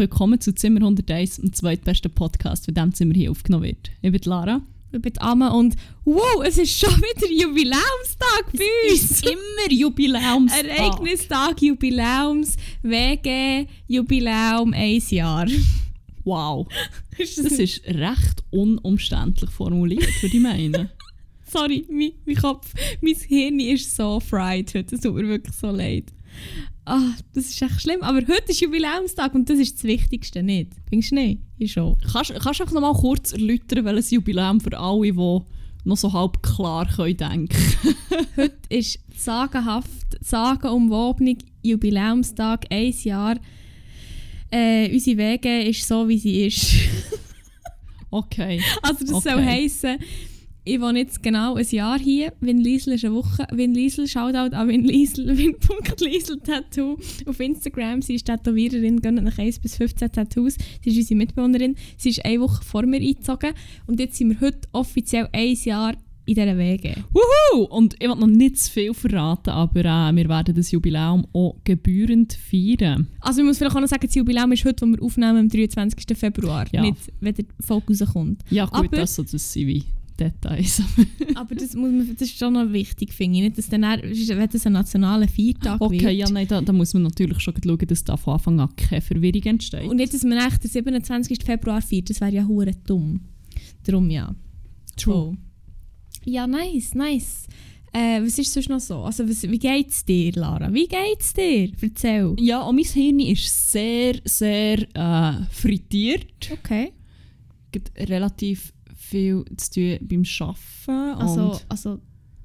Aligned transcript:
Willkommen 0.00 0.40
zu 0.40 0.54
Zimmer 0.54 0.80
101, 0.80 1.36
dem 1.42 1.52
zweitbesten 1.52 2.10
Podcast, 2.10 2.64
für 2.64 2.72
dem 2.72 2.94
Zimmer 2.94 3.12
hier 3.12 3.30
aufgenommen 3.30 3.64
wird. 3.64 3.90
Ich 4.00 4.10
bin 4.10 4.20
Lara. 4.24 4.62
Ich 4.92 5.02
bin 5.02 5.12
Amma 5.18 5.48
und 5.48 5.76
wow, 6.06 6.42
es 6.42 6.56
ist 6.56 6.78
schon 6.78 6.96
wieder 6.96 7.30
Jubiläumstag 7.30 8.46
bei 8.50 8.64
uns. 8.90 8.94
Es 8.94 9.10
ist 9.10 9.26
immer 9.26 9.70
Jubiläumstag. 9.70 10.64
Ereignistag, 10.64 11.60
Jubiläums, 11.60 12.56
WG, 12.80 13.66
Jubiläum, 13.88 14.72
ein 14.72 15.02
Jahr. 15.10 15.46
Wow. 16.24 16.66
das 17.18 17.36
ist 17.36 17.84
recht 17.84 18.42
unumständlich 18.48 19.50
formuliert, 19.50 20.22
würde 20.22 20.34
ich 20.34 20.42
meinen. 20.42 20.88
Sorry, 21.44 21.84
mein, 21.90 22.12
mein 22.24 22.36
Kopf, 22.36 22.72
mein 23.02 23.16
Hirn 23.16 23.60
ist 23.60 23.94
so 23.94 24.18
fried 24.18 24.72
heute. 24.74 24.94
Es 24.94 25.02
tut 25.02 25.14
mir 25.14 25.28
wirklich 25.28 25.56
so 25.56 25.70
leid. 25.70 26.04
Ah, 26.86 27.12
das 27.34 27.46
ist 27.50 27.62
echt 27.62 27.82
schlimm. 27.82 28.02
Aber 28.02 28.18
heute 28.18 28.44
ist 28.50 28.60
Jubiläumstag 28.60 29.34
und 29.34 29.48
das 29.48 29.58
ist 29.58 29.76
das 29.76 29.84
Wichtigste, 29.84 30.42
nicht? 30.42 30.72
Findest 30.88 31.12
du 31.12 31.14
nicht? 31.16 31.40
Ich 31.58 31.72
schon. 31.72 31.96
Kannst, 32.12 32.32
kannst 32.40 32.60
du 32.60 32.64
einfach 32.64 32.72
noch 32.74 32.80
mal 32.80 32.94
kurz 32.94 33.32
erläutern, 33.32 33.84
welches 33.84 34.10
Jubiläum 34.10 34.60
für 34.60 34.76
alle, 34.78 35.02
die 35.12 35.12
noch 35.84 35.96
so 35.96 36.12
halb 36.12 36.42
klar 36.42 36.86
können 36.88 37.16
denken 37.16 37.56
Heute 38.36 38.56
ist 38.68 38.98
sagenhaft, 39.16 40.18
sagenumwogene 40.20 41.36
Jubiläumstag, 41.62 42.66
ein 42.70 42.94
Jahr. 43.04 43.36
Äh, 44.50 44.92
unsere 44.92 45.16
Wege 45.18 45.62
ist 45.62 45.86
so, 45.86 46.08
wie 46.08 46.18
sie 46.18 46.46
ist. 46.46 46.72
Okay. 48.10 48.60
Also 48.82 49.04
das 49.04 49.12
Okay. 49.14 49.30
soll 49.30 49.44
heissen, 49.44 49.98
ich 50.70 50.80
wohne 50.80 51.00
jetzt 51.00 51.22
genau 51.22 51.56
ein 51.56 51.66
Jahr 51.68 51.98
hier. 51.98 52.32
Win 52.40 52.58
Liesel 52.58 52.94
ist 52.94 53.04
eine 53.04 53.14
Woche. 53.14 53.44
Win 53.50 53.74
Liesel, 53.74 54.06
Shoutout 54.06 54.54
an 54.54 54.68
Win 54.68 54.84
Liesel, 54.84 55.26
Win.Liesel 55.36 56.38
Tattoo 56.40 56.96
auf 57.26 57.40
Instagram. 57.40 58.02
Sie 58.02 58.14
ist 58.14 58.26
Tätowiererin, 58.26 59.00
gönnt 59.00 59.22
nach 59.22 59.36
1 59.38 59.58
bis 59.58 59.76
15 59.76 60.12
Tattoos. 60.12 60.56
Sie 60.84 60.90
ist 60.90 60.96
unsere 60.96 61.18
Mitbewohnerin. 61.18 61.74
Sie 61.96 62.10
ist 62.10 62.24
eine 62.24 62.40
Woche 62.40 62.62
vor 62.64 62.86
mir 62.86 63.00
eingezogen. 63.00 63.52
Und 63.86 63.98
jetzt 63.98 64.16
sind 64.16 64.30
wir 64.30 64.40
heute 64.40 64.60
offiziell 64.72 65.28
ein 65.32 65.56
Jahr 65.64 65.94
in 66.26 66.34
dieser 66.36 66.56
Wege. 66.56 66.94
Wuhu! 67.12 67.64
Und 67.64 67.94
ich 67.98 68.08
will 68.08 68.14
noch 68.14 68.26
nicht 68.28 68.58
zu 68.58 68.70
viel 68.70 68.94
verraten, 68.94 69.50
aber 69.50 69.80
äh, 69.80 70.14
wir 70.14 70.28
werden 70.28 70.54
das 70.54 70.70
Jubiläum 70.70 71.26
auch 71.32 71.56
gebührend 71.64 72.34
feiern. 72.34 73.08
Also 73.20 73.40
ich 73.40 73.46
muss 73.46 73.58
vielleicht 73.58 73.74
auch 73.74 73.80
noch 73.80 73.88
sagen, 73.88 74.06
das 74.06 74.14
Jubiläum 74.14 74.52
ist 74.52 74.64
heute, 74.64 74.86
wo 74.86 74.92
wir 74.92 75.02
aufnehmen, 75.02 75.38
am 75.38 75.48
23. 75.48 76.16
Februar. 76.16 76.66
Ja. 76.70 76.82
Nicht, 76.82 76.98
wenn 77.20 77.34
der 77.34 77.46
Folge 77.58 77.98
rauskommt. 77.98 78.42
Ja 78.50 78.66
gut, 78.66 78.74
Aber- 78.74 78.96
das, 78.96 79.16
so, 79.16 79.24
das 79.24 79.56
wie 79.56 79.82
Details. 80.20 80.82
Aber 81.34 81.54
das, 81.54 81.74
muss 81.74 81.90
man, 81.90 82.08
das 82.12 82.28
ist 82.28 82.38
schon 82.38 82.52
noch 82.52 82.72
wichtig, 82.72 83.12
finde 83.12 83.38
ich. 83.38 83.44
Nicht, 83.44 83.58
dass 83.58 83.68
dann, 83.68 83.82
wenn 83.82 84.48
das 84.48 84.66
ein 84.66 84.72
nationaler 84.72 85.28
Feiertag 85.28 85.80
wird. 85.80 85.92
Okay, 85.92 86.12
ja, 86.12 86.28
nein, 86.30 86.46
da, 86.46 86.60
da 86.60 86.72
muss 86.72 86.94
man 86.94 87.04
natürlich 87.04 87.40
schon 87.40 87.54
schauen, 87.62 87.86
dass 87.86 88.04
da 88.04 88.16
von 88.16 88.34
Anfang 88.34 88.60
an 88.60 88.74
keine 88.76 89.00
Verwirrung 89.00 89.42
entsteht. 89.42 89.88
Und 89.88 89.96
nicht, 89.96 90.12
dass 90.12 90.22
man 90.24 90.38
echt 90.38 90.62
den 90.62 90.70
27. 90.70 91.44
Februar 91.44 91.80
feiert, 91.80 92.10
das 92.10 92.20
wäre 92.20 92.32
ja 92.32 92.46
hure 92.46 92.72
dumm. 92.86 93.20
Darum 93.84 94.10
ja. 94.10 94.34
True. 94.96 95.14
Oh. 95.14 95.36
Ja, 96.24 96.46
nice, 96.46 96.94
nice. 96.94 97.46
Äh, 97.92 98.22
was 98.22 98.38
ist 98.38 98.52
sonst 98.52 98.68
noch 98.68 98.78
so? 98.78 98.98
Also, 99.02 99.28
was, 99.28 99.42
wie 99.42 99.58
geht's 99.58 100.04
dir, 100.04 100.32
Lara? 100.34 100.72
Wie 100.72 100.86
geht's 100.86 101.32
dir? 101.32 101.72
Erzähl. 101.80 102.36
Ja, 102.38 102.62
und 102.62 102.76
mein 102.76 102.84
Hirn 102.84 103.18
ist 103.18 103.72
sehr, 103.72 104.20
sehr 104.24 104.78
äh, 104.94 105.44
frittiert. 105.50 106.50
Okay. 106.52 106.92
relativ 107.96 108.72
viel 109.10 109.44
zu 109.56 109.70
tun 109.70 109.98
beim 110.08 110.24
Arbeiten. 110.40 111.20
Also, 111.20 111.60
also 111.68 111.98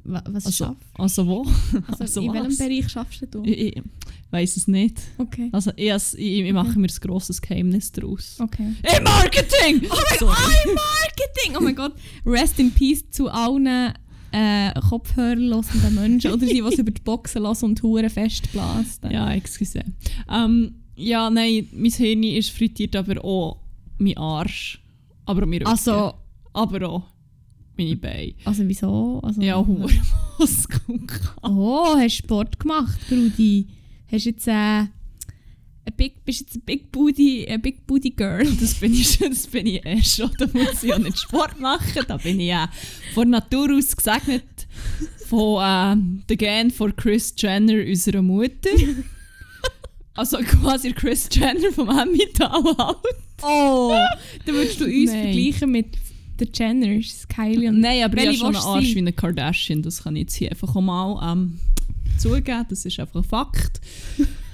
wa- 0.03 0.23
was 0.27 0.45
also, 0.45 0.65
schaffst 0.65 0.83
also 0.93 1.27
wo? 1.27 1.45
also, 1.87 1.99
also 1.99 2.21
In 2.21 2.33
welchem 2.33 2.47
was? 2.47 2.57
Bereich 2.57 2.89
schaffst 2.89 3.27
du? 3.31 3.43
Ich, 3.43 3.77
ich 3.77 3.83
weiß 4.31 4.57
es 4.57 4.67
nicht. 4.67 5.01
Okay. 5.17 5.49
Also 5.51 5.71
ich, 5.75 5.87
ich, 5.87 6.17
ich 6.41 6.53
mache 6.53 6.77
mir 6.79 6.87
ein 6.87 6.99
grosses 7.01 7.41
Geheimnis 7.41 7.91
daraus. 7.91 8.37
Okay. 8.39 8.73
Im 8.97 9.03
Marketing! 9.03 9.89
Oh 9.89 9.95
mein. 9.95 10.19
Gott, 10.19 10.21
oh, 10.21 10.73
Marketing! 10.73 11.57
Oh 11.57 11.61
mein 11.61 11.75
Gott. 11.75 11.93
Rest 12.25 12.59
in 12.59 12.71
Peace 12.71 13.09
zu 13.11 13.29
allen 13.29 13.93
äh, 14.31 14.73
Kopfhörerlosenden 14.89 15.95
Menschen 15.95 16.31
oder 16.33 16.45
die, 16.45 16.53
die 16.53 16.59
über 16.79 16.91
die 16.91 17.01
Boxen 17.01 17.43
lassen 17.43 17.65
und 17.65 17.81
Huren 17.83 18.09
festblasen. 18.09 19.11
Ja, 19.11 19.31
excuse. 19.33 19.81
Ähm, 20.29 20.75
ja, 20.95 21.29
nein, 21.29 21.67
mein 21.73 21.91
Hirn 21.91 22.23
ist 22.23 22.51
frittiert, 22.51 22.95
aber 22.95 23.23
auch 23.23 23.61
mein 23.97 24.17
Arsch. 24.17 24.81
Aber 25.25 25.43
auch 25.43 25.47
mein 25.47 25.59
Rücken. 25.59 25.67
Also, 25.67 26.13
Aber 26.55 26.89
auch 26.89 27.03
meine 27.77 27.97
Beine. 27.97 28.33
also 28.45 28.65
wieso? 28.67 29.19
Also, 29.21 29.41
Ja, 29.41 29.57
hoher 29.67 29.89
Muskeln. 30.39 31.07
Oh, 31.43 31.95
hast 31.97 32.19
du 32.19 32.23
Sport 32.23 32.57
gemacht, 32.59 32.97
Brudi? 33.09 33.67
Hast 34.09 34.25
jetzt 34.25 34.47
äh, 34.47 34.51
ein 34.53 34.89
Big, 35.97 36.23
bist 36.23 36.39
jetzt 36.39 36.55
ein 36.55 36.61
Big 36.61 36.91
Booty, 36.93 37.45
ein 37.49 37.61
Big 37.61 37.85
Booty 37.85 38.11
Girl? 38.11 38.45
Das 38.59 38.75
bin 38.75 38.93
ich 38.93 39.09
schon, 39.11 39.29
das 39.31 39.47
bin 39.47 39.67
ich 39.67 39.85
eh 39.85 40.01
schon. 40.01 40.31
Da 40.39 40.47
muss 40.53 40.81
ich 40.81 40.89
ja 40.89 40.97
nicht 40.97 41.19
Sport 41.19 41.59
machen. 41.59 42.03
Da 42.07 42.15
bin 42.15 42.39
ich 42.39 42.47
ja 42.47 42.69
von 43.13 43.29
Natur 43.31 43.75
aus 43.77 43.95
gesegnet 43.95 44.45
von 45.27 45.59
ähm, 45.61 46.23
der 46.29 46.37
Gen 46.37 46.71
von 46.71 46.95
Chris 46.95 47.33
Jenner, 47.37 47.83
unserer 47.85 48.21
Mutter. 48.21 48.69
Also 50.13 50.37
quasi 50.37 50.93
Chris 50.93 51.27
Jenner 51.31 51.71
vom 51.73 51.89
Emmental 51.89 52.63
halt. 52.77 52.97
Oh! 53.41 53.93
Dann 54.45 54.55
würdest 54.55 54.79
du 54.79 54.85
uns 54.85 55.11
Nein. 55.11 55.23
vergleichen 55.23 55.71
mit 55.71 55.87
den 56.39 56.49
Jenners, 56.53 57.27
Kylie 57.27 57.69
und... 57.69 57.79
Nein, 57.79 58.03
aber 58.03 58.17
ich 58.17 58.27
habe 58.27 58.35
schon 58.35 58.47
einen 58.47 58.55
Arsch 58.55 58.85
sein? 58.87 58.95
wie 58.95 58.99
eine 58.99 59.13
Kardashian. 59.13 59.81
Das 59.81 60.03
kann 60.03 60.15
ich 60.15 60.21
jetzt 60.21 60.35
hier 60.35 60.51
einfach 60.51 60.73
mal 60.75 61.31
ähm, 61.31 61.59
zugeben. 62.17 62.65
Das 62.69 62.85
ist 62.85 62.99
einfach 62.99 63.21
ein 63.21 63.23
Fakt. 63.23 63.81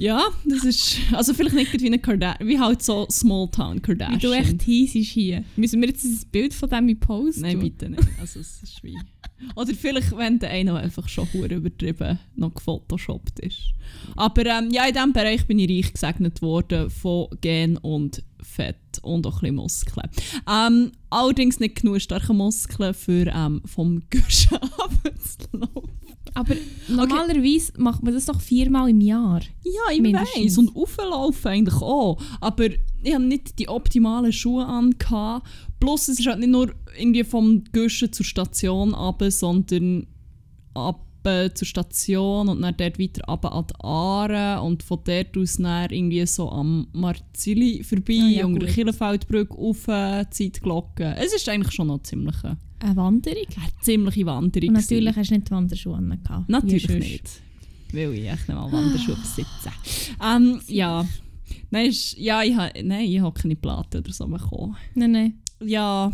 Ja, 0.00 0.30
das 0.46 0.64
ist... 0.64 0.96
Also 1.12 1.34
vielleicht 1.34 1.54
nicht 1.54 1.78
wie 1.78 1.86
eine 1.86 1.98
Kardashian, 1.98 2.48
wie 2.48 2.58
halt 2.58 2.82
so 2.82 3.06
Small-Town 3.10 3.76
Wie 3.76 3.80
Kardashian. 3.80 4.18
du 4.18 4.32
echt 4.32 4.66
ist 4.66 5.10
hier. 5.10 5.44
Müssen 5.56 5.78
wir 5.82 5.88
jetzt 5.88 6.04
ein 6.04 6.18
Bild 6.32 6.54
von 6.54 6.70
dem 6.70 6.98
posten? 6.98 7.42
Nein, 7.42 7.60
bitte 7.60 7.90
nicht. 7.90 8.02
Also 8.18 8.40
es 8.40 8.62
ist 8.62 8.82
wie... 8.82 8.96
Oder 9.56 9.74
vielleicht, 9.74 10.16
wenn 10.16 10.38
der 10.38 10.50
eine 10.50 10.74
einfach 10.76 11.06
schon 11.06 11.30
hure 11.34 11.54
übertrieben 11.54 12.18
noch 12.34 12.54
gefotoshoppt 12.54 13.40
ist. 13.40 13.74
Aber 14.16 14.46
ähm, 14.46 14.70
ja, 14.70 14.86
in 14.86 14.94
diesem 14.94 15.12
Bereich 15.12 15.46
bin 15.46 15.58
ich 15.58 15.68
reich 15.68 15.92
gesegnet 15.92 16.40
worden 16.40 16.88
von 16.88 17.28
Gen 17.42 17.76
und 17.76 18.22
Fett 18.40 18.76
und 19.02 19.26
auch 19.26 19.36
ein 19.36 19.40
bisschen 19.40 19.56
Muskeln. 19.56 20.10
Ähm, 20.50 20.92
allerdings 21.10 21.60
nicht 21.60 21.82
genug 21.82 22.00
starke 22.00 22.32
Muskeln 22.32 22.94
für 22.94 23.26
ähm, 23.26 23.60
vom 23.66 24.02
Guschen 24.10 24.56
abzulaufen. 24.56 25.90
Aber 26.34 26.54
normalerweise 26.88 27.72
macht 27.78 28.02
man 28.02 28.14
das 28.14 28.26
doch 28.26 28.40
viermal 28.40 28.90
im 28.90 29.00
Jahr. 29.00 29.40
Ja, 29.64 29.92
ich 29.92 30.00
Mindestens. 30.00 30.44
weiss. 30.44 30.58
Und 30.58 30.76
auflaufen 30.76 31.50
eigentlich 31.50 31.82
auch. 31.82 32.20
Aber 32.40 32.66
ich 33.02 33.14
habe 33.14 33.24
nicht 33.24 33.58
die 33.58 33.68
optimalen 33.68 34.32
Schuhe 34.32 34.66
an. 34.66 34.94
Plus, 35.80 36.08
es 36.08 36.18
ist 36.20 36.26
halt 36.26 36.40
nicht 36.40 36.50
nur 36.50 36.72
irgendwie 36.98 37.24
vom 37.24 37.64
Guschen 37.72 38.12
zur 38.12 38.26
Station 38.26 38.94
ab, 38.94 39.22
sondern 39.28 40.06
ab 40.74 41.06
äh, 41.24 41.50
zur 41.52 41.66
Station 41.66 42.48
und 42.48 42.62
dann 42.62 42.74
dort 42.76 42.98
weiter 42.98 43.28
ab 43.28 43.44
an 43.44 43.66
die 43.68 43.74
Aare 43.84 44.62
und 44.62 44.82
von 44.82 45.00
dort 45.04 45.36
aus 45.36 45.56
dann 45.56 45.90
irgendwie 45.90 46.24
so 46.26 46.50
am 46.50 46.86
Marzili 46.92 47.82
vorbei, 47.82 48.20
Ah 48.22 48.28
ja, 48.28 48.46
unter 48.46 48.60
der. 48.60 48.68
Kirchenfeldbrücke 48.74 49.54
auf 49.56 49.86
äh, 49.88 50.24
die 50.24 50.50
Zeitglocke. 50.52 51.14
Es 51.18 51.34
ist 51.34 51.48
eigentlich 51.48 51.74
schon 51.74 51.88
noch 51.88 52.02
ziemlich 52.02 52.36
eine, 52.80 52.96
Wanderung. 52.96 53.46
eine 53.56 53.72
ziemliche 53.80 54.26
Wanderung. 54.26 54.68
Und 54.68 54.74
natürlich 54.74 55.14
gewesen. 55.14 55.20
hast 55.20 55.30
du 55.30 55.34
nicht 55.34 55.50
Wanderschuhe 55.50 55.96
an. 55.96 56.44
Natürlich 56.48 56.88
nicht. 56.88 57.30
Weil 57.92 58.14
ich 58.14 58.28
echt 58.28 58.48
nicht 58.48 58.56
mal 58.56 58.70
Wanderschuhe 58.70 59.16
besitze. 59.16 59.70
Ähm, 60.22 60.60
ja. 60.68 61.06
Nein, 61.70 61.86
ist, 61.86 62.16
ja, 62.18 62.42
ich 62.42 62.54
habe 62.56 62.72
habe 62.74 63.40
keine 63.40 63.56
Platte 63.56 63.98
oder 63.98 64.12
so 64.12 64.26
bekommen. 64.26 64.76
Nein, 64.94 65.12
nein. 65.12 65.34
Ja, 65.62 66.12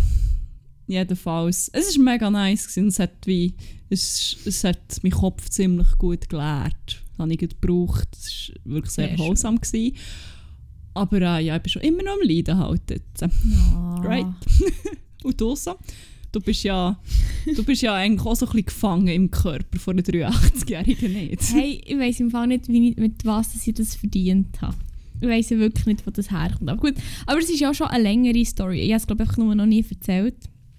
jedenfalls. 0.87 1.71
Es 1.73 1.97
war 1.97 2.05
mega 2.05 2.31
nice. 2.31 2.67
Gewesen. 2.67 2.89
Es 2.89 2.99
hat, 2.99 3.27
wie, 3.27 3.55
es, 3.89 4.37
es 4.45 4.65
hat 4.65 5.03
meinen 5.03 5.13
Kopf 5.13 5.49
ziemlich 5.49 5.89
gut 5.99 6.29
geleert. 6.29 6.75
Das 6.87 7.19
habe 7.19 7.33
ich 7.33 7.39
gebraucht. 7.39 8.09
Es 8.13 8.53
war 8.65 8.75
wirklich 8.75 8.93
sehr. 8.93 9.15
Gewesen. 9.15 9.97
Aber 10.95 11.21
äh, 11.21 11.45
ja, 11.45 11.57
ich 11.57 11.63
bin 11.63 11.71
schon 11.71 11.83
immer 11.83 12.03
noch 12.03 12.15
am 12.15 12.27
Leiden 12.29 12.59
halt 12.59 12.91
jetzt. 12.91 13.21
Ja. 13.21 13.29
Right. 14.03 14.27
Und 15.23 15.41
du 15.41 15.55
so? 15.55 15.77
Du 16.37 16.43
bist 16.43 16.65
ja, 16.65 16.99
du 17.47 17.65
bist 17.65 17.81
ja 17.81 17.95
eigentlich 17.95 18.27
auch 18.27 18.37
so 18.37 18.45
ein 18.45 18.51
bisschen 18.53 18.67
gefangen 18.67 19.09
im 19.09 19.31
Körper 19.31 19.79
von 19.79 19.95
einer 19.95 20.03
83-Jährigen 20.03 21.13
nicht. 21.15 21.41
Hey, 21.55 21.81
ich 21.83 21.97
weiß 21.99 22.21
im 22.21 22.31
Fall 22.31 22.47
nicht, 22.49 22.69
ich, 22.69 22.97
mit 22.97 23.25
was 23.25 23.67
ich 23.67 23.73
das 23.73 23.95
verdient 23.95 24.61
habe. 24.61 24.77
Ich 25.23 25.27
weiß 25.27 25.49
ja 25.49 25.59
wirklich 25.59 25.87
nicht, 25.87 26.07
wo 26.07 26.11
das 26.11 26.31
herkommt. 26.31 26.69
Aber 26.69 26.79
gut, 26.79 26.93
aber 27.25 27.39
es 27.39 27.49
ist 27.49 27.59
ja 27.61 27.73
schon 27.73 27.87
eine 27.87 28.03
längere 28.03 28.45
Story. 28.45 28.81
Ich 28.81 28.91
habe 28.91 28.99
es 28.99 29.07
glaube 29.07 29.25
ich 29.25 29.35
nur 29.39 29.55
noch 29.55 29.65
nie 29.65 29.83
erzählt. 29.89 30.37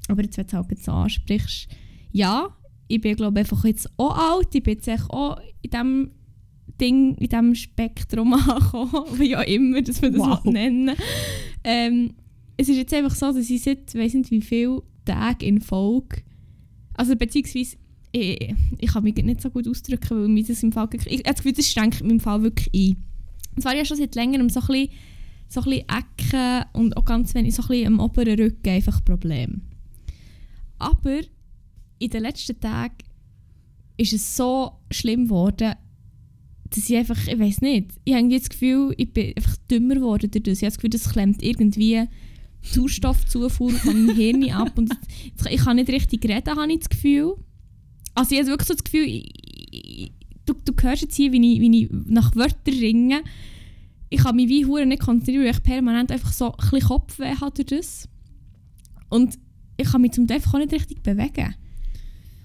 Aber 0.07 0.21
jetzt, 0.21 0.37
wenn 0.37 0.45
du 0.45 0.49
es 0.49 0.53
halt 0.53 0.69
jetzt 0.69 0.87
ansprichst. 0.89 1.67
Ja, 2.11 2.55
ich 2.87 3.01
bin 3.01 3.15
glaube 3.15 3.39
ich 3.39 3.45
einfach 3.51 3.65
jetzt 3.65 3.89
auch 3.97 4.15
alt. 4.15 4.53
Ich 4.53 4.61
bin 4.61 4.75
jetzt 4.75 5.09
auch 5.09 5.39
in 5.63 5.71
diesem 5.71 6.11
Ding, 6.79 7.15
in 7.15 7.29
diesem 7.29 7.55
Spektrum 7.55 8.33
angekommen. 8.35 9.05
Wie 9.17 9.35
auch 9.35 9.41
immer, 9.41 9.81
dass 9.81 10.03
man 10.03 10.13
das 10.13 10.21
Wow. 10.21 10.43
nennen 10.45 10.91
ähm, 11.63 12.13
Es 12.57 12.69
ist 12.69 12.77
jetzt 12.77 12.93
einfach 12.93 13.15
so, 13.15 13.33
dass 13.33 13.49
ich 13.49 13.63
seit, 13.63 13.95
weiß 13.95 14.13
nicht 14.13 14.29
wie 14.29 14.41
viele 14.43 14.83
Tage 15.07 15.45
in 15.45 15.61
Folge, 15.61 16.21
also 16.93 17.15
beziehungsweise 17.15 17.77
ich, 18.11 18.55
ich 18.77 18.91
kann 18.91 19.03
mich 19.03 19.15
nicht 19.15 19.41
so 19.41 19.49
gut 19.49 19.67
ausdrücken, 19.67 20.21
weil 20.21 20.27
mir 20.27 20.43
das 20.43 20.63
im 20.63 20.71
Fall, 20.71 20.87
ich, 20.93 21.05
ich 21.05 21.13
habe 21.19 21.23
das 21.23 21.37
Gefühl, 21.37 21.53
das 21.53 21.71
schränkt 21.71 22.01
mich 22.01 22.11
im 22.11 22.19
Fall 22.19 22.43
wirklich 22.43 22.73
ein. 22.73 23.03
Und 23.55 23.61
zwar 23.61 23.75
ja 23.75 23.85
schon 23.85 23.97
seit 23.97 24.15
längerem 24.15 24.49
so 24.49 24.59
ein 24.61 24.67
bisschen, 24.67 24.89
so 25.49 25.61
ein 25.61 25.65
bisschen 25.65 25.89
Ecken 25.89 26.65
und 26.73 26.97
auch 26.97 27.05
ganz 27.05 27.33
wenig 27.33 27.55
so 27.55 27.63
ein 27.63 27.67
bisschen 27.67 27.87
am 27.87 27.99
oberen 27.99 28.39
Rücken 28.39 28.69
einfach 28.69 29.03
Problem. 29.03 29.61
Aber 30.79 31.21
in 31.99 32.09
den 32.09 32.21
letzten 32.21 32.59
Tagen 32.59 32.97
ist 33.97 34.13
es 34.13 34.35
so 34.35 34.71
schlimm 34.91 35.25
geworden, 35.25 35.73
dass 36.69 36.89
ich 36.89 36.95
einfach, 36.95 37.27
ich 37.27 37.39
weiß 37.39 37.61
nicht, 37.61 37.91
ich 38.03 38.13
habe 38.13 38.21
irgendwie 38.21 38.39
das 38.39 38.49
Gefühl, 38.49 38.93
ich 38.97 39.11
bin 39.11 39.33
einfach 39.35 39.57
dümmer 39.71 39.95
geworden 39.95 40.29
durch 40.31 40.43
das. 40.43 40.57
Ich 40.57 40.63
habe 40.63 40.69
das 40.69 40.77
Gefühl, 40.77 40.89
das 40.89 41.09
klemmt 41.09 41.41
irgendwie 41.41 42.07
Sauerstoffzufuhr 42.73 43.71
meinem 43.85 44.09
Hirn 44.15 44.49
ab 44.51 44.77
und 44.77 44.93
ich 45.49 45.61
kann 45.61 45.77
nicht 45.77 45.89
richtig 45.89 46.25
reden, 46.25 46.55
habe 46.55 46.71
ich 46.71 46.79
das 46.79 46.89
Gefühl. 46.89 47.35
Also 48.15 48.33
ich 48.33 48.39
habe 48.39 48.49
wirklich 48.49 48.67
so 48.67 48.73
das 48.73 48.83
Gefühl, 48.83 49.03
ich, 49.07 49.31
ich, 49.71 50.11
du, 50.45 50.53
du 50.53 50.73
hörst 50.81 51.03
jetzt 51.03 51.15
hier, 51.15 51.31
wie 51.31 51.53
ich, 51.53 51.61
wie 51.61 51.83
ich 51.83 51.89
nach 51.91 52.35
Wörtern 52.35 52.73
ringe. 52.73 53.21
Ich 54.09 54.21
kann 54.21 54.35
mich 54.35 54.47
wie 54.47 54.65
hure 54.65 54.85
nicht 54.85 55.01
konzentrieren, 55.01 55.43
weil 55.43 55.51
ich 55.51 55.63
permanent 55.63 56.11
einfach 56.11 56.31
so 56.31 56.51
ein 56.51 56.57
bisschen 56.57 56.87
Kopfweh 56.87 57.35
habe 57.35 57.51
durch 57.51 57.67
das. 57.67 58.09
Und 59.09 59.37
ich 59.77 59.91
kann 59.91 60.01
mich 60.01 60.13
zum 60.13 60.27
Teil 60.27 60.37
einfach 60.37 60.53
auch 60.53 60.59
nicht 60.59 60.73
richtig 60.73 61.03
bewegen. 61.03 61.55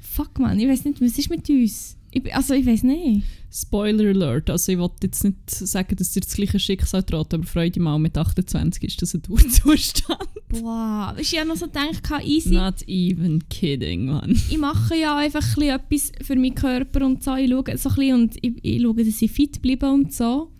Fuck 0.00 0.38
man, 0.38 0.58
ich 0.58 0.68
weiß 0.68 0.84
nicht, 0.84 1.00
was 1.00 1.18
ist 1.18 1.30
mit 1.30 1.48
uns? 1.48 1.96
Ich, 2.14 2.34
also 2.34 2.54
ich 2.54 2.66
weiß 2.66 2.82
nicht. 2.82 3.24
Spoiler 3.50 4.10
Alert, 4.10 4.50
also 4.50 4.72
ich 4.72 4.78
wollte 4.78 5.06
jetzt 5.06 5.24
nicht 5.24 5.50
sagen, 5.50 5.96
dass 5.96 6.12
dir 6.12 6.20
das 6.20 6.34
gleiche 6.34 6.58
Schicksal 6.58 7.02
droht, 7.02 7.32
aber 7.34 7.44
Freude 7.44 7.80
mal 7.80 7.98
mit 7.98 8.16
28 8.16 8.84
ist 8.84 9.02
das 9.02 9.14
ein 9.14 9.22
Dauerzustand. 9.22 10.28
Boah, 10.48 11.14
ich 11.18 11.32
ja 11.32 11.44
noch 11.44 11.56
so 11.56 11.66
gedacht, 11.66 12.02
easy. 12.24 12.54
Not 12.54 12.86
even 12.86 13.46
kidding, 13.48 14.06
man. 14.06 14.30
Ich 14.30 14.58
mache 14.58 14.96
ja 14.96 15.16
einfach 15.16 15.56
ein 15.56 15.62
etwas 15.62 16.12
für 16.22 16.36
meinen 16.36 16.54
Körper 16.54 17.04
und 17.04 17.22
so. 17.22 17.34
Ich 17.36 17.50
schaue 17.50 17.76
so 17.78 17.88
ein 17.88 17.94
bisschen 17.94 18.14
und 18.14 18.36
ich, 18.42 18.52
ich 18.62 18.82
schaue, 18.82 19.04
dass 19.04 19.22
ich 19.22 19.32
fit 19.32 19.62
bleibe 19.62 19.90
und 19.90 20.12
so. 20.12 20.50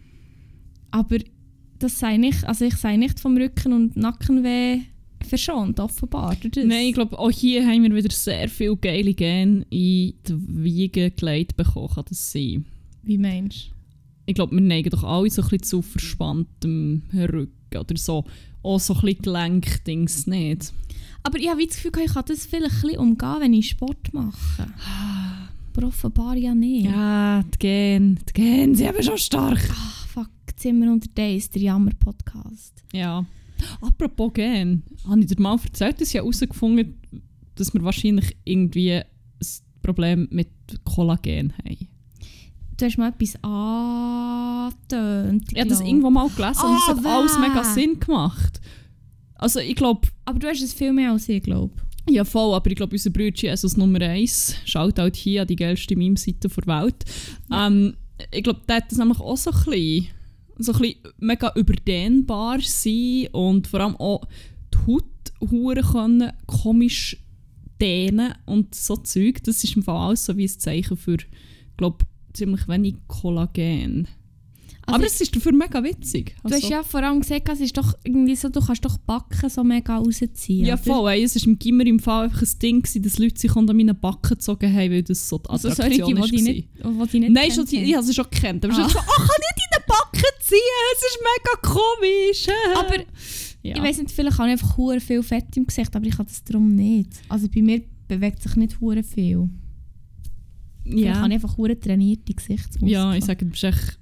Aber 0.91 1.19
das 1.79 1.99
sei 1.99 2.17
nicht, 2.17 2.45
also 2.45 2.65
ich 2.65 2.77
sei 2.77 2.97
nicht 2.97 3.21
vom 3.21 3.37
Rücken 3.37 3.73
und 3.73 3.97
Nackenweh 3.97 4.81
verschont, 5.33 5.81
offenbar. 5.81 6.37
Nein, 6.57 6.89
ich 6.89 6.93
glaube, 6.93 7.19
auch 7.19 7.31
hier 7.31 7.67
haben 7.67 7.83
wir 7.85 7.95
wieder 7.95 8.13
sehr 8.13 8.51
viele 8.51 8.77
geile 8.77 9.15
Gene 9.15 9.65
in 9.71 10.13
die 10.13 10.15
Wiege 10.29 11.11
gelegt 11.11 11.57
bekommen. 11.57 11.89
Kann 11.89 12.05
das 12.07 12.33
sein? 12.33 12.67
Wie 13.03 13.17
meinst 13.17 13.69
du? 13.69 13.73
Ich 14.27 14.35
glaube, 14.35 14.55
wir 14.55 14.61
neigen 14.61 14.91
doch 14.91 15.05
alle 15.05 15.31
so 15.31 15.41
ein 15.41 15.49
bisschen 15.49 15.63
zu 15.63 15.81
verspanntem 15.81 17.03
Rücken 17.15 17.79
oder 17.79 17.97
so. 17.97 18.25
Auch 18.63 18.79
so 18.79 18.95
ein 18.95 19.01
bisschen 19.01 19.23
Gelenkdings 19.23 20.27
nicht. 20.27 20.75
Aber 21.23 21.39
ich 21.39 21.49
habe 21.49 21.67
das 21.67 21.77
Gefühl, 21.77 21.93
ich 22.05 22.13
kann 22.13 22.25
das 22.29 22.45
vielleicht 22.45 22.75
ein 22.75 22.81
bisschen 22.83 22.99
umgehen, 22.99 23.37
wenn 23.41 23.55
ich 23.55 23.71
Sport 23.71 24.13
mache. 24.13 24.67
Aber 25.75 25.87
offenbar 25.87 26.37
ja 26.37 26.55
nicht. 26.55 26.85
Ja, 26.85 27.43
die 27.43 27.59
Gene, 27.59 28.17
die 28.29 28.33
Gene, 28.35 28.77
sie 28.77 28.87
haben 28.87 29.03
schon 29.03 29.17
stark. 29.17 29.67
Ach, 29.73 30.07
fuck, 30.09 30.29
Zimmer 30.57 30.93
unter 30.93 31.09
Days, 31.09 31.49
der 31.49 31.63
Jammer-Podcast. 31.63 32.85
Ja. 32.93 33.25
Apropos 33.81 34.33
Gen, 34.35 34.83
habe 35.07 35.21
ich 35.21 35.27
dir 35.27 35.41
mal 35.41 35.59
erzählt, 35.63 36.01
dass 36.01 36.09
ich 36.09 36.15
herausgefunden 36.15 36.79
habe, 36.79 36.95
dass 37.55 37.73
wir 37.75 37.83
wahrscheinlich 37.83 38.37
irgendwie 38.45 38.95
ein 38.95 39.05
Problem 39.83 40.29
mit 40.31 40.49
Kollagen 40.85 41.53
haben. 41.65 41.89
Du 42.77 42.87
hast 42.87 42.99
mal 42.99 43.11
etwas 43.11 43.37
angetönt. 43.43 45.45
Ich 45.53 45.59
habe 45.59 45.69
das 45.69 45.81
irgendwo 45.81 46.11
mal 46.11 46.29
gelesen 46.29 46.61
ah, 46.63 46.69
und 46.69 46.77
es 46.77 46.87
hat 46.89 47.07
alles 47.07 47.39
mega 47.39 47.65
Sinn 47.65 47.99
gemacht. 48.01 48.61
Also 49.35 49.61
ich 49.61 49.77
glaube... 49.77 50.09
Aber 50.25 50.39
du 50.39 50.47
hast 50.47 50.63
es 50.63 50.73
viel 50.73 50.93
mehr 50.93 51.11
als 51.13 51.29
ich, 51.29 51.43
glaube 51.43 51.75
ja, 52.09 52.25
voll, 52.25 52.55
aber 52.55 52.71
ich 52.71 52.77
glaube, 52.77 52.93
unser 52.93 53.11
Bruder 53.11 53.35
Jesus 53.35 53.77
Nummer 53.77 54.01
1 54.01 54.57
schaut 54.65 54.99
halt 54.99 55.17
hier 55.17 55.43
an 55.43 55.47
die 55.47 55.57
geilste 55.57 55.97
Meme-Seite 55.97 56.49
der 56.49 56.67
Welt. 56.67 57.05
Ja. 57.51 57.69
Ähm, 57.69 57.95
ich 58.33 58.43
glaube, 58.43 58.61
der 58.69 58.77
hat 58.77 58.91
das 58.91 58.99
nämlich 58.99 59.21
auch 59.21 59.37
so 59.37 59.51
ein 59.51 59.65
bisschen 59.65 60.09
so 60.59 60.73
ein 60.73 60.79
bisschen 60.79 61.01
mega 61.19 61.53
überdehnbar 61.55 62.61
sein 62.61 63.29
und 63.33 63.67
vor 63.67 63.81
allem 63.81 63.97
auch 63.97 64.27
die 64.73 64.79
Haut 64.87 65.05
hure 65.41 65.83
können 65.83 66.33
komisch 66.47 67.17
dehnen 67.81 68.35
und 68.47 68.75
so 68.75 68.97
Zeug. 68.97 69.43
Das 69.45 69.65
ist 69.65 69.77
im 69.77 69.83
Fall 69.83 70.09
alles 70.09 70.25
so 70.25 70.37
wie 70.37 70.45
ein 70.45 70.59
Zeichen 70.59 70.97
für, 70.97 71.19
glaube 71.77 72.05
ziemlich 72.33 72.69
wenig 72.69 72.97
Kollagen. 73.09 74.09
Also 74.85 74.97
aber 74.97 75.07
es 75.07 75.21
ist 75.21 75.35
dafür 75.35 75.53
mega 75.53 75.83
witzig. 75.85 76.35
Also, 76.43 76.57
du 76.57 76.63
hast 76.63 76.71
ja 76.71 76.83
vor 76.83 77.03
allem 77.03 77.21
gesagt, 77.21 77.49
es 77.49 77.61
ist 77.61 77.77
doch 77.77 77.95
irgendwie 78.03 78.35
so, 78.35 78.49
du 78.49 78.61
kannst 78.61 78.85
doch 78.85 78.99
Backen 78.99 79.49
so 79.49 79.63
mega 79.63 79.97
rausziehen. 79.97 80.67
Ja, 80.67 80.77
voll. 80.77 81.13
Ey, 81.13 81.23
es 81.23 81.37
war 81.37 81.47
im 81.47 81.59
Gimmer 81.59 81.87
im 81.87 82.01
Fall 82.01 82.25
einfach 82.25 82.43
ein 82.43 82.59
Ding, 82.61 82.83
gewesen, 82.83 83.03
dass 83.03 83.19
Leute 83.19 83.39
sich 83.39 83.55
unter 83.55 83.75
meinen 83.75 83.99
Backen 83.99 84.31
gezogen 84.31 84.73
haben, 84.73 84.91
weil 84.91 85.05
das 85.05 85.29
so 85.29 85.39
die 85.39 85.51
also, 85.51 85.69
Attraktion 85.69 86.19
also, 86.19 86.19
sorry, 86.19 86.31
die, 86.31 86.37
die, 86.37 86.43
nicht, 86.43 86.69
die 87.13 87.21
nicht 87.21 87.33
Nein, 87.33 87.51
schon, 87.53 87.65
ich 87.71 87.95
habe 87.95 88.05
sie 88.05 88.15
schon 88.15 88.27
gekannt. 88.29 88.65
Aber 88.65 88.75
ah. 88.75 88.89
so, 88.89 88.99
oh, 88.99 89.03
kann 89.03 89.29
deine 89.29 89.72
Backen 89.93 90.35
ziehen, 90.41 90.59
es 90.95 91.03
ist 91.03 91.19
mega 91.21 91.75
komisch. 91.75 92.47
aber 92.77 93.05
ja. 93.63 93.77
ich 93.77 93.83
weiß 93.83 93.99
nicht, 93.99 94.11
vielleicht 94.11 94.39
habe 94.39 94.49
ich 94.49 94.53
einfach 94.53 94.77
hure 94.77 95.01
viel 95.01 95.23
Fett 95.23 95.57
im 95.57 95.67
Gesicht, 95.67 95.95
aber 95.95 96.07
ich 96.07 96.15
habe 96.15 96.29
das 96.29 96.43
darum 96.45 96.75
nicht. 96.75 97.21
Also 97.29 97.49
bei 97.49 97.63
mir 97.63 97.83
bewegt 98.09 98.43
sich 98.43 98.57
nicht 98.57 98.81
hure 98.81 99.03
viel. 99.03 99.49
Ja. 100.85 101.13
Ich 101.13 101.17
habe 101.17 101.33
einfach 101.33 101.57
hure 101.57 101.79
trainierte 101.79 102.35
Gesichtsmuskeln. 102.35 102.91
Ja, 102.91 103.15
ich 103.15 103.25
sage, 103.25 103.45
du 103.45 103.51
bist 103.51 103.65
echt 103.65 103.99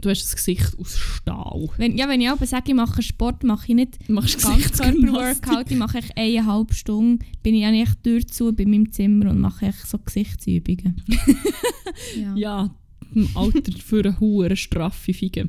du 0.00 0.10
hast 0.10 0.22
das 0.22 0.34
Gesicht 0.34 0.78
aus 0.78 0.96
Stahl. 0.96 1.68
Wenn, 1.76 1.96
ja, 1.96 2.08
wenn 2.08 2.20
ich 2.20 2.30
aber 2.30 2.46
sage, 2.46 2.70
ich 2.70 2.74
mache 2.74 3.02
Sport, 3.02 3.44
mache 3.44 3.66
ich 3.68 3.74
nicht 3.74 4.08
Machst 4.08 4.42
Ganzkörper-Workout, 4.42 5.70
ich 5.70 5.76
mache 5.76 5.98
ich 5.98 6.16
eine 6.16 6.46
halbe 6.46 6.74
Stunde, 6.74 7.24
bin 7.42 7.54
ich 7.54 7.64
eigentlich 7.64 7.94
durch 8.02 8.26
bei 8.56 8.64
meinem 8.64 8.90
Zimmer 8.92 9.30
und 9.30 9.40
mache 9.40 9.68
ich 9.68 9.76
so 9.76 9.98
Gesichtsübungen. 9.98 11.02
ja. 12.16 12.34
ja, 12.34 12.74
im 13.14 13.28
Alter 13.34 13.72
für 13.72 14.04
eine 14.04 14.20
hohe 14.20 14.56
straffe 14.56 15.12
Fiege. 15.12 15.48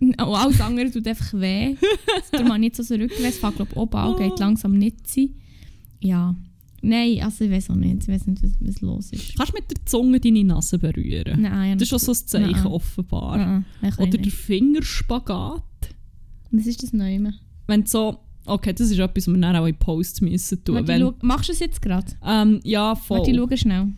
Und 0.00 0.18
alles 0.18 0.60
andere 0.60 0.90
tut 0.90 1.06
einfach 1.06 1.32
weh. 1.34 1.76
Habe 2.32 2.54
ich 2.54 2.58
nicht 2.58 2.76
so 2.76 2.82
zurückgewesen. 2.82 3.26
Es 3.26 3.38
fängt 3.38 3.56
glaube 3.56 3.70
ich 3.72 3.76
oben 3.76 3.96
an, 3.96 4.16
geht 4.16 4.38
langsam 4.38 4.78
nicht 4.78 5.08
sein. 5.08 5.30
Ja. 6.00 6.34
Nein, 6.82 7.20
also 7.22 7.44
ich 7.44 7.50
weiß 7.50 7.70
auch 7.70 7.74
nicht. 7.74 8.02
Ich 8.02 8.08
weiß 8.08 8.26
nicht, 8.26 8.42
was, 8.42 8.52
was 8.60 8.80
los 8.80 9.12
ist. 9.12 9.36
Kannst 9.36 9.52
du 9.52 9.56
mit 9.56 9.70
der 9.70 9.84
Zunge 9.84 10.18
deine 10.18 10.44
Nase 10.44 10.78
berühren? 10.78 11.42
Nein. 11.42 11.76
Das 11.76 11.82
ist 11.82 11.88
schon 11.90 11.98
so 11.98 12.12
ein 12.12 12.26
Zeichen 12.26 12.52
Nein. 12.52 12.66
offenbar. 12.66 13.64
Nein, 13.82 13.94
Oder 13.98 14.18
der 14.18 14.32
Fingerspagat. 14.32 15.62
Was 16.50 16.66
ist 16.66 16.82
das 16.82 16.92
Neue? 16.92 17.34
Wenn 17.66 17.86
so... 17.86 18.20
Okay, 18.46 18.72
das 18.72 18.90
ist 18.90 18.98
etwas, 18.98 19.28
was 19.28 19.34
wir 19.34 19.40
dann 19.40 19.56
auch 19.56 19.66
in 19.66 19.76
Posts 19.76 20.22
müssen 20.22 20.64
tun. 20.64 20.86
Wenn, 20.88 21.12
machst 21.20 21.50
du 21.50 21.52
es 21.52 21.58
jetzt 21.58 21.82
gerade? 21.82 22.06
Ähm, 22.24 22.60
ja, 22.64 22.94
voll. 22.96 23.18
Warte, 23.18 23.34
schau 23.34 23.56
schnell. 23.56 23.88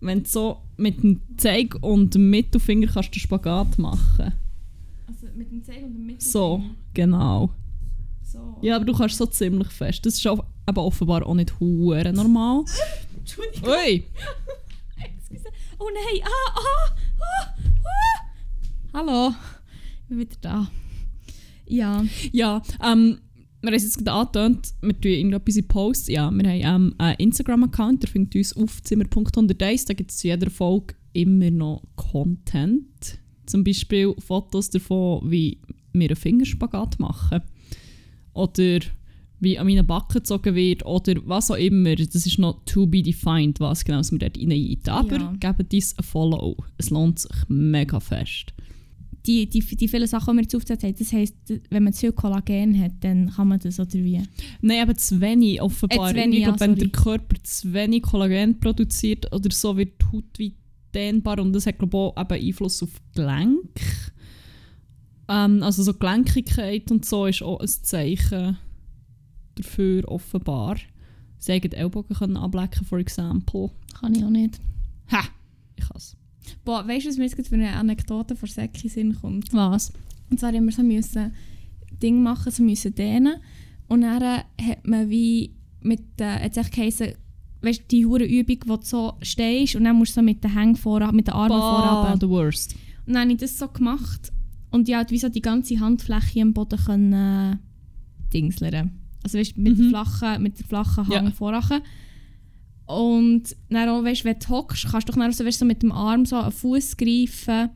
Wenn 0.00 0.24
du 0.24 0.28
so 0.28 0.58
mit 0.76 1.02
dem 1.02 1.20
Zeig 1.36 1.74
und 1.82 2.14
dem 2.14 2.30
Mittelfinger 2.30 2.88
kannst 2.88 3.14
du 3.14 3.18
Spagat 3.18 3.78
machen. 3.78 4.32
Also 5.06 5.26
mit 5.34 5.50
dem 5.50 5.64
Zeig 5.64 5.82
und 5.82 5.94
dem 5.94 6.06
Mittelfinger? 6.06 6.32
So, 6.32 6.62
genau. 6.94 7.50
So. 8.22 8.58
Ja, 8.60 8.76
aber 8.76 8.84
du 8.84 8.92
kannst 8.92 9.16
so 9.16 9.26
ziemlich 9.26 9.68
fest. 9.68 10.04
Das 10.04 10.14
ist 10.14 10.26
auch, 10.26 10.44
aber 10.66 10.84
offenbar 10.84 11.26
auch 11.26 11.34
nicht 11.34 11.58
hure 11.60 12.12
normal. 12.12 12.64
Entschuldigung. 13.18 13.68
Ui. 13.68 14.04
oh 15.78 15.88
nein. 15.94 16.22
Ah, 16.24 16.52
ah, 16.54 16.90
ah, 17.20 17.54
ah. 17.84 18.26
Hallo. 18.92 19.34
Ich 20.02 20.08
bin 20.08 20.18
wieder 20.18 20.36
da. 20.40 20.66
Ja. 21.66 22.04
Ja, 22.32 22.62
ähm, 22.82 23.18
wir 23.66 23.72
haben 23.72 23.76
es 23.76 23.82
jetzt 23.82 23.98
gerade 24.04 24.12
angetönt, 24.12 24.74
wir 24.80 25.00
tun 25.00 25.10
irgendetwas 25.10 25.56
in 25.56 25.68
Posts. 25.68 26.08
Ja, 26.08 26.30
wir 26.30 26.48
haben 26.48 26.86
ähm, 26.90 26.94
einen 26.98 27.18
Instagram-Account, 27.18 28.02
der 28.02 28.10
findet 28.10 28.36
uns 28.36 28.56
auf 28.56 28.82
zimmer.101. 28.82 29.86
Da 29.88 29.94
gibt 29.94 30.10
es 30.10 30.18
zu 30.18 30.28
jeder 30.28 30.50
Folge 30.50 30.94
immer 31.12 31.50
noch 31.50 31.82
Content. 31.96 33.18
Zum 33.46 33.64
Beispiel 33.64 34.14
Fotos 34.18 34.70
davon, 34.70 35.30
wie 35.30 35.58
wir 35.92 36.08
einen 36.08 36.16
Fingerspagat 36.16 36.98
machen 36.98 37.42
oder 38.34 38.80
wie 39.40 39.58
an 39.58 39.66
meinen 39.66 39.86
Backen 39.86 40.14
gezogen 40.14 40.54
wird 40.54 40.84
oder 40.86 41.14
was 41.24 41.50
auch 41.50 41.56
immer. 41.56 41.94
Das 41.96 42.14
ist 42.14 42.38
noch 42.38 42.62
to 42.64 42.86
be 42.86 43.02
defined, 43.02 43.60
was 43.60 43.84
genau 43.84 44.00
wir 44.02 44.18
dort 44.18 44.38
rein 44.38 44.78
Aber 44.86 45.16
ja. 45.16 45.34
gebt 45.38 45.74
uns 45.74 45.98
ein 45.98 46.04
Follow. 46.04 46.56
Es 46.78 46.90
lohnt 46.90 47.18
sich 47.18 47.32
mega 47.48 48.00
fest. 48.00 48.54
Die, 49.26 49.48
die, 49.48 49.60
die 49.60 49.88
vielen 49.88 50.06
Sachen, 50.06 50.32
die 50.32 50.36
wir 50.36 50.42
jetzt 50.42 50.54
aufgezählt 50.54 50.82
haben, 50.84 50.94
das 50.98 51.12
heisst, 51.12 51.36
wenn 51.70 51.82
man 51.82 51.92
zu 51.92 52.00
viel 52.00 52.12
Kollagen 52.12 52.80
hat, 52.80 52.92
dann 53.00 53.30
kann 53.30 53.48
man 53.48 53.58
das 53.58 53.80
oder 53.80 53.92
wie? 53.94 54.22
Nein, 54.60 54.82
aber 54.82 54.94
zu 54.94 55.20
wenig 55.20 55.60
offenbar. 55.60 56.10
Äh, 56.10 56.12
zu 56.12 56.16
wenig, 56.16 56.38
ich 56.38 56.44
glaube, 56.44 56.58
ja, 56.58 56.70
wenn 56.70 56.74
der 56.76 56.88
Körper 56.88 57.36
zu 57.42 57.72
wenig 57.72 58.02
Kollagen 58.02 58.60
produziert 58.60 59.32
oder 59.32 59.50
so, 59.50 59.76
wird 59.76 60.00
die 60.00 60.06
Haut 60.16 60.38
wie 60.38 60.54
dehnbar 60.94 61.40
und 61.40 61.52
das 61.52 61.66
hat 61.66 61.78
glaube 61.78 61.96
ich 61.96 62.18
auch 62.18 62.30
Einfluss 62.30 62.82
auf 62.82 62.90
Gelenk. 63.14 63.80
Ähm, 65.28 65.62
also 65.62 65.82
so 65.82 65.92
Gelenkigkeit 65.94 66.90
und 66.90 67.04
so 67.04 67.26
ist 67.26 67.42
auch 67.42 67.60
ein 67.60 67.68
Zeichen 67.68 68.56
dafür 69.56 70.08
offenbar. 70.08 70.76
Sie 71.38 71.60
die 71.60 71.76
Ellbogen 71.76 72.16
können 72.16 72.36
ablecken, 72.36 72.84
for 72.86 72.98
example. 72.98 73.70
Kann 74.00 74.14
ich 74.14 74.24
auch 74.24 74.30
nicht. 74.30 74.60
Ha! 75.12 75.24
Ich 75.76 75.84
kann 75.84 75.96
es. 75.96 76.16
Boah, 76.64 76.86
weißt 76.86 77.04
du, 77.06 77.10
was 77.10 77.16
mir 77.18 77.24
jetzt 77.26 77.48
für 77.48 77.54
eine 77.54 77.72
Anekdote 77.74 78.36
von 78.36 78.48
Säcki 78.48 78.88
Sinn 78.88 79.14
kommt? 79.20 79.52
Was? 79.52 79.92
Und 80.30 80.40
zwar 80.40 80.52
immer 80.54 80.72
so 80.72 80.82
müssen 80.82 81.32
Ding 82.02 82.22
machen, 82.22 82.50
so 82.52 82.62
müssen 82.62 82.94
dehnen. 82.94 83.36
Und 83.88 84.00
dann 84.02 84.22
hat 84.22 84.44
man 84.86 85.08
wie 85.08 85.52
mit 85.80 86.00
der, 86.18 86.42
jetzt 86.42 86.56
echt 86.58 86.72
geheißen, 86.72 87.08
weißt 87.62 87.80
du, 87.82 87.84
die 87.90 88.06
hure 88.06 88.24
Übung, 88.24 88.58
wo 88.66 88.76
du 88.76 88.84
so 88.84 89.14
stehst 89.22 89.76
und 89.76 89.84
dann 89.84 89.96
musst 89.96 90.12
du 90.16 90.20
so 90.20 90.22
mit 90.22 90.42
den 90.42 90.52
Händen 90.52 90.76
vorab, 90.76 91.12
mit 91.14 91.26
den 91.28 91.34
Armen 91.34 91.60
vorab. 91.60 92.20
the 92.20 92.28
worst. 92.28 92.74
Und 93.06 93.12
dann 93.14 93.22
habe 93.22 93.32
ich 93.32 93.38
das 93.38 93.58
so 93.58 93.68
gemacht 93.68 94.32
Und 94.72 94.88
ja, 94.88 95.04
wie 95.08 95.18
so 95.18 95.28
die 95.28 95.40
ganze 95.40 95.78
Handfläche 95.78 96.42
am 96.42 96.52
Boden 96.52 96.78
können 96.78 97.12
äh, 97.12 97.56
dingslern. 98.32 98.90
Also 99.22 99.38
weißt, 99.38 99.56
mit, 99.56 99.78
Mhm. 99.78 99.88
flachen, 99.90 100.42
mit 100.42 100.58
der 100.58 100.66
flachen 100.66 101.06
Hang 101.08 101.24
Ja. 101.26 101.30
vorne. 101.30 101.82
Und 102.86 103.56
dann 103.68 103.88
auch, 103.88 104.04
weißt, 104.04 104.24
wenn 104.24 104.38
du 104.38 104.48
hockst, 104.48 104.86
kannst 104.90 105.08
du 105.08 105.12
doch 105.12 105.18
dann 105.18 105.32
so, 105.32 105.44
weißt, 105.44 105.58
so 105.58 105.64
mit 105.64 105.82
dem 105.82 105.92
Arm 105.92 106.24
so 106.24 106.36
einen 106.36 106.52
Fuß 106.52 106.96
greifen 106.96 107.70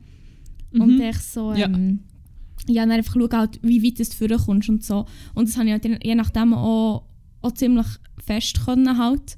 und 0.73 0.95
Mhm. 0.95 1.01
echt 1.01 1.23
so... 1.23 1.53
Ja. 1.53 1.65
Ähm, 1.65 1.99
ja, 2.67 2.83
dann 2.83 2.91
einfach 2.91 3.15
schauen, 3.15 3.31
halt, 3.33 3.59
wie 3.63 3.83
weit 3.83 3.99
du 3.99 4.05
vorkommst 4.37 4.69
und 4.69 4.83
so. 4.85 5.05
Und 5.33 5.49
das 5.49 5.57
habe 5.57 5.65
ich 5.67 5.71
halt 5.73 6.03
je 6.03 6.15
nachdem 6.15 6.53
auch, 6.53 7.03
auch 7.41 7.51
ziemlich 7.53 7.87
fest 8.23 8.63
können 8.65 8.97
halt. 8.97 9.37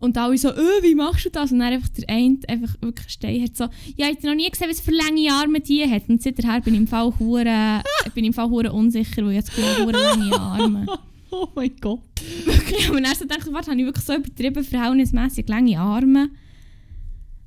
Und 0.00 0.18
alle 0.18 0.36
so, 0.36 0.48
äh, 0.48 0.82
wie 0.82 0.96
machst 0.96 1.24
du 1.26 1.30
das? 1.30 1.52
Und 1.52 1.60
dann 1.60 1.72
einfach 1.72 1.88
der 1.90 2.08
eine 2.10 2.36
einfach 2.48 2.74
wirklich 2.80 3.08
stehen 3.10 3.44
hat 3.44 3.56
so, 3.56 3.64
ja, 3.96 4.08
ich 4.10 4.16
habe 4.16 4.26
noch 4.26 4.34
nie 4.34 4.50
gesehen, 4.50 4.68
was 4.68 4.80
für 4.80 4.90
lange 4.90 5.32
Arme 5.32 5.60
die 5.60 5.88
hat. 5.88 6.08
Und 6.08 6.20
seither 6.20 6.60
bin 6.60 6.74
ich 6.74 6.80
im 6.80 6.86
Fall 6.88 7.12
hure, 7.20 7.44
bin 8.14 8.24
ich 8.24 8.28
im 8.28 8.32
Fall 8.32 8.50
hure 8.50 8.72
unsicher, 8.72 9.24
weil 9.24 9.30
ich 9.30 9.36
jetzt 9.36 9.56
hure 9.56 9.92
lange 9.92 10.40
Arme. 10.40 10.86
Oh 11.34 11.48
mein 11.54 11.74
Gott. 11.80 12.00
Ich 12.78 12.88
habe 12.88 12.96
mir 12.96 13.02
dann 13.02 13.14
so 13.14 13.20
gedacht, 13.26 13.46
warte, 13.52 13.70
habe 13.70 13.80
ich 13.80 13.86
wirklich 13.86 14.04
so 14.04 14.14
übertrieben 14.14 14.64
verhältnismäßig 14.64 15.48
lange 15.48 15.78
Arme? 15.78 16.30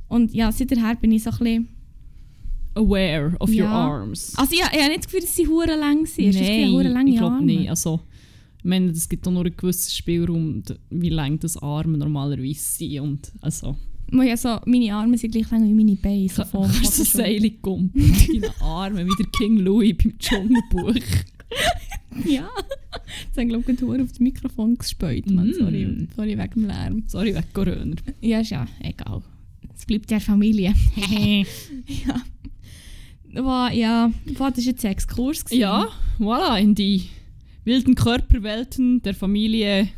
Und 0.08 0.34
ja, 0.34 0.51
seither 0.51 0.96
bin 0.96 1.12
ich 1.12 1.24
so 1.24 1.32
ein 1.32 1.38
bisschen... 1.39 1.68
Aware 2.75 3.36
of 3.39 3.50
your 3.50 3.56
Ja. 3.56 3.72
arms. 3.72 4.34
Also 4.36 4.54
ich, 4.54 4.60
ich 4.60 4.65
habe 4.65 4.89
nicht 4.89 4.98
das 5.00 5.06
Gefühl, 5.06 5.22
dass 5.22 5.36
sie 5.36 5.48
hure 5.48 5.75
lang 5.77 6.06
sind. 6.06 6.36
Nein, 6.36 7.08
ich 7.08 7.18
glaube 7.18 7.44
nicht. 7.44 7.70
Also, 7.70 8.01
ich 8.58 8.65
meine, 8.65 8.92
es 8.92 9.08
gibt 9.08 9.25
auch 9.27 9.32
nur 9.32 9.46
einen 9.46 9.56
gewissen 9.56 9.92
Spielraum, 9.92 10.62
wie 10.89 11.10
lang 11.10 11.39
das 11.39 11.56
Arme 11.58 11.98
normalerweise 11.98 12.60
sind. 12.60 13.00
Und 13.00 13.32
also, 13.42 13.77
ja 14.12 14.36
so, 14.36 14.60
meine 14.65 14.94
Arme 14.94 15.18
sind 15.18 15.32
gleich 15.32 15.50
lang 15.51 15.68
wie 15.68 15.74
meine 15.74 15.96
Beine. 15.96 16.27
So 16.27 16.44
vom 16.44 16.70
so. 16.70 17.04
Seilig 17.04 17.60
mit 17.94 18.44
deinen 18.44 18.62
Armen, 18.62 19.08
wie 19.08 19.24
der 19.24 19.32
King 19.32 19.58
Louis 19.58 19.96
beim 19.98 20.18
Dschungelbuch. 20.20 20.96
Ja. 22.25 22.50
Jetzt 23.25 23.38
haben 23.38 23.50
glaube 23.50 23.72
ich 23.72 23.79
gerade 23.79 24.03
auf 24.03 24.10
das 24.10 24.19
Mikrofon 24.19 24.77
gespäut. 24.77 25.29
Mann. 25.29 25.50
Mm. 25.50 25.53
Sorry, 25.53 26.07
sorry 26.15 26.38
wegen 26.38 26.51
dem 26.53 26.65
Lärm. 26.65 27.03
Sorry, 27.07 27.34
weg 27.36 27.53
Corona. 27.53 27.95
Ja, 28.22 28.39
ist 28.39 28.51
ja 28.51 28.65
egal. 28.81 29.22
Es 29.75 29.86
bleibt 29.86 30.12
ja 30.12 30.19
Familie. 30.19 30.74
ja. 30.98 32.22
Wow, 33.34 33.72
ja, 33.74 34.12
wow, 34.38 34.50
das 34.50 34.57
war 34.57 34.57
jetzt 34.57 34.86
ein 34.86 34.91
Exkurs. 34.91 35.43
gewesen. 35.43 35.60
Ja, 35.60 35.89
voilà, 36.19 36.57
in 36.57 36.74
die 36.74 37.03
wilden 37.65 37.95
Körperwelten 37.95 39.01
der 39.01 39.13
Familie 39.13 39.89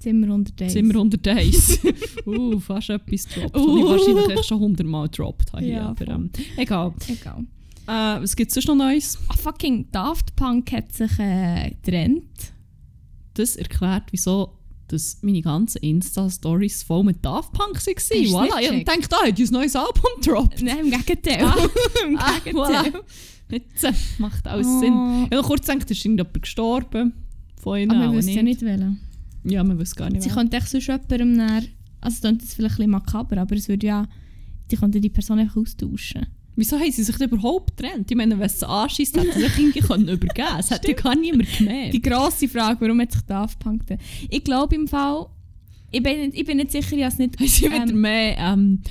Zimmer 0.00 0.34
unter 0.34 0.52
Days. 0.52 0.72
Zimmer 0.72 1.00
unter 1.00 1.18
Days. 1.18 1.78
uh, 2.26 2.58
fast 2.58 2.90
etwas 2.90 3.28
gedroppt. 3.28 3.56
Uh. 3.56 3.96
ich 3.96 4.14
wahrscheinlich 4.14 4.46
schon 4.46 4.60
hundertmal 4.60 5.08
gedroppt 5.08 5.52
habe. 5.52 5.64
hier, 5.64 5.74
Ja, 5.74 5.88
aber 5.88 6.08
ähm, 6.08 6.30
egal. 6.56 6.94
Egal. 7.06 7.44
Äh, 7.86 8.22
was 8.22 8.36
gibt 8.36 8.50
es 8.50 8.54
sonst 8.54 8.68
noch 8.68 8.76
Neues? 8.76 9.18
Ah, 9.28 9.34
fucking 9.36 9.90
Daft 9.90 10.36
Punk 10.36 10.70
hat 10.72 10.92
sich 10.92 11.18
äh, 11.18 11.70
getrennt. 11.82 12.52
Das 13.34 13.56
erklärt, 13.56 14.04
wieso 14.10 14.56
dass 14.88 15.18
meine 15.22 15.40
ganzen 15.40 15.78
Insta-Stories 15.82 16.82
voll 16.82 17.04
mit 17.04 17.24
Daft 17.24 17.52
Punk 17.52 17.76
waren. 17.76 18.48
Voilà, 18.48 18.60
ich 18.60 18.84
dachte, 18.84 19.08
da 19.08 19.16
hat 19.24 19.38
ein 19.38 19.46
neues 19.52 19.76
Album 19.76 20.02
gedroppt. 20.20 20.62
Nein, 20.62 20.78
im 20.86 20.90
Gegenteil. 20.90 21.44
Ah. 21.46 21.56
Im 22.06 22.16
Ah, 22.18 22.38
Gegenteil. 22.44 22.92
voilà. 22.92 23.00
Jetzt 23.50 23.84
äh, 23.84 23.92
macht 24.18 24.46
alles 24.48 24.66
Oh. 24.66 24.80
Sinn. 24.80 25.26
Ich 25.30 25.36
habe 25.36 25.46
kurz 25.46 25.66
gedacht, 25.68 25.88
ist 25.90 26.04
irgendjemand 26.04 26.42
gestorben. 26.42 27.12
Von 27.62 27.78
ihnen 27.78 27.90
Aber 27.92 28.08
auch 28.08 28.12
wir 28.12 28.18
wissen 28.18 28.30
ja 28.34 28.42
nicht 28.42 28.62
wollen. 28.62 28.98
Ja, 29.44 29.62
man 29.62 29.78
weiß 29.78 29.94
gar 29.94 30.10
nicht. 30.10 30.22
Sie 30.22 30.28
wer. 30.28 30.34
könnte 30.36 30.56
echt 30.56 30.68
sonst 30.68 30.86
jemandem 30.88 31.32
näher. 31.34 31.62
Also, 32.00 32.14
es 32.16 32.20
klingt 32.22 32.42
jetzt 32.42 32.54
vielleicht 32.54 32.74
ein 32.74 32.76
bisschen 32.78 32.90
makaber, 32.90 33.36
aber 33.38 33.54
es 33.54 33.68
würde 33.68 33.86
ja. 33.86 34.08
Die 34.72 34.76
könnte 34.76 35.00
die 35.00 35.08
Person 35.10 35.38
einfach 35.38 35.56
austauschen. 35.56 36.26
Wieso 36.60 36.78
haben 36.78 36.92
sie 36.92 37.02
sich 37.02 37.16
denn 37.16 37.30
überhaupt 37.30 37.74
getrennt? 37.74 38.10
Ich 38.10 38.16
meine, 38.18 38.38
wenn 38.38 38.44
es 38.44 38.62
anschießt, 38.62 39.16
hätte 39.16 39.32
sie 39.32 39.40
sich 39.40 39.58
irgendwie 39.58 39.80
können 39.80 40.08
übergeben 40.08 40.58
Es 40.58 40.70
hätte 40.70 40.88
ja 40.88 40.94
gar 40.94 41.16
niemand 41.16 41.48
gemerkt. 41.56 41.94
Die 41.94 42.02
grosse 42.02 42.48
Frage, 42.48 42.82
warum 42.82 43.00
hat 43.00 43.12
sich 43.12 43.22
Daft 43.22 43.58
Punk? 43.58 43.82
Ich 44.28 44.44
glaube 44.44 44.74
im 44.74 44.86
Fall. 44.86 45.26
Ich 45.90 46.02
bin, 46.02 46.20
nicht, 46.20 46.36
ich 46.38 46.44
bin 46.44 46.58
nicht 46.58 46.70
sicher, 46.70 46.92
ich 46.96 47.02
habe 47.02 47.12
es 47.12 47.18
nicht. 47.18 47.40
Haben 47.40 47.48
sie 47.48 47.64
wieder 47.64 47.88
ähm, 47.88 48.00
mehr, 48.00 48.36
ähm, 48.36 48.82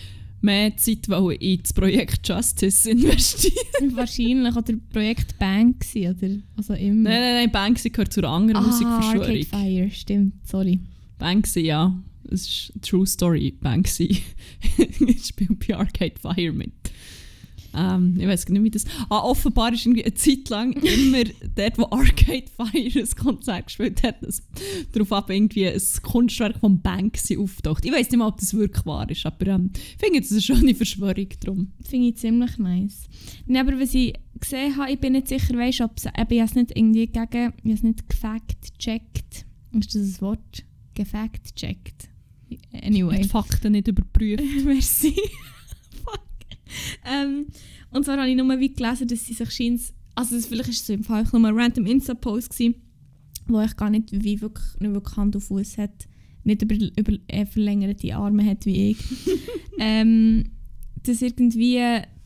mehr 0.42 0.76
Zeit 0.78 1.08
in 1.08 1.62
das 1.62 1.72
Projekt 1.74 2.28
Justice 2.28 2.90
investieren 2.90 3.56
wahrscheinlich. 3.96 4.56
Oder 4.56 4.74
Projekt 4.92 5.38
Bank 5.38 5.82
gewesen, 5.82 6.18
oder 6.18 6.42
also 6.58 6.74
immer. 6.74 7.10
Nein, 7.12 7.22
nein, 7.22 7.36
nein, 7.36 7.52
Banksy 7.52 7.92
gehört 7.92 8.12
zu 8.12 8.22
einer 8.22 8.30
anderen 8.30 8.64
ah, 8.64 8.68
Arcade 8.68 8.68
Musikverschwörung. 8.68 9.44
Fire, 9.44 9.92
stimmt, 9.92 10.34
sorry. 10.44 10.80
Banksy, 11.20 11.60
ja. 11.60 11.96
Das 12.24 12.42
ist 12.42 12.72
eine 12.74 12.82
True 12.82 13.06
Story. 13.06 13.54
Banksy 13.62 14.24
spielt 15.24 15.68
bei 15.68 15.76
Arcade 15.76 16.16
Fire 16.20 16.52
mit. 16.52 16.74
Ähm, 17.76 18.16
ich 18.20 18.28
weiß 18.28 18.50
nicht, 18.50 18.64
wie 18.64 18.70
das. 18.72 18.86
Ah, 19.10 19.20
offenbar 19.20 19.74
ist 19.74 19.86
irgendwie 19.86 20.04
eine 20.04 20.14
Zeit 20.14 20.50
lang 20.50 20.74
immer 20.74 21.24
dort, 21.56 21.78
wo 21.78 21.84
Arcade 21.92 22.46
Fire 22.56 23.00
ein 23.02 23.10
Konzert 23.16 23.68
gespielt 23.68 24.04
hat, 24.04 24.24
dass 24.24 24.42
darauf 24.92 25.12
ab 25.12 25.30
irgendwie 25.30 25.68
ein 25.68 25.82
Kunstwerk 26.02 26.60
von 26.60 26.82
Banksy 26.82 27.38
auftaucht. 27.38 27.86
Ich 27.86 27.92
weiß 27.92 28.10
nicht 28.10 28.18
mal, 28.18 28.28
ob 28.28 28.40
das 28.40 28.54
wirklich 28.54 28.86
wahr 28.86 29.10
ist, 29.10 29.26
aber 29.26 29.48
ähm, 29.48 29.72
ich 29.74 29.98
finde, 29.98 30.20
ist 30.20 30.32
eine 30.32 30.42
schöne 30.42 30.76
Verschwörung 30.76 31.28
drum. 31.40 31.72
Finde 31.88 32.08
ich 32.10 32.18
ziemlich 32.18 32.58
nice. 32.58 33.08
Nee, 33.46 33.60
aber 33.60 33.80
was 33.80 33.94
ich 33.94 34.14
gesehen 34.40 34.76
habe, 34.78 34.92
ich 34.92 35.00
bin 35.00 35.14
nicht 35.14 35.28
sicher, 35.28 35.56
weißt, 35.56 35.82
ob 35.82 35.98
es. 35.98 36.06
eben, 36.06 36.16
Ich 36.30 36.40
habe 36.40 36.50
es 36.50 36.56
nicht 36.56 36.72
irgendwie 36.76 37.08
gegen. 37.08 37.24
Ich 37.32 37.64
habe 37.64 37.74
es 37.74 37.84
nicht 37.84 38.10
gefact-checkt. 38.10 39.46
Ist 39.80 39.96
das 39.96 40.02
ein 40.02 40.22
Wort? 40.22 40.64
Gefact-checkt. 40.96 42.10
Anyway. 42.82 43.22
Die 43.22 43.28
Fakten 43.28 43.74
nicht 43.74 43.88
überprüft. 43.88 44.44
Merci. 44.66 45.16
Und 47.92 48.06
zwar 48.06 48.18
habe 48.18 48.30
ich 48.30 48.36
nur 48.36 48.60
wie 48.60 48.74
gelesen, 48.74 49.08
dass 49.08 49.26
sie 49.26 49.34
sich 49.34 49.52
scheint. 49.52 49.82
Also, 50.16 50.36
das, 50.36 50.48
vielleicht 50.48 50.70
ist 50.70 50.82
es 50.82 50.88
so 50.88 50.94
im 50.94 51.04
Fall 51.04 51.26
nur 51.32 51.46
ein 51.46 51.58
random 51.58 51.86
Insta-Post, 51.86 52.52
gewesen, 52.52 52.76
wo 53.48 53.62
ich 53.62 53.76
gar 53.76 53.90
nicht, 53.90 54.10
wie 54.12 54.42
wirklich, 54.42 54.80
nicht 54.80 54.94
wirklich 54.94 55.18
Hand 55.18 55.36
und 55.36 55.42
Fuß 55.42 55.78
hat. 55.78 56.08
Nicht 56.44 56.62
über, 56.62 56.76
über 56.76 57.14
äh, 57.28 57.46
verlängerte 57.46 58.16
Arme 58.16 58.46
hat 58.46 58.66
wie 58.66 58.92
ich. 58.92 58.98
ähm, 59.80 60.52
dass 61.04 61.22
irgendwie, 61.22 61.80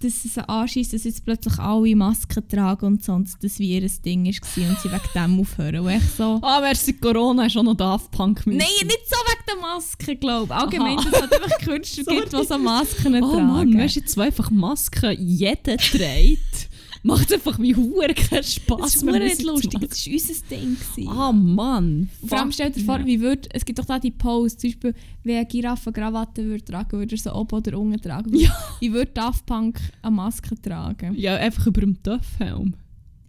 dass 0.04 0.26
es 0.26 0.38
anschießt, 0.38 0.94
dass 0.94 1.04
jetzt 1.04 1.24
plötzlich 1.26 1.58
alle 1.60 1.96
Masken 1.96 2.48
tragen 2.48 2.86
und 2.86 3.04
sonst, 3.04 3.44
dass 3.44 3.60
wie 3.60 3.78
ihr 3.78 3.88
Ding 4.06 4.26
war 4.26 4.70
und 4.70 4.80
sie 4.80 4.92
wegen 4.92 5.10
dem 5.16 5.40
aufhören. 5.40 5.84
Wo 5.84 5.90
ich 5.90 6.04
so. 6.18 6.40
Ah, 6.42 6.60
merci 6.62 6.94
Corona 6.94 7.46
ist 7.46 7.58
auch 7.58 7.64
noch 7.64 7.76
Daft 7.76 8.12
Punk 8.12 8.46
mit. 8.46 8.58
Nein, 8.58 8.68
nicht 8.84 9.10
so 9.10 9.16
wegen 9.16 9.44
der 9.48 9.56
Maske, 9.58 10.16
glaube 10.16 10.54
ich. 10.54 10.60
Allgemein, 10.60 10.98
dass 10.98 11.08
es 11.08 11.22
halt 11.22 11.34
einfach 11.34 11.58
Künstler 11.60 12.04
gibt, 12.16 12.34
die 12.34 12.46
so 12.46 12.58
Masken 12.58 13.24
Oh 13.24 13.32
tragen. 13.32 13.48
Mann, 13.48 13.78
weißt 13.78 13.96
du, 13.96 14.00
jetzt, 14.00 14.18
einfach 14.18 14.52
Masken 14.52 15.16
jeder 15.20 15.78
trägt, 15.78 16.70
macht 17.04 17.34
einfach 17.34 17.60
wie 17.60 17.76
Huren 17.76 18.16
keinen 18.16 18.44
Spass 18.44 18.80
Das 18.80 18.96
ist 18.96 19.04
nicht 19.04 19.44
lustig, 19.44 19.72
das 19.72 20.08
war 20.08 20.14
unser 20.14 20.34
Ding. 20.50 20.76
gewesen. 20.76 21.04
machen. 21.06 21.20
Ah 21.20 21.32
Mann. 21.32 22.10
Vor 22.26 22.40
allem 22.40 22.52
stell 22.52 22.72
dir 22.72 22.84
vor, 22.84 23.06
wie 23.06 23.20
würd, 23.22 23.48
es 23.54 23.66
gibt 23.66 23.78
doch 23.80 23.86
da 23.86 24.00
die 24.00 24.12
Pose, 24.12 24.58
zum 24.58 24.70
Beispiel, 24.70 24.94
wenn 25.24 25.36
eine 25.38 25.46
Giraffe 25.46 25.90
eine 25.90 25.94
Krawatte 25.94 26.44
würde 26.46 26.64
tragen, 26.64 26.98
würde 26.98 27.16
er 27.16 27.20
so 27.20 27.34
oben 27.34 27.56
oder 27.58 27.78
unten 27.78 28.02
tragen. 28.02 28.34
Ja. 28.36 28.52
Wie 28.80 28.92
würde 28.92 29.12
Daft 29.14 29.46
Punk 29.46 29.80
eine 30.02 30.16
Maske 30.16 30.60
tragen? 30.62 31.14
Ja, 31.16 31.36
einfach 31.36 31.68
über 31.68 31.82
dem 31.82 32.02
Töpfhelm. 32.02 32.74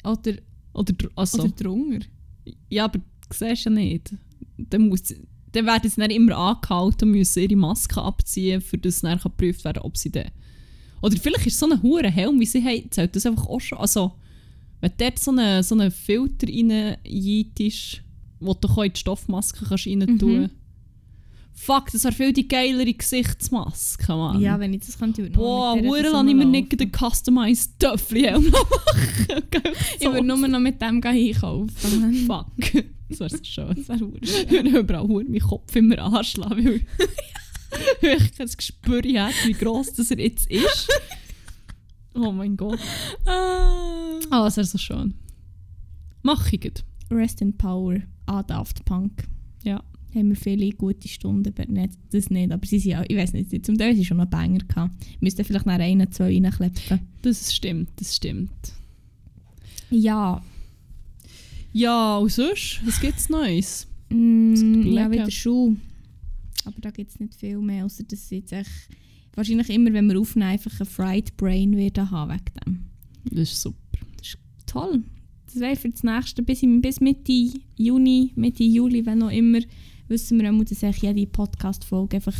Oder, 0.04 0.34
Oder, 0.72 0.94
also, 1.16 1.42
oder 1.42 1.50
drunter? 1.50 2.06
ja, 2.68 2.84
aber 2.84 2.98
du 2.98 3.04
siehst 3.32 3.64
ja 3.64 3.70
nicht. 3.70 4.14
Dann, 4.56 4.88
muss, 4.88 5.02
dann 5.52 5.66
werden 5.66 5.90
sie 5.90 6.00
dann 6.00 6.10
immer 6.10 6.36
angehalten 6.36 7.08
und 7.08 7.16
müssen 7.16 7.42
ihre 7.42 7.56
Maske 7.56 8.00
abziehen, 8.00 8.60
für 8.60 8.78
das 8.78 9.00
dann 9.00 9.18
geprüft 9.18 9.64
werden 9.64 9.82
ob 9.82 9.96
sie 9.96 10.10
dann... 10.12 10.30
Oder 11.04 11.18
vielleicht 11.18 11.46
ist 11.46 11.58
so 11.58 11.66
ein 11.68 11.82
hoher 11.82 12.04
Helm, 12.04 12.40
wie 12.40 12.46
sie 12.46 12.64
haben, 12.64 12.90
zählt 12.90 13.14
das 13.14 13.26
einfach 13.26 13.46
auch 13.46 13.60
schon. 13.60 13.76
Also, 13.76 14.12
wenn 14.80 14.90
du 14.96 15.04
dort 15.04 15.18
so 15.18 15.32
einen 15.32 15.62
so 15.62 15.74
einen 15.74 15.90
Filter 15.90 16.46
reinjeitest, 16.46 18.00
wo 18.40 18.54
du 18.54 18.82
in 18.82 18.92
die 18.92 19.00
Stoffmaske 19.00 19.66
kannst 19.66 19.86
rein 19.86 20.18
tun 20.18 20.40
Mhm. 20.42 20.50
Fuck, 21.56 21.92
das 21.92 22.02
wäre 22.02 22.12
viel 22.14 22.32
die 22.32 22.48
geilere 22.48 22.92
Gesichtsmaske, 22.92 24.12
Mann. 24.12 24.40
Ja, 24.40 24.58
wenn 24.58 24.72
ich 24.74 24.80
das 24.86 24.98
könnte, 24.98 25.22
würde 25.22 25.34
Boah, 25.34 25.76
Huren 25.76 26.10
lasse 26.10 26.28
ich 26.28 26.34
mir 26.34 26.44
nicht 26.46 26.80
den 26.80 26.90
customized 26.90 27.78
Töffli-Helm 27.78 28.44
machen. 28.50 29.62
Ich 30.00 30.04
würde 30.04 30.26
nur 30.26 30.36
noch 30.48 30.58
mit 30.58 30.80
dem 30.82 31.00
einkaufen. 31.04 31.70
Fuck. 32.26 32.46
Das 33.08 33.20
wäre 33.20 33.30
so 33.30 33.44
schön. 33.44 33.68
Das 33.68 33.88
wäre 33.88 33.98
verdammt 33.98 34.18
Ich 34.22 34.50
würde 34.50 34.78
überall 34.80 35.06
Huren 35.06 35.30
meinen 35.30 35.40
Kopf 35.40 35.76
immer 35.76 35.98
anschlagen, 35.98 36.64
weil, 36.64 36.80
weil 38.00 38.16
ich 38.22 38.32
kein 38.36 38.46
Gespür 38.48 39.02
habe, 39.22 39.34
wie 39.46 39.52
gross 39.52 39.92
das 39.92 40.10
er 40.10 40.18
jetzt 40.20 40.50
ist. 40.50 40.88
Oh 42.14 42.30
mein 42.32 42.56
Gott. 42.56 42.78
Ah. 43.24 44.18
Ah, 44.30 44.44
das 44.44 44.56
wäre 44.56 44.66
so 44.66 44.78
schön. 44.78 45.14
Mach 46.22 46.52
ich 46.52 46.60
gut. 46.60 46.84
Rest 47.10 47.40
in 47.42 47.56
Power 47.56 47.96
an 48.26 48.46
Daft 48.46 48.84
Punk. 48.84 49.24
Ja. 49.64 49.82
Haben 50.14 50.28
wir 50.28 50.36
viele 50.36 50.70
gute 50.70 51.08
Stunden, 51.08 51.48
aber 51.48 51.66
nicht, 51.70 51.94
das 52.12 52.30
nicht. 52.30 52.52
Aber 52.52 52.64
sie 52.64 52.78
sind 52.78 52.92
ja, 52.92 53.04
ich 53.08 53.16
weiß 53.16 53.32
nicht, 53.32 53.66
zum 53.66 53.76
Teil 53.76 53.96
sie 53.96 54.04
schon 54.04 54.18
noch 54.18 54.26
Banger 54.26 54.60
gehabt. 54.60 54.94
Müssten 55.20 55.44
vielleicht 55.44 55.66
nach 55.66 55.78
einen, 55.78 56.10
zwei 56.12 56.26
reinkleppen. 56.26 57.00
Das 57.22 57.52
stimmt, 57.52 57.90
das 57.96 58.14
stimmt. 58.14 58.52
Ja, 59.90 60.40
Ja, 61.72 62.18
und 62.18 62.30
sonst? 62.30 62.80
Was 62.86 63.00
gibt's 63.00 63.28
Neues? 63.28 63.88
mm, 64.10 64.54
überlegen. 64.54 64.92
ja 64.96 65.10
wieder 65.10 65.30
Schuh. 65.32 65.74
Aber 66.64 66.80
da 66.80 66.90
gibt 66.90 67.10
es 67.10 67.20
nicht 67.20 67.34
viel 67.34 67.58
mehr, 67.58 67.84
außer 67.84 68.04
dass 68.04 68.30
jetzt 68.30 68.52
echt, 68.52 68.70
wahrscheinlich 69.34 69.70
immer, 69.70 69.92
wenn 69.92 70.06
wir 70.08 70.18
aufnehmen, 70.20 70.50
einfach 70.50 70.78
ein 70.80 70.86
Fried 70.86 71.36
Brain 71.36 71.76
werden 71.76 72.10
haben 72.10 72.30
wegen 72.32 72.44
dem. 72.64 72.84
Das 73.30 73.52
ist 73.52 73.60
super. 73.62 73.78
toll. 74.66 75.02
Das 75.46 75.60
wäre 75.60 75.76
für 75.76 75.88
das 75.88 76.02
nächste, 76.02 76.42
bis, 76.42 76.62
im- 76.62 76.80
bis 76.82 77.00
Mitte 77.00 77.50
Juni, 77.76 78.32
Mitte 78.34 78.64
Juli, 78.64 79.04
wenn 79.06 79.22
auch 79.22 79.30
immer, 79.30 79.60
wissen 80.08 80.40
wir, 80.40 80.52
auch, 80.52 80.64
dass 80.64 80.82
eigentlich 80.82 81.02
jede 81.02 81.26
Podcast-Folge 81.26 82.16
einfach 82.16 82.34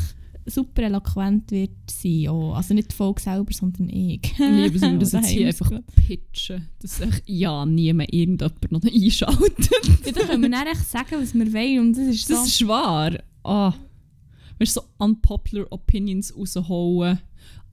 super 0.47 0.83
eloquent 0.83 1.51
wird 1.53 1.71
sein. 1.89 2.29
Auch. 2.29 2.55
Also 2.57 2.75
nicht 2.75 2.91
die 2.91 2.95
Folge 2.95 3.23
selber, 3.23 3.53
sondern 3.53 3.89
ich. 3.89 4.21
Ich 4.25 4.39
liebe 4.39 4.77
es, 4.77 4.83
wenn 4.83 4.93
wir 4.93 4.99
das 4.99 5.13
jetzt 5.13 5.29
hier 5.29 5.47
einfach 5.47 5.71
pitchen. 5.95 6.69
Dass 6.81 7.01
echt 7.01 7.23
ja 7.27 7.65
niemand 7.65 8.13
irgendjemand 8.13 8.73
noch 8.73 8.83
einschaltet. 8.85 9.71
Ja, 10.05 10.13
dann 10.13 10.27
können 10.29 10.43
wir 10.43 10.51
dann 10.51 10.67
echt 10.67 10.91
sagen, 10.91 11.17
was 11.21 11.33
wir 11.35 11.53
wollen. 11.53 11.79
Und 11.81 11.93
das 11.97 12.09
ist 12.09 12.27
so. 12.27 12.35
Das 12.35 12.47
ist 12.49 12.67
wahr. 12.67 13.17
Ah. 13.45 13.73
Weißt 14.65 14.77
du, 14.79 14.81
so 14.81 14.87
unpopular 14.97 15.67
Opinions 15.71 16.35
rausholen. 16.35 17.19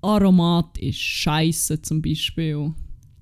Aromat 0.02 0.78
ist 0.78 1.00
scheiße 1.00 1.82
zum 1.82 2.02
Beispiel. 2.02 2.74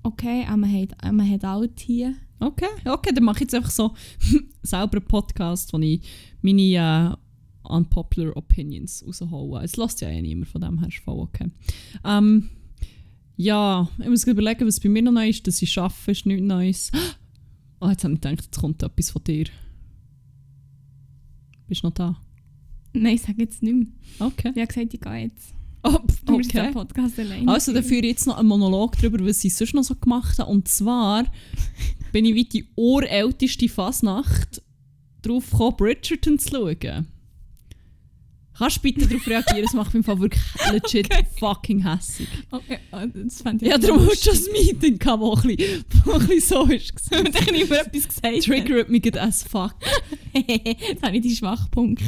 okay, 0.02 0.44
aber 0.44 0.56
man 0.56 0.72
hat, 0.72 1.12
man 1.12 1.30
hat 1.30 1.44
alt 1.44 1.78
hier. 1.78 2.16
Okay, 2.40 2.66
okay, 2.86 3.12
dann 3.14 3.22
mache 3.22 3.36
ich 3.36 3.40
jetzt 3.42 3.54
einfach 3.54 3.70
so 3.70 3.94
selber 4.64 4.96
einen 4.98 5.06
Podcast, 5.06 5.72
wo 5.72 5.78
ich 5.78 6.00
meine 6.42 7.16
äh, 7.62 7.72
unpopular 7.72 8.36
Opinions 8.36 9.04
raushole. 9.06 9.62
Es 9.62 9.76
lässt 9.76 10.00
ja 10.00 10.08
eh 10.08 10.20
niemand 10.20 10.48
von 10.48 10.62
dem 10.62 10.80
her, 10.80 10.88
ist 10.88 11.04
voll 11.04 11.20
okay. 11.20 11.48
Ähm, 12.04 12.50
ja, 13.36 13.88
ich 14.00 14.08
muss 14.08 14.26
überlegen, 14.26 14.66
was 14.66 14.80
bei 14.80 14.88
mir 14.88 15.02
noch 15.02 15.12
neu 15.12 15.28
ist, 15.28 15.46
dass 15.46 15.62
ich 15.62 15.78
arbeite, 15.78 16.10
ist 16.10 16.26
nichts 16.26 16.42
Neues. 16.44 16.90
Oh, 17.82 17.88
jetzt 17.88 18.04
habe 18.04 18.12
ich 18.12 18.20
gedacht, 18.20 18.44
jetzt 18.44 18.60
kommt 18.60 18.82
etwas 18.82 19.10
von 19.10 19.24
dir. 19.24 19.46
Bist 21.66 21.82
du 21.82 21.86
noch 21.86 21.94
da? 21.94 22.20
Nein, 22.92 23.14
ich 23.14 23.22
sage 23.22 23.42
jetzt 23.42 23.62
nicht 23.62 23.74
mehr. 23.74 23.86
Okay. 24.18 24.52
Ich 24.54 24.60
habe 24.60 24.66
gesagt, 24.66 24.94
ich 24.94 25.00
gehe 25.00 25.22
jetzt. 25.24 25.54
Oh, 25.82 25.98
okay. 26.26 26.72
Podcast 26.72 27.18
alleine. 27.18 27.50
Also, 27.50 27.74
ich 27.74 28.04
jetzt 28.04 28.26
noch 28.26 28.36
einen 28.36 28.48
Monolog 28.48 28.96
darüber, 28.98 29.24
was 29.26 29.42
ich 29.44 29.54
sonst 29.54 29.74
noch 29.74 29.82
so 29.82 29.94
gemacht 29.94 30.38
habe. 30.38 30.50
Und 30.50 30.68
zwar 30.68 31.24
bin 32.12 32.24
ich 32.24 32.34
wie 32.34 32.44
die 32.44 32.66
urälteste 32.76 33.68
Fasnacht 33.68 34.62
drauf 35.22 35.50
gekommen, 35.50 35.76
Bridgerton 35.76 36.38
zu 36.38 36.50
schauen. 36.50 37.06
Kannst 38.60 38.76
du 38.76 38.80
bitte 38.82 39.06
darauf 39.06 39.26
reagieren? 39.26 39.62
Das 39.62 39.72
macht 39.72 39.94
mich 39.94 40.00
im 40.00 40.04
Fall 40.04 40.20
wirklich 40.20 40.42
legit 40.70 41.08
fucking 41.38 41.82
hässig. 41.82 42.28
Okay, 42.50 42.76
oh, 42.92 43.06
das 43.06 43.40
fand 43.40 43.62
ich 43.62 43.68
Ja, 43.68 43.78
darum 43.78 44.06
hast 44.06 44.26
du 44.26 44.30
das 44.32 44.50
Meeting 44.52 44.98
gehabt, 44.98 45.22
wo 45.22 45.34
ein 45.34 45.56
bisschen, 45.56 45.84
wo 46.04 46.12
ein 46.12 46.26
bisschen 46.26 46.58
so 46.58 46.64
ist. 46.66 46.92
Und 47.10 47.34
dann 47.34 47.46
habe 47.46 47.56
ich 47.56 47.70
mir 47.70 47.80
etwas 47.80 48.08
gesagt. 48.08 48.42
Triggert 48.42 48.90
mich 48.90 49.00
gerade 49.00 49.22
as 49.22 49.44
fuck. 49.44 49.74
Jetzt 50.34 51.02
habe 51.02 51.16
ich 51.16 51.22
die 51.22 51.34
Schwachpunkte. 51.34 52.04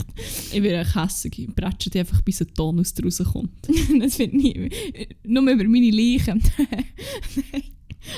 Ich 0.52 0.60
bin 0.60 0.72
echt 0.72 0.94
hässig. 0.94 1.38
Ich 1.38 1.48
bretsche 1.54 1.88
dich 1.88 2.00
einfach, 2.00 2.20
bis 2.20 2.42
ein 2.42 2.52
Ton 2.52 2.80
aus 2.80 2.92
dir 2.92 3.04
rauskommt. 3.04 3.50
das 3.98 4.18
wird 4.18 4.34
nie. 4.34 4.68
Nur 5.24 5.50
über 5.50 5.64
meine 5.64 5.90
Leichen. 5.90 6.42
Nein. 6.58 7.62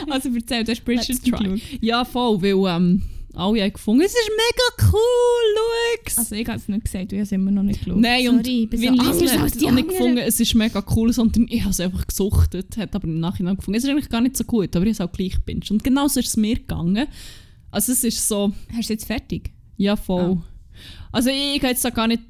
also 0.11 0.29
erzähl, 0.35 0.65
du 0.65 0.73
hast 0.73 0.85
Bridgerton. 0.85 1.61
Ja, 1.81 2.05
voll, 2.05 2.43
weil 2.43 2.77
ähm, 2.77 3.03
alle 3.37 3.63
haben 3.63 3.73
gefunden, 3.73 4.03
es 4.03 4.13
ist 4.13 4.31
mega 4.31 4.93
cool, 4.93 6.01
schau's. 6.05 6.19
Also 6.19 6.35
ich 6.35 6.47
habe 6.47 6.59
es 6.59 6.69
nicht 6.69 6.85
gesagt, 6.85 7.13
du 7.13 7.17
hast 7.19 7.29
es 7.29 7.33
immer 7.33 7.51
noch 7.51 7.63
nicht 7.63 7.85
geschaut. 7.85 8.01
Nein, 8.01 8.29
und 8.29 8.45
Sorry, 8.45 8.63
ich 8.65 8.71
bin 8.71 8.81
so 8.81 8.89
anders 8.89 9.33
hat 9.33 9.41
als 9.41 9.53
es 9.53 9.59
die 9.59 9.67
auch 9.67 9.73
nicht 9.73 9.89
gefunden, 9.89 10.19
es 10.19 10.41
ist 10.41 10.55
mega 10.55 10.85
cool, 10.95 11.13
sondern 11.13 11.47
ich 11.49 11.61
habe 11.61 11.71
es 11.71 11.81
einfach 11.81 12.07
gesuchtet, 12.07 12.77
hat 12.77 12.95
aber 12.95 13.07
im 13.07 13.21
Nachhinein 13.21 13.57
gefunden, 13.57 13.79
es 13.79 13.85
ist 13.85 13.91
eigentlich 13.91 14.09
gar 14.09 14.21
nicht 14.21 14.37
so 14.37 14.45
gut, 14.45 14.75
aber 14.77 14.87
ich 14.87 14.99
habe 14.99 15.05
es 15.05 15.11
auch 15.11 15.13
gleich 15.13 15.35
gebinged. 15.35 15.71
Und 15.71 15.85
genau 15.85 16.09
so 16.09 16.21
ist 16.21 16.29
es 16.29 16.37
mir 16.37 16.57
gegangen. 16.57 17.07
Also 17.71 17.93
es 17.93 18.05
ist 18.05 18.27
so, 18.27 18.53
Hast 18.69 18.77
du 18.77 18.81
es 18.81 18.89
jetzt 18.89 19.07
fertig? 19.07 19.51
ja 19.77 19.97
voll. 19.97 20.41
Also 21.11 21.31
ich, 21.31 21.57
ich 21.57 21.61
gehe 21.61 21.71
jetzt 21.71 21.85
da 21.85 21.91
gar 21.91 22.07
nicht 22.07 22.23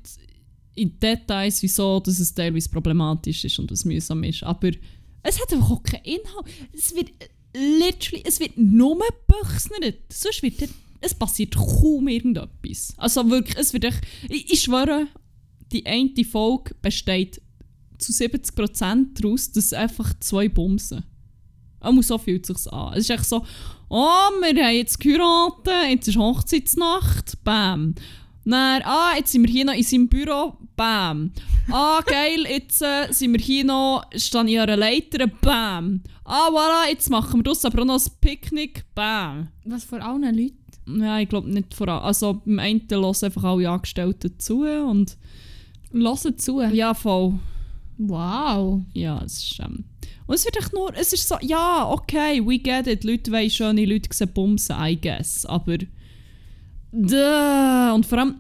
in 0.75 0.99
Details, 0.99 1.63
wieso 1.63 2.01
dass 2.01 2.19
es 2.19 2.35
teilweise 2.35 2.69
problematisch 2.69 3.45
ist 3.45 3.59
und 3.59 3.71
was 3.71 3.85
mühsam 3.85 4.23
ist, 4.25 4.43
aber 4.43 4.71
es 5.23 5.41
hat 5.41 5.53
einfach 5.53 5.71
auch 5.71 5.83
keinen 5.83 6.05
Inhalt. 6.05 6.47
Es 6.73 6.95
wird 6.95 7.11
literally, 7.55 8.23
es 8.27 8.41
wird 8.41 8.57
nur 8.57 8.99
gebüchsnert. 9.27 9.97
Sonst 10.13 10.43
wird 10.43 10.69
es 11.05 11.15
passiert 11.15 11.55
kaum 11.55 12.09
irgendetwas. 12.09 12.95
Also 12.97 13.29
wirklich, 13.31 13.57
es 13.59 13.73
wird 13.73 13.85
echt, 13.85 14.01
ich, 14.29 14.53
ich 14.53 14.63
schwöre, 14.63 15.07
die 15.73 15.87
eine 15.87 16.25
Folge 16.25 16.75
besteht 16.81 17.41
zu 17.99 18.13
70% 18.13 19.21
daraus, 19.21 19.53
dass 19.53 19.73
einfach 19.73 20.13
zwei 20.21 20.49
Bumsen. 20.49 21.05
Auch 21.81 22.03
so 22.03 22.17
fühlt 22.19 22.49
es 22.49 22.63
sich 22.63 22.73
an. 22.73 22.95
Es 22.95 23.01
ist 23.01 23.11
echt 23.11 23.27
so, 23.27 23.45
oh, 23.89 24.31
wir 24.41 24.65
haben 24.65 24.75
jetzt 24.75 24.99
geheiratet, 24.99 25.91
jetzt 25.91 26.09
ist 26.09 26.17
Hochzeitsnacht, 26.17 27.45
bam. 27.45 27.95
Dann, 28.47 28.83
ah, 28.83 29.13
jetzt 29.17 29.33
sind 29.33 29.43
wir 29.43 29.51
hier 29.51 29.65
noch 29.65 29.75
in 29.75 29.83
seinem 29.83 30.09
Büro, 30.09 30.55
bam. 30.77 31.33
Ah, 31.71 32.01
geil, 32.05 32.47
jetzt 32.49 32.83
äh, 32.83 33.11
sind 33.11 33.33
wir 33.33 33.41
hier 33.41 33.65
noch, 33.65 34.05
stehen 34.17 34.49
in 34.49 34.61
einer 34.61 34.77
Leiter, 34.77 35.27
bam. 35.27 36.03
Ah, 36.25 36.49
voilà, 36.49 36.89
jetzt 36.91 37.11
machen 37.11 37.41
wir 37.41 37.45
das 37.45 37.65
aber 37.65 37.83
auch 37.83 37.87
noch 37.87 38.01
ein 38.01 38.13
Picknick, 38.21 38.85
bam. 38.95 39.49
Was 39.65 39.85
vor 39.85 40.03
allen 40.03 40.23
Leuten? 40.23 40.64
Ja, 40.87 41.19
ich 41.19 41.29
glaube 41.29 41.51
nicht 41.51 41.75
vor 41.75 41.89
allem. 41.89 42.05
Also 42.05 42.43
beim 42.45 42.59
einen 42.59 42.83
hören 42.91 43.23
einfach 43.23 43.45
alle 43.45 43.69
Angestellten 43.69 44.39
zu 44.39 44.65
und 44.65 45.17
Hören 45.93 46.39
zu. 46.39 46.61
ja, 46.61 46.95
voll. 46.95 47.35
Wow. 47.99 48.83
Ja, 48.93 49.23
es 49.25 49.39
ist. 49.39 49.61
Ähm, 49.61 49.85
und 50.27 50.35
es 50.35 50.45
wird 50.45 50.57
echt 50.57 50.73
nur. 50.73 50.95
Es 50.97 51.13
ist 51.13 51.29
so, 51.29 51.37
ja, 51.43 51.89
okay, 51.89 52.45
we 52.45 52.59
get 52.59 52.87
it. 52.87 53.05
Leute 53.05 53.31
wollen 53.31 53.51
schöne 53.51 53.85
Leute 53.85 54.09
sehen 54.13 54.33
bumsen, 54.33 54.77
I 54.79 54.99
guess. 55.01 55.47
Aber. 55.47 55.79
Duh. 56.93 57.95
Und 57.95 58.07
vor 58.07 58.19
allem, 58.19 58.37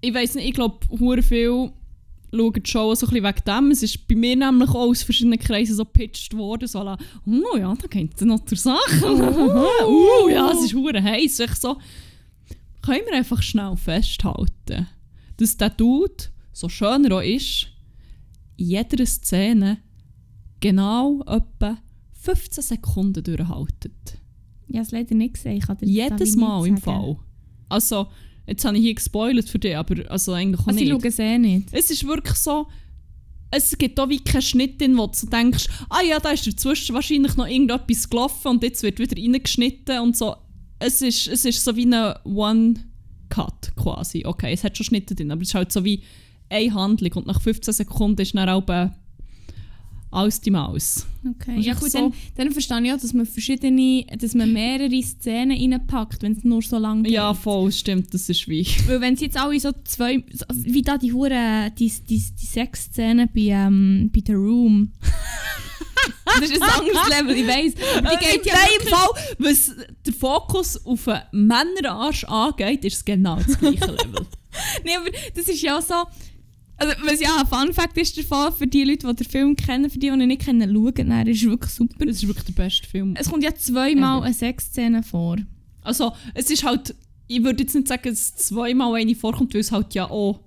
ich 0.00 0.14
weiß 0.14 0.36
nicht, 0.36 0.48
ich 0.48 0.54
glaube, 0.54 0.78
hure 0.98 1.22
viel 1.22 1.72
schauen 2.36 2.52
die 2.52 2.70
Show 2.70 2.94
so 2.94 3.06
ein 3.06 3.10
bisschen 3.10 3.24
wegen 3.24 3.44
dem. 3.46 3.70
Es 3.70 3.82
ist 3.82 4.08
bei 4.08 4.14
mir 4.14 4.36
nämlich 4.36 4.70
auch 4.70 4.88
aus 4.88 5.02
verschiedenen 5.02 5.38
Kreisen 5.38 5.76
so 5.76 5.84
gepitcht 5.84 6.36
worden. 6.36 6.68
So, 6.68 6.82
la, 6.82 6.96
oh 7.26 7.56
ja, 7.56 7.74
da 7.74 7.86
geht 7.86 8.14
es 8.14 8.22
noch 8.22 8.44
zur 8.44 8.58
Sache. 8.58 9.04
uh, 9.86 10.28
ja, 10.28 10.50
es 10.52 10.64
ist 10.64 10.74
hure 10.74 11.02
heiß. 11.02 11.40
Ich 11.40 11.54
so, 11.54 11.76
können 12.82 13.02
wir 13.06 13.16
einfach 13.16 13.42
schnell 13.42 13.76
festhalten, 13.76 14.86
dass 15.38 15.56
der 15.56 15.70
Dude, 15.70 16.24
so 16.52 16.68
schön 16.68 17.04
er 17.04 17.16
auch 17.16 17.22
ist, 17.22 17.68
in 18.56 18.66
jeder 18.66 19.06
Szene 19.06 19.78
genau 20.60 21.22
etwa 21.26 21.78
15 22.12 22.62
Sekunden 22.62 23.22
durchhaltet. 23.22 24.18
Ich 24.66 24.76
habe 24.76 24.84
es 24.86 24.92
leider 24.92 25.14
nicht 25.14 25.34
gesehen. 25.34 25.58
Ich 25.58 25.66
kann 25.66 25.76
Jedes 25.80 26.36
Mal 26.36 26.66
im. 26.66 26.78
Fall. 26.78 27.16
Also, 27.68 28.08
jetzt 28.46 28.64
habe 28.64 28.76
ich 28.76 28.82
hier 28.82 28.94
gespoilert 28.94 29.48
für 29.48 29.58
dich, 29.58 29.76
aber 29.76 30.10
also 30.10 30.32
eigentlich 30.32 30.60
auch 30.60 30.66
Also 30.68 30.78
ich 30.80 30.90
nicht. 30.90 31.00
schaue 31.02 31.08
es 31.08 31.18
eh 31.18 31.38
nicht. 31.38 31.68
Es 31.72 31.90
ist 31.90 32.06
wirklich 32.06 32.36
so, 32.36 32.66
es 33.50 33.76
gibt 33.78 33.98
auch 34.00 34.08
wie 34.08 34.18
keinen 34.18 34.42
Schnitt 34.42 34.80
drin, 34.80 34.96
wo 34.98 35.06
du 35.06 35.26
denkst, 35.26 35.66
ah 35.90 36.02
ja, 36.02 36.18
da 36.18 36.30
ist 36.30 36.46
dazwischen 36.46 36.94
wahrscheinlich 36.94 37.36
noch 37.36 37.46
irgendetwas 37.46 38.08
gelaufen 38.10 38.48
und 38.48 38.62
jetzt 38.62 38.82
wird 38.82 38.98
wieder 38.98 39.16
reingeschnitten 39.20 40.00
und 40.00 40.16
so. 40.16 40.34
Es 40.78 41.00
ist, 41.02 41.28
es 41.28 41.44
ist 41.44 41.64
so 41.64 41.76
wie 41.76 41.86
ein 41.86 42.14
One-Cut 42.24 43.72
quasi. 43.76 44.24
Okay, 44.26 44.52
es 44.52 44.64
hat 44.64 44.76
schon 44.76 44.84
Schnitte 44.86 45.14
drin, 45.14 45.30
aber 45.30 45.42
es 45.42 45.48
ist 45.48 45.54
halt 45.54 45.72
so 45.72 45.84
wie 45.84 46.02
eine 46.50 46.74
Handlung 46.74 47.12
und 47.14 47.26
nach 47.26 47.40
15 47.40 47.72
Sekunden 47.72 48.20
ist 48.20 48.34
dann 48.34 48.48
auch 48.48 48.62
äh, 50.14 50.18
alles 50.18 50.40
die 50.40 50.50
Maus. 50.50 51.06
Okay. 51.40 51.58
Ja, 51.60 51.74
gut, 51.74 51.90
so- 51.90 51.98
dann, 51.98 52.12
dann 52.36 52.50
verstehe 52.52 52.80
ich 52.82 52.92
auch, 52.92 52.98
dass 53.00 53.12
man 53.14 53.24
verschiedene, 53.26 54.04
dass 54.18 54.34
man 54.34 54.52
mehrere 54.52 55.02
Szenen 55.02 55.56
reinpackt, 55.72 56.22
wenn 56.22 56.32
es 56.32 56.44
nur 56.44 56.60
so 56.62 56.78
lang 56.78 57.02
geht. 57.02 57.12
Ja, 57.12 57.32
voll, 57.34 57.72
stimmt, 57.72 58.12
das 58.12 58.28
ist 58.28 58.46
wie. 58.48 58.66
Weil 58.86 59.00
wenn 59.00 59.16
sie 59.16 59.26
jetzt 59.26 59.36
alle 59.38 59.58
so 59.58 59.72
zwei, 59.84 60.22
so, 60.32 60.44
wie 60.54 60.82
da 60.82 60.98
die 60.98 61.12
Hure, 61.12 61.70
die, 61.78 61.90
die, 62.08 62.22
die 62.40 62.46
Sexszene 62.46 63.26
bei, 63.26 63.40
ähm, 63.48 64.10
bei 64.14 64.22
The 64.26 64.34
Room. 64.34 64.92
das 66.40 66.50
ist 66.50 66.62
ein 66.62 66.68
anderes 66.68 67.08
Level, 67.18 67.36
ich 67.36 67.46
weiss. 67.46 67.72
Aber 67.98 68.10
die 68.16 68.24
geht 68.26 68.46
ja 68.46 68.54
Äh, 68.54 68.82
im 68.82 68.88
Fall, 68.88 69.08
was 69.38 69.70
der 70.06 70.12
Fokus 70.12 70.84
auf 70.84 71.08
einen 71.08 71.22
Männerarsch 71.48 72.24
angeht, 72.24 72.84
ist 72.84 72.96
es 72.96 73.04
genau 73.04 73.36
das 73.36 73.58
gleiche 73.58 73.86
Level. 73.86 74.26
Nee, 74.84 74.96
aber 74.96 75.10
das 75.34 75.48
ist 75.48 75.62
ja 75.62 75.80
so. 75.80 75.94
Also, 76.76 76.94
was 77.04 77.20
ja 77.20 77.44
Fun 77.46 77.72
Fact 77.72 77.96
ist 77.98 78.18
davon, 78.18 78.52
für 78.52 78.66
die 78.66 78.84
Leute, 78.84 79.06
die 79.06 79.14
den 79.14 79.26
Film 79.26 79.56
kennen, 79.56 79.88
für 79.88 79.98
die, 79.98 80.10
die 80.10 80.12
ihn 80.12 80.28
nicht 80.28 80.42
kennen, 80.42 80.72
schauen, 80.74 81.08
dann 81.08 81.26
ist 81.26 81.42
es 81.42 81.48
wirklich 81.48 81.72
super. 81.72 82.04
Das 82.04 82.16
ist 82.16 82.26
wirklich 82.26 82.46
der 82.46 82.62
beste 82.62 82.88
Film. 82.88 83.14
Es 83.16 83.30
kommt 83.30 83.44
ja 83.44 83.54
zweimal 83.54 84.18
Ever. 84.18 84.26
eine 84.26 84.34
Sexszene 84.34 85.02
vor. 85.02 85.36
Also, 85.82 86.12
es 86.34 86.50
ist 86.50 86.64
halt, 86.64 86.94
ich 87.28 87.44
würde 87.44 87.62
jetzt 87.62 87.74
nicht 87.74 87.88
sagen, 87.88 88.02
dass 88.04 88.12
es 88.18 88.36
zweimal 88.36 88.94
eine 88.94 89.14
vorkommt, 89.14 89.54
weil 89.54 89.60
es 89.60 89.70
halt 89.70 89.94
ja 89.94 90.10
auch 90.10 90.40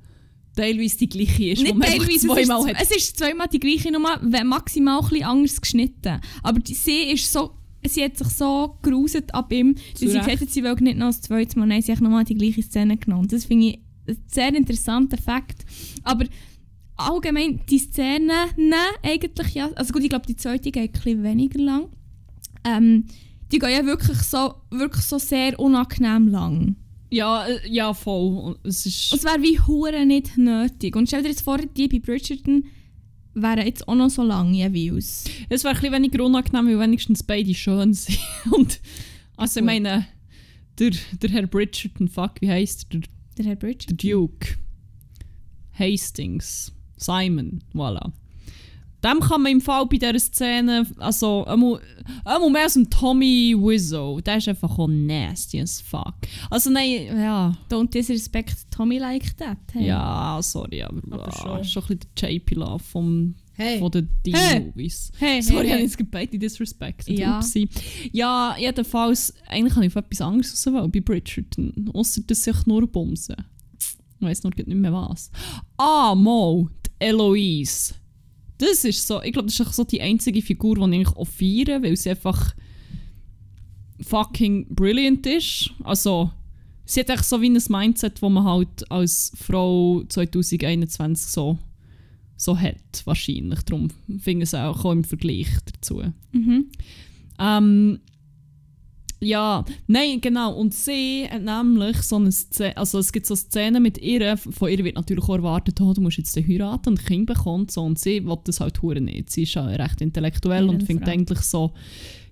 teilweise 0.55 0.97
die 0.97 1.09
gleiche 1.09 1.51
ist, 1.51 1.61
Nicht 1.61 1.79
teilweise, 1.79 2.27
zweimal 2.27 2.71
es, 2.71 2.81
ist, 2.81 2.91
es 2.91 2.97
ist 2.97 3.17
zweimal 3.17 3.47
die 3.47 3.59
gleiche 3.59 3.91
Nummer, 3.91 4.19
wenn 4.21 4.47
maximal 4.47 4.99
ein 4.99 5.09
bisschen 5.09 5.25
anders 5.25 5.61
geschnitten. 5.61 6.19
Aber 6.43 6.59
die, 6.59 6.73
sie 6.73 7.11
ist 7.11 7.31
so, 7.31 7.51
sie 7.85 8.03
hat 8.03 8.17
sich 8.17 8.27
so 8.29 8.77
gruselt 8.81 9.33
ab 9.33 9.53
ihm, 9.53 9.75
dass 9.75 9.99
sie 9.99 10.07
gesagt 10.07 10.41
hat, 10.41 10.49
sie 10.49 10.63
will 10.63 10.75
nicht 10.81 10.97
noch 10.97 11.07
das 11.07 11.21
zweite 11.21 11.57
Mal, 11.57 11.67
nein, 11.67 11.81
sie 11.81 11.91
hat 11.91 12.01
nochmal 12.01 12.25
die 12.25 12.35
gleiche 12.35 12.63
Szene 12.63 12.97
genommen. 12.97 13.27
Das 13.27 13.45
finde 13.45 13.67
ich 13.67 13.79
ein 14.07 14.23
sehr 14.27 14.53
interessanter 14.53 15.17
Fakt. 15.17 15.65
Aber 16.03 16.25
allgemein, 16.95 17.59
die 17.69 17.79
Szenen, 17.79 18.29
nein, 18.55 18.93
eigentlich 19.03 19.53
ja, 19.53 19.69
also 19.75 19.93
gut, 19.93 20.03
ich 20.03 20.09
glaube, 20.09 20.25
die 20.25 20.35
zweite 20.35 20.71
geht 20.71 20.83
ein 20.83 20.91
bisschen 20.91 21.23
weniger 21.23 21.59
lang. 21.59 21.89
Ähm, 22.63 23.05
die 23.51 23.59
gehen 23.59 23.71
ja 23.71 23.85
wirklich 23.85 24.17
so, 24.19 24.55
wirklich 24.71 25.03
so 25.03 25.17
sehr 25.17 25.59
unangenehm 25.59 26.27
lang. 26.27 26.75
Ja, 27.09 27.45
äh, 27.45 27.59
ja, 27.69 27.93
voll. 27.93 28.57
Es 28.63 28.85
ist, 28.85 29.13
es 29.13 29.23
wäre 29.23 29.41
wie 29.41 29.59
Hure 29.59 30.05
nicht 30.05 30.37
nötig. 30.37 30.95
Und 30.95 31.07
stell 31.07 31.23
dir 31.23 31.29
jetzt 31.29 31.41
vor, 31.41 31.57
die 31.57 31.87
bei 31.87 31.99
Bridgerton 31.99 32.65
wären 33.33 33.65
jetzt 33.65 33.87
auch 33.87 33.95
noch 33.95 34.09
so 34.09 34.23
lang 34.23 34.53
jeweils. 34.53 35.25
es 35.47 35.63
wäre 35.63 35.75
ein 35.75 35.79
bisschen 35.79 35.93
weniger 35.93 36.25
unangenehm, 36.25 36.67
weil 36.67 36.79
wenigstens 36.79 37.23
beide 37.23 37.53
schön 37.53 37.93
sind. 37.93 38.19
Und 38.51 38.79
Also 39.37 39.59
ich 39.59 39.65
meine, 39.65 40.07
der, 40.79 40.91
der 41.21 41.29
Herr 41.29 41.47
Bridgerton, 41.47 42.07
fuck, 42.09 42.41
wie 42.41 42.49
heisst 42.49 42.91
der? 42.91 43.01
Der 43.37 43.45
Herr 43.45 43.55
Bridge. 43.55 43.85
Der 43.87 43.97
Duke. 43.97 44.57
Hastings. 45.77 46.71
Simon, 46.97 47.63
voilà. 47.73 48.11
Dem 49.03 49.19
kann 49.19 49.43
man 49.43 49.51
im 49.51 49.61
Fall 49.61 49.85
bei 49.85 49.97
dieser 49.97 50.17
Szene, 50.19 50.87
also 50.97 51.45
einmal, 51.45 51.79
einmal 52.25 52.49
mehr 52.49 52.63
als 52.63 52.75
ein 52.75 52.89
Tommy 52.89 53.55
Wiseau, 53.55 54.19
der 54.21 54.37
ist 54.37 54.47
einfach 54.47 54.77
auch 54.79 54.87
nasty 54.87 55.61
as 55.61 55.79
fuck. 55.79 56.15
Also 56.49 56.71
nein, 56.71 57.05
ja, 57.15 57.55
Don't 57.69 57.91
disrespect 57.91 58.71
Tommy 58.71 58.97
like 58.97 59.37
that. 59.37 59.59
Hey. 59.71 59.85
ja, 59.87 60.39
sorry, 60.41 60.81
aber, 60.81 60.99
Aber 61.11 61.27
ah, 61.27 61.31
schon. 61.31 61.63
schon 61.63 61.83
ein 61.83 61.87
bisschen 61.97 61.99
der 62.19 62.31
JP 62.31 62.55
Love 62.55 62.83
vom, 62.83 63.35
Hey. 63.57 63.79
von 63.79 63.89
den 63.91 64.07
Hey. 64.25 64.59
D-Movies. 64.59 65.11
Hey, 65.17 65.41
Sorry, 65.41 65.55
hey, 65.57 65.65
ich 65.65 65.71
habe 65.71 65.77
hey. 65.79 65.83
jetzt 65.83 65.97
gerade 65.97 66.09
beide 66.11 66.37
disrespected. 66.37 67.17
Ja. 67.17 67.37
Upsi. 67.37 67.67
Ja, 68.11 68.55
jedenfalls, 68.57 69.33
eigentlich 69.47 69.75
habe 69.75 69.85
ich 69.85 69.91
auf 69.91 70.03
etwas 70.03 70.21
anderes 70.21 70.51
rausgewählt 70.51 70.91
bei 70.91 71.01
Bridgerton. 71.01 71.89
Außer 71.91 72.21
dass 72.21 72.43
sich 72.43 72.65
nur 72.67 72.85
bumsen. 72.85 73.35
Ich 74.19 74.25
weiss 74.25 74.43
nur 74.43 74.53
nicht 74.55 74.67
mehr 74.67 74.93
was. 74.93 75.31
Ah, 75.75 76.13
Mo, 76.13 76.69
die 76.85 77.05
Eloise. 77.05 77.95
Das 78.59 78.83
ist 78.85 79.07
so, 79.07 79.21
ich 79.21 79.33
glaube, 79.33 79.47
das 79.47 79.59
ist 79.59 79.75
so 79.75 79.83
die 79.83 80.01
einzige 80.01 80.41
Figur, 80.41 80.75
die 80.75 80.81
ich 80.81 80.85
eigentlich 80.85 81.15
auch 81.15 81.27
feiere, 81.27 81.81
weil 81.81 81.95
sie 81.95 82.11
einfach 82.11 82.55
fucking 84.01 84.67
brilliant 84.69 85.25
ist. 85.25 85.71
Also, 85.83 86.31
sie 86.85 86.99
hat 86.99 87.09
echt 87.09 87.25
so 87.25 87.41
wie 87.41 87.49
ein 87.49 87.61
Mindset, 87.69 88.21
das 88.21 88.29
man 88.29 88.43
halt 88.43 88.91
als 88.91 89.31
Frau 89.35 90.03
2021 90.07 91.27
so, 91.27 91.57
so 92.37 92.57
hat, 92.57 93.01
wahrscheinlich. 93.05 93.61
Darum 93.63 93.89
finde 94.19 94.43
ich 94.43 94.49
es 94.49 94.53
auch, 94.53 94.85
auch 94.85 94.91
im 94.91 95.03
Vergleich 95.03 95.49
dazu. 95.65 96.03
Mhm. 96.31 96.67
Ähm, 97.39 97.99
ja, 99.19 99.65
nein, 99.87 100.21
genau. 100.21 100.53
Und 100.53 100.73
sie 100.75 101.27
hat 101.29 101.41
nämlich 101.41 101.97
so 102.03 102.17
eine 102.17 102.31
Szene, 102.31 102.77
also 102.77 102.99
es 102.99 103.11
gibt 103.11 103.25
so 103.25 103.35
Szenen 103.35 103.81
mit 103.81 103.97
ihr, 103.97 104.37
von 104.37 104.69
ihr 104.69 104.83
wird 104.83 104.95
natürlich 104.95 105.23
auch 105.23 105.35
erwartet, 105.35 105.81
oh, 105.81 105.93
du 105.93 106.01
musst 106.01 106.19
jetzt 106.19 106.37
heiraten 106.37 106.89
und 106.89 106.99
ein 106.99 107.05
Kind 107.05 107.25
bekommen, 107.25 107.67
so, 107.67 107.83
und 107.83 107.97
sie 107.97 108.23
will 108.25 108.37
das 108.43 108.59
halt 108.59 108.79
hure 108.81 109.01
nicht. 109.01 109.31
Sie 109.31 109.43
ist 109.43 109.55
ja 109.55 109.65
recht 109.65 110.01
intellektuell 110.01 110.65
und 110.65 110.75
Ehrenfrau. 110.75 110.85
findet 110.85 111.09
eigentlich 111.09 111.39
so, 111.39 111.73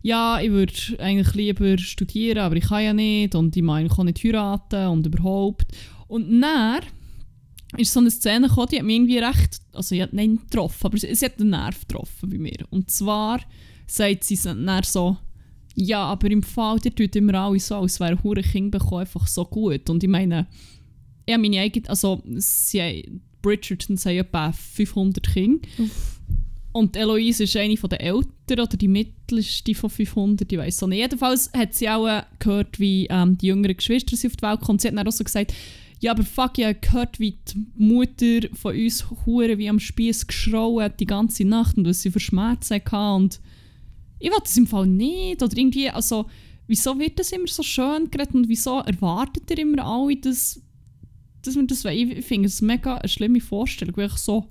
ja, 0.04 0.40
ich 0.40 0.52
würde 0.52 0.74
eigentlich 1.00 1.34
lieber 1.34 1.78
studieren, 1.80 2.38
aber 2.38 2.56
ich 2.56 2.66
kann 2.66 2.84
ja 2.84 2.94
nicht 2.94 3.34
und 3.34 3.58
ich 3.58 3.64
meine, 3.64 3.88
ich 3.88 3.96
kann 3.96 4.06
nicht 4.06 4.24
heiraten 4.24 4.88
und 4.90 5.08
überhaupt. 5.08 5.66
Und 6.08 6.40
dann 6.40 6.82
ist 7.78 7.94
so 7.94 8.00
eine 8.00 8.12
Szene 8.12 8.48
gekommen, 8.48 8.68
die 8.72 8.78
hat 8.78 8.86
mich 8.86 8.96
irgendwie 8.96 9.18
recht, 9.20 9.62
also 9.74 9.96
hat 10.00 10.14
nicht 10.14 10.42
getroffen, 10.50 10.86
aber 10.88 10.98
sie, 10.98 11.14
sie 11.16 11.26
hat 11.26 11.40
einen 11.40 11.50
Nerv 11.52 11.80
getroffen 11.88 12.30
bei 12.30 12.38
mir. 12.38 12.66
Und 12.70 12.90
zwar 12.90 13.42
sagt 13.88 14.24
sie 14.24 14.36
so- 14.36 14.54
dann 14.54 14.84
so, 14.84 15.18
ja, 15.76 16.04
aber 16.04 16.30
im 16.32 16.44
Fall, 16.44 16.80
die 16.80 16.92
tut 16.92 17.16
immer 17.16 17.34
alle 17.36 17.60
so, 17.60 17.76
als 17.76 18.00
wäre 18.00 18.22
hure 18.24 18.42
Kind 18.42 18.72
bekommen 18.72 19.02
einfach 19.02 19.28
so 19.28 19.46
gut. 19.46 19.90
Und 19.90 20.04
ich 20.04 20.10
meine, 20.10 20.48
habe 21.30 21.42
meine 21.42 21.60
eigene, 21.60 21.90
also 21.90 22.22
sie 22.36 23.20
Bridgerton 23.42 23.98
haben 23.98 24.18
etwa 24.18 24.52
500 24.52 25.28
Kinder. 25.34 25.68
Und 26.72 26.98
Eloise 26.98 27.44
ist 27.46 27.56
eine 27.56 27.78
von 27.78 27.90
den 27.90 28.00
Älteren 28.00 28.66
oder 28.66 28.76
die 28.78 28.88
mittelste 28.88 29.74
von 29.76 29.90
500, 29.90 30.52
ich 30.52 30.58
weiß 30.58 30.78
so 30.78 30.88
nicht. 30.88 31.00
Jedenfalls 31.00 31.50
hat 31.54 31.74
sie 31.74 31.88
auch 31.90 32.08
äh, 32.08 32.24
gehört, 32.40 32.80
wie 32.80 33.08
ähm, 33.10 33.38
die 33.38 33.48
jüngeren 33.48 33.78
Geschwister 33.78 34.18
sind 34.18 34.32
auf 34.32 34.36
die 34.38 34.42
Welt 34.44 34.60
kommen. 34.62 34.80
Sie 34.80 34.88
hat 34.90 34.96
dann 34.98 35.08
auch 35.08 35.12
so 35.12 35.24
gesagt, 35.24 35.54
ja, 36.06 36.12
aber 36.12 36.24
fuck, 36.24 36.60
ich 36.60 36.66
habe 36.66 36.76
gehört, 36.76 37.20
wie 37.20 37.32
die 37.32 37.66
Mutter 37.78 38.48
von 38.54 38.76
uns 38.76 39.10
hure 39.26 39.58
wie 39.58 39.68
am 39.68 39.80
Spieß 39.80 40.28
geschrauen 40.28 40.84
hat 40.84 41.00
die 41.00 41.08
ganze 41.08 41.46
Nacht 41.46 41.78
und 41.78 41.88
was 41.88 42.04
sie 42.04 42.12
für 42.12 42.20
Schmerzen 42.20 42.76
hatte. 42.76 43.16
Und 43.16 43.42
ich 44.20 44.30
will 44.30 44.38
das 44.40 44.56
im 44.56 44.68
Fall 44.68 44.86
nicht. 44.86 45.42
Oder 45.42 45.58
irgendwie, 45.58 45.90
also, 45.90 46.28
wieso 46.68 47.00
wird 47.00 47.18
das 47.18 47.32
immer 47.32 47.48
so 47.48 47.64
schön 47.64 48.12
geredet 48.12 48.36
und 48.36 48.48
wieso 48.48 48.82
erwartet 48.82 49.50
ihr 49.50 49.58
immer 49.58 49.84
alle, 49.84 50.16
dass, 50.18 50.62
dass 51.42 51.56
wir 51.56 51.66
das 51.66 51.84
wollen? 51.84 52.12
Ich 52.12 52.26
finde 52.26 52.50
es 52.50 52.62
mega 52.62 52.98
eine 52.98 53.10
schlimme 53.10 53.42
Vorstellung, 53.42 53.98
weil 53.98 54.06
ich 54.06 54.18
so 54.18 54.48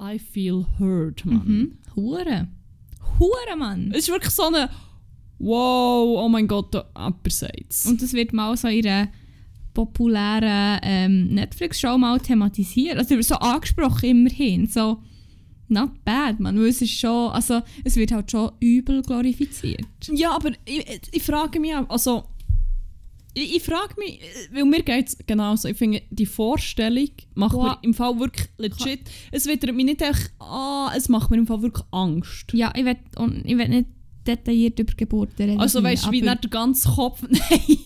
I 0.00 0.18
feel 0.18 0.64
heard, 0.78 1.26
man. 1.26 1.44
Mhm. 1.44 1.78
Hure. 1.94 2.48
Hure, 3.18 3.56
Mann. 3.58 3.90
Es 3.90 4.04
ist 4.04 4.08
wirklich 4.08 4.32
so 4.32 4.44
eine 4.44 4.70
Wow, 5.40 6.24
oh 6.24 6.28
mein 6.30 6.48
Gott, 6.48 6.74
sagt's. 7.28 7.84
Und 7.84 8.00
das 8.00 8.14
wird 8.14 8.32
mal 8.32 8.56
so 8.56 8.66
einer 8.66 9.08
populären 9.78 10.80
ähm, 10.82 11.28
Netflix-Show 11.34 11.96
mal 11.98 12.18
thematisiert. 12.18 12.98
Also 12.98 13.20
so 13.22 13.36
angesprochen 13.36 14.06
immerhin. 14.10 14.66
So, 14.66 15.00
not 15.68 16.04
bad, 16.04 16.40
man. 16.40 16.58
Weil 16.58 16.66
es 16.66 16.82
ist 16.82 16.98
schon, 16.98 17.30
also 17.30 17.60
es 17.84 17.94
wird 17.94 18.10
halt 18.10 18.28
schon 18.28 18.50
übel 18.58 19.02
glorifiziert. 19.02 19.86
Ja, 20.10 20.32
aber 20.34 20.50
ich, 20.64 20.84
ich 21.12 21.22
frage 21.22 21.60
mich 21.60 21.76
auch, 21.76 21.88
also 21.90 22.24
ich, 23.34 23.54
ich 23.54 23.62
frage 23.62 23.94
mich, 23.98 24.18
weil 24.52 24.64
mir 24.64 24.82
geht 24.82 25.10
es 25.10 25.18
genauso. 25.24 25.68
Ich 25.68 25.76
finde, 25.76 26.02
die 26.10 26.26
Vorstellung 26.26 27.10
macht 27.36 27.54
Wow. 27.54 27.62
mir 27.62 27.78
im 27.82 27.94
Fall 27.94 28.18
wirklich 28.18 28.48
legit. 28.58 29.02
Es 29.30 29.46
wird 29.46 29.62
mir 29.72 29.84
nicht 29.84 30.02
echt, 30.02 30.32
ah, 30.40 30.90
es 30.96 31.08
macht 31.08 31.30
mir 31.30 31.36
im 31.36 31.46
Fall 31.46 31.62
wirklich 31.62 31.86
Angst. 31.92 32.52
Ja, 32.52 32.72
ich 32.74 32.84
will, 32.84 32.96
und 33.16 33.44
ich 33.46 33.56
will 33.56 33.68
nicht 33.68 33.86
detailliert 34.26 34.80
über 34.80 34.92
Geburten 34.94 35.40
reden. 35.50 35.60
Also 35.60 35.84
weißt 35.84 36.06
du, 36.06 36.10
wie 36.10 36.22
nicht 36.22 36.42
der 36.42 36.50
ganze 36.50 36.88
Kopf. 36.88 37.22
Nein! 37.30 37.78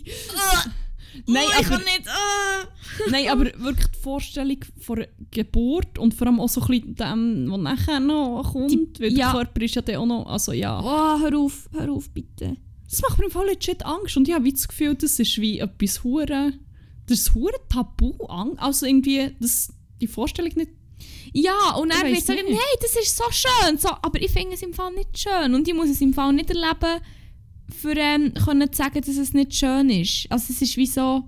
Nein, 1.26 1.44
oh, 1.46 1.60
ich 1.60 1.66
aber, 1.66 1.76
kann 1.76 1.84
nicht. 1.84 2.08
ah. 2.08 2.68
nein, 3.10 3.28
aber 3.28 3.44
wirklich 3.44 3.88
die 3.88 3.98
Vorstellung 3.98 4.58
von 4.80 5.04
Geburt 5.30 5.98
und 5.98 6.14
vor 6.14 6.26
allem 6.26 6.40
auch 6.40 6.48
so 6.48 6.60
ein 6.62 6.66
bisschen 6.68 6.94
dem, 6.94 7.50
was 7.50 7.60
nachher 7.60 8.00
noch 8.00 8.52
kommt, 8.52 9.00
weil 9.00 9.12
ja. 9.12 9.32
der 9.32 9.40
Körper 9.40 9.62
ist 9.62 9.74
ja 9.74 9.82
dann 9.82 9.96
auch 9.96 10.06
noch, 10.06 10.26
also 10.26 10.52
ja. 10.52 10.80
Oh, 10.80 11.20
hör 11.20 11.38
auf, 11.38 11.68
hör 11.72 11.90
auf, 11.90 12.08
bitte. 12.10 12.56
Das 12.88 13.02
macht 13.02 13.18
mir 13.18 13.26
im 13.26 13.30
Fall 13.30 13.46
legit 13.46 13.84
Angst 13.84 14.16
und 14.16 14.28
ich 14.28 14.34
habe 14.34 14.50
das 14.50 14.68
Gefühl, 14.68 14.94
das 14.94 15.18
ist 15.18 15.40
wie 15.40 15.58
etwas 15.58 16.04
hure, 16.04 16.52
das 17.06 17.20
ist 17.20 17.34
hure 17.34 17.54
Tabu, 17.68 18.12
also 18.58 18.86
irgendwie, 18.86 19.34
das, 19.40 19.72
die 20.00 20.06
Vorstellung 20.06 20.52
nicht, 20.54 20.70
Ja, 21.32 21.74
und 21.76 21.90
er 21.90 22.06
wird 22.06 22.22
sagen, 22.22 22.40
nein, 22.46 22.58
das 22.80 22.94
ist 22.96 23.16
so 23.16 23.24
schön. 23.30 23.78
So, 23.78 23.88
aber 23.88 24.20
ich 24.20 24.30
finde 24.30 24.54
es 24.54 24.62
im 24.62 24.74
Fall 24.74 24.92
nicht 24.92 25.18
schön. 25.18 25.54
Und 25.54 25.66
ich 25.66 25.74
muss 25.74 25.88
es 25.88 26.00
im 26.00 26.12
Fall 26.12 26.32
nicht 26.32 26.50
erleben, 26.50 27.00
für 27.70 27.96
ähm, 27.96 28.32
können 28.34 28.72
zu 28.72 28.78
sagen, 28.78 29.00
dass 29.00 29.16
es 29.16 29.32
nicht 29.32 29.54
schön 29.54 29.90
ist. 29.90 30.26
Also 30.30 30.52
es 30.52 30.62
ist 30.62 30.76
wie 30.76 30.86
so, 30.86 31.24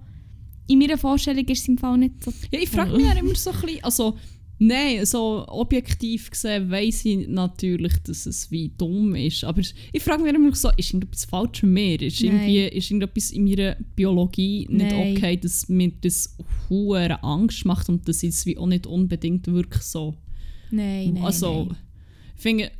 in 0.66 0.78
meiner 0.78 0.98
Vorstellung 0.98 1.44
ist 1.46 1.62
es 1.62 1.68
im 1.68 1.78
Fall 1.78 1.98
nicht 1.98 2.22
so 2.22 2.32
ja, 2.50 2.58
ich 2.60 2.70
frage 2.70 2.96
mich 2.96 3.06
ja 3.06 3.12
immer 3.12 3.34
so 3.34 3.50
ein 3.50 3.60
bisschen, 3.60 3.84
also 3.84 4.16
nein, 4.58 5.04
so 5.04 5.44
objektiv 5.48 6.30
gesehen 6.30 6.70
weiss 6.70 7.04
ich 7.04 7.28
natürlich, 7.28 7.92
dass 8.04 8.26
es 8.26 8.50
wie 8.50 8.70
dumm 8.76 9.14
ist, 9.14 9.44
aber 9.44 9.60
ich 9.60 10.02
frage 10.02 10.22
mich 10.22 10.34
immer 10.34 10.54
so, 10.54 10.70
ist 10.76 10.90
irgendetwas 10.90 11.24
falsch 11.26 11.62
mit 11.62 11.72
mir? 11.72 12.02
Ist, 12.02 12.22
Nein. 12.22 12.32
irgendwie, 12.32 12.78
ist 12.78 12.90
irgendetwas 12.90 13.30
in 13.30 13.44
meiner 13.44 13.76
Biologie 13.94 14.66
nicht 14.70 14.92
Nein. 14.92 15.16
okay, 15.16 15.36
dass 15.36 15.68
mir 15.68 15.92
das 16.00 16.36
hure 16.68 17.22
Angst 17.22 17.64
macht 17.64 17.88
und 17.88 18.08
dass 18.08 18.22
ich 18.22 18.30
es 18.30 18.46
wie 18.46 18.56
auch 18.56 18.66
nicht 18.66 18.86
unbedingt 18.86 19.46
wirklich 19.46 19.82
so 19.82 20.14
Nein, 20.70 21.14
nein, 21.14 21.24
also, 21.24 21.66
nein. 21.66 21.76
ich 22.36 22.42
finde, 22.42 22.70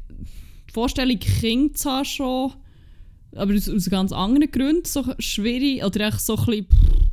die 0.69 0.73
Vorstellung 0.73 1.19
Kind 1.19 1.79
zwar 1.79 2.05
schon, 2.05 2.53
aber 3.37 3.55
aus, 3.55 3.69
aus 3.69 3.89
ganz 3.91 4.13
anderen 4.13 4.51
Gründen 4.51 4.85
so 4.85 5.05
schwierig 5.19 5.85
oder 5.85 6.09
echt 6.09 6.21
so 6.21 6.37
ein 6.37 6.45
bisschen 6.47 6.67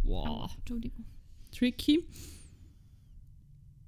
wow, 0.04 0.52
Entschuldigung. 0.60 1.06
tricky. 1.52 2.06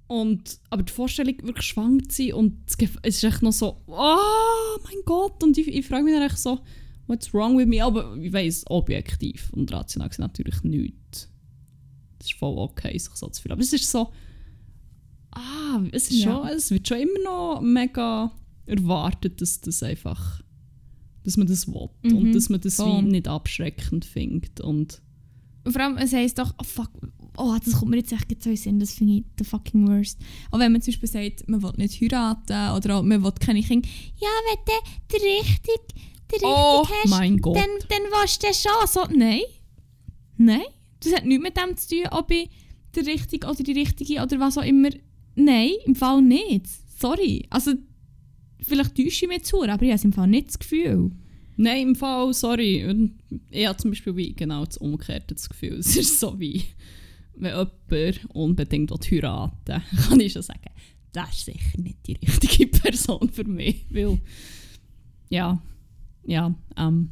Und, 0.06 0.58
aber 0.70 0.82
die 0.82 0.92
Vorstellung, 0.92 1.34
wirklich 1.42 1.66
schwanger 1.66 2.02
zu 2.08 2.22
sein 2.22 2.34
und 2.34 2.58
es 2.66 2.76
ist 3.16 3.24
echt 3.24 3.42
noch 3.42 3.52
so, 3.52 3.80
oh 3.86 4.78
mein 4.84 5.02
Gott, 5.06 5.42
und 5.42 5.56
ich, 5.56 5.66
ich 5.66 5.86
frage 5.86 6.04
mich 6.04 6.12
dann 6.14 6.22
echt 6.22 6.38
so, 6.38 6.60
what's 7.06 7.32
wrong 7.32 7.56
with 7.56 7.66
me? 7.66 7.82
Aber 7.82 8.14
ich 8.16 8.32
weiß 8.32 8.64
objektiv 8.68 9.50
und 9.54 9.72
rational 9.72 10.08
gesehen 10.08 10.24
natürlich 10.24 10.62
nichts. 10.62 11.30
Das 12.18 12.28
ist 12.28 12.38
voll 12.38 12.58
okay, 12.58 12.96
sich 12.98 13.14
so 13.14 13.28
zu 13.28 13.40
fühlen. 13.42 13.52
Aber 13.52 13.62
es 13.62 13.72
ist 13.72 13.90
so, 13.90 14.12
ah, 15.32 15.82
es, 15.90 16.10
ist 16.10 16.22
Ja. 16.22 16.32
schon, 16.32 16.48
es 16.48 16.70
wird 16.70 16.86
schon 16.86 16.98
immer 16.98 17.22
noch 17.24 17.60
mega 17.62 18.30
erwartet, 18.66 19.40
dass 19.40 19.60
das 19.62 19.82
einfach, 19.82 20.42
dass 21.24 21.36
man 21.36 21.46
das 21.46 21.66
will 21.68 21.88
Mhm, 22.02 22.16
und 22.16 22.32
dass 22.34 22.48
man 22.48 22.60
das 22.60 22.76
voll. 22.76 23.02
wie 23.04 23.08
nicht 23.10 23.28
abschreckend 23.28 24.04
findet 24.04 24.60
und 24.60 25.00
vor 25.66 25.80
allem, 25.80 25.96
es 25.96 26.12
heisst 26.12 26.38
doch, 26.38 26.52
oh 26.60 26.64
fuck, 26.64 26.90
oh, 27.38 27.56
das 27.64 27.72
kommt 27.78 27.90
mir 27.90 27.96
jetzt 27.96 28.12
echt 28.12 28.42
so 28.42 28.50
in 28.50 28.56
Sinn, 28.56 28.78
das 28.80 28.92
finde 28.92 29.14
ich 29.14 29.24
the 29.38 29.44
fucking 29.44 29.88
worst. 29.88 30.18
Auch 30.50 30.58
wenn 30.58 30.72
man 30.72 30.82
zum 30.82 30.92
Beispiel 30.92 31.08
sagt, 31.08 31.48
man 31.48 31.62
will 31.62 31.72
nicht 31.78 31.98
heiraten 32.02 32.76
oder 32.76 32.98
auch, 32.98 33.02
man 33.02 33.24
will 33.24 33.32
keine 33.40 33.62
Kinder. 33.62 33.88
Ja, 34.20 34.28
wenn 34.50 34.58
du 34.66 35.18
den 35.18 35.22
richtig, 35.38 35.80
den 36.30 36.32
richtig 36.32 36.42
Oh 36.44 36.86
hast, 36.86 37.08
mein 37.08 37.38
Gott. 37.38 37.56
dann, 37.56 37.70
dann 37.88 38.02
willst 38.10 38.42
du 38.42 38.46
das 38.48 38.62
schon. 38.62 38.72
So, 38.86 39.16
nein. 39.16 39.40
Nein. 40.36 40.60
Das 41.00 41.14
hat 41.14 41.24
nichts 41.24 41.42
mit 41.42 41.56
dem 41.56 41.76
zu 41.78 41.88
tun, 41.88 42.08
ob 42.10 42.30
ich 42.30 42.50
der 42.94 43.06
Richtige 43.06 43.46
oder 43.46 43.62
die 43.62 43.72
Richtige 43.72 44.22
oder 44.22 44.38
was 44.40 44.58
auch 44.58 44.62
immer. 44.64 44.90
Nein, 45.34 45.70
im 45.86 45.94
Fall 45.94 46.20
nicht. 46.20 46.66
Sorry. 47.00 47.46
Also, 47.50 47.72
vielleicht 48.66 48.96
täusche 48.96 49.24
ich 49.24 49.28
mich 49.28 49.44
zu, 49.44 49.62
aber 49.62 49.82
ich 49.82 49.92
habe 49.92 50.02
im 50.04 50.12
Fall 50.12 50.26
nicht 50.26 50.48
das 50.48 50.58
Gefühl. 50.58 51.10
Nein, 51.56 51.88
im 51.88 51.94
Fall, 51.94 52.32
sorry. 52.34 53.10
Ich 53.50 53.66
habe 53.66 53.76
zum 53.78 53.92
Beispiel 53.92 54.16
wie 54.16 54.32
genau 54.32 54.64
das 54.64 54.76
Umgekehrte 54.78 55.34
Gefühl. 55.48 55.74
Es 55.78 55.96
ist 55.96 56.18
so 56.18 56.38
wie, 56.38 56.64
wenn 57.36 57.52
jemand 57.52 58.34
unbedingt 58.34 58.90
will 58.90 59.10
heiraten 59.10 59.82
kann 60.08 60.20
ich 60.20 60.32
schon 60.32 60.42
sagen, 60.42 60.70
das 61.12 61.30
ist 61.30 61.44
sicher 61.44 61.80
nicht 61.80 62.06
die 62.06 62.14
richtige 62.14 62.66
Person 62.78 63.30
für 63.30 63.44
mich. 63.44 63.86
Weil, 63.90 64.18
ja, 65.30 65.62
ja, 66.24 66.54
ähm, 66.76 67.10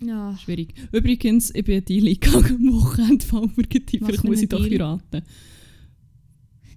Ja. 0.00 0.36
Schwierig. 0.38 0.74
Übrigens, 0.92 1.52
ich 1.54 1.64
bin 1.64 1.84
die 1.84 2.00
gegangen 2.20 2.68
am 2.68 2.74
Wochenende, 2.74 3.26
wir 3.56 4.06
vielleicht 4.06 4.24
muss 4.24 4.42
ich 4.42 4.48
doch 4.48 4.64
Deal? 4.64 5.22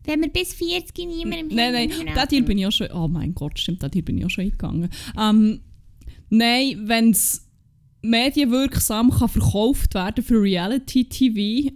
Wenn 0.06 0.22
wir 0.22 0.30
bis 0.30 0.54
40 0.54 0.98
niemandem 1.08 1.48
Nein, 1.56 1.74
nein, 1.74 1.92
da 2.16 2.26
Deal 2.26 2.44
bin 2.44 2.58
ich 2.58 2.66
auch 2.66 2.72
schon. 2.72 2.88
Oh 2.92 3.08
mein 3.08 3.34
Gott, 3.36 3.60
stimmt, 3.60 3.84
da 3.84 3.90
Deal 3.90 4.04
bin 4.04 4.18
ich 4.18 4.26
auch 4.26 4.30
schon 4.30 4.46
eingegangen. 4.46 4.90
Ähm, 5.20 5.60
nein, 6.30 6.82
wenn 6.86 7.12
es 7.12 7.46
medienwirksam 8.02 9.12
kann 9.12 9.30
verkauft 9.30 9.94
werden 9.94 10.24
für 10.24 10.42
Reality 10.42 11.06
TV 11.06 11.72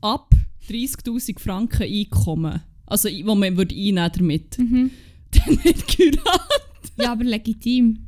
ab 0.00 0.34
30.000 0.68 1.38
Franken 1.38 1.82
Einkommen, 1.84 2.60
also 2.86 3.08
wo 3.24 3.34
man 3.34 3.56
würde 3.56 3.74
einnehmen 3.74 4.10
damit, 4.14 4.58
Mhm. 4.58 4.90
dann 5.30 5.64
wird 5.64 5.86
geheiratet. 5.88 6.92
Ja, 7.00 7.12
aber 7.12 7.24
legitim. 7.24 7.98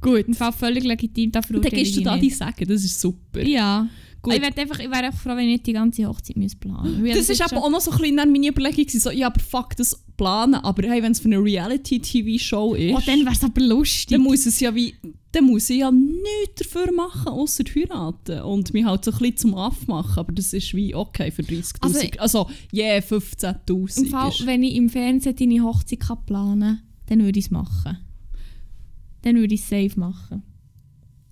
Gut, 0.00 0.28
Im 0.28 0.34
Fall 0.34 0.52
völlig 0.52 0.84
legitim, 0.84 1.32
da 1.32 1.40
dann 1.40 1.48
verurteile 1.48 1.76
gehst 1.82 1.96
du 1.96 2.02
da 2.02 2.14
nicht. 2.16 2.24
die 2.26 2.30
sagen, 2.30 2.66
das 2.68 2.84
ist 2.84 3.00
super. 3.00 3.42
Ja. 3.42 3.88
Gut. 4.24 4.34
Ich, 4.34 4.40
werd 4.42 4.58
einfach, 4.58 4.78
ich 4.78 4.90
wäre 4.90 5.04
einfach 5.04 5.20
froh, 5.20 5.30
wenn 5.36 5.40
ich 5.46 5.52
nicht 5.52 5.66
die 5.66 5.72
ganze 5.74 6.06
Hochzeit 6.06 6.36
müsste 6.36 6.56
planen 6.58 7.00
müsste. 7.02 7.18
Das 7.18 7.28
ist 7.28 7.42
aber 7.42 7.62
auch 7.62 7.70
noch 7.70 7.80
so 7.80 7.90
ein 7.92 7.98
bisschen 7.98 8.16
meine 8.16 8.48
Überlegung, 8.48 8.88
so, 8.88 9.10
ja, 9.10 9.26
aber 9.28 9.38
fuck, 9.40 9.76
das 9.76 10.02
planen, 10.16 10.54
aber 10.54 10.88
hey, 10.88 11.02
wenn 11.02 11.12
es 11.12 11.20
für 11.20 11.26
eine 11.26 11.38
Reality-TV-Show 11.42 12.74
ist, 12.74 12.94
Oh, 12.94 13.00
dann 13.04 13.20
wäre 13.20 13.32
es 13.34 13.44
aber 13.44 13.60
lustig. 13.60 14.06
dann 14.08 14.22
muss 14.22 14.46
es 14.46 14.60
ja 14.60 14.74
wie, 14.74 14.94
dann 15.32 15.44
muss 15.44 15.68
ich 15.68 15.78
ja 15.80 15.90
nichts 15.90 16.62
dafür 16.62 16.92
machen, 16.92 17.28
außer 17.28 17.64
heiraten 17.74 18.40
und 18.42 18.72
mich 18.72 18.84
halt 18.84 19.04
so 19.04 19.10
ein 19.10 19.18
bisschen 19.18 19.36
zum 19.36 19.54
Aff 19.56 19.86
machen, 19.86 20.18
aber 20.18 20.32
das 20.32 20.52
ist 20.52 20.72
wie 20.74 20.94
okay 20.94 21.30
für 21.30 21.42
30'000, 21.42 21.76
Also- 22.18 22.44
also, 22.44 22.50
yeah, 22.72 22.96
Im 22.96 23.02
15'000 23.02 24.08
Fall, 24.08 24.28
ist, 24.30 24.46
wenn 24.46 24.62
ich 24.62 24.74
im 24.76 24.88
Fernsehen 24.88 25.36
deine 25.36 25.62
Hochzeit 25.62 26.00
kann 26.00 26.24
planen 26.24 26.60
kann, 26.60 26.82
dann 27.08 27.22
würde 27.24 27.38
ich 27.38 27.46
es 27.46 27.50
machen. 27.50 27.98
Dann 29.22 29.36
würde 29.36 29.54
ich 29.54 29.60
es 29.62 29.68
safe 29.68 29.98
machen. 29.98 30.42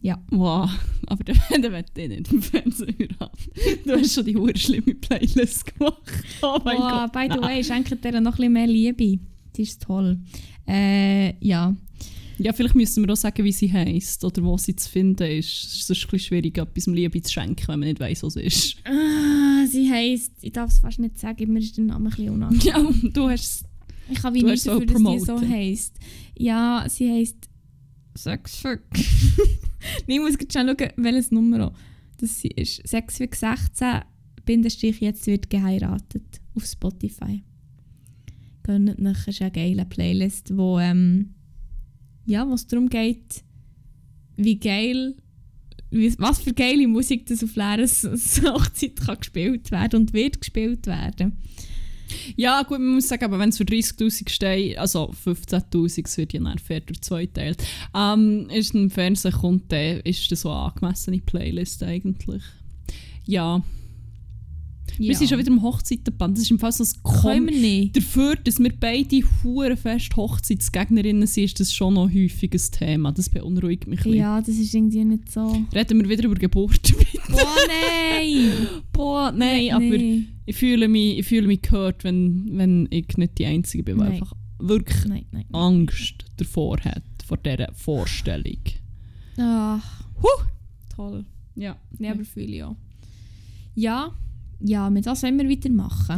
Ja. 0.03 0.21
wow, 0.31 0.69
aber 1.07 1.25
dann, 1.25 1.39
dann 1.63 1.73
wird 1.73 1.91
ich 1.97 2.09
nicht 2.09 2.33
im 2.33 2.43
Fernsehen 2.43 2.95
heiraten. 2.99 3.51
Du 3.85 3.93
hast 3.93 4.15
schon 4.15 4.25
die 4.25 4.37
hure 4.37 4.57
schlimme 4.57 4.95
Playlist 4.95 5.77
gemacht, 5.77 6.03
oh 6.43 6.59
mein 6.65 6.77
oh, 6.77 6.81
Gott. 6.81 7.13
by 7.13 7.29
the 7.33 7.41
way, 7.41 7.63
schenkt 7.63 8.05
dir 8.05 8.21
noch 8.21 8.33
ein 8.33 8.37
bisschen 8.37 8.53
mehr 8.53 8.67
Liebe. 8.67 9.21
Das 9.53 9.69
ist 9.69 9.83
toll. 9.83 10.19
Äh, 10.67 11.35
ja. 11.45 11.75
Ja, 12.39 12.53
vielleicht 12.53 12.75
müssen 12.75 13.07
wir 13.07 13.13
auch 13.13 13.17
sagen, 13.17 13.45
wie 13.45 13.53
sie 13.53 13.73
heisst 13.73 14.25
oder 14.25 14.43
wo 14.43 14.57
sie 14.57 14.75
zu 14.75 14.91
finden 14.91 15.31
ist. 15.31 15.65
Es 15.65 15.75
ist 15.75 15.91
ein 15.91 16.11
bisschen 16.11 16.19
schwierig, 16.19 16.59
etwas 16.59 16.87
Liebe 16.87 17.23
zu 17.23 17.31
schenken, 17.31 17.69
wenn 17.69 17.79
man 17.79 17.89
nicht 17.89 18.01
weiss, 18.01 18.23
was 18.25 18.35
es 18.37 18.43
ist. 18.43 18.77
Ah, 18.85 19.65
sie 19.67 19.89
heisst, 19.89 20.33
ich 20.41 20.53
darf 20.53 20.71
es 20.71 20.79
fast 20.79 20.99
nicht 20.99 21.19
sagen, 21.19 21.53
mir 21.53 21.61
ist 21.61 21.77
der 21.77 21.85
Name 21.85 22.09
ein 22.09 22.11
bisschen 22.11 22.31
unangenehm. 22.31 22.67
Ja, 23.05 23.11
du 23.11 23.29
hast 23.29 23.67
Ich 24.11 24.21
kann 24.21 24.35
wie 24.35 24.43
nicht 24.43 24.67
dafür, 24.67 24.87
dass 24.87 25.03
die 25.03 25.19
so 25.21 25.41
heisst. 25.41 25.95
Ja, 26.37 26.87
sie 26.89 27.11
heisst 27.11 27.49
Sexfuck. 28.17 28.81
ich 30.07 30.21
muss 30.21 30.37
jetzt 30.41 30.53
schnell 30.53 30.77
schauen, 30.79 30.93
welches 30.97 31.31
Nummer 31.31 31.73
das 32.19 32.45
ist. 32.45 32.87
Sexfuck 32.87 33.35
16 33.35 34.03
Bindestrich 34.45 35.01
jetzt 35.01 35.27
wird 35.27 35.51
geheiratet 35.51 36.41
auf 36.55 36.65
Spotify. 36.65 37.43
Gönnt 38.63 38.99
nach, 38.99 39.27
ist 39.27 39.43
eine 39.43 39.51
geile 39.51 39.85
Playlist, 39.85 40.57
wo 40.57 40.79
ähm, 40.79 41.35
ja, 42.27 42.45
darum 42.69 42.89
geht, 42.89 43.43
wie 44.37 44.59
geil 44.59 45.17
wie, 45.93 46.19
was 46.19 46.41
für 46.41 46.55
geile 46.55 46.89
Musik 46.89 47.27
das 47.27 47.45
auf 47.45 47.55
Lehrers 47.55 48.05
Hochzeit 48.45 48.97
kann 48.97 49.19
gespielt 49.19 49.71
werden 49.71 50.01
und 50.01 50.13
wird 50.13 50.41
gespielt 50.41 50.87
werden. 50.87 51.39
Ja, 52.37 52.63
gut, 52.63 52.79
man 52.79 52.95
muss 52.95 53.09
sagen, 53.09 53.25
aber 53.25 53.39
wenn 53.39 53.51
es 53.51 53.59
für 53.59 53.65
30'000 53.65 54.29
steht, 54.29 54.79
also 54.79 55.13
15'000, 55.25 56.05
es 56.05 56.17
wird 56.17 56.33
ja 56.33 56.41
dann 56.41 56.59
fair 56.59 56.81
durch 56.81 57.01
zwei 57.03 57.27
teilt, 57.27 57.63
ähm, 57.95 58.49
ist 58.51 58.75
kommt, 59.41 59.73
dann 59.73 60.01
ist 60.01 60.31
das 60.31 60.41
so 60.43 60.51
eine 60.51 60.61
angemessene 60.73 61.19
Playlist 61.19 61.83
eigentlich. 61.83 62.43
Ja, 63.25 63.63
wir 64.99 65.17
sind 65.17 65.29
schon 65.29 65.39
wieder 65.39 65.51
im 65.51 65.63
Hochzeitenband. 65.63 66.37
Das 66.37 66.45
ist 66.45 66.51
im 66.51 66.59
Fall 66.59 66.73
so 66.73 66.85
ein 66.85 67.03
Kom. 67.03 67.47
Dafür, 67.93 68.37
dass 68.37 68.59
wir 68.59 68.73
beide 68.79 69.23
hure 69.43 69.77
fest 69.77 70.17
Hochzeitsgegnerinnen 70.17 71.27
sind, 71.27 71.45
ist 71.45 71.61
das 71.61 71.73
schon 71.75 71.95
noch 71.95 72.09
häufig 72.13 72.53
ein 72.53 72.71
Thema. 72.73 73.13
Das 73.13 73.29
beunruhigt 73.29 73.87
mich 73.87 74.05
ein. 74.05 74.15
Ja, 74.15 74.41
das 74.41 74.57
ist 74.57 74.75
irgendwie 74.75 75.05
nicht 75.05 75.31
so. 75.31 75.65
Reden 75.75 76.03
wir 76.03 76.09
wieder 76.09 76.25
über 76.25 76.35
Geburt. 76.35 76.93
Boah, 77.29 77.57
nein! 77.69 78.51
Boah, 78.93 79.33
nein, 79.33 79.73
aber 79.73 79.85
nee. 79.85 80.25
ich 80.47 80.57
fühle 80.57 80.89
mich, 80.89 81.19
ich 81.19 81.27
fühle 81.27 81.47
mich 81.47 81.63
gehört, 81.63 82.05
wenn, 82.05 82.51
wenn 82.53 82.89
ich 82.91 83.17
nicht 83.17 83.39
die 83.39 83.47
Einzige 83.47 83.83
bin, 83.83 83.97
die 83.97 84.03
Nein. 84.03 84.13
einfach 84.13 84.35
wirklich 84.59 85.05
Nein, 85.07 85.27
nein. 85.33 85.45
nein. 85.51 85.61
Angst 85.61 86.25
davor 86.37 86.79
hat, 86.81 87.03
vor 87.27 87.37
dieser 87.39 87.73
Vorstellung. 87.75 88.59
Ach, 89.39 90.05
Huh! 90.23 90.45
toll. 90.95 91.25
Ja. 91.55 91.77
Ja, 91.99 92.13
aber 92.13 92.25
fühle 92.25 92.47
ich 92.47 92.63
auch. 92.63 92.77
Ja, 93.75 94.13
ja, 94.65 94.91
mit 94.91 95.07
was 95.07 95.23
wollen 95.23 95.39
wir 95.39 95.49
weitermachen? 95.49 96.17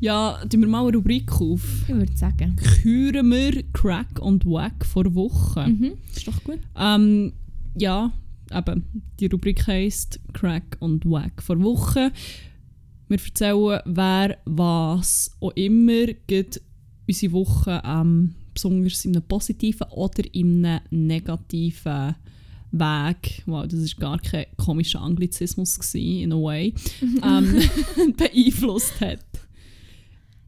Ja, 0.00 0.40
tun 0.48 0.62
wir 0.62 0.68
mal 0.68 0.86
eine 0.86 0.96
Rubrik 0.96 1.30
auf. 1.40 1.82
Ich 1.86 1.94
würde 1.94 2.16
sagen. 2.16 2.56
Küren 2.56 3.30
wir 3.30 3.62
Crack 3.72 4.18
und 4.20 4.46
Wack 4.46 4.86
vor 4.86 5.14
Wochen. 5.14 5.78
Mhm, 5.78 5.92
ist 6.14 6.26
doch 6.26 6.42
gut. 6.42 6.60
Ähm, 6.74 7.32
ja, 7.74 8.10
eben, 8.50 8.84
die 9.18 9.26
Rubrik 9.26 9.66
heisst 9.66 10.18
Crack 10.32 10.78
und 10.80 11.04
Wack 11.04 11.42
vor 11.42 11.62
Wochen. 11.62 12.10
Wir 13.08 13.18
erzählen, 13.18 13.80
wer 13.84 14.38
was 14.46 15.36
auch 15.40 15.50
immer 15.50 16.06
geht 16.26 16.62
unsere 17.06 17.32
Woche 17.32 17.82
ähm, 17.84 18.34
besonders 18.54 19.04
in 19.04 19.16
einem 19.16 19.26
positiven 19.26 19.88
oder 19.90 20.22
in 20.32 20.64
einem 20.64 20.80
negativen 20.90 22.14
Weg, 22.72 23.42
wow, 23.46 23.66
das 23.66 23.80
ist 23.80 23.98
gar 23.98 24.18
kein 24.20 24.46
komischer 24.56 25.00
Anglizismus 25.00 25.78
gewesen, 25.78 26.20
in 26.22 26.32
a 26.32 26.36
way, 26.36 26.72
ähm, 27.22 27.60
beeinflusst 28.16 29.00
hat. 29.00 29.24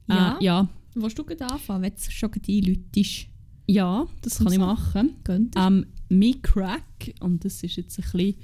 Ja. 0.08 0.38
Äh, 0.38 0.44
ja, 0.44 0.68
Willst 0.94 1.18
du 1.18 1.24
gerade 1.24 1.46
anfangen, 1.50 1.82
wenn 1.82 1.92
du 1.94 2.11
schon 2.11 2.30
einläutest? 2.48 3.26
ja, 3.66 4.06
das 4.20 4.38
kann 4.38 4.48
ich 4.48 4.54
So. 4.54 4.61
machen. 4.61 5.14
Könnt 5.24 5.54
Ähm, 5.56 5.87
mein 6.11 6.42
Crack, 6.42 7.14
und 7.20 7.44
das 7.44 7.62
ist 7.62 7.76
jetzt 7.76 7.98
ein 7.98 8.02
bisschen, 8.02 8.20
ein 8.28 8.35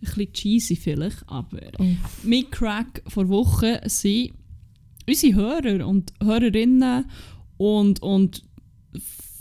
bisschen 0.00 0.32
cheesy 0.32 0.76
vielleicht, 0.76 1.22
aber 1.28 1.58
Oh. 1.78 1.84
mein 2.22 2.50
Crack 2.50 3.02
vor 3.06 3.28
Wochen 3.28 3.76
sind 3.84 4.32
unsere 5.06 5.34
Hörer 5.34 5.86
und 5.86 6.12
Hörerinnen 6.22 7.04
und, 7.58 8.00
und 8.02 8.42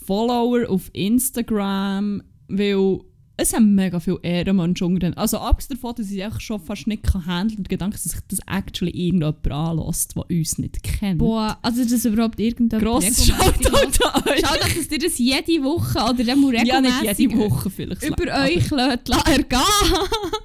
Follower 0.06 0.68
auf 0.70 0.90
Instagram, 0.94 2.22
weil 2.48 3.00
es 3.40 3.54
haben 3.54 3.76
mega 3.76 4.00
viele 4.00 4.20
Ehrenmenschen 4.24 5.00
den- 5.00 5.16
Also 5.16 5.38
abgesehen 5.38 5.78
davon, 5.80 5.96
dass 5.96 6.10
ich 6.10 6.24
einfach 6.24 6.42
schon 6.42 6.60
fast 6.60 6.88
nicht 6.88 7.04
kann 7.04 7.26
handeln 7.26 7.64
der 7.64 7.70
Gedanke, 7.70 7.96
dass 7.96 8.04
sich 8.04 8.20
das 8.28 8.40
actually 8.48 8.92
irgendjemand 8.92 9.48
anlässt, 9.52 10.16
der 10.16 10.26
uns 10.30 10.58
nicht 10.58 10.82
kennt. 10.82 11.20
Boah, 11.20 11.58
also 11.62 11.84
dass 11.84 12.06
überhaupt 12.06 12.40
irgendjemand 12.40 12.84
Grosses 12.84 13.30
regelmässig 13.30 13.68
Shoutout 13.68 14.06
an 14.08 14.24
euch. 14.32 14.42
Schau, 14.44 14.56
dass 14.76 14.92
ihr 14.92 15.00
das 15.00 15.18
jede 15.20 15.64
Woche 15.64 16.00
oder 16.00 16.24
dann 16.24 16.42
mal 16.42 16.54
Ja, 16.56 16.82
nicht 16.82 16.94
regelmässig 17.02 17.20
jede 17.20 17.38
Woche 17.38 17.70
vielleicht. 17.70 18.04
über 18.04 18.34
aber- 18.34 18.44
euch 18.46 18.72
lässt 18.72 19.28
ergehen. 19.28 19.60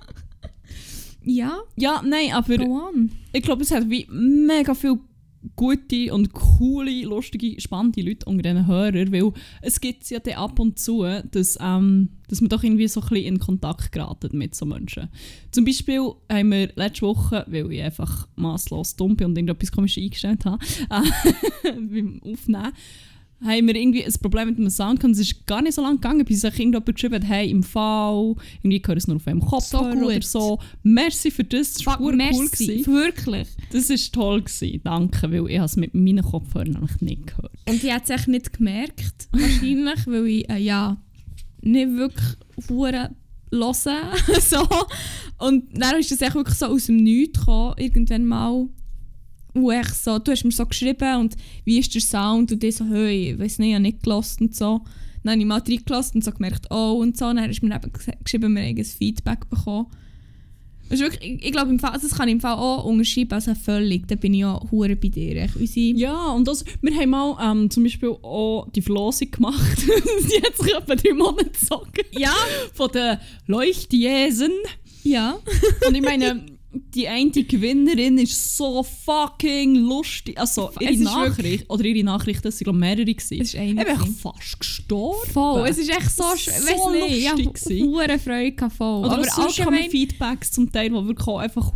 ja, 1.24 1.59
Ja, 1.76 2.02
nein, 2.05 2.33
aber 2.33 2.57
go 2.59 2.88
on. 2.88 3.12
ich 3.33 3.42
glaube, 3.42 3.62
es 3.62 3.70
hat 3.70 3.88
wie 3.88 4.07
mega 4.11 4.74
viele 4.74 4.98
gute 5.57 6.12
und 6.12 6.33
coole, 6.33 7.02
lustige, 7.02 7.61
spannende 7.61 8.02
Leute 8.02 8.26
unter 8.26 8.42
diesen 8.42 8.66
Hörern, 8.66 9.12
weil 9.12 9.33
es 9.61 9.81
gibt 9.81 10.09
ja 10.11 10.18
dann 10.18 10.35
ab 10.35 10.59
und 10.59 10.78
zu, 10.78 11.05
dass, 11.31 11.59
ähm, 11.61 12.11
dass 12.28 12.40
man 12.40 12.48
doch 12.48 12.62
irgendwie 12.62 12.88
so 12.88 13.00
ein 13.00 13.09
bisschen 13.09 13.26
in 13.26 13.38
Kontakt 13.38 13.92
geraten 13.92 14.38
mit 14.38 14.55
so 14.55 14.66
Menschen. 14.66 15.09
Zum 15.50 15.64
Beispiel 15.64 16.00
haben 16.31 16.50
wir 16.50 16.70
letzte 16.76 17.02
Woche, 17.02 17.44
weil 17.48 17.72
ich 17.72 17.83
einfach 17.83 18.28
masslos 18.37 18.96
dumm 18.96 19.16
bin 19.16 19.28
und 19.28 19.37
irgendetwas 19.37 19.72
komisch 19.72 19.98
eingestellt 19.98 20.44
habe, 20.44 20.64
äh, 20.90 21.72
beim 21.72 22.20
Aufnehmen, 22.22 22.72
haben 23.44 23.66
wir 23.66 23.74
irgendwie 23.74 24.05
ein 24.05 24.12
Problem 24.20 24.48
mit 24.48 24.59
dem 24.59 24.70
Sound 24.70 25.02
und 25.05 25.12
es 25.12 25.20
ist 25.20 25.46
gar 25.46 25.62
nicht 25.62 25.74
so 25.74 25.83
lange 25.83 25.96
gegangen, 25.96 26.24
bis 26.24 26.40
sich 26.42 26.59
irgendjemand 26.59 26.94
geschrieben 26.94 27.14
hat, 27.14 27.28
hey, 27.28 27.50
im 27.50 27.62
Fall, 27.62 28.35
irgendwie 28.62 28.83
höre 28.85 28.96
es 28.96 29.07
nur 29.07 29.16
auf 29.16 29.26
einem 29.26 29.40
Kopfhörer 29.40 29.94
gut. 29.94 30.05
oder 30.05 30.22
so. 30.22 30.59
Merci 30.83 31.31
für 31.31 31.44
das, 31.44 31.74
das 31.74 31.87
war 31.87 32.00
cool 32.00 32.16
gewesen. 32.16 32.87
Wirklich. 32.87 33.48
Das 33.70 33.90
war 33.90 33.96
toll, 34.12 34.42
gewesen, 34.42 34.81
danke, 34.85 35.31
weil 35.31 35.50
ich 35.50 35.61
es 35.61 35.76
mit 35.76 35.94
meinen 35.94 36.22
Kopfhörern 36.22 36.72
nämlich 36.72 37.00
nicht 37.00 37.26
gehört. 37.26 37.52
Und 37.68 37.83
ich 37.83 37.92
habe 37.92 38.02
es 38.05 38.11
echt 38.11 38.28
nicht 38.28 38.52
gemerkt, 38.52 39.28
wahrscheinlich, 39.33 39.98
weil 40.07 40.26
ich 40.26 40.48
äh, 40.48 40.59
ja 40.59 40.96
nicht 41.62 41.96
wirklich 41.96 42.37
hure 42.68 42.92
höre. 42.92 43.14
so. 44.40 44.66
Und 45.38 45.64
dann 45.74 45.98
ist 45.98 46.11
das 46.11 46.20
echt 46.20 46.35
wirklich 46.35 46.57
so 46.57 46.66
aus 46.66 46.87
dem 46.87 46.96
Nichts 46.96 47.38
gekommen, 47.40 47.74
irgendwann 47.78 48.24
mal. 48.24 48.68
Ich 49.54 49.88
so, 49.94 50.18
du 50.18 50.32
hast 50.32 50.44
mir 50.44 50.50
so 50.50 50.64
geschrieben 50.66 51.20
und 51.20 51.36
wie 51.64 51.78
ist 51.78 51.94
der 51.94 52.00
Sound 52.00 52.52
und 52.52 52.64
ich 52.64 52.76
so, 52.76 52.84
hey, 52.86 53.32
ich 53.32 53.38
weiß 53.38 53.58
nicht, 53.58 53.68
ich 53.68 53.74
habe 53.74 53.82
nicht 53.82 54.02
gelassen 54.02 54.44
und 54.44 54.56
so. 54.56 54.80
Dann 55.22 55.32
habe 55.32 55.40
ich 55.40 55.46
mal 55.46 55.60
reingelassen 55.60 56.16
und 56.16 56.24
so 56.24 56.32
gemerkt, 56.32 56.66
oh 56.70 56.98
und 57.00 57.16
so. 57.16 57.26
Dann 57.26 57.40
hast 57.40 57.60
du 57.60 57.66
mir 57.66 57.76
eben 57.76 57.92
geschrieben, 58.24 58.54
wir 58.56 58.62
haben 58.62 58.78
ein 58.78 58.84
Feedback 58.84 59.48
bekommen. 59.50 59.86
Das 60.88 61.00
ist 61.00 61.06
wirklich, 61.06 61.32
ich, 61.36 61.46
ich 61.46 61.52
glaube, 61.52 61.70
im 61.70 61.78
Fall, 61.78 61.92
also 61.92 62.08
das 62.08 62.16
kann 62.18 62.28
ich 62.28 62.32
im 62.34 62.40
Fall 62.40 62.54
auch 62.54 62.84
unterschreiben, 62.84 63.32
also 63.32 63.54
völlig. 63.54 64.08
Da 64.08 64.14
bin 64.14 64.34
ich 64.34 64.44
auch 64.44 64.70
hure 64.70 64.96
bei 64.96 65.08
dir. 65.08 65.48
Unsere, 65.58 65.96
Ja, 65.96 66.28
und 66.32 66.46
das, 66.48 66.64
wir 66.80 66.94
haben 66.94 67.10
mal 67.10 67.36
ähm, 67.40 67.70
zum 67.70 67.84
Beispiel 67.84 68.10
auch 68.10 68.68
die 68.74 68.82
Verlosung 68.82 69.30
gemacht. 69.30 69.78
die 69.86 70.42
hat 70.44 70.56
sich 70.56 70.74
etwa 70.74 70.94
drei 70.94 71.14
Monate 71.14 71.50
gezogen. 71.50 72.02
ja, 72.10 72.34
Von 72.74 72.90
den 72.90 73.16
Leuchtjäsen. 73.46 74.52
ja. 75.04 75.38
Und 75.86 75.94
ich 75.94 76.02
meine, 76.02 76.44
die 76.74 77.06
eine 77.06 77.30
Gewinnerin 77.30 78.18
ist 78.18 78.56
so 78.56 78.82
fucking 78.82 79.74
lustig. 79.74 80.38
Also, 80.38 80.70
ihre 80.80 80.96
Nachricht, 81.02 81.68
oder 81.68 81.85
ihre 81.85 82.04
Nachrichten, 82.04 82.44
das 82.44 82.64
waren 82.64 82.74
ich 82.74 82.80
mehrere. 82.80 83.04
gewesen. 83.04 83.40
Es 83.40 83.54
ist 83.54 83.56
eine 83.56 83.82
Ich 83.82 83.98
bin 83.98 84.14
fast 84.14 84.58
gestorben. 84.58 85.30
Voll, 85.30 85.68
es 85.68 85.78
ist 85.78 85.90
echt 85.90 86.11
so, 86.11 86.22
so 86.22 86.35
ich 86.35 87.00
lustig 87.00 87.28
habe 87.28 87.42
gewesen. 87.42 87.87
hure 87.87 88.18
Freude 88.18 88.52
gehabt, 88.52 88.74
voll. 88.74 89.04
Oder 89.04 89.12
aber 89.14 89.24
sonst 89.24 89.61
allgemein, 89.61 89.90
Feedbacks 89.90 90.52
zum 90.52 90.70
Teil, 90.72 90.88
die 90.88 90.94
wirklich 90.94 91.28
einfach... 91.28 91.72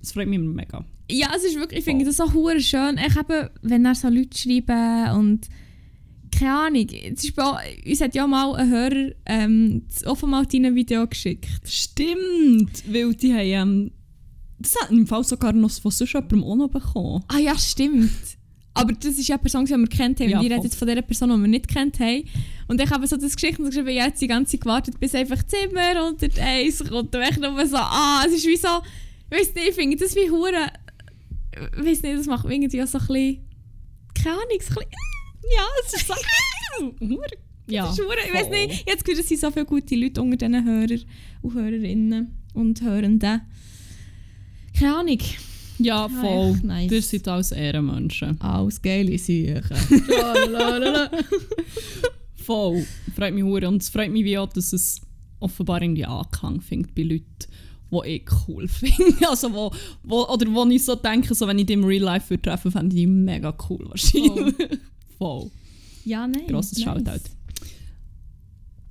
Das 0.00 0.12
freut 0.12 0.28
mich 0.28 0.38
mega. 0.38 0.84
ja, 1.10 1.28
es 1.34 1.44
ist 1.44 1.56
wirklich, 1.56 1.78
ich 1.78 1.84
finde 1.84 2.04
das 2.04 2.16
so 2.16 2.32
hure 2.32 2.60
schön, 2.60 2.98
ich 2.98 3.16
eben, 3.16 3.48
wenn 3.62 3.86
er 3.86 3.94
so 3.94 4.08
Leute 4.08 4.36
schreiben 4.36 5.16
und 5.16 5.48
keine 6.36 6.52
Ahnung, 6.52 6.88
zum 6.88 7.32
Beispiel, 7.34 7.90
uns 7.90 8.00
hat 8.00 8.14
ja 8.14 8.26
mal 8.26 8.54
ein 8.56 8.68
Hörer 8.68 9.12
ähm, 9.24 9.82
das 9.88 10.04
Offenmaltinen-Video 10.04 11.06
geschickt. 11.06 11.46
Stimmt, 11.64 12.82
weil 12.92 13.14
die 13.14 13.32
haben... 13.32 13.70
Ähm, 13.70 13.90
das 14.58 14.76
hat 14.76 14.90
im 14.90 15.06
Fall 15.06 15.24
sogar 15.24 15.52
noch 15.52 15.70
von 15.70 15.90
sonst 15.90 16.12
jemandem 16.12 16.44
auch 16.44 16.56
noch 16.56 16.68
bekommen. 16.68 17.24
Ah 17.28 17.38
ja, 17.38 17.58
stimmt. 17.58 18.10
Aber 18.74 18.92
das 18.92 19.18
ist 19.18 19.28
ja 19.28 19.36
eine 19.36 19.42
Person, 19.42 19.64
die 19.64 19.72
wir 19.72 19.86
kennt 19.86 20.18
haben. 20.18 20.28
Ja, 20.28 20.38
voll. 20.38 20.48
redet 20.48 20.64
jetzt 20.64 20.76
von 20.76 20.88
der 20.88 21.00
Person, 21.02 21.30
die 21.30 21.40
wir 21.40 21.48
nicht 21.48 21.68
kennt 21.68 22.00
haben. 22.00 22.24
Und 22.66 22.80
ich 22.80 22.90
habe 22.90 23.06
so 23.06 23.16
das 23.16 23.36
Geschichte 23.36 23.62
und 23.62 23.68
geschrieben, 23.68 23.90
ja, 23.90 24.06
jetzt 24.06 24.20
die 24.20 24.26
ganze 24.26 24.52
Zeit 24.52 24.62
gewartet, 24.62 24.98
bis 24.98 25.14
einfach 25.14 25.40
Zimmer 25.44 26.08
unter 26.08 26.26
die 26.26 26.40
Eis 26.40 26.78
kommt. 26.80 27.14
Und 27.14 27.22
ich 27.22 27.38
nur 27.38 27.66
so, 27.66 27.76
ah, 27.76 28.24
es 28.26 28.32
ist 28.32 28.46
wie 28.46 28.56
so, 28.56 28.68
ich 29.30 29.38
weiß 29.38 29.54
nicht, 29.54 29.68
ich 29.68 29.74
finde 29.74 29.96
das 29.96 30.16
wie 30.16 30.28
Hure, 30.28 30.72
ich 31.78 31.86
weiß 31.86 32.02
nicht, 32.02 32.18
das 32.18 32.26
macht 32.26 32.46
mich 32.46 32.56
irgendwie 32.56 32.82
auch 32.82 32.88
so 32.88 32.98
ein 32.98 33.06
bisschen, 33.06 33.38
keine 34.14 34.36
Ahnung, 34.36 34.48
so 34.60 34.80
ein 34.80 34.86
bisschen, 34.86 35.54
Ja, 35.56 35.66
es 35.86 35.94
ist 35.94 36.06
so... 36.08 36.14
ja, 37.68 37.86
das 37.86 37.98
ist 37.98 38.04
Hure, 38.04 38.16
ich 38.26 38.34
weiß 38.34 38.48
nicht, 38.50 38.88
jetzt 38.88 39.04
gehört 39.04 39.20
es 39.20 39.28
sind 39.28 39.40
so 39.40 39.52
viele 39.52 39.66
gute 39.66 39.94
Leute 39.94 40.20
unter 40.20 40.36
diesen 40.36 40.64
Hörer 40.64 41.00
und 41.42 41.54
Hörerinnen 41.54 42.36
und 42.54 42.82
Hörenden. 42.82 43.42
Keine 44.78 44.96
Ahnung, 44.96 45.18
Ja, 45.78 46.06
Ja, 46.06 46.08
voll. 46.08 46.50
echt 46.54 46.64
nice. 46.64 46.92
Ihr 46.92 47.02
seid 47.02 47.28
alles 47.28 47.52
Ehrenmenschen. 47.52 48.40
alles 48.40 48.80
geile 48.82 49.16
Sachen. 49.18 49.62
Voll. 52.36 52.84
Freut 53.16 53.32
mich 53.34 53.42
hure 53.44 53.66
Und 53.68 53.80
es 53.82 53.88
freut 53.88 54.10
mich 54.12 54.24
wie 54.24 54.36
auch, 54.38 54.48
dass 54.52 54.72
es 54.72 55.00
offenbar 55.40 55.80
irgendwie 55.82 56.04
Anklang 56.04 56.60
findet 56.60 56.94
bei 56.94 57.02
Leuten, 57.02 57.24
die 57.90 58.08
ich 58.08 58.22
cool 58.48 58.68
finde. 58.80 59.28
Also 59.28 59.52
wo, 59.52 59.70
wo, 60.02 60.24
oder 60.26 60.46
wo 60.52 60.64
ich 60.68 60.84
so 60.84 60.94
denke, 60.94 61.34
so, 61.34 61.46
wenn 61.46 61.58
ich 61.58 61.66
die 61.66 61.72
im 61.74 61.84
Real 61.84 62.02
Life 62.02 62.28
würde 62.30 62.42
treffen 62.42 62.70
fände 62.70 62.94
ich 62.94 63.02
die 63.02 63.06
mega 63.06 63.56
cool 63.68 63.86
wahrscheinlich. 63.88 64.54
Voll. 65.18 65.50
Ja, 66.06 66.26
nein. 66.26 66.46
Grosses 66.48 66.76
nice. 66.76 66.84
Shoutout. 66.84 67.30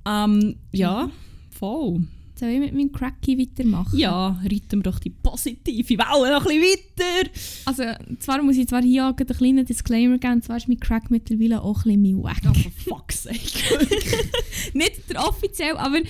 Ähm, 0.04 0.56
ja, 0.72 1.08
voll. 1.56 2.00
Soll 2.44 2.52
ich 2.52 2.60
mit 2.60 2.74
meinem 2.74 2.92
Cracky 2.92 3.38
weitermachen? 3.38 3.98
Ja, 3.98 4.38
reiten 4.42 4.80
wir 4.80 4.82
doch 4.82 4.98
die 4.98 5.08
positive 5.08 5.96
Welle 5.96 6.30
noch 6.30 6.44
ein 6.44 6.60
bisschen 6.60 6.78
weiter. 6.98 7.30
Also, 7.64 8.16
zwar 8.18 8.42
muss 8.42 8.58
ich 8.58 8.68
zwar 8.68 8.82
hier 8.82 9.08
auch 9.08 9.16
einen 9.16 9.26
kleinen 9.26 9.64
Disclaimer 9.64 10.18
geben, 10.18 10.42
zwar 10.42 10.58
ist 10.58 10.68
mein 10.68 10.78
Crack 10.78 11.10
mittlerweile 11.10 11.62
auch 11.62 11.86
ein 11.86 12.02
bisschen 12.02 12.02
mein 12.02 12.22
Wack. 12.22 12.42
Oh, 12.46 12.52
for 12.52 12.98
fuck's 12.98 13.22
sake. 13.22 13.88
Nicht 14.74 15.08
der 15.08 15.26
offiziell, 15.26 15.74
aber 15.78 16.00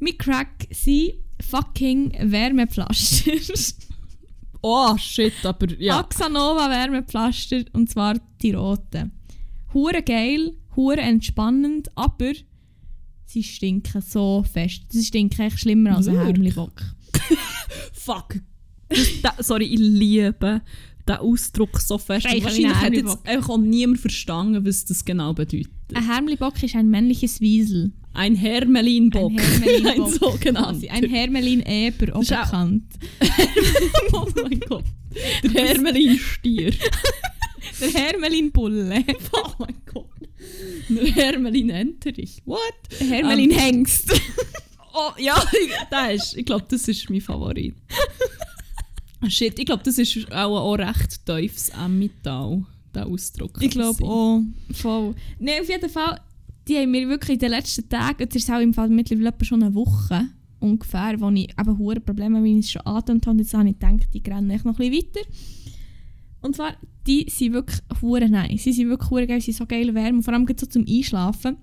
mein 0.00 0.16
Crack 0.16 0.66
sind 0.70 1.12
fucking 1.42 2.16
Wärmepflaster. 2.22 3.32
oh, 4.62 4.96
shit, 4.96 5.44
aber 5.44 5.70
ja. 5.78 5.98
Axanova 5.98 6.70
Wärmepflaster, 6.70 7.66
und 7.74 7.90
zwar 7.90 8.18
die 8.40 8.52
roten. 8.52 9.12
Hure 9.74 10.02
geil, 10.02 10.54
hure 10.74 11.02
entspannend, 11.02 11.90
aber 11.96 12.32
sie 13.32 13.42
stinken 13.42 14.00
so 14.02 14.44
fest. 14.50 14.82
Sie 14.90 15.04
stinken 15.04 15.40
echt 15.46 15.60
schlimmer 15.60 15.96
als 15.96 16.08
ein 16.08 16.14
Wirklich? 16.14 16.54
Härmlibock. 16.56 16.82
Fuck. 17.92 18.36
Da, 19.22 19.34
sorry, 19.38 19.64
ich 19.64 19.78
liebe 19.78 20.60
den 21.08 21.16
Ausdruck 21.16 21.80
so 21.80 21.98
fest. 21.98 22.26
Und 22.26 22.44
Wahrscheinlich 22.44 22.74
hat 22.74 22.92
jetzt 22.92 23.26
einfach 23.26 23.50
auch 23.50 23.58
niemand 23.58 24.00
verstanden, 24.00 24.64
was 24.66 24.84
das 24.84 25.04
genau 25.04 25.32
bedeutet. 25.32 25.70
Ein 25.94 26.06
Härmlibock 26.06 26.62
ist 26.62 26.74
ein 26.76 26.88
männliches 26.90 27.40
Wiesel. 27.40 27.92
Ein 28.14 28.34
Hermelinbock. 28.34 29.32
Ein 29.32 29.38
Hermelinbock. 29.38 29.96
Ein 30.12 30.12
sogenannter. 30.12 30.92
Ein 30.92 31.04
Hermelin-Eber, 31.08 32.14
auch- 32.16 32.20
bekannt. 32.20 32.84
oh 34.12 34.26
mein 34.42 34.60
Gott. 34.60 34.84
Der 35.42 35.68
Hermelinstier. 35.68 36.72
Der 37.80 37.90
Hermelin-Bulle. 37.90 39.04
oh 39.32 39.50
mein 39.58 39.74
Gott. 39.92 40.06
Der 40.88 41.06
Hermelin-Enterich. 41.06 42.42
What? 42.44 42.60
Der 43.00 43.06
Hermelin-Hengst. 43.06 44.12
Oh, 44.94 45.10
ja, 45.16 45.42
der 45.90 46.12
ist, 46.12 46.36
ich 46.36 46.44
glaube, 46.44 46.66
das 46.68 46.86
ist 46.86 47.08
mein 47.08 47.22
Favorit. 47.22 47.74
Shit, 49.28 49.58
ich 49.58 49.64
glaube, 49.64 49.82
das 49.82 49.96
ist 49.96 50.30
auch, 50.30 50.54
auch 50.54 50.74
recht 50.74 51.24
tiefes 51.24 51.70
Emmental, 51.70 52.62
der 52.94 53.06
Ausdruck. 53.06 53.56
Ich 53.62 53.70
glaube 53.70 54.04
auch. 54.04 54.42
Voll. 54.72 55.14
Nein, 55.38 55.62
auf 55.62 55.68
jeden 55.70 55.88
Fall, 55.88 56.20
die 56.68 56.76
haben 56.76 56.90
mir 56.90 57.08
wirklich 57.08 57.36
in 57.36 57.38
den 57.38 57.52
letzten 57.52 57.88
Tagen, 57.88 58.16
jetzt 58.18 58.36
ist 58.36 58.44
es 58.44 58.54
auch 58.54 58.60
im 58.60 58.74
Fall 58.74 58.90
mittlerweile 58.90 59.32
schon 59.42 59.62
eine 59.62 59.74
Woche 59.74 60.28
ungefähr, 60.60 61.14
wo 61.18 61.30
ich 61.30 61.50
eben 61.58 61.78
hohe 61.78 62.00
Probleme 62.00 62.36
habe, 62.36 62.44
wie 62.44 62.58
ich 62.58 62.66
es 62.66 62.72
schon 62.72 62.82
angetönt 62.82 63.26
habe. 63.26 63.38
Jetzt 63.38 63.54
habe 63.54 63.68
ich 63.68 63.78
gedacht, 63.78 64.08
die 64.12 64.22
rennen 64.30 64.50
echt 64.50 64.64
noch 64.64 64.78
ein 64.78 64.90
bisschen 64.90 65.14
weiter. 65.14 65.28
Und 66.42 66.56
zwar, 66.56 66.76
die 67.06 67.26
sind 67.30 67.52
wirklich 67.52 67.78
hure 68.00 68.28
nice. 68.28 68.64
Sie 68.64 68.72
sind 68.72 68.88
wirklich 68.88 69.10
hure 69.10 69.26
geil, 69.26 69.40
sie 69.40 69.52
sind 69.52 69.58
so 69.58 69.66
geil 69.66 69.94
Wärme. 69.94 70.18
Und 70.18 70.22
vor 70.24 70.34
allem 70.34 70.46
so 70.56 70.66
zum 70.66 70.84
Einschlafen. 70.86 71.56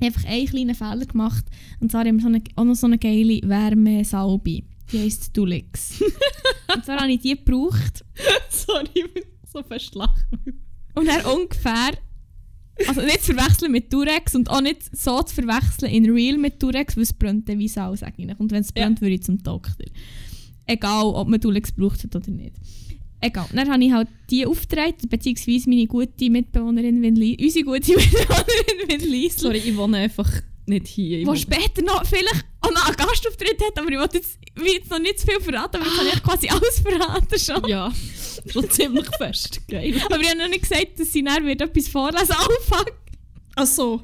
Ich 0.00 0.06
habe 0.06 0.16
einfach 0.16 0.24
einen 0.24 0.46
kleinen 0.46 0.74
Fehler 0.74 1.06
gemacht. 1.06 1.44
Und 1.80 1.90
zwar 1.90 2.04
haben 2.04 2.16
wir 2.16 2.22
so 2.22 2.28
eine, 2.28 2.42
auch 2.56 2.64
noch 2.64 2.74
so 2.74 2.86
eine 2.86 2.98
geile 2.98 3.40
Wärmesalbe. 3.42 4.62
Die 4.92 4.98
heisst 4.98 5.36
Dulix. 5.36 6.00
und 6.74 6.84
zwar 6.84 7.00
habe 7.00 7.12
ich 7.12 7.20
die 7.20 7.36
gebraucht. 7.36 8.04
Sorry, 8.50 8.88
ich 8.94 9.04
muss 9.54 9.84
so 9.92 9.98
lachen. 9.98 10.62
Und 10.94 11.06
dann 11.08 11.24
ungefähr, 11.26 11.92
also 12.88 13.00
nicht 13.02 13.22
zu 13.22 13.34
verwechseln 13.34 13.72
mit 13.72 13.92
Durex 13.92 14.34
und 14.34 14.50
auch 14.50 14.60
nicht 14.60 14.96
so 14.96 15.22
zu 15.22 15.34
verwechseln 15.34 15.92
in 15.92 16.10
real 16.10 16.38
mit 16.38 16.62
Durex, 16.62 16.96
weil 16.96 17.04
es 17.04 17.12
brennt 17.12 17.48
wie 17.48 17.68
Sau, 17.68 17.94
sage 17.96 18.14
ich. 18.18 18.38
Und 18.38 18.50
wenn 18.52 18.62
es 18.62 18.72
Ja. 18.76 18.84
brennt, 18.84 19.00
würde 19.00 19.14
ich 19.14 19.22
zum 19.22 19.42
Doktor. 19.42 19.86
Egal, 20.66 21.04
ob 21.06 21.28
man 21.28 21.40
Durex 21.40 21.74
gebraucht 21.74 22.02
hat 22.04 22.16
oder 22.16 22.30
nicht. 22.30 22.56
Egal. 23.26 23.46
Dann 23.54 23.70
habe 23.72 23.82
ich 23.84 23.92
halt 23.92 24.08
die 24.30 24.44
aufgetragen, 24.46 24.96
beziehungsweise 25.08 25.68
meine 25.70 25.86
gute 25.86 26.28
Mitbewohnerin 26.30 27.00
Winli, 27.02 27.38
unsere 27.40 27.64
gute 27.64 27.92
Mitbewohnerin 27.96 28.88
Winliesl, 28.88 29.40
Sorry, 29.40 29.58
ich 29.58 29.76
wohne 29.76 29.96
einfach 29.98 30.30
nicht 30.66 30.88
hier. 30.88 31.20
Ich 31.20 31.26
wohne- 31.26 31.38
später 31.38 31.82
noch 31.82 32.04
vielleicht 32.04 32.44
auch 32.60 32.70
noch 32.70 32.86
einen 32.86 32.96
Gastauftritt 32.96 33.62
hat, 33.64 33.78
aber 33.78 33.90
ich 33.90 33.98
wollte 33.98 34.18
jetzt, 34.18 34.38
jetzt 34.62 34.90
noch 34.90 34.98
nicht 34.98 35.18
zu 35.20 35.26
viel 35.26 35.40
verraten, 35.40 35.80
weil 35.80 35.86
jetzt 35.86 35.98
habe 35.98 36.08
ich 36.14 36.22
quasi 36.22 36.48
alles 36.48 36.80
verraten 36.80 37.38
schon. 37.38 37.68
Ja, 37.68 37.92
schon 38.52 38.70
ziemlich 38.70 39.06
fest. 39.16 39.60
Geil. 39.68 39.94
Aber 40.06 40.20
ich 40.20 40.28
habe 40.28 40.38
noch 40.38 40.48
nicht 40.48 40.62
gesagt, 40.68 40.98
dass 41.00 41.12
sie 41.12 41.22
dann 41.24 41.44
wird 41.46 41.60
etwas 41.62 41.88
vorlesen 41.88 42.34
Oh 42.38 42.62
fuck! 42.74 42.92
Achso, 43.56 44.02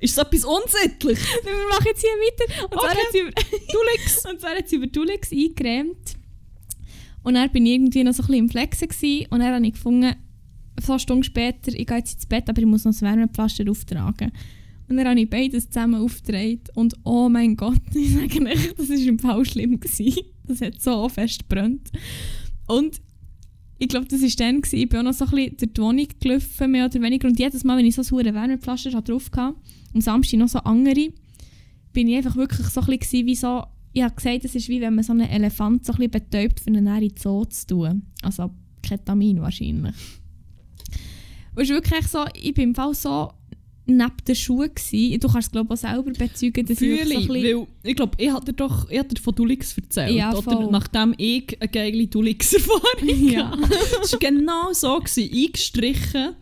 ist 0.00 0.18
das 0.18 0.26
etwas 0.26 0.44
unsittlich? 0.44 1.18
Wir 1.44 1.52
machen 1.70 1.86
jetzt 1.86 2.00
hier 2.00 2.10
weiter. 2.10 2.64
Und 2.64 2.72
zwar 2.80 2.90
Okay. 2.90 2.98
hat 3.00 3.12
sie 3.12 3.18
über 3.20 3.32
Dulix. 3.72 4.24
Und 4.30 4.40
zwar 4.40 4.50
hat 4.56 4.68
sie 4.68 4.76
über 4.76 4.86
Dulix 4.88 5.30
eingecremt. 5.30 6.16
Und 7.22 7.34
dann 7.34 7.50
bin 7.50 7.66
ich 7.66 7.72
irgendwie 7.72 8.04
noch 8.04 8.12
so 8.12 8.22
ein 8.22 8.26
bisschen 8.26 8.44
im 8.44 8.48
Flexen 8.48 8.88
gewesen. 8.88 9.26
Und 9.30 9.40
dann 9.40 9.54
habe 9.54 9.66
ich 9.66 9.72
gefunden, 9.72 10.14
so 10.80 10.92
eine 10.92 11.00
Stunde 11.00 11.24
später, 11.24 11.72
ich 11.72 11.86
gehe 11.86 11.98
jetzt 11.98 12.14
ins 12.14 12.26
Bett, 12.26 12.48
aber 12.48 12.60
ich 12.60 12.66
muss 12.66 12.84
noch 12.84 12.92
das 12.92 13.02
Wärmepflaster 13.02 13.70
auftragen. 13.70 14.32
Und 14.88 14.96
dann 14.96 15.08
habe 15.08 15.20
ich 15.20 15.30
beides 15.30 15.70
zusammen 15.70 16.02
aufgetragen. 16.02 16.62
Und 16.74 16.94
oh 17.04 17.28
mein 17.28 17.56
Gott, 17.56 17.80
ich 17.94 18.12
sage 18.12 18.44
echt, 18.46 18.78
das 18.78 18.88
war 18.88 18.96
im 18.96 19.18
Fall 19.18 19.44
schlimm. 19.44 19.80
Gewesen. 19.80 20.22
Das 20.44 20.60
hat 20.60 20.80
so 20.80 21.08
fest 21.08 21.48
gebrannt. 21.48 21.90
Und 22.66 23.00
ich 23.78 23.88
glaube, 23.88 24.06
das 24.06 24.22
war 24.22 24.30
dann, 24.38 24.60
gewesen, 24.60 24.76
ich 24.76 24.88
bin 24.88 25.00
auch 25.00 25.04
noch 25.04 25.12
so 25.12 25.24
ein 25.24 25.30
bisschen 25.30 25.56
durch 25.56 25.72
die 25.72 25.80
Wohnung 25.80 26.06
gelaufen, 26.20 26.70
mehr 26.70 26.86
oder 26.86 27.00
weniger. 27.00 27.28
Und 27.28 27.38
jedes 27.38 27.64
Mal, 27.64 27.78
wenn 27.78 27.86
ich 27.86 27.94
so 27.94 28.02
ein 28.02 28.04
saure 28.04 28.34
Wärmepflaster 28.34 28.90
drauf 29.02 29.30
hatte, 29.34 29.56
am 29.94 30.00
Samstag 30.00 30.38
noch 30.38 30.48
so 30.48 30.58
andere, 30.60 31.08
bin 31.92 32.08
ich 32.08 32.16
einfach 32.16 32.36
wirklich 32.36 32.66
so 32.68 32.80
ein 32.80 32.98
bisschen 32.98 33.26
wie 33.26 33.34
so, 33.34 33.64
ich 33.92 34.02
habe 34.02 34.14
gesagt, 34.14 34.44
es 34.44 34.54
ist 34.54 34.68
wie 34.68 34.80
wenn 34.80 34.94
man 34.94 35.04
so 35.04 35.12
einen 35.12 35.28
Elefant 35.28 35.84
so 35.84 35.92
ein 35.92 35.96
bisschen 35.98 36.10
betäubt, 36.10 36.60
für 36.60 36.68
einen 36.68 36.86
in 36.86 37.12
Zoo 37.16 37.44
zu 37.44 37.66
tun. 37.66 38.02
Also 38.22 38.50
Ketamin 38.82 39.40
wahrscheinlich. 39.40 39.94
Und 41.54 41.62
es 41.62 41.68
ist 41.68 41.74
wirklich 41.74 42.06
so, 42.06 42.24
ich 42.34 42.54
bin 42.54 42.70
im 42.70 42.74
Fall 42.74 42.94
so 42.94 43.32
neben 43.84 44.12
den 44.26 44.34
Schuhen 44.34 44.70
gewesen. 44.74 45.20
Du 45.20 45.28
kannst 45.28 45.48
es 45.48 45.52
glaube 45.52 45.74
ich 45.74 45.84
auch 45.84 45.90
selber 45.90 46.10
bezeugen, 46.12 46.66
dass 46.66 46.78
Fühle 46.78 47.02
ich 47.02 47.08
so 47.08 47.14
ein 47.14 47.26
bisschen... 47.28 47.58
weil 47.58 47.66
ich 47.82 47.96
glaube, 47.96 48.16
ich 48.16 48.32
hatte 48.32 48.46
dir 48.46 48.52
doch 48.54 48.88
ich 48.90 48.98
hatte 48.98 49.14
dir 49.14 49.20
von 49.20 49.34
Dulix 49.34 49.76
erzählt. 49.76 50.12
Ja, 50.12 50.34
oder? 50.34 50.70
Nachdem 50.70 51.14
ich 51.18 51.60
eine 51.60 51.68
geile 51.68 52.06
Dulix-Erfahrung 52.06 53.28
Ja. 53.28 53.50
hatte. 53.50 53.74
Es 54.02 54.12
war 54.12 54.18
genau 54.20 54.72
so, 54.72 54.98
gewesen, 54.98 55.30
eingestrichen. 55.34 56.34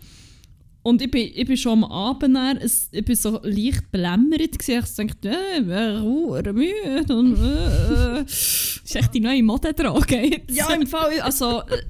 Und 0.82 1.02
ich 1.02 1.10
bin, 1.10 1.30
ich 1.34 1.46
bin 1.46 1.56
schon 1.58 1.84
am 1.84 1.90
Abend 1.90 2.34
dann, 2.34 2.58
ich 2.58 3.04
bin 3.04 3.14
so 3.14 3.38
leicht 3.42 3.90
belämmert 3.92 4.58
gewesen. 4.58 5.06
Ich 5.06 5.12
dachte, 5.12 5.28
äh, 5.28 5.66
wäre 5.66 6.52
müde 6.52 7.14
und 7.14 7.36
äh, 7.36 8.20
äh. 8.20 8.22
ist 8.24 8.96
echt 8.96 9.12
die 9.12 9.20
neue 9.20 9.42
Modedroge 9.42 10.22
jetzt. 10.22 10.56
Ja, 10.56 10.72
im 10.72 10.86
Fall, 10.86 11.20
also, 11.20 11.60
äh, 11.62 11.82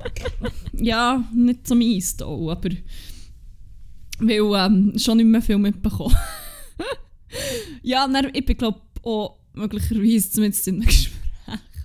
ja, 0.72 1.24
nicht 1.32 1.68
zum 1.68 1.80
Eis 1.80 2.16
da, 2.16 2.26
aber 2.26 2.70
weil 4.18 4.66
ähm, 4.66 4.92
schon 4.98 5.16
nicht 5.16 5.26
mehr 5.26 5.42
viel 5.42 5.58
mitbekommen. 5.58 6.16
ja, 7.82 8.06
dann, 8.08 8.30
ich 8.34 8.44
bin 8.44 8.56
glaube 8.56 8.80
auch 9.02 9.38
möglicherweise 9.54 10.30
zumindest 10.30 10.68
in 10.68 10.74
einem 10.76 10.86
Gespräch 10.86 11.14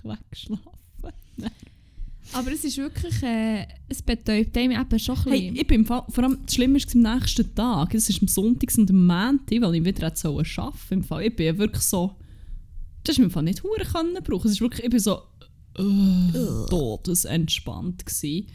weggeschlafen. 0.02 0.62
Aber 2.36 2.52
es 2.52 2.64
ist 2.64 2.76
wirklich, 2.76 3.22
äh, 3.22 3.66
es 3.88 4.02
betäubt 4.02 4.56
einem 4.58 4.78
eben 4.80 4.98
schon 4.98 5.16
ein 5.16 5.22
Hey, 5.24 5.40
bisschen. 5.40 5.56
ich 5.56 5.66
bin 5.66 5.80
im 5.80 5.86
Fall, 5.86 6.04
vor 6.08 6.24
allem 6.24 6.38
das 6.44 6.54
Schlimme 6.54 6.76
ist 6.76 6.94
am 6.94 7.00
nächsten 7.02 7.54
Tag, 7.54 7.94
es 7.94 8.08
ist 8.10 8.20
am 8.20 8.28
Sonntag 8.28 8.70
und 8.76 8.90
am 8.90 9.06
Montag, 9.06 9.60
weil 9.60 9.74
ich 9.76 9.84
wieder 9.84 10.06
hätte 10.06 10.18
sollen 10.20 10.46
arbeiten 10.56 10.94
im 10.94 11.04
Fall. 11.04 11.24
Ich 11.24 11.36
bin 11.36 11.56
wirklich 11.58 11.82
so, 11.82 12.14
das 13.04 13.14
ist 13.14 13.18
mir 13.18 13.24
im 13.26 13.30
Fall 13.30 13.44
nicht 13.44 13.62
hure 13.62 13.84
können 13.90 14.18
brauchen. 14.22 14.46
Es 14.46 14.52
ist 14.52 14.60
wirklich, 14.60 14.84
ich 14.84 14.90
bin 14.90 15.00
so 15.00 15.18
uh, 15.78 16.66
todesentspannt 16.68 18.04
gsi. 18.04 18.46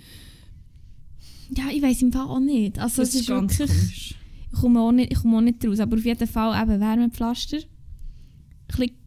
ja, 1.57 1.63
ich 1.73 1.81
weiß 1.81 2.01
im 2.03 2.11
Fall 2.11 2.27
auch 2.27 2.39
nicht. 2.39 2.77
Also 2.77 3.01
es 3.01 3.15
ist 3.15 3.27
ganz 3.27 3.57
wirklich, 3.57 3.77
komisch. 3.77 4.15
ich 4.53 4.59
komme, 4.59 4.79
auch 4.81 4.91
nicht, 4.91 5.11
ich 5.11 5.19
komme 5.19 5.37
auch 5.37 5.41
nicht 5.41 5.65
raus. 5.65 5.79
Aber 5.79 5.97
auf 5.97 6.05
jeden 6.05 6.27
Fall 6.27 6.61
eben 6.61 6.79
Wärmepflaster. 6.79 7.59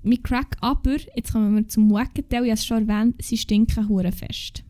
Ein 0.04 0.08
mit 0.10 0.24
Crack, 0.24 0.56
aber 0.60 0.96
jetzt 1.16 1.32
kommen 1.32 1.56
wir 1.56 1.68
zum 1.68 1.90
Wackenteil. 1.90 2.44
Ich 2.44 2.50
habe 2.50 2.58
es 2.58 2.66
schon 2.66 2.88
erwähnt, 2.88 3.16
sie 3.22 3.36
stinken 3.36 3.88
hure 3.88 4.12
fest. 4.12 4.62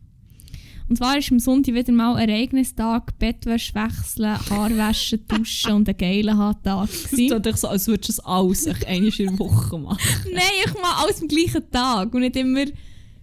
Und 0.87 0.97
zwar 0.97 1.17
ist 1.17 1.31
am 1.31 1.39
Sonntag 1.39 1.73
wieder 1.73 1.91
mal 1.91 2.19
Ereignistag, 2.19 3.17
Bettwäsche 3.17 3.73
wechseln, 3.73 4.37
Haarwaschen, 4.49 5.25
duschen 5.27 5.71
und 5.71 5.89
ein 5.89 5.97
geiler 5.97 6.37
Haartag. 6.37 6.89
Es 6.89 7.09
tut 7.09 7.45
dich 7.45 7.55
so, 7.55 7.67
als 7.67 7.87
würdest 7.87 8.09
du 8.09 8.11
es 8.13 8.19
alles 8.19 8.67
echt 8.67 8.85
einmal 8.85 9.11
in 9.17 9.27
der 9.27 9.39
Woche 9.39 9.79
machen. 9.79 9.99
Nein, 10.31 10.43
ich 10.63 10.73
mache 10.75 11.03
alles 11.03 11.21
am 11.21 11.27
gleichen 11.27 11.71
Tag 11.71 12.13
und 12.13 12.21
nicht 12.21 12.35
immer... 12.35 12.65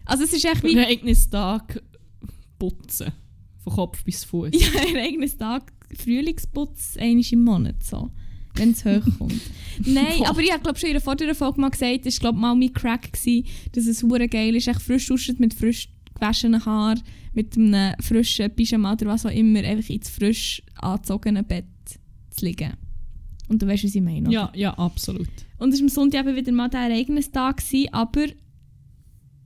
Also 0.04 0.24
es 0.24 0.32
ist 0.32 0.44
echt 0.44 0.64
wie... 0.64 0.76
Ereignistag 0.76 1.80
putzen. 2.58 3.12
Von 3.62 3.72
Kopf 3.74 4.02
bis 4.02 4.24
Fuß. 4.24 4.50
Ja, 4.52 4.80
Ereignistag, 4.80 5.72
Frühlingsputz, 5.96 6.96
einmal 6.98 7.24
im 7.30 7.44
Monat 7.44 7.82
so. 7.84 8.10
Wenn 8.54 8.72
es 8.72 8.84
hochkommt. 8.84 9.40
Nein, 9.86 10.18
Boah. 10.18 10.30
aber 10.30 10.40
ich 10.40 10.52
habe 10.52 10.62
glaube 10.62 10.78
schon 10.78 10.88
in 10.88 10.94
der 10.94 11.02
vorderen 11.02 11.34
Folge 11.34 11.60
mal 11.60 11.70
gesagt, 11.70 12.06
es 12.06 12.22
war 12.22 12.32
mal 12.32 12.54
mein 12.54 12.72
Crack, 12.72 13.12
gewesen, 13.12 13.46
dass 13.72 13.86
es 13.86 14.02
hure 14.02 14.28
geil 14.28 14.54
ist, 14.54 14.68
echt 14.68 14.82
frisch 14.82 15.06
duschen 15.06 15.36
mit 15.38 15.54
frisch 15.54 15.88
gewaschenen 16.14 16.64
Haaren, 16.64 17.00
mit 17.32 17.56
einem 17.56 17.94
frischen 18.00 18.54
Pyjama 18.54 18.92
oder 18.92 19.06
was 19.06 19.26
auch 19.26 19.30
immer, 19.30 19.60
einfach 19.60 19.88
ins 19.88 20.10
frisch 20.10 20.62
angezogenen 20.76 21.46
Bett 21.46 21.64
zu 22.30 22.44
liegen. 22.44 22.74
Und 23.48 23.60
du 23.60 23.66
weißt, 23.66 23.84
was 23.84 23.94
ich 23.94 24.00
meine. 24.02 24.28
oder? 24.28 24.30
Ja, 24.30 24.52
ja, 24.54 24.74
absolut. 24.74 25.28
Und 25.58 25.72
es 25.72 25.80
war 25.80 25.84
am 25.84 25.88
Sonntag 25.88 26.26
eben 26.26 26.36
wieder 26.36 26.52
mal 26.52 26.68
der 26.68 26.80
Ereignistag, 26.80 27.58
gewesen, 27.58 27.92
aber 27.92 28.26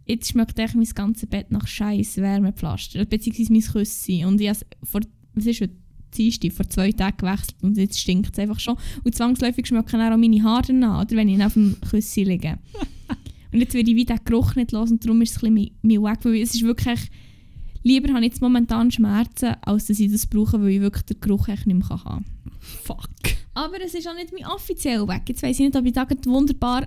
jetzt 0.07 0.30
schmeckt 0.30 0.59
eigentlich 0.59 0.74
mein 0.74 0.94
ganzes 0.94 1.28
Bett 1.28 1.50
nach 1.50 1.66
scheiß 1.66 2.18
Wärmepflaster, 2.18 3.04
beziehungsweise 3.04 3.52
mein 3.52 3.62
Küssi. 3.62 4.24
Und 4.24 4.40
ich 4.40 4.48
habe 4.48 4.59
vor, 4.84 5.00
was 5.34 5.46
ist 5.46 5.61
heute, 5.61 5.74
Dienstag, 6.14 6.52
vor 6.52 6.68
zwei 6.68 6.92
Tagen 6.92 7.16
gewechselt 7.18 7.57
und 7.62 7.76
jetzt 7.76 7.98
stinkt 7.98 8.32
es 8.32 8.38
einfach 8.38 8.61
schon. 8.61 8.76
Und 9.04 9.14
zwangsläufig 9.14 9.66
schmecken 9.66 10.00
auch 10.00 10.16
meine 10.16 10.42
Haare 10.42 10.68
danach, 10.68 11.02
oder 11.02 11.16
wenn 11.16 11.28
ich 11.28 11.42
auf 11.42 11.54
dem 11.54 11.76
Küssi 11.88 12.24
liege. 12.24 12.59
und 13.52 13.61
jetzt 13.61 13.74
werde 13.74 13.90
ich 13.90 13.96
wieder 13.96 14.16
den 14.16 14.24
Geruch 14.24 14.54
nicht 14.54 14.72
los 14.72 14.90
und 14.90 15.04
darum 15.04 15.22
ist 15.22 15.36
es 15.36 15.42
ein 15.42 15.54
bisschen 15.54 15.72
mein, 15.82 16.02
Weg, 16.02 16.24
weil 16.24 16.42
es 16.42 16.54
ist 16.54 16.62
wirklich, 16.62 17.00
lieber 17.82 18.12
habe 18.12 18.24
ich 18.24 18.32
jetzt 18.32 18.42
momentan 18.42 18.90
Schmerzen, 18.90 19.54
als 19.62 19.86
dass 19.86 20.00
ich 20.00 20.11
das 20.11 20.26
brauche, 20.26 20.61
weil 20.61 20.70
ich 20.70 20.80
wirklich 20.80 21.04
den 21.04 21.20
Geruch 21.20 21.48
echt 21.48 21.66
nicht 21.66 21.76
mehr 21.78 21.88
haben 21.88 22.24
kann. 22.24 22.24
Fuck. 22.61 23.11
Aber 23.54 23.80
es 23.84 23.94
ist 23.94 24.07
auch 24.09 24.14
nicht 24.14 24.32
mein 24.32 24.46
offizieller 24.46 25.09
Weg. 25.09 25.22
Jetzt 25.28 25.42
weiss 25.42 25.59
ich 25.59 25.66
nicht, 25.66 25.76
ob 25.76 25.86
ich 25.86 25.92
da 25.92 26.07
wunderbar 26.24 26.86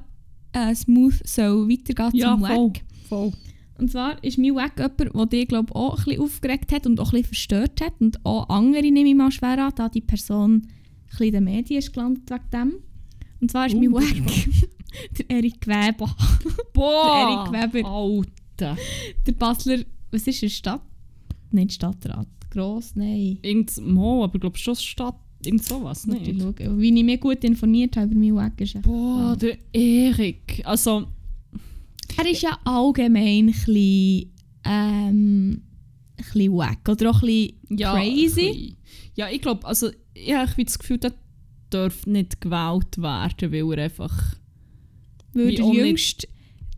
äh, 0.54 0.76
smooth 0.76 1.20
so 1.26 1.68
weitergeht 1.70 2.14
Ja, 2.14 2.32
zum 2.32 2.46
voll. 2.46 2.68
Weg. 2.68 2.84
voll. 3.08 3.34
Und 3.80 3.92
zwar 3.92 4.22
ist 4.24 4.38
mein 4.38 4.56
Weg 4.56 4.74
jemand, 4.78 5.16
der 5.16 5.26
dich 5.26 5.48
glaub, 5.48 5.74
auch 5.76 5.98
ein 5.98 6.04
bisschen 6.04 6.22
aufgeregt 6.22 6.72
hat 6.72 6.86
und 6.86 7.00
auch 7.00 7.08
ein 7.08 7.22
bisschen 7.22 7.28
verstört 7.28 7.82
hat. 7.82 7.94
Und 8.00 8.24
auch 8.26 8.50
andere 8.50 8.84
nehme 8.84 9.10
ich 9.10 9.16
mal 9.16 9.32
schwer 9.32 9.66
an, 9.66 9.74
da 9.76 9.90
die 9.90 10.02
Person 10.02 10.54
ein 10.54 10.68
bisschen 11.10 11.28
in 11.28 11.34
den 11.34 11.44
Medien 11.46 11.80
ist 11.80 11.94
gelandet 11.94 12.30
wegen 12.30 12.50
dem. 12.52 12.74
Und 13.42 13.52
zwar 13.52 13.68
ist 13.68 13.76
Uh, 13.76 13.80
mein 13.80 13.94
Weg 13.94 14.24
der 15.18 15.30
Erik 15.30 15.68
Weber. 15.68 16.16
Boah! 16.74 17.48
Der 17.52 17.60
Erik 17.62 17.74
Weber. 17.74 17.90
Alter. 17.90 18.78
Der 19.26 19.32
Basler, 19.34 19.80
was 20.12 20.28
ist 20.28 20.44
er, 20.44 20.50
Stadt? 20.50 20.82
Nicht 21.52 21.74
Stadtrat. 21.74 22.28
Gross, 22.52 22.96
nein. 22.96 23.40
Irgend 23.42 23.78
Mo, 23.86 24.24
aber 24.24 24.36
ich 24.36 24.42
glaube 24.42 24.58
schon 24.58 24.76
Stadt, 24.76 25.16
irgend 25.44 25.64
sowas, 25.64 26.06
nicht? 26.06 26.40
schauen. 26.40 26.80
Wie 26.80 26.98
ich 26.98 27.04
mich 27.04 27.20
gut 27.20 27.44
informiert 27.44 27.96
habe 27.96 28.12
über 28.12 28.20
meinen 28.20 28.58
Weg. 28.58 28.82
Boah, 28.82 29.38
der 29.40 29.58
Erik. 29.72 30.62
Also, 30.66 31.08
Er 32.20 32.30
ist 32.30 32.42
ja 32.42 32.58
allgemein 32.66 33.24
ein 33.24 33.46
bisschen, 33.48 34.34
ähm, 34.66 35.52
ein 35.52 35.64
bisschen 36.18 36.54
wack 36.54 36.90
oder 36.90 37.12
auch 37.12 37.22
ein 37.22 37.28
bisschen 37.28 37.78
ja. 37.78 37.94
crazy. 37.94 38.12
ein 38.12 38.26
bisschen. 38.26 38.78
Ja, 39.16 39.30
ich 39.30 39.42
glaube, 39.42 39.66
also, 39.66 39.90
ich 40.14 40.34
habe 40.34 40.64
das 40.64 40.80
Gefühl, 40.80 40.98
der 40.98 41.14
darf 41.70 42.06
nicht 42.06 42.42
gewählt 42.42 42.98
werden, 42.98 43.52
weil 43.52 43.78
er 43.78 43.86
einfach. 43.86 44.36
Weil 45.34 45.56
der 45.56 45.66
jüngste 45.66 46.28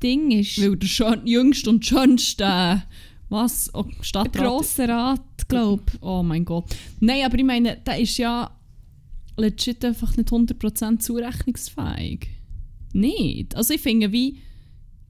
Ding 0.04 0.32
ist. 0.32 0.62
Weil 0.62 0.76
der 0.76 0.88
schön, 0.88 1.26
jüngste 1.26 1.70
und 1.70 1.86
schönste. 1.86 2.44
Äh, 2.44 2.78
was? 3.30 3.74
Oh, 3.74 3.84
Der 3.84 4.04
Stadtrat. 4.04 4.46
grosse 4.46 4.88
Rat, 4.88 5.48
glaube 5.48 5.84
Oh 6.02 6.22
mein 6.22 6.46
Gott. 6.46 6.66
Nein, 7.00 7.24
aber 7.26 7.38
ich 7.38 7.46
meine, 7.46 7.78
der 7.78 8.00
ist 8.00 8.18
ja 8.18 8.52
legit 9.38 9.84
einfach 9.86 10.16
nicht 10.18 10.30
100% 10.30 11.00
zurechnungsfähig. 11.00 12.28
Nicht. 12.94 13.56
Also 13.56 13.74
ich 13.74 13.82
finde, 13.82 14.12
wie, 14.12 14.38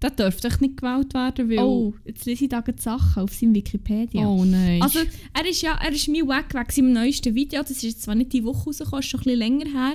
der 0.01 0.09
dürfte 0.09 0.47
echt 0.47 0.61
nicht 0.61 0.77
gewählt 0.77 1.13
werden, 1.13 1.49
weil... 1.49 1.59
Oh, 1.59 1.93
jetzt 2.05 2.25
lese 2.25 2.45
ich 2.45 2.49
da 2.49 2.61
gerade 2.61 2.81
Sachen 2.81 3.23
auf 3.23 3.33
seinem 3.33 3.53
Wikipedia. 3.53 4.25
oh 4.27 4.43
nein. 4.43 4.81
Also, 4.81 4.99
er 5.33 5.47
ist 5.47 5.61
ja, 5.61 5.79
er 5.81 5.91
ist 5.91 6.07
mein 6.07 6.27
Weg 6.27 6.53
wegen 6.53 6.71
seinem 6.71 6.93
neuesten 6.93 7.35
Video. 7.35 7.61
Das 7.61 7.71
ist 7.71 7.83
jetzt 7.83 8.01
zwar 8.03 8.15
nicht 8.15 8.33
die 8.33 8.43
Woche 8.43 8.65
rausgekommen, 8.65 8.99
ist 9.01 9.09
schon 9.09 9.19
ein 9.19 9.23
bisschen 9.23 9.39
länger 9.39 9.65
her. 9.67 9.93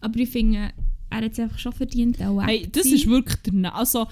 Aber 0.00 0.18
ich 0.18 0.30
finde, 0.30 0.72
er 1.10 1.16
hat 1.16 1.32
es 1.32 1.38
einfach 1.38 1.58
schon 1.58 1.72
verdient, 1.72 2.20
auch 2.22 2.36
Wack 2.36 2.48
hey, 2.48 2.68
das 2.70 2.86
ist 2.86 3.06
wirklich 3.06 3.38
daneben. 3.42 3.66
Also, 3.66 4.06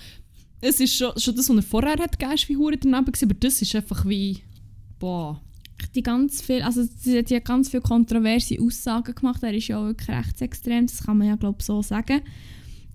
es 0.61 0.78
ist 0.78 0.95
schon, 0.95 1.18
schon 1.18 1.34
das, 1.34 1.49
was 1.49 1.57
er 1.57 1.62
vorher 1.62 1.99
hat 1.99 2.18
gegeben, 2.18 2.34
ist 2.34 2.49
wie 2.49 2.57
hure 2.57 2.76
daneben 2.76 3.07
gewesen, 3.07 3.24
aber 3.24 3.34
das 3.34 3.62
ist 3.62 3.74
einfach 3.74 4.07
wie... 4.07 4.38
Boah. 4.99 5.41
die 5.95 6.03
ganz 6.03 6.43
viel, 6.43 6.61
also 6.61 6.86
sie 6.99 7.18
hat 7.18 7.30
ja 7.30 7.38
ganz 7.38 7.70
viele 7.70 7.82
kontroverse 7.82 8.61
Aussagen 8.61 9.14
gemacht. 9.14 9.43
Er 9.43 9.55
ist 9.55 9.68
ja 9.68 9.78
auch 9.78 9.86
wirklich 9.86 10.11
rechtsextrem, 10.11 10.86
das 10.86 11.03
kann 11.03 11.16
man 11.16 11.28
ja 11.28 11.36
glaube 11.36 11.62
so 11.62 11.80
sagen. 11.80 12.20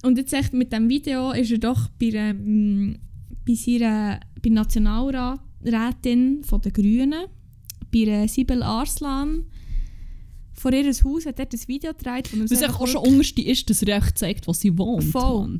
Und 0.03 0.17
jetzt 0.17 0.33
echt 0.33 0.53
mit 0.53 0.71
dem 0.71 0.89
Video 0.89 1.31
ist 1.31 1.51
er 1.51 1.57
doch 1.57 1.89
bei, 1.99 2.09
einer, 2.09 2.33
mm, 2.33 2.97
bei 3.45 3.53
seiner 3.53 4.19
bei 4.41 4.49
Nationalrätin 4.49 6.43
von 6.43 6.61
den 6.61 6.73
Grünen, 6.73 7.25
bei 7.91 8.05
der 8.05 8.27
Sibel 8.27 8.61
Arslan, 8.61 9.45
vor 10.57 10.71
ihr 10.71 10.85
Haus 10.85 11.25
hat 11.25 11.39
er 11.39 11.45
das 11.45 11.67
Video 11.67 11.93
gedreht. 11.93 12.29
Was 12.49 12.63
auch 12.63 12.87
schon 12.87 13.05
unterste 13.05 13.41
ist, 13.41 13.69
dass 13.69 13.83
er 13.83 13.97
echt 13.97 14.17
zeigt, 14.17 14.47
wo 14.47 14.53
sie 14.53 14.77
wohnt. 14.77 15.03
Voll. 15.03 15.57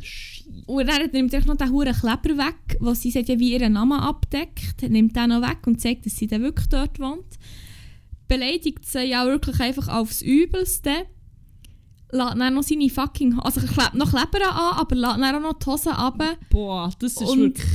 Und 0.67 0.87
dann 0.87 1.09
nimmt 1.11 1.33
er 1.33 1.45
noch 1.45 1.57
den 1.57 1.71
huren 1.71 1.93
Kleber 1.93 2.37
weg, 2.37 2.77
wo 2.79 2.93
sie 2.93 3.11
sagt, 3.11 3.27
ja, 3.27 3.37
wie 3.37 3.53
ihren 3.53 3.73
Namen 3.73 3.99
abdeckt, 3.99 4.81
nimmt 4.89 5.15
den 5.15 5.29
noch 5.29 5.41
weg 5.41 5.67
und 5.67 5.81
zeigt, 5.81 6.05
dass 6.05 6.15
sie 6.15 6.27
dann 6.27 6.41
wirklich 6.41 6.67
dort 6.67 6.99
wohnt. 6.99 7.37
Beleidigt 8.27 8.85
sie 8.85 9.03
ja 9.03 9.25
wirklich 9.25 9.59
einfach 9.59 9.89
aufs 9.89 10.21
Übelste. 10.21 10.91
Lässt 12.15 12.37
dann 12.39 12.53
noch 12.53 12.63
seine 12.63 12.89
fucking... 12.89 13.39
Also 13.39 13.61
er 13.61 13.67
klebt 13.67 13.93
noch 13.95 14.09
Kleber 14.09 14.45
an, 14.51 14.77
aber 14.79 14.95
lässt 14.95 15.17
dann 15.17 15.35
auch 15.35 15.41
noch 15.41 15.59
die 15.59 15.65
Hose 15.65 15.89
runter. 15.89 16.37
Boah, 16.49 16.91
das 16.99 17.13
ist 17.13 17.21
Und- 17.21 17.39
wirklich... 17.39 17.65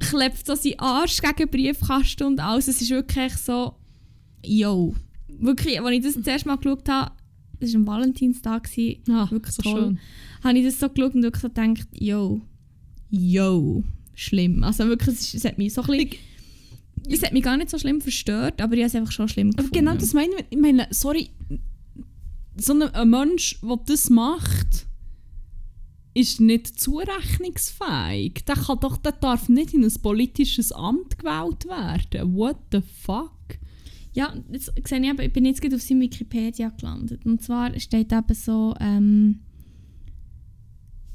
Klebt 0.00 0.44
so 0.46 0.54
seinen 0.56 0.78
Arsch 0.80 1.20
gegen 1.20 1.36
den 1.36 1.48
Briefkasten 1.48 2.24
und 2.24 2.40
alles. 2.40 2.66
Es 2.68 2.80
ist 2.82 2.90
wirklich 2.90 3.32
so... 3.36 3.74
Yo. 4.44 4.94
Wirklich, 5.28 5.80
als 5.80 5.90
ich 5.96 6.02
das 6.02 6.14
das 6.14 6.26
erste 6.26 6.48
Mal 6.48 6.56
geschaut 6.56 6.88
habe, 6.88 7.12
das 7.60 7.72
war 7.72 7.78
am 7.80 7.86
Valentinstag, 7.86 8.64
gewesen, 8.64 9.02
Ah, 9.08 9.30
wirklich 9.30 9.54
so 9.54 9.62
toll. 9.62 9.80
schön. 9.80 9.98
habe 10.42 10.58
ich 10.58 10.64
das 10.64 10.80
so 10.80 10.88
geschaut 10.88 11.14
und 11.14 11.22
wirklich 11.22 11.42
so 11.42 11.48
gedacht, 11.48 11.86
yo, 11.92 12.40
yo, 13.10 13.84
schlimm. 14.14 14.64
Also 14.64 14.84
wirklich, 14.88 15.14
es, 15.16 15.34
es 15.34 15.44
hat 15.44 15.58
mich 15.58 15.72
so 15.72 15.82
ein 15.82 15.86
bisschen, 15.86 16.10
es 17.08 17.22
hat 17.22 17.32
mich 17.32 17.42
gar 17.44 17.56
nicht 17.56 17.70
so 17.70 17.78
schlimm 17.78 18.00
verstört, 18.00 18.60
aber 18.60 18.74
ich 18.74 18.80
habe 18.80 18.86
es 18.88 18.94
einfach 18.96 19.12
schon 19.12 19.28
schlimm 19.28 19.50
Aber 19.50 19.58
gefunden. 19.62 19.78
genau 19.86 19.94
das 19.94 20.12
meine 20.12 20.32
ich. 20.36 20.44
Ich 20.50 20.58
meine, 20.58 20.88
sorry, 20.90 21.30
so 22.56 22.72
ein, 22.72 22.82
ein 22.82 23.10
Mensch, 23.10 23.60
der 23.62 23.78
das 23.86 24.10
macht, 24.10 24.86
ist 26.14 26.40
nicht 26.40 26.78
zurechnungsfähig. 26.78 28.44
Der, 28.44 28.56
kann 28.56 28.80
doch, 28.80 28.96
der 28.98 29.12
darf 29.12 29.48
nicht 29.48 29.74
in 29.74 29.84
ein 29.84 30.02
politisches 30.02 30.72
Amt 30.72 31.18
gewählt 31.18 31.66
werden. 31.66 32.34
What 32.34 32.58
the 32.70 32.80
fuck? 32.80 33.32
Ja, 34.12 34.34
jetzt 34.50 34.72
sehe 34.86 35.00
ich, 35.00 35.08
eben, 35.08 35.20
ich 35.20 35.32
bin 35.32 35.46
jetzt 35.46 35.62
gerade 35.62 35.76
auf 35.76 35.82
seinem 35.82 36.02
Wikipedia 36.02 36.68
gelandet. 36.68 37.24
Und 37.24 37.42
zwar 37.42 37.78
steht 37.80 38.12
eben 38.12 38.34
so, 38.34 38.74
ähm, 38.78 39.40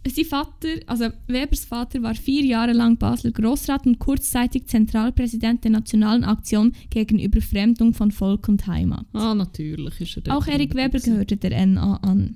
sein 0.09 0.25
Vater, 0.25 0.67
also 0.85 1.09
Webers 1.27 1.65
Vater 1.65 2.01
war 2.01 2.15
vier 2.15 2.43
Jahre 2.43 2.73
lang 2.73 2.97
Basler 2.97 3.31
Grossrat 3.31 3.85
und 3.85 3.99
kurzzeitig 3.99 4.67
Zentralpräsident 4.67 5.63
der 5.63 5.71
Nationalen 5.71 6.23
Aktion 6.23 6.73
gegen 6.89 7.19
Überfremdung 7.19 7.93
von 7.93 8.11
Volk 8.11 8.47
und 8.49 8.67
Heimat. 8.67 9.05
Ah, 9.13 9.33
natürlich 9.33 10.01
ist 10.01 10.17
er 10.17 10.21
dort 10.23 10.37
Auch 10.37 10.47
Erik 10.47 10.75
Weber 10.75 10.99
gehörte 10.99 11.37
der 11.37 11.65
NA 11.65 11.97
an. 11.97 12.35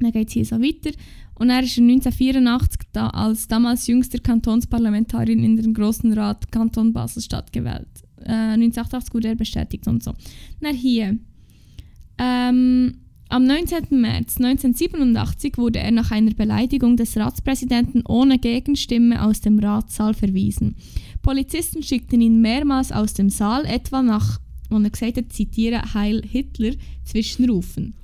Dann 0.00 0.12
geht 0.12 0.28
es 0.28 0.34
hier 0.34 0.44
so 0.44 0.60
weiter. 0.60 0.90
Und 1.34 1.50
er 1.50 1.62
ist 1.62 1.78
1984 1.78 2.88
da 2.92 3.10
als 3.10 3.46
damals 3.48 3.86
jüngster 3.86 4.18
Kantonsparlamentarin 4.18 5.42
in 5.42 5.56
den 5.56 5.74
Grossen 5.74 6.12
Rat 6.12 6.50
Kanton 6.50 6.92
Basel-Stadt 6.92 7.52
gewählt. 7.52 7.88
Äh, 8.20 8.54
1988 8.54 9.14
wurde 9.14 9.28
er 9.28 9.34
bestätigt 9.34 9.86
und 9.86 10.02
so. 10.02 10.14
Dann 10.60 10.74
hier. 10.74 11.18
Ähm, 12.18 12.98
am 13.28 13.44
19. 13.44 13.86
März 13.90 14.36
1987 14.38 15.58
wurde 15.58 15.80
er 15.80 15.90
nach 15.90 16.10
einer 16.10 16.32
Beleidigung 16.32 16.96
des 16.96 17.16
Ratspräsidenten 17.16 18.04
ohne 18.06 18.38
Gegenstimme 18.38 19.22
aus 19.22 19.40
dem 19.40 19.58
Ratssaal 19.58 20.14
verwiesen. 20.14 20.76
Polizisten 21.22 21.82
schickten 21.82 22.20
ihn 22.20 22.40
mehrmals 22.40 22.92
aus 22.92 23.14
dem 23.14 23.30
Saal, 23.30 23.64
etwa 23.64 24.02
nach, 24.02 24.40
wo 24.70 24.78
er 24.78 24.90
gesagt 24.90 25.16
hat, 25.16 25.32
zitiere 25.32 25.94
Heil 25.94 26.22
Hitler, 26.24 26.74
Zwischenrufen. 27.04 27.94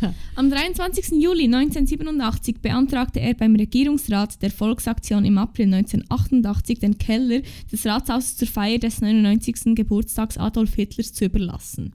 Alter. 0.00 0.14
Am 0.36 0.50
23. 0.50 1.20
Juli 1.20 1.44
1987 1.44 2.60
beantragte 2.60 3.20
er 3.20 3.34
beim 3.34 3.54
Regierungsrat 3.56 4.40
der 4.42 4.50
Volksaktion 4.50 5.24
im 5.24 5.38
April 5.38 5.72
1988 5.74 6.78
den 6.78 6.98
Keller 6.98 7.42
des 7.70 7.86
Ratshauses 7.86 8.36
zur 8.36 8.48
Feier 8.48 8.78
des 8.78 9.00
99. 9.00 9.74
Geburtstags 9.74 10.38
Adolf 10.38 10.74
Hitlers 10.74 11.12
zu 11.12 11.26
überlassen. 11.26 11.92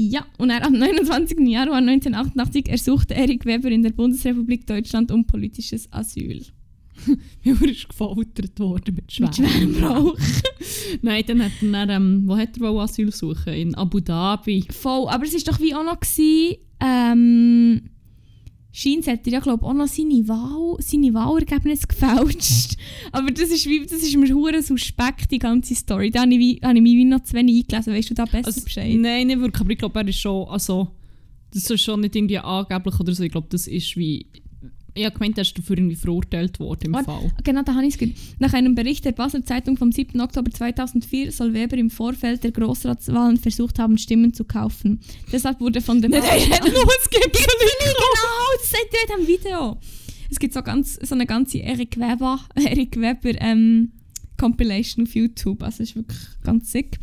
Ja, 0.00 0.24
und 0.38 0.50
er 0.50 0.64
am 0.64 0.74
29. 0.74 1.40
Januar 1.40 1.78
1988 1.78 2.68
ersuchte 2.68 3.14
Erik 3.14 3.44
Weber 3.44 3.68
in 3.68 3.82
der 3.82 3.90
Bundesrepublik 3.90 4.64
Deutschland 4.64 5.10
um 5.10 5.26
politisches 5.26 5.92
Asyl. 5.92 6.46
Er 7.44 7.62
ist 7.62 7.88
gefoltert 7.88 8.60
worden 8.60 8.94
mit 8.94 9.10
Schwärmen. 9.10 9.34
Schwärmrauch. 9.34 10.16
Nein, 11.02 11.24
dann 11.26 11.42
hat 11.42 11.52
er 11.60 11.86
dann, 11.86 11.90
ähm, 11.90 12.22
wo 12.26 12.36
hat 12.36 12.56
er 12.56 12.60
wohl 12.60 12.80
Asyl 12.80 13.12
suchen? 13.12 13.52
In 13.52 13.74
Abu 13.74 13.98
Dhabi. 13.98 14.66
Voll, 14.70 15.08
aber 15.08 15.24
es 15.24 15.34
war 15.34 15.52
doch 15.52 15.60
wie 15.60 15.74
auch 15.74 15.84
noch, 15.84 15.98
gewesen, 15.98 16.58
ähm, 16.80 17.90
Scheins 18.80 19.08
hat 19.08 19.26
er 19.26 19.32
ja, 19.32 19.40
glaube 19.40 19.66
auch 19.66 19.72
noch 19.74 19.88
seine, 19.88 20.28
Wahl, 20.28 20.76
seine 20.78 21.12
Wahlergebnisse 21.12 21.88
gefälscht. 21.88 22.76
aber 23.12 23.32
das 23.32 23.50
ist, 23.50 23.66
wie, 23.66 23.80
das 23.84 24.02
ist 24.02 24.16
mir 24.16 24.32
hure 24.32 24.62
suspekt, 24.62 25.32
die 25.32 25.40
ganze 25.40 25.74
Story. 25.74 26.10
Da 26.12 26.20
habe 26.22 26.32
ich, 26.34 26.38
wie- 26.38 26.60
habe 26.62 26.76
ich 26.76 26.82
mich 26.82 26.94
wie 26.94 27.04
noch 27.04 27.24
zu 27.24 27.34
wenig 27.34 27.64
eingelesen. 27.64 27.92
Weißt 27.92 28.10
du 28.10 28.14
da 28.14 28.24
besser 28.24 28.46
Also, 28.46 28.60
Bescheid? 28.62 28.94
nein, 28.96 29.26
nicht 29.26 29.40
wirklich, 29.40 29.60
aber 29.62 29.70
ich 29.72 29.78
glaube, 29.78 29.98
er 29.98 30.06
ist 30.06 30.20
schon, 30.20 30.46
also, 30.48 30.88
das 31.52 31.68
ist 31.68 31.82
schon 31.82 32.02
nicht 32.02 32.14
irgendwie 32.14 32.38
angeblich 32.38 33.00
oder 33.00 33.12
so. 33.14 33.24
Ich 33.24 33.32
glaube, 33.32 33.48
das 33.50 33.66
ist 33.66 33.96
wie, 33.96 34.26
ich 34.94 35.04
habe 35.04 35.14
gemeint, 35.14 35.38
er 35.38 35.42
ist 35.42 35.56
dafür 35.56 35.78
irgendwie 35.78 35.96
verurteilt 35.96 36.58
worden 36.58 36.86
im 36.86 36.92
Warte. 36.92 37.06
Fall. 37.06 37.32
Genau, 37.44 37.62
da 37.62 37.74
habe 37.74 37.86
ich 37.86 38.00
es. 38.00 38.08
Nach 38.38 38.52
einem 38.52 38.74
Bericht 38.74 39.04
der 39.04 39.12
Basler 39.12 39.44
Zeitung 39.44 39.76
vom 39.76 39.92
7. 39.92 40.20
Oktober 40.20 40.50
2004 40.50 41.32
soll 41.32 41.54
Weber 41.54 41.76
im 41.76 41.90
Vorfeld 41.90 42.42
der 42.42 42.52
Grossratswahlen 42.52 43.36
versucht 43.36 43.78
haben, 43.78 43.98
Stimmen 43.98 44.34
zu 44.34 44.44
kaufen. 44.44 45.00
Deshalb 45.32 45.60
wurde 45.60 45.80
von 45.80 46.00
der 46.00 46.10
Nein, 46.10 46.22
nein, 46.22 46.40
nein, 46.50 46.60
es 46.60 47.10
gibt 47.10 47.32
genau, 47.32 47.46
das 48.58 48.70
seht 48.70 48.88
ihr 48.92 49.16
in 49.16 49.26
diesem 49.26 49.40
Video. 49.40 49.78
Es 50.30 50.38
gibt 50.38 50.52
so, 50.52 50.62
ganz, 50.62 50.98
so 51.02 51.14
eine 51.14 51.26
ganze 51.26 51.62
Eric 51.62 51.98
Weber, 51.98 52.40
Eric 52.54 52.96
Weber 53.00 53.40
ähm, 53.40 53.92
Compilation 54.38 55.06
auf 55.06 55.14
YouTube. 55.14 55.62
Also 55.62 55.82
es 55.82 55.90
ist 55.90 55.96
wirklich 55.96 56.18
ganz 56.44 56.72
sick. 56.72 56.98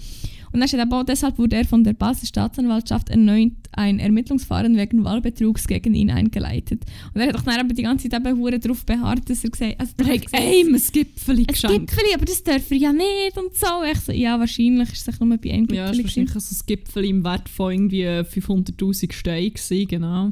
Und 0.56 0.62
dann 0.62 0.70
steht 0.70 0.80
aber 0.80 1.02
auch, 1.02 1.04
deshalb 1.04 1.38
wurde 1.38 1.58
er 1.58 1.66
von 1.66 1.84
der 1.84 1.92
Basler 1.92 2.26
Staatsanwaltschaft 2.28 3.10
erneut 3.10 3.52
ein 3.74 4.00
Ermittlungsverfahren 4.00 4.78
wegen 4.78 5.04
Wahlbetrugs 5.04 5.68
gegen 5.68 5.94
ihn 5.94 6.10
eingeleitet. 6.10 6.86
Und 7.14 7.20
er 7.20 7.28
hat 7.28 7.36
doch 7.36 7.42
dann 7.42 7.60
aber 7.60 7.74
die 7.74 7.84
ganze 7.84 8.08
Zeit 8.08 8.26
eben 8.26 8.62
darauf 8.62 8.86
beharrt, 8.86 9.30
dass 9.30 9.44
er 9.44 9.50
gesagt 9.50 9.78
also 9.78 9.92
Er 9.98 10.08
er 10.08 10.14
hat 10.14 10.22
gesagt, 10.26 10.42
einem 10.44 10.76
ein 10.76 10.82
Gipfel 10.94 11.38
ein 11.40 11.46
geschenkt. 11.46 11.92
Gipfeli, 11.92 12.14
aber 12.16 12.24
das 12.26 12.42
darf 12.42 12.72
er 12.72 12.78
ja 12.78 12.94
nicht 12.94 13.38
und 13.38 13.54
so. 13.54 13.68
Ich 13.92 14.00
so, 14.00 14.12
ja, 14.14 14.40
wahrscheinlich 14.40 14.92
ist 14.94 15.00
es 15.00 15.04
sich 15.06 15.20
nur 15.20 15.38
bei 15.38 15.52
einem 15.52 15.66
Ja, 15.74 15.92
Gipfeli. 15.92 15.92
es 15.92 15.98
war 15.98 16.04
wahrscheinlich 16.06 16.32
so 16.34 16.56
ein 16.56 16.66
Gipfel 16.68 17.06
im 17.06 17.24
Wert 17.26 17.50
von 17.50 17.72
irgendwie 17.74 18.06
500'000 18.06 19.12
Steinen, 19.12 19.54
gewesen, 19.54 19.88
genau. 19.90 20.32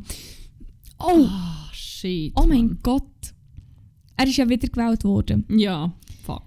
oh, 0.99 1.25
Ah, 1.27 1.69
shit. 1.73 2.31
oh 2.35 2.45
mein 2.47 2.67
Mann. 2.67 2.79
Gott. 2.81 3.03
Er 4.15 4.25
ist 4.27 4.37
ja 4.37 4.47
wieder 4.47 4.67
gewählt 4.69 5.03
worden. 5.03 5.43
Ja, 5.49 5.91
fuck. 6.25 6.43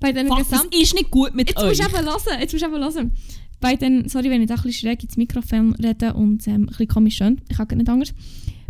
Bei 0.00 0.12
den 0.12 0.28
Fuck, 0.28 0.48
das 0.48 0.64
ist 0.64 0.94
nicht 0.94 1.10
gut 1.10 1.34
mit 1.34 1.48
Jetzt 1.48 1.58
euch. 1.58 1.78
musst 1.78 1.92
hören, 1.92 2.40
jetzt 2.40 2.52
musst 2.52 2.64
du 2.64 2.68
eben 2.68 2.82
hören. 2.82 3.12
Bei 3.60 3.76
den, 3.76 4.08
sorry, 4.08 4.30
wenn 4.30 4.40
ich 4.40 4.48
da 4.48 4.54
ein 4.54 4.62
bisschen 4.62 4.88
schräg 4.88 5.04
ins 5.04 5.18
Mikrofon 5.18 5.74
rede 5.74 6.14
und 6.14 6.46
ähm, 6.48 6.54
ein 6.54 6.66
bisschen 6.66 6.88
komisch 6.88 7.16
schön, 7.16 7.40
ich 7.48 7.56
kann 7.56 7.68
nicht 7.76 7.88
anders. 7.88 8.14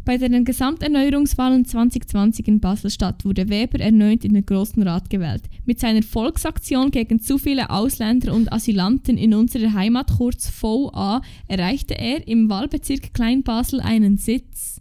Bei 0.05 0.17
den 0.17 0.45
Gesamterneuerungswahlen 0.45 1.67
2020 1.67 2.49
in 2.49 2.59
Basel-Stadt 2.59 3.25
wurde 3.25 3.49
Weber 3.49 3.79
erneut 3.79 4.25
in 4.25 4.33
den 4.33 4.47
Grossen 4.47 4.83
Rat 4.83 5.11
gewählt. 5.11 5.43
Mit 5.67 5.79
seiner 5.79 6.03
Volksaktion 6.03 6.91
gegen 6.91 7.21
zu 7.21 7.39
viele 7.39 7.71
Ausländer 7.71 8.35
und 8.35 8.53
Asylanten 8.53 9.19
in 9.19 9.35
unserer 9.35 9.73
Heimat, 9.75 10.11
kurz 10.17 10.51
VA, 10.61 11.21
erreichte 11.47 11.97
er 11.97 12.27
im 12.27 12.49
Wahlbezirk 12.49 13.13
Kleinbasel 13.13 13.81
einen 13.81 14.17
Sitz. 14.17 14.80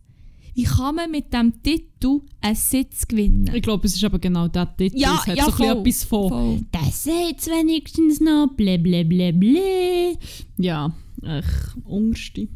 Wie 0.60 0.66
kann 0.66 0.96
man 0.96 1.10
mit 1.10 1.32
dem 1.32 1.64
Titel 1.64 2.20
einen 2.42 2.56
Sitz 2.56 3.08
gewinnen? 3.08 3.50
Ich 3.54 3.62
glaube, 3.62 3.88
es 3.88 3.96
ist 3.96 4.04
aber 4.04 4.20
genau 4.20 4.50
das 4.50 4.68
Titel. 4.76 5.00
Ja, 5.00 5.16
es 5.22 5.28
hat 5.28 5.38
ja, 5.38 5.46
so 5.46 5.52
voll. 5.52 5.68
etwas 5.68 6.04
von 6.04 6.30
Voll. 6.30 6.62
«Das 6.74 7.06
jetzt 7.06 7.48
wenigstens 7.48 8.20
noch, 8.20 8.50
blä 8.58 8.78
blä 8.78 9.06
blä 9.06 9.32
blä». 9.32 10.18
Ja, 10.58 10.94
echt, 11.24 11.78
unterste. 11.86 12.50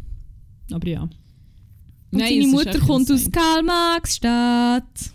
Aber 0.70 0.86
ja. 0.86 1.04
Und 1.04 1.12
Nein, 2.12 2.42
seine 2.42 2.48
Mutter 2.48 2.80
kommt 2.80 3.10
aus 3.10 3.26
insane. 3.26 3.32
Karl-Marx-Stadt. 3.32 5.12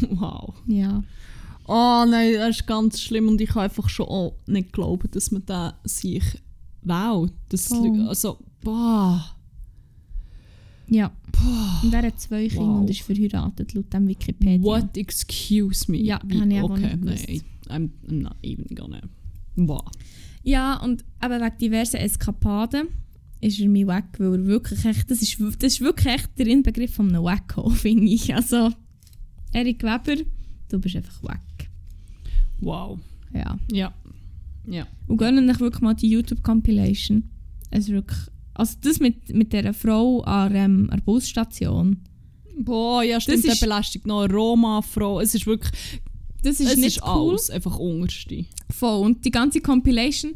Wow. 0.10 0.52
Ja. 0.66 1.04
Oh 1.68 2.04
nein, 2.08 2.34
das 2.34 2.56
ist 2.56 2.66
ganz 2.66 3.00
schlimm 3.00 3.28
und 3.28 3.40
ich 3.40 3.50
habe 3.50 3.62
einfach 3.62 3.88
schon 3.88 4.08
auch 4.08 4.36
nicht 4.46 4.72
glauben, 4.72 5.08
dass 5.12 5.30
man 5.30 5.46
da 5.46 5.78
sich... 5.84 6.24
Wow, 6.82 7.28
das... 7.50 7.68
Voll. 7.68 8.04
Also, 8.08 8.38
boah. 8.64 9.35
Ja. 10.88 11.12
Und 11.82 11.92
er 11.92 12.02
hat 12.02 12.20
zwei 12.20 12.48
Kinder 12.48 12.64
Wow. 12.66 12.80
und 12.82 12.90
ist 12.90 13.02
verheiratet, 13.02 13.74
laut 13.74 13.92
dem 13.92 14.08
Wikipedia. 14.08 14.62
What, 14.62 14.96
excuse 14.96 15.90
me? 15.90 15.98
Ja, 15.98 16.20
Wie- 16.24 16.40
habe 16.40 16.52
ich 16.54 16.62
okay, 16.62 16.96
nein, 17.00 17.42
I'm, 17.68 17.90
I'm 18.08 18.22
not 18.22 18.36
even 18.42 18.66
gonna... 18.74 19.00
Wow. 19.56 19.84
Ja, 20.42 20.76
und 20.82 21.04
eben 21.22 21.40
wegen 21.40 21.58
diversen 21.58 21.96
Eskapaden 21.96 22.88
ist 23.40 23.58
er 23.60 23.68
mir 23.68 23.86
weg, 23.88 24.04
weil 24.18 24.34
er 24.34 24.46
wirklich 24.46 24.84
echt, 24.84 25.10
das 25.10 25.22
ist, 25.22 25.38
das 25.40 25.72
ist 25.74 25.80
wirklich 25.80 26.06
echt 26.14 26.38
der 26.38 26.46
Inbegriff 26.46 26.94
von 26.94 27.08
einem 27.08 27.24
Wacko, 27.24 27.68
finde 27.70 28.06
ich. 28.12 28.32
Also, 28.34 28.70
Erik 29.52 29.82
Weber, 29.82 30.22
du 30.68 30.78
bist 30.78 30.96
einfach 30.96 31.22
weg. 31.24 31.68
Wow. 32.60 32.98
Ja. 33.34 33.58
Ja. 33.72 33.94
Ja. 34.68 34.86
Und 35.06 35.16
gönnen 35.18 35.48
euch 35.50 35.60
wirklich 35.60 35.82
mal 35.82 35.94
die 35.94 36.08
YouTube-Compilation. 36.10 37.24
Es 37.70 37.84
ist 37.88 37.90
wirklich, 37.92 38.18
also 38.56 38.76
das 38.82 39.00
mit, 39.00 39.34
mit 39.34 39.52
dieser 39.52 39.74
Frau 39.74 40.20
an, 40.22 40.54
ähm, 40.54 40.88
der 40.92 41.00
Busstation, 41.00 42.02
Boah, 42.58 43.02
ja 43.02 43.20
stimmt, 43.20 43.44
ist- 43.44 43.60
der 43.60 43.66
belästigt 43.66 44.06
noch 44.06 44.22
eine 44.22 44.32
Roma-Frau. 44.32 45.20
Es 45.20 45.34
ist 45.34 45.46
wirklich... 45.46 45.70
das 46.42 46.58
ist 46.60 46.72
es 46.72 46.76
nicht 46.78 46.96
ist 46.98 47.02
cool. 47.02 47.30
alles 47.32 47.50
einfach 47.50 47.78
unterste. 47.78 48.46
Voll. 48.70 49.00
Und 49.04 49.24
die 49.24 49.30
ganze 49.30 49.60
Compilation, 49.60 50.34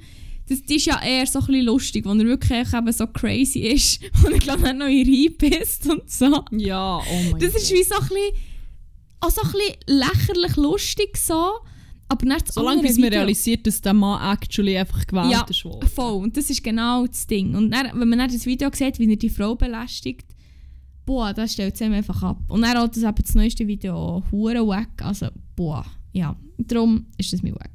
das, 0.49 0.63
die 0.63 0.77
ist 0.77 0.85
ja 0.87 1.01
eher 1.03 1.27
so 1.27 1.39
ein 1.39 1.47
bisschen 1.47 1.65
lustig, 1.65 2.05
wo 2.05 2.11
er 2.11 2.25
wirklich 2.25 2.73
eben 2.75 2.93
so 2.93 3.07
crazy 3.07 3.61
ist 3.61 4.01
und 4.27 4.35
ich 4.35 4.41
glaube, 4.41 4.67
er 4.67 4.75
noch 4.75 4.87
in 4.87 5.09
reinpisst 5.09 5.89
und 5.89 6.11
so. 6.11 6.45
Ja, 6.53 6.99
oh 6.99 7.31
mein 7.31 7.41
Das 7.41 7.55
ist 7.55 7.73
wie 7.73 7.83
so 7.85 7.95
ein 7.95 8.01
bisschen, 8.01 8.33
auch 9.21 9.31
so 9.31 9.41
ein 9.43 9.53
bisschen 9.53 9.77
lächerlich 9.99 10.57
lustig 10.57 11.17
so, 11.17 11.53
aber 12.11 12.27
nicht 12.27 12.49
das 12.49 12.55
Solange 12.57 12.83
bis 12.83 12.97
man 12.97 13.07
Video. 13.07 13.21
realisiert, 13.21 13.67
dass 13.67 13.81
der 13.81 13.95
Mann 13.95 14.33
actually 14.35 14.77
einfach 14.77 15.07
gewählt 15.07 15.31
Ja, 15.33 15.47
ist 15.49 15.65
worden. 15.65 15.89
voll. 15.89 16.23
Und 16.23 16.37
das 16.37 16.51
ist 16.51 16.63
genau 16.63 17.07
das 17.07 17.27
Ding. 17.27 17.55
Und 17.55 17.71
dann, 17.71 17.87
wenn 17.99 18.09
man 18.09 18.19
dann 18.19 18.31
das 18.33 18.45
Video 18.47 18.69
sieht, 18.73 18.99
wie 18.99 19.09
er 19.11 19.17
die 19.17 19.31
Frau 19.31 19.55
belästigt, 19.55 20.27
boah, 21.07 21.33
das 21.33 21.53
stellt 21.53 21.81
ihm 21.81 21.93
einfach 21.93 22.23
ab. 22.23 22.39
Und 22.49 22.63
dann 22.63 22.77
auch 22.77 22.89
das, 22.89 23.03
eben 23.03 23.15
das 23.15 23.35
neueste 23.35 23.67
Video 23.67 24.23
hure 24.31 24.67
weg. 24.69 24.89
Also, 25.03 25.29
boah, 25.57 25.85
ja. 26.13 26.37
Darum 26.59 27.07
ist 27.17 27.33
das 27.33 27.43
mir 27.43 27.55
weg. 27.55 27.71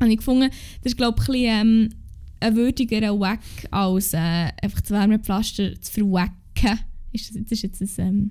Habe 0.00 0.10
ich 0.10 0.16
gefunden, 0.16 0.50
das 0.82 0.92
ist, 0.92 0.96
glaube 0.96 1.22
ich, 1.22 1.28
ein, 1.28 1.32
bisschen, 1.32 1.60
ähm, 1.60 1.88
ein 2.40 2.56
würdigerer 2.56 3.20
Wack 3.20 3.40
als 3.70 4.14
äh, 4.14 4.18
einfach 4.62 4.80
das 4.80 4.90
Wärmepflaster 4.90 5.80
zu 5.80 5.92
verwacken. 5.92 6.80
Ist 7.12 7.28
das, 7.34 7.42
das 7.42 7.52
ist 7.52 7.62
jetzt 7.62 7.82
ein, 7.98 8.08
ähm, 8.08 8.30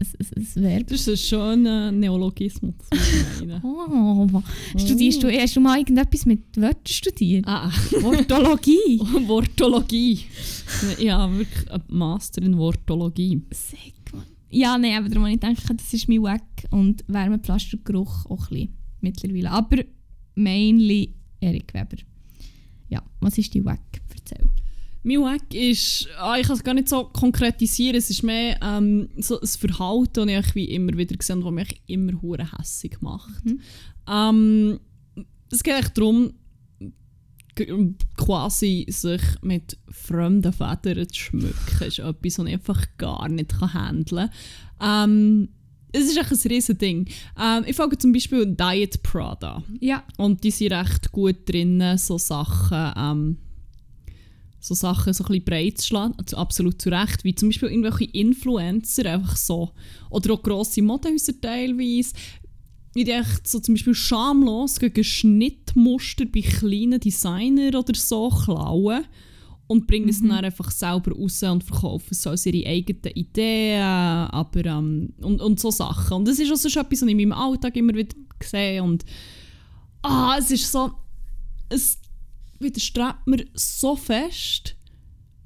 ein, 0.00 0.06
ein 0.36 0.62
Verb. 0.62 0.86
Das 0.88 1.00
ist 1.00 1.08
ein 1.08 1.16
schöner 1.16 1.92
Neologismus. 1.92 2.74
Oh, 3.62 4.28
studierst 4.76 5.22
du, 5.22 5.30
hast 5.30 5.54
du 5.56 5.60
mal 5.60 5.78
irgendetwas 5.78 6.26
mit 6.26 6.56
Wörtern 6.56 6.86
studiert? 6.86 7.44
ah, 7.46 7.70
Wortologie? 8.00 8.98
Wortologie. 9.26 10.20
Ja, 10.98 11.30
wirklich 11.30 11.70
ein 11.70 11.82
Master 11.88 12.42
in 12.42 12.56
Wortologie. 12.56 13.42
Sick, 13.52 13.94
Mann. 14.12 14.24
Ja, 14.50 14.78
nein, 14.78 14.98
aber 14.98 15.08
darum 15.08 15.24
habe 15.24 15.34
ich 15.34 15.40
gedacht, 15.40 15.80
das 15.80 15.92
ist 15.92 16.08
mein 16.08 16.22
Wack 16.22 16.42
und 16.70 17.04
Wärmepflastergeruch 17.08 18.26
auch 18.26 18.50
ein 18.50 18.56
bisschen 18.56 18.76
mittlerweile. 19.00 19.50
Aber 19.50 19.84
mainly 20.34 21.14
Erik 21.40 21.72
Weber. 21.74 21.96
Ja, 22.88 23.02
was 23.20 23.38
ist 23.38 23.52
die 23.54 23.64
Wack? 23.64 24.00
Erzähl. 24.14 24.46
Mein 25.04 25.20
Wack 25.20 25.52
ist, 25.52 26.08
ah, 26.18 26.36
ich 26.38 26.46
kann 26.46 26.56
es 26.56 26.64
gar 26.64 26.74
nicht 26.74 26.88
so 26.88 27.04
konkretisieren, 27.04 27.96
es 27.96 28.08
ist 28.08 28.22
mehr 28.22 28.58
ähm, 28.62 29.10
so 29.18 29.38
ein 29.38 29.46
Verhalten, 29.46 30.28
das 30.28 30.46
ich 30.46 30.54
wie 30.54 30.64
immer 30.64 30.96
wieder 30.96 31.14
gesehen 31.14 31.44
habe, 31.44 31.56
das 31.56 31.68
mich 31.68 31.82
immer 31.86 32.20
hure 32.22 32.50
hässig 32.58 33.02
macht. 33.02 33.44
Mhm. 33.44 33.60
Ähm, 34.08 34.80
es 35.50 35.62
geht 35.62 35.74
echt 35.74 35.98
darum, 35.98 36.32
quasi 38.16 38.86
sich 38.88 39.22
mit 39.42 39.76
fremden 39.90 40.52
Federn 40.52 41.08
zu 41.08 41.14
schmücken, 41.14 41.86
ist 41.86 41.98
etwas, 41.98 42.38
was 42.38 42.46
ich 42.46 42.52
einfach 42.54 42.86
gar 42.96 43.28
nicht 43.28 43.58
kann 43.58 43.74
handeln 43.74 44.30
kann. 44.78 45.10
Ähm, 45.10 45.48
es 45.92 46.06
ist 46.06 46.16
echt 46.16 46.32
ein 46.32 46.50
riesen 46.50 46.78
Ding. 46.78 47.08
Ähm, 47.40 47.64
ich 47.66 47.76
folge 47.76 47.96
zum 47.96 48.12
Beispiel 48.12 48.46
Diet 48.46 49.02
Prada. 49.02 49.62
Ja. 49.80 50.02
Und 50.16 50.42
die 50.42 50.50
sind 50.50 50.72
recht 50.72 51.12
gut 51.12 51.48
drin, 51.48 51.96
so 51.98 52.18
Sachen, 52.18 52.92
ähm, 52.96 53.36
so 54.64 54.74
Sachen 54.74 55.12
so 55.12 55.24
ein 55.24 55.28
bisschen 55.28 55.44
breit 55.44 55.78
zu 55.78 55.88
schlagen, 55.88 56.14
also 56.16 56.38
absolut 56.38 56.80
zu 56.80 56.88
Recht, 56.88 57.22
wie 57.22 57.34
zum 57.34 57.50
Beispiel 57.50 57.68
irgendwelche 57.68 58.10
Influencer, 58.12 59.04
einfach 59.04 59.36
so, 59.36 59.72
oder 60.08 60.32
auch 60.32 60.42
grosse 60.42 60.80
Modehäuser 60.80 61.38
teilweise, 61.38 62.14
wie 62.94 63.04
die 63.04 63.10
echt 63.10 63.46
so 63.46 63.60
zum 63.60 63.74
Beispiel 63.74 63.94
schamlos 63.94 64.78
gegen 64.78 65.04
Schnittmuster 65.04 66.24
bei 66.24 66.40
kleinen 66.40 66.98
Designern 66.98 67.74
oder 67.74 67.94
so 67.94 68.30
klauen 68.30 69.04
und 69.66 69.86
bringen 69.86 70.08
es 70.08 70.22
dann 70.22 70.32
einfach 70.32 70.70
selber 70.70 71.12
raus 71.12 71.42
und 71.42 71.62
verkaufen 71.62 72.14
so 72.14 72.30
als 72.30 72.46
ihre 72.46 72.66
eigenen 72.66 73.14
Ideen, 73.14 73.82
aber 73.82 74.64
ähm, 74.64 75.12
und, 75.20 75.42
und 75.42 75.60
so 75.60 75.70
Sachen. 75.70 76.18
Und 76.18 76.28
das 76.28 76.38
ist 76.38 76.50
auch 76.50 76.56
so 76.56 76.68
etwas, 76.68 77.02
was 77.02 77.02
ich 77.02 77.10
in 77.10 77.16
meinem 77.16 77.32
Alltag 77.32 77.76
immer 77.76 77.94
wieder 77.94 78.16
sehe 78.42 78.82
und 78.82 79.04
ah, 80.00 80.36
es 80.38 80.50
ist 80.50 80.72
so, 80.72 80.90
es 81.68 81.98
widerstrebt 82.60 83.26
mir 83.26 83.44
so 83.54 83.96
fest. 83.96 84.76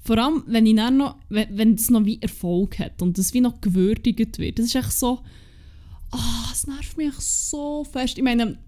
Vor 0.00 0.18
allem, 0.18 0.42
wenn 0.46 0.66
ich 0.66 0.76
dann 0.76 0.96
noch, 0.96 1.16
wenn, 1.28 1.56
wenn 1.56 1.74
es 1.74 1.90
noch 1.90 2.04
wie 2.04 2.20
Erfolg 2.22 2.78
hat 2.78 3.02
und 3.02 3.18
es 3.18 3.34
wie 3.34 3.40
noch 3.40 3.60
gewürdigt 3.60 4.38
wird. 4.38 4.58
Das 4.58 4.66
ist 4.66 4.74
echt 4.74 4.92
so, 4.92 5.20
ah, 6.12 6.48
es 6.52 6.66
nervt 6.66 6.96
mich 6.96 7.12
so 7.14 7.84
fest. 7.84 8.16
Ich 8.16 8.24
meine, 8.24 8.58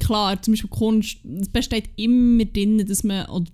klar, 0.00 0.40
zum 0.40 0.52
Beispiel 0.52 0.70
Kunst, 0.70 1.18
es 1.40 1.48
besteht 1.48 1.90
immer 1.96 2.44
drin, 2.46 2.84
dass 2.86 3.04
man, 3.04 3.26
oder, 3.26 3.46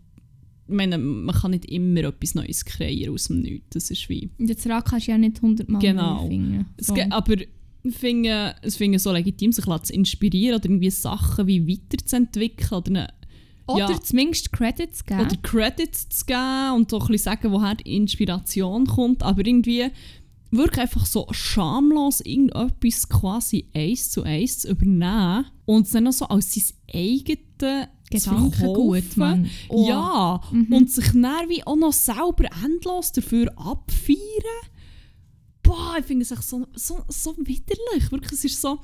ich 0.69 0.75
meine, 0.75 0.97
man 0.99 1.35
kann 1.35 1.51
nicht 1.51 1.65
immer 1.67 2.01
etwas 2.05 2.35
Neues 2.35 2.65
kreieren 2.65 3.15
aus 3.15 3.25
dem 3.29 3.41
Nichts. 3.41 3.71
Das 3.71 3.91
ist 3.91 4.09
wie, 4.09 4.31
Und 4.39 4.49
jetzt 4.49 4.67
Rad 4.67 4.85
kannst 4.85 5.07
du 5.09 5.11
ja 5.13 5.19
nicht 5.19 5.37
100 5.37 5.69
Mal 5.69 5.79
Genau. 5.81 6.29
finden. 6.29 6.67
es 6.77 6.87
So. 6.87 6.95
geht, 6.95 7.11
aber 7.11 7.35
ich 7.41 7.97
finde 7.97 8.55
es 8.63 8.77
finde 8.77 9.01
so 9.01 9.11
legitim, 9.13 9.51
sich 9.51 9.65
zu 9.65 9.93
inspirieren 9.93 10.55
oder 10.57 10.67
irgendwie 10.67 10.91
Sachen 10.91 11.49
wie 11.49 11.67
weiterzuentwickeln 11.67 12.79
oder 12.81 13.13
Oder 13.67 13.91
ja. 13.91 14.01
zumindest 14.01 14.53
Credits 14.53 15.05
geben. 15.05 15.21
oder 15.21 15.37
Credits 15.37 16.09
zu 16.09 16.25
geben 16.27 16.73
und 16.77 16.91
so 16.91 16.99
ein 16.99 17.07
bisschen 17.07 17.25
sagen, 17.25 17.53
woher 17.53 17.75
die 17.75 17.97
Inspiration 17.97 18.87
kommt, 18.87 19.23
aber 19.23 19.47
irgendwie 19.47 19.91
wirklich 20.51 20.81
einfach 20.81 21.07
so 21.07 21.27
schamlos 21.31 22.21
irgendetwas 22.21 23.09
quasi 23.09 23.69
eins 23.75 24.11
zu 24.11 24.23
eins 24.23 24.61
zu 24.61 24.71
übernehmen 24.71 25.47
und 25.65 25.87
es 25.87 25.93
dann 25.93 26.05
noch 26.05 26.13
so 26.13 26.27
als 26.27 26.55
sein 26.55 26.77
eigenes 26.95 27.89
Gedankengut. 28.11 29.17
Mann. 29.17 29.51
Oh. 29.69 29.89
Ja, 29.89 30.41
und 30.53 30.91
sich 30.91 31.13
dann 31.13 31.49
wie 31.49 31.67
auch 31.67 31.77
noch 31.77 31.93
selber 31.93 32.45
endlos 32.63 33.13
dafür 33.13 33.51
abfeiern. 33.57 34.19
Boah, 35.63 35.97
ich 35.99 36.05
finde 36.05 36.25
es 36.25 36.31
echt 36.31 36.43
so, 36.43 36.67
so, 36.75 37.03
so 37.09 37.35
widerlich. 37.39 38.11
Wirklich, 38.11 38.33
es 38.33 38.45
ist 38.45 38.61
so... 38.61 38.79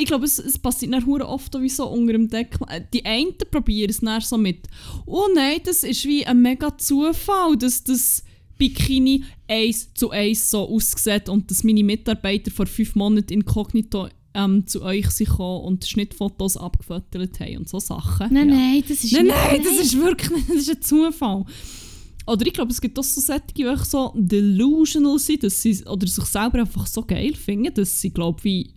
Ich 0.00 0.06
glaube, 0.06 0.24
es, 0.24 0.38
es 0.38 0.58
passiert 0.58 0.92
dann 0.94 1.04
oft 1.22 1.54
wie 1.60 1.68
so 1.68 1.86
unter 1.88 2.12
dem 2.12 2.28
Deckel. 2.28 2.66
Äh, 2.68 2.82
Die 2.92 3.04
einen 3.04 3.34
probieren 3.50 3.90
es 3.90 4.00
dann 4.00 4.20
so 4.20 4.38
mit 4.38 4.66
«Oh 5.06 5.26
nein, 5.34 5.60
das 5.64 5.82
ist 5.84 6.04
wie 6.06 6.24
ein 6.26 6.40
mega 6.40 6.76
Zufall, 6.78 7.56
dass 7.56 7.84
das 7.84 8.24
Bikini 8.58 9.24
eins 9.48 9.92
zu 9.94 10.10
eins 10.10 10.50
so 10.50 10.68
aussieht 10.68 11.28
und 11.28 11.50
dass 11.50 11.64
meine 11.64 11.84
Mitarbeiter 11.84 12.50
vor 12.50 12.66
fünf 12.66 12.94
Monaten 12.94 13.32
inkognito 13.32 14.08
ähm, 14.34 14.66
zu 14.66 14.82
euch 14.82 15.10
sind 15.10 15.38
und 15.38 15.84
Schnittfotos 15.86 16.56
abgefotogt 16.56 17.40
haben 17.40 17.58
und 17.58 17.68
so 17.68 17.78
Sachen.» 17.78 18.28
Nein, 18.32 18.48
Ja. 18.48 18.54
nein, 18.54 18.84
das 18.88 19.04
ist 19.04 19.12
Nein, 19.12 19.24
nicht- 19.26 19.34
nein, 19.34 19.62
das 19.62 19.80
ist 19.86 19.96
wirklich 19.98 20.30
nicht, 20.30 20.48
das 20.50 20.56
ist 20.56 20.70
ein 20.70 20.82
Zufall. 20.82 21.44
Oder 22.26 22.46
ich 22.46 22.52
glaube, 22.52 22.70
es 22.70 22.80
gibt 22.80 22.98
auch 22.98 23.02
so 23.04 23.20
solche, 23.20 23.42
die 23.56 23.64
wirklich 23.64 23.88
so 23.88 24.12
delusional 24.14 25.18
sind, 25.18 25.42
dass 25.42 25.60
sie, 25.60 25.84
oder 25.86 26.06
sich 26.06 26.24
selber 26.26 26.60
einfach 26.60 26.86
so 26.86 27.02
geil 27.02 27.34
finden, 27.34 27.74
dass 27.74 28.00
sie, 28.00 28.10
glaube 28.10 28.44
wie, 28.44 28.70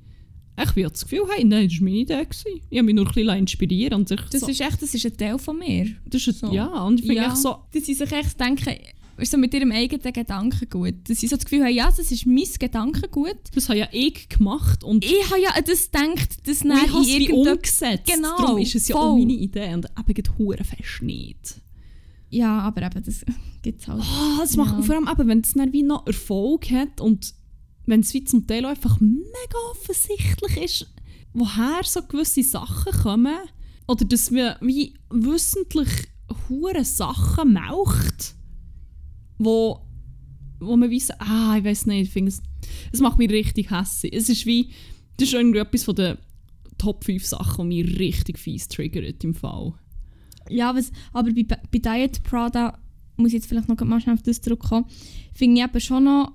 ich 0.62 0.76
wie 0.76 0.84
das 0.84 1.04
Gefühl 1.04 1.28
haben, 1.30 1.48
nein, 1.48 1.68
das 1.68 1.78
war 1.80 1.84
meine 1.86 1.98
Idee. 1.98 2.24
Gewesen. 2.26 2.62
Ich 2.70 2.78
habe 2.78 2.84
mich 2.86 2.96
nur 2.96 3.08
ein 3.08 3.14
bisschen 3.14 3.38
inspirieren 3.38 4.00
und 4.00 4.08
sich 4.10 4.20
Das 4.32 4.42
so, 4.42 4.48
ist 4.48 4.62
echt, 4.62 4.82
das 4.82 4.94
ist 4.94 5.06
ein 5.06 5.18
Teil 5.18 5.38
von 5.40 5.58
mir. 5.58 5.88
das 6.06 6.28
ist, 6.28 6.40
so. 6.40 6.52
ja, 6.54 6.68
und 6.84 7.00
ich 7.00 7.06
finde 7.08 7.22
Ja. 7.24 7.36
so, 7.36 7.56
Dass 7.74 7.86
sie 7.86 7.94
sich 7.94 8.12
echt 8.12 8.40
denken, 8.40 8.76
so 9.22 9.38
mit 9.38 9.54
ihrem 9.54 9.72
eigenen 9.72 10.12
Gedankengut. 10.14 10.96
Dass 11.08 11.20
sie 11.20 11.28
so 11.28 11.36
das 11.36 11.46
Gefühl 11.46 11.64
haben, 11.64 11.74
ja, 11.74 11.86
das 11.96 12.12
ist 12.12 12.26
mein 12.26 12.44
Gedankengut. 12.60 13.38
das 13.54 13.70
habe 13.70 13.80
ja 13.80 13.88
ich 13.92 14.28
gemacht 14.30 14.84
und 14.84 15.04
Ich 15.06 15.30
habe 15.30 15.42
ja 15.42 15.50
das 15.66 15.90
gedacht, 15.92 16.38
und 16.48 16.66
dann 16.70 16.78
ich 16.86 16.92
habe 16.94 17.04
es 17.04 17.32
umgesetzt. 17.32 18.12
Genau, 18.14 18.38
Darum 18.38 18.58
ist 18.60 18.76
es 18.76 18.88
ja 18.88 18.96
auch 18.96 19.10
voll. 19.12 19.20
meine 19.20 19.34
Idee 19.34 19.74
und 19.74 19.86
eben 19.98 20.14
geht 20.14 20.38
hure 20.38 20.64
fest 20.64 21.02
nicht. 21.02 21.56
Ja, 22.30 22.60
aber 22.60 22.82
eben, 22.84 23.04
das 23.04 23.24
gibt 23.62 23.82
es 23.82 23.88
halt. 23.88 24.02
Ah, 24.02 24.38
das 24.42 24.56
macht 24.58 24.76
Ja. 24.78 24.82
vor 24.82 24.96
allem 24.96 25.08
eben, 25.12 25.28
wenn 25.30 25.40
es 25.42 25.54
dann 25.54 25.72
wie 25.74 25.84
noch 25.84 26.06
Erfolg 26.08 26.70
hat 26.72 27.00
und 27.00 27.34
wenn 27.86 28.02
es 28.02 28.14
wie 28.14 28.24
zum 28.24 28.48
Teil 28.48 28.66
auch 28.66 28.70
einfach 28.70 29.00
mega 29.00 29.58
offensichtlich 29.72 30.58
ist, 30.58 30.94
woher 31.34 31.82
so 31.84 32.02
gewisse 32.02 32.44
Sachen 32.44 32.94
kommen 32.94 33.38
oder 33.88 34.06
dass 34.06 34.32
man 34.32 34.56
wie 34.62 34.94
wissentlich 35.10 35.90
hure 36.48 36.86
Sachen 36.86 37.54
melkt, 37.54 38.36
wo, 39.38 39.82
wo 40.60 40.78
man 40.78 40.92
weiss, 40.92 41.12
ah, 41.20 41.58
ich 41.58 41.64
weiß 41.64 41.88
nicht, 41.88 42.08
ich 42.08 42.10
finde 42.10 42.30
es, 42.30 42.42
es 42.92 43.02
macht 43.02 43.18
mich 43.18 43.30
richtig 43.30 43.72
hässlich. 43.72 44.14
Es 44.14 44.30
ist 44.30 44.46
wie, 44.46 44.70
das 45.18 45.28
ist 45.28 45.34
irgendwie 45.34 45.60
etwas 45.60 45.84
von 45.84 45.96
den 45.96 46.18
Top 46.78 47.04
5 47.04 47.26
Sachen, 47.26 47.70
die 47.70 47.84
mich 47.84 48.00
richtig 48.00 48.40
fies 48.40 48.68
triggert 48.68 49.24
im 49.24 49.36
Fall. 49.36 49.74
Ja, 50.50 50.76
was, 50.76 50.92
aber 51.12 51.32
bei, 51.32 51.44
bei 51.44 51.80
Diet 51.80 52.24
Prada 52.24 52.80
muss 53.16 53.30
ich 53.30 53.36
jetzt 53.36 53.48
vielleicht 53.48 53.70
noch 53.70 53.80
mal 53.82 54.02
schnell 54.02 54.16
auf 54.16 54.24
das 54.24 54.42
zurückkommen, 54.42 54.86
finde 55.34 55.62
ich 55.62 55.68
eben 55.68 55.80
schon 55.80 56.06
noch 56.06 56.34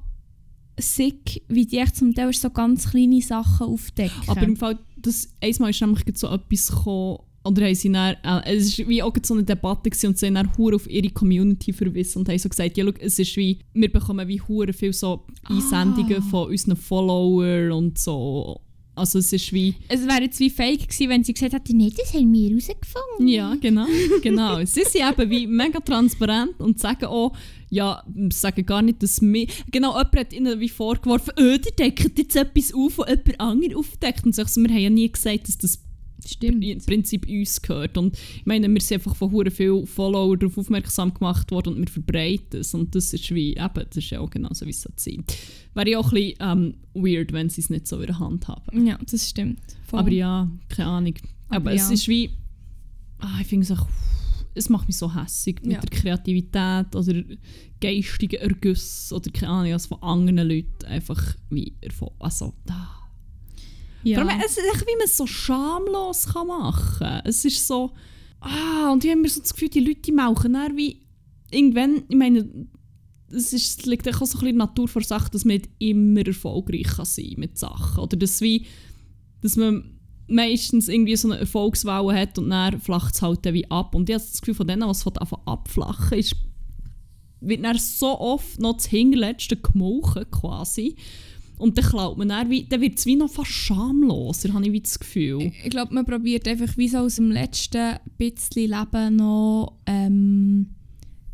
sick, 0.79 1.43
wie 1.49 1.66
die 1.66 1.79
echt 1.79 1.97
zum 1.97 2.14
Teil 2.14 2.33
so 2.33 2.51
ganz 2.51 2.91
kleine 2.91 3.20
Sachen 3.20 3.66
aufdecken. 3.66 4.22
Aber 4.26 4.43
im 4.43 4.57
Fall, 4.57 4.79
das, 4.97 5.29
einmal 5.41 5.70
ist 5.70 5.81
nämlich 5.81 6.03
so 6.14 6.29
etwas 6.29 6.68
gekommen, 6.68 7.18
oder 7.45 7.64
haben 7.66 7.74
sie 7.74 7.91
dann, 7.91 8.16
äh, 8.22 8.57
es 8.57 8.79
war 8.79 8.89
wie 8.89 9.03
auch 9.03 9.14
so 9.22 9.35
eine 9.35 9.45
Debatte 9.45 9.89
gewesen, 9.89 10.09
und 10.09 10.18
sie 10.18 10.26
haben 10.26 10.35
dann 10.35 10.57
hure 10.59 10.76
auf 10.76 10.89
ihre 10.91 11.11
Community 11.11 11.72
verwiesen 11.72 12.18
und 12.18 12.29
haben 12.29 12.39
so 12.39 12.49
gesagt, 12.49 12.76
ja 12.76 12.85
schau, 12.85 12.93
es 13.01 13.18
ist 13.18 13.37
wie, 13.37 13.59
wir 13.72 13.91
bekommen 13.91 14.26
wie 14.29 14.41
hure 14.41 14.72
viel 14.72 14.93
so 14.93 15.24
Einsendungen 15.45 16.18
Ah. 16.18 16.31
von 16.31 16.49
unseren 16.49 16.76
Followern 16.76 17.72
und 17.72 17.99
so. 17.99 18.61
Also 18.99 19.18
es 19.18 19.32
ist 19.32 19.53
wie, 19.53 19.74
es 19.88 20.07
wäre 20.07 20.22
jetzt 20.22 20.40
wie 20.40 20.51
fake 20.51 20.88
gewesen, 20.88 21.09
wenn 21.09 21.24
sie 21.24 21.32
gesagt 21.32 21.55
hätte, 21.55 21.76
nein, 21.76 21.92
das 21.96 22.12
haben 22.12 22.32
wir 22.32 22.51
herausgefunden. 22.51 23.28
ja 23.28 23.55
genau, 23.61 23.86
genau. 24.22 24.59
sie 24.64 24.84
sind 24.84 25.09
eben 25.09 25.30
wie 25.30 25.46
mega 25.46 25.80
transparent 25.80 26.59
und 26.61 26.78
sagen 26.78 27.07
auch, 27.07 27.32
ja, 27.70 28.03
sagen 28.30 28.64
gar 28.64 28.82
nicht, 28.82 29.03
dass 29.03 29.20
wir, 29.20 29.46
genau, 29.70 29.90
jemand 29.90 30.16
hat 30.16 30.32
ihnen 30.32 30.61
wie 30.61 30.68
vorgeworfen, 30.68 31.34
öh, 31.38 31.59
die 31.59 31.76
decken 31.76 32.12
jetzt 32.16 32.36
etwas 32.36 32.72
auf, 32.72 32.99
was 32.99 33.09
jemand 33.09 33.40
anderes 33.40 33.76
aufdeckt. 33.76 34.24
Und 34.24 34.34
so, 34.34 34.42
also, 34.42 34.61
wir 34.61 34.70
haben 34.70 34.78
ja 34.78 34.90
nie 34.90 35.11
gesagt, 35.11 35.49
dass 35.49 35.59
das 35.59 35.78
Stimmt. 36.26 36.64
im 36.64 36.78
Prinzip 36.78 37.28
uns 37.28 37.62
gehört. 37.62 37.96
Und 37.96 38.16
ich 38.16 38.46
meine, 38.46 38.68
wir 38.72 38.80
sind 38.80 38.96
einfach 38.98 39.16
von 39.16 39.30
hure 39.30 39.50
vielen 39.50 39.86
Followern 39.86 40.38
darauf 40.38 40.58
aufmerksam 40.58 41.14
gemacht 41.14 41.50
worden 41.50 41.74
und 41.74 41.80
wir 41.80 41.88
verbreiten 41.88 42.60
es. 42.60 42.74
Und 42.74 42.94
das 42.94 43.12
ist 43.12 43.34
wie, 43.34 43.50
eben, 43.56 43.72
das 43.74 43.96
ist 43.96 44.10
ja 44.10 44.20
auch 44.20 44.30
genauso, 44.30 44.66
wie 44.66 44.70
es 44.70 44.86
sein. 44.96 45.24
Wäre 45.74 45.90
ja 45.90 45.98
auch 45.98 46.12
ein 46.12 46.14
bisschen 46.14 46.36
ähm, 46.40 46.74
weird, 46.94 47.32
wenn 47.32 47.48
sie 47.48 47.60
es 47.60 47.70
nicht 47.70 47.86
so 47.86 48.00
in 48.00 48.06
der 48.06 48.18
Hand 48.18 48.48
haben. 48.48 48.86
Ja, 48.86 48.98
das 49.10 49.28
stimmt. 49.28 49.60
Voll. 49.86 50.00
Aber 50.00 50.10
ja, 50.10 50.50
keine 50.68 50.88
Ahnung. 50.88 51.14
Aber, 51.48 51.56
Aber 51.56 51.72
es 51.72 51.88
ja. 51.88 51.94
ist 51.94 52.08
wie, 52.08 52.30
ah, 53.20 53.38
ich 53.40 53.46
finde 53.46 53.64
es 53.64 53.70
auch, 53.78 53.86
es 54.54 54.68
macht 54.68 54.88
mich 54.88 54.96
so 54.96 55.14
hässig 55.14 55.62
mit 55.62 55.72
Ja. 55.74 55.80
der 55.80 55.90
Kreativität 55.90 56.94
oder 56.96 57.22
geistigen 57.80 58.40
Ergüssen 58.40 59.14
oder 59.16 59.30
keine 59.30 59.52
Ahnung, 59.52 59.72
was 59.72 59.86
von 59.86 60.02
anderen 60.02 60.48
Leuten 60.48 60.84
einfach 60.86 61.36
wie. 61.50 61.74
Also, 62.18 62.54
ah. 62.68 63.07
Ja. 64.11 64.18
Allem, 64.20 64.40
es 64.44 64.52
ist 64.52 64.64
echt, 64.74 64.86
wie 64.86 64.96
man 64.96 65.04
es 65.04 65.16
so 65.16 65.26
schamlos 65.26 66.26
kann 66.26 66.46
machen 66.46 66.98
kann. 66.98 67.22
Es 67.24 67.44
ist 67.44 67.66
so... 67.66 67.92
Ah, 68.40 68.92
und 68.92 69.04
ich 69.04 69.11
habe 69.11 69.20
mir 69.20 69.28
so 69.28 69.40
das 69.40 69.52
Gefühl, 69.52 69.68
die 69.68 69.80
Leute 69.80 70.00
die 70.02 70.12
melken 70.12 70.52
dann 70.52 70.76
wie... 70.76 71.00
Irgendwann, 71.50 72.02
ich 72.09 72.16
meine, 72.16 72.68
es, 73.30 73.52
ist, 73.52 73.80
es 73.80 73.86
liegt 73.86 74.09
auch 74.09 74.12
so 74.12 74.24
ein 74.24 74.28
bisschen 74.28 74.48
in 74.48 74.59
der 74.59 74.66
Natur 74.66 74.88
vor 74.88 75.02
Sache, 75.02 75.30
dass 75.30 75.44
man 75.44 75.56
nicht 75.56 75.70
immer 75.78 76.26
erfolgreich 76.26 76.86
kann 76.96 77.04
sein 77.04 77.34
mit 77.36 77.59
Sachen. 77.59 78.02
Oder 78.02 78.16
dass, 78.16 78.40
wie, 78.40 78.66
dass 79.40 79.56
man 79.56 79.98
meistens 80.28 80.88
irgendwie 80.88 81.16
so 81.16 81.28
eine 81.30 81.40
Erfolgswelle 81.40 82.14
hat 82.14 82.38
und 82.38 82.50
dann 82.50 82.80
flacht 82.80 83.14
es 83.14 83.22
halt 83.22 83.44
wie 83.44 83.70
ab. 83.70 83.94
Und 83.94 84.09
ich 84.09 84.14
habe 84.14 84.24
das 84.24 84.40
Gefühl, 84.40 84.54
von 84.54 84.66
denen, 84.66 84.88
was 84.88 85.02
von 85.02 85.16
abflachen, 85.16 86.18
ist, 86.18 86.36
wird 87.40 87.64
dann 87.64 87.78
so 87.78 88.18
oft 88.18 88.61
noch 88.61 88.74
das 88.74 88.86
Hinterletzte 88.86 89.56
gemolken 89.56 90.30
quasi. 90.30 90.96
Und 91.59 91.76
dann 91.76 91.84
klaut 91.84 92.16
man 92.18 92.28
dann, 92.28 92.50
wie, 92.50 92.64
dann 92.64 92.80
wird 92.80 92.98
es 92.98 93.06
wie 93.06 93.16
noch 93.16 93.30
fast 93.30 93.50
schamloser, 93.50 94.52
habe 94.52 94.66
ich 94.66 94.72
wie 94.72 94.80
das 94.80 94.98
Gefühl. 94.98 95.52
ich 95.64 95.70
glaube, 95.70 95.92
man 95.94 96.04
probiert 96.04 96.46
einfach 96.46 96.76
wie 96.76 96.88
so 96.88 96.98
aus 96.98 97.16
dem 97.16 97.30
letzten 97.30 97.96
bisschen 98.16 98.70
Leben 98.70 99.16
noch, 99.16 99.74
ähm, 99.86 100.70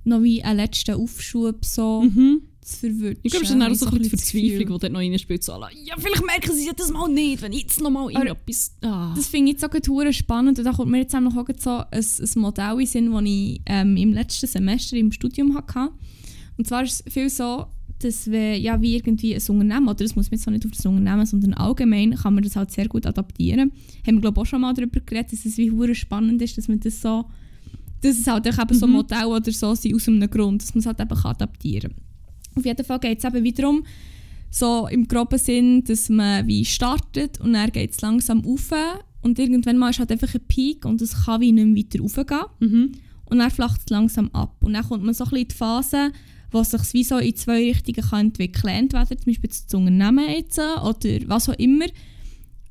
noch 0.05 0.23
wie 0.23 0.43
einen 0.43 0.59
letzten 0.59 0.95
Aufschub 0.95 1.65
so 1.65 2.03
Mhm. 2.03 2.43
zu 2.63 2.77
verwirren. 2.79 3.19
Ich 3.23 3.31
glaube, 3.33 3.45
es 3.45 3.51
ist 3.51 3.59
dann 3.59 3.71
auch 3.71 3.75
so 3.75 3.87
ein 3.87 3.99
bisschen 3.99 4.03
die 4.03 4.09
Verzweiflung, 4.09 4.59
die 4.59 4.81
dort 4.81 4.93
noch 4.93 5.01
reinspielt. 5.01 5.45
So, 5.45 5.53
ja, 5.53 5.95
vielleicht 5.99 6.25
merken 6.25 6.53
sie 6.55 6.71
das 6.75 6.91
mal 6.91 7.09
nicht, 7.09 7.43
wenn 7.43 7.53
ich 7.53 7.63
jetzt 7.63 7.81
noch 7.81 7.91
mal 7.91 8.11
irgendetwas... 8.11 8.75
Ah. 8.83 9.13
Das 9.15 9.27
finde 9.27 9.53
ich 9.53 9.61
jetzt 9.61 9.65
auch 9.65 10.13
spannend 10.13 10.59
und 10.59 10.65
da 10.65 10.73
kommt 10.73 10.91
mir 10.91 10.99
jetzt 10.99 11.15
auch 11.15 11.21
noch 11.21 11.35
so 11.59 11.71
ein, 11.71 11.87
ein 11.93 12.41
Modell 12.41 12.81
in 12.81 12.87
Sinn, 12.87 13.13
das 13.13 13.23
ich 13.25 13.61
ähm, 13.67 13.97
im 13.97 14.13
letzten 14.15 14.47
Semester 14.47 14.97
im 14.97 15.13
Studium 15.13 15.55
hatte. 15.55 15.91
Und 16.57 16.67
zwar 16.67 16.85
ist 16.85 17.03
es 17.07 17.13
viel 17.13 17.29
so, 17.29 17.67
dass 18.01 18.31
wenn, 18.31 18.61
ja, 18.61 18.81
wie 18.81 18.97
irgendwie 18.97 19.35
ein 19.35 19.43
Unternehmen, 19.49 19.89
oder 19.89 20.05
das 20.05 20.17
muss 20.17 20.31
man 20.31 20.39
jetzt 20.39 20.47
auch 20.47 20.53
nicht 20.53 20.65
auf 20.67 20.73
das 20.73 20.85
Unternehmen, 20.85 21.27
sondern 21.27 21.55
allgemein 21.55 22.15
kann 22.15 22.35
man 22.35 22.43
das 22.43 22.57
halt 22.57 22.71
sehr 22.71 22.89
gut 22.89 23.07
adaptieren. 23.07 23.73
Haben 24.07 24.17
wir 24.17 24.21
glaube 24.21 24.41
auch 24.41 24.47
schon 24.47 24.61
mal 24.61 24.75
darüber 24.75 25.01
geredet, 25.01 25.33
dass 25.33 25.45
es 25.45 25.57
wie 25.57 25.71
hure 25.71 25.95
spannend 25.95 26.43
ist, 26.43 26.59
dass 26.59 26.69
man 26.69 26.81
das 26.81 27.01
so, 27.01 27.25
dass 28.01 28.19
es 28.19 28.27
halt 28.27 28.47
auch 28.49 28.63
eben 28.63 28.79
so 28.79 28.87
Mhm. 28.87 28.93
Modelle 28.93 29.29
oder 29.29 29.53
so 29.53 29.75
sind 29.75 29.95
aus 29.95 30.09
einem 30.09 30.29
Grund, 30.29 30.63
dass 30.63 30.75
man 30.75 30.81
es 30.81 30.87
halt 30.87 31.01
eben 31.01 31.09
kann 31.09 31.31
adaptieren 31.31 31.93
kann. 31.93 32.57
Auf 32.57 32.65
jeden 32.65 32.85
Fall 32.85 32.99
geht 33.01 33.19
es 33.19 33.25
eben 33.25 33.43
wiederum 33.43 33.85
so 34.51 34.87
im 34.89 35.09
groben 35.09 35.39
Sinn, 35.39 35.83
dass 35.85 36.09
man 36.09 36.47
wie 36.47 36.65
startet 36.65 37.41
und 37.41 37.55
dann 37.55 37.73
geht 37.73 37.93
es 37.93 38.01
langsam 38.01 38.41
rauf 38.41 38.71
und 39.23 39.39
irgendwann 39.39 39.79
mal 39.79 39.91
ist 39.91 39.99
halt 39.99 40.13
einfach 40.13 40.33
ein 40.35 40.43
Peak 40.47 40.85
und 40.85 41.01
es 41.01 41.25
kann 41.25 41.41
wie 41.41 41.51
nicht 41.51 41.67
mehr 41.67 41.85
weiter 41.85 42.01
raufgehen. 42.01 42.45
Mhm. 42.61 42.93
Und 43.25 43.39
dann 43.39 43.51
flacht 43.51 43.81
es 43.81 43.89
langsam 43.89 44.29
ab. 44.35 44.57
Und 44.61 44.75
dann 44.75 44.87
kommt 44.87 45.03
man 45.03 45.15
so 45.15 45.25
ein 45.25 45.31
bisschen 45.31 45.43
in 45.43 45.49
die 45.49 45.55
Phase, 45.55 46.13
wo 46.55 46.61
es 46.61 46.71
sich 46.71 46.95
wie 46.95 47.05
so 47.05 47.19
in 47.19 47.35
zwei 47.37 47.65
Richtungen 47.65 48.09
kann 48.09 48.27
entwickeln 48.27 48.63
kann. 48.63 48.71
Entweder 48.85 49.07
zum 49.09 49.25
Beispiel 49.27 49.51
das 49.51 49.75
Unternehmen 49.75 50.29
jetzt 50.31 50.59
oder 50.59 51.29
was 51.29 51.49
auch 51.49 51.59
immer 51.59 51.87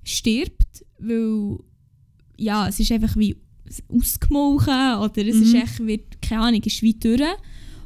stirbt, 0.03 0.85
weil 0.99 1.57
ja, 2.37 2.67
es 2.67 2.79
ist 2.79 2.91
einfach 2.91 3.15
wie 3.17 3.35
ausgemolken 3.89 4.97
oder 4.99 5.25
es 5.27 5.35
ist 5.35 5.53
Mhm. 5.53 5.61
echt, 5.61 5.85
wird, 5.85 6.21
keine 6.21 6.41
Ahnung, 6.41 6.61
ist 6.63 6.81
wie 6.81 6.93
durch. 6.93 7.21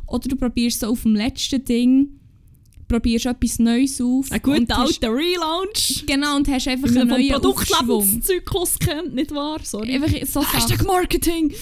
Oder 0.08 0.30
du 0.30 0.36
probierst 0.36 0.80
so 0.80 0.88
auf 0.88 1.04
dem 1.04 1.16
letzten 1.16 1.64
Ding, 1.66 2.17
probierst 2.88 3.26
etwas 3.26 3.60
Neues 3.60 4.00
auf. 4.02 4.32
Ein 4.32 4.42
guter 4.42 4.80
alter 4.80 5.10
Relaunch. 5.10 6.06
Genau, 6.06 6.38
und 6.38 6.48
hast 6.48 6.68
einfach 6.68 6.90
einen 6.90 7.08
neuen. 7.08 7.30
Produktlebenszyklus 7.32 8.80
kennt, 8.80 9.14
nicht 9.14 9.34
wahr? 9.34 9.60
Sorry. 9.64 9.94
Einfach 9.96 10.26
so. 10.26 10.44
Hashtag 10.44 10.86
Marketing. 10.86 11.54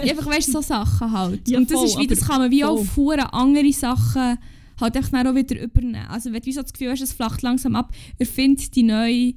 einfach 0.00 0.26
weißt, 0.26 0.52
so 0.52 0.60
Sachen 0.60 1.10
halt. 1.12 1.48
Ja, 1.48 1.58
und 1.58 1.70
das 1.70 1.78
voll, 1.78 1.88
ist 1.88 1.98
wie, 1.98 2.06
das 2.06 2.26
kann 2.26 2.40
man 2.40 2.50
wie 2.50 2.62
voll. 2.62 2.70
auf 2.70 2.96
hure 2.96 3.32
andere 3.32 3.72
Sachen 3.72 4.38
halt 4.80 4.96
echt 4.96 5.14
auch 5.14 5.34
wieder 5.34 5.62
übernehmen. 5.62 6.06
Also 6.08 6.32
wenn 6.32 6.42
du 6.42 6.52
so 6.52 6.62
das 6.62 6.72
Gefühl 6.72 6.90
hast, 6.90 7.00
es 7.00 7.12
flacht 7.12 7.42
langsam 7.42 7.76
ab, 7.76 7.92
erfind 8.18 8.74
die 8.74 8.82
neu 8.82 9.32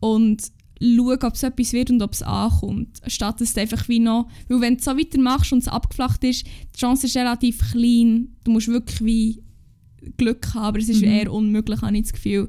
und 0.00 0.42
schau, 0.82 1.12
ob 1.12 1.34
es 1.34 1.42
etwas 1.42 1.72
wird 1.72 1.90
und 1.90 2.02
ob 2.02 2.12
es 2.12 2.22
ankommt. 2.22 3.00
Statt 3.06 3.40
dass 3.40 3.52
du 3.52 3.60
einfach 3.60 3.88
wie 3.88 3.98
noch, 3.98 4.28
weil 4.48 4.60
wenn 4.60 4.76
du 4.76 4.82
so 4.82 4.96
weitermachst 4.96 5.52
und 5.52 5.58
es 5.58 5.68
abgeflacht 5.68 6.24
ist, 6.24 6.46
die 6.46 6.78
Chance 6.78 7.06
ist 7.06 7.16
relativ 7.16 7.72
klein. 7.72 8.36
Du 8.44 8.52
musst 8.52 8.68
wirklich 8.68 9.04
wie 9.04 9.42
Glück 10.16 10.54
haben, 10.54 10.64
aber 10.64 10.78
es 10.78 10.88
ist 10.88 11.02
Mhm. 11.02 11.08
eher 11.08 11.32
unmöglich, 11.32 11.80
habe 11.82 11.96
ich 11.96 12.02
das 12.04 12.12
Gefühl, 12.12 12.48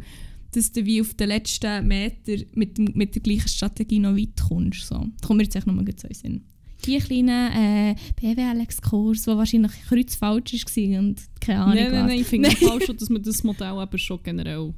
dass 0.54 0.72
du 0.72 0.86
wie 0.86 1.02
auf 1.02 1.14
den 1.14 1.30
letzten 1.30 1.88
Meter 1.88 2.44
mit, 2.54 2.78
mit 2.96 3.16
der 3.16 3.22
gleichen 3.22 3.48
Strategie 3.48 4.00
noch 4.00 4.16
weit 4.18 4.42
kommst. 4.48 4.86
So. 4.88 4.96
Da 4.96 5.28
kommt 5.28 5.38
mir 5.38 5.44
jetzt 5.44 5.56
echt 5.56 5.68
nochmal 5.68 5.86
so 5.86 6.08
in 6.08 6.14
den 6.14 6.14
Sinn. 6.14 6.44
Die 6.86 6.98
kleinen 6.98 7.52
äh, 7.54 7.96
BWL-Exkurs, 8.20 9.24
der 9.24 9.38
wahrscheinlich 9.38 9.72
kreuzfalsch 9.88 10.66
war 10.66 11.00
und 11.00 11.22
keine 11.40 11.60
Ahnung 11.62 11.76
Nein, 11.76 11.92
nein, 11.92 12.06
nein, 12.08 12.20
ich 12.20 12.28
finde 12.28 12.50
auch 12.72 12.82
schon, 12.82 12.98
dass 12.98 13.10
man 13.10 13.22
das 13.22 13.44
Modell 13.44 13.82
eben 13.82 13.98
schon 14.00 14.20
generell 14.24 14.74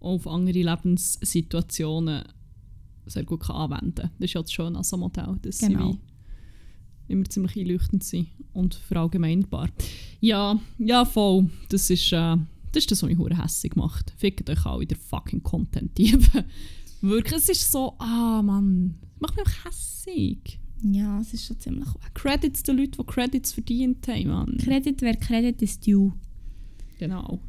auf 0.00 0.26
andere 0.28 0.62
Lebenssituationen 0.62 2.22
sehr 3.06 3.24
gut 3.24 3.40
kann 3.40 3.56
anwenden 3.56 3.94
kann. 3.96 4.10
Das 4.18 4.26
ist 4.30 4.34
ja 4.34 4.42
das 4.42 4.52
Schöne 4.52 4.78
an 4.78 4.84
so 4.84 4.96
einem 4.96 5.00
Modell, 5.02 5.36
dass 5.42 5.58
Genau. 5.58 5.92
sie 5.92 5.98
immer 7.12 7.24
ziemlich 7.24 7.56
einleuchtend 7.56 8.02
sind 8.04 8.28
und 8.52 8.74
verallgemeinbar. 8.74 9.68
Ja, 10.20 10.58
ja, 10.78 11.04
voll. 11.04 11.48
Das 11.68 11.88
ist, 11.90 12.12
äh, 12.12 12.36
das, 12.72 12.82
ist 12.84 12.90
das, 12.90 13.02
was 13.02 13.08
mich 13.08 13.18
hure 13.18 13.40
hässig 13.42 13.76
macht. 13.76 14.12
Fickt 14.16 14.48
euch 14.50 14.64
alle 14.66 14.86
der 14.86 14.96
fucking 14.98 15.42
Content-Diebe. 15.42 16.44
Wirklich, 17.00 17.34
es 17.34 17.48
ist 17.48 17.70
so, 17.72 17.94
ah 17.98 18.42
Mann, 18.42 18.94
macht 19.18 19.36
mich 19.36 19.46
auch 19.46 19.64
hässig. 19.66 20.58
Ja, 20.84 21.20
es 21.20 21.32
ist 21.32 21.46
schon 21.46 21.58
ziemlich 21.60 21.86
wack. 21.88 22.14
Credits 22.14 22.62
den 22.64 22.76
Leuten, 22.76 22.96
die 23.00 23.06
Credits 23.06 23.52
verdient 23.52 24.06
haben, 24.08 24.28
Mann. 24.28 24.56
Credit, 24.58 25.00
wer 25.02 25.16
Credit 25.16 25.60
ist 25.62 25.86
due. 25.86 26.12
Genau. 26.98 27.40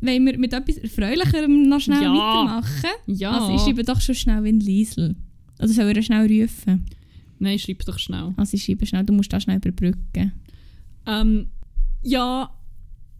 Wollen 0.00 0.26
wir 0.26 0.38
mit 0.38 0.52
etwas 0.52 0.76
Erfreulicherem 0.78 1.68
noch 1.68 1.80
schnell 1.80 2.02
Ja. 2.02 2.12
weitermachen? 2.12 2.90
Ja. 3.06 3.30
Also 3.32 3.54
ich 3.54 3.60
schreibe 3.62 3.82
doch 3.84 4.00
schon 4.00 4.14
schnell 4.14 4.42
Win 4.44 4.60
Liesel. 4.60 5.16
Oder 5.58 5.68
soll 5.68 5.86
er 5.88 6.02
schnell 6.02 6.42
rufen? 6.42 6.86
Nein, 7.38 7.58
schreib 7.58 7.84
doch 7.84 7.98
schnell. 7.98 8.34
Also 8.36 8.56
ich 8.56 8.64
schreibe 8.64 8.86
schnell, 8.86 9.04
du 9.04 9.12
musst 9.12 9.32
das 9.32 9.42
schnell 9.42 9.58
überbrücken. 9.58 10.32
Ähm, 11.06 11.48
ja, 12.02 12.50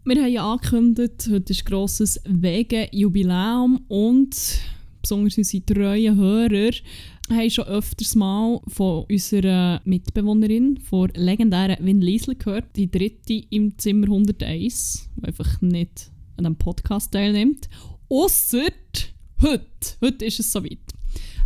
wir 0.05 0.21
haben 0.21 0.31
ja 0.31 0.51
angekündigt, 0.51 1.29
heute 1.29 1.53
ist 1.53 1.65
grosses 1.65 2.21
Wege-Jubiläum 2.25 3.85
und 3.87 4.35
besonders 5.01 5.37
unsere 5.37 5.65
treuen 5.65 6.15
Hörer 6.15 6.71
haben 7.29 7.49
schon 7.49 7.65
öfters 7.65 8.15
mal 8.15 8.59
von 8.67 9.05
unserer 9.09 9.81
Mitbewohnerin, 9.85 10.79
von 10.79 11.09
legendären 11.15 11.85
Win 11.85 12.01
Liesel 12.01 12.35
gehört, 12.35 12.75
die 12.75 12.89
dritte 12.89 13.33
im 13.49 13.77
Zimmer 13.77 14.07
101, 14.07 15.09
die 15.15 15.27
einfach 15.27 15.61
nicht 15.61 16.11
an 16.37 16.45
einem 16.45 16.55
Podcast 16.55 17.11
teilnimmt. 17.11 17.69
Ausser 18.09 18.69
heute. 19.41 19.63
Heute 20.01 20.25
ist 20.25 20.39
es 20.39 20.51
soweit. 20.51 20.79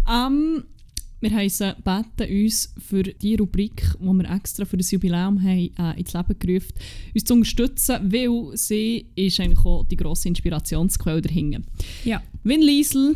Ähm, 0.09 0.63
wir 1.23 1.31
haben 1.31 1.49
sie 1.49 1.73
gebeten, 1.73 2.43
uns 2.43 2.73
für 2.85 3.03
die 3.03 3.35
Rubrik, 3.35 3.87
die 3.99 4.05
wir 4.05 4.29
extra 4.29 4.65
für 4.65 4.77
das 4.77 4.91
Jubiläum 4.91 5.41
haben, 5.41 5.71
äh, 5.77 5.99
ins 5.99 6.13
Leben 6.13 6.37
gerufen 6.37 6.73
uns 7.13 7.23
zu 7.23 7.33
unterstützen, 7.33 8.11
weil 8.11 8.57
sie 8.57 9.05
ist 9.15 9.39
eigentlich 9.39 9.65
auch 9.65 9.85
die 9.85 9.95
grosse 9.95 10.27
Inspirationsquelle 10.27 11.21
dahinter. 11.21 11.61
Ja. 12.03 12.21
Win 12.43 12.61
Liesel 12.61 13.15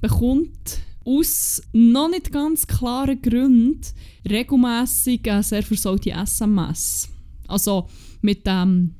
bekommt 0.00 0.80
aus 1.04 1.62
noch 1.72 2.08
nicht 2.08 2.32
ganz 2.32 2.66
klaren 2.66 3.20
Gründen 3.22 3.80
regelmässig 4.28 5.30
eine 5.30 5.42
sehr 5.42 5.62
versaute 5.62 6.10
SMS. 6.10 7.08
Also 7.46 7.88
mit 8.20 8.46
dem 8.46 8.94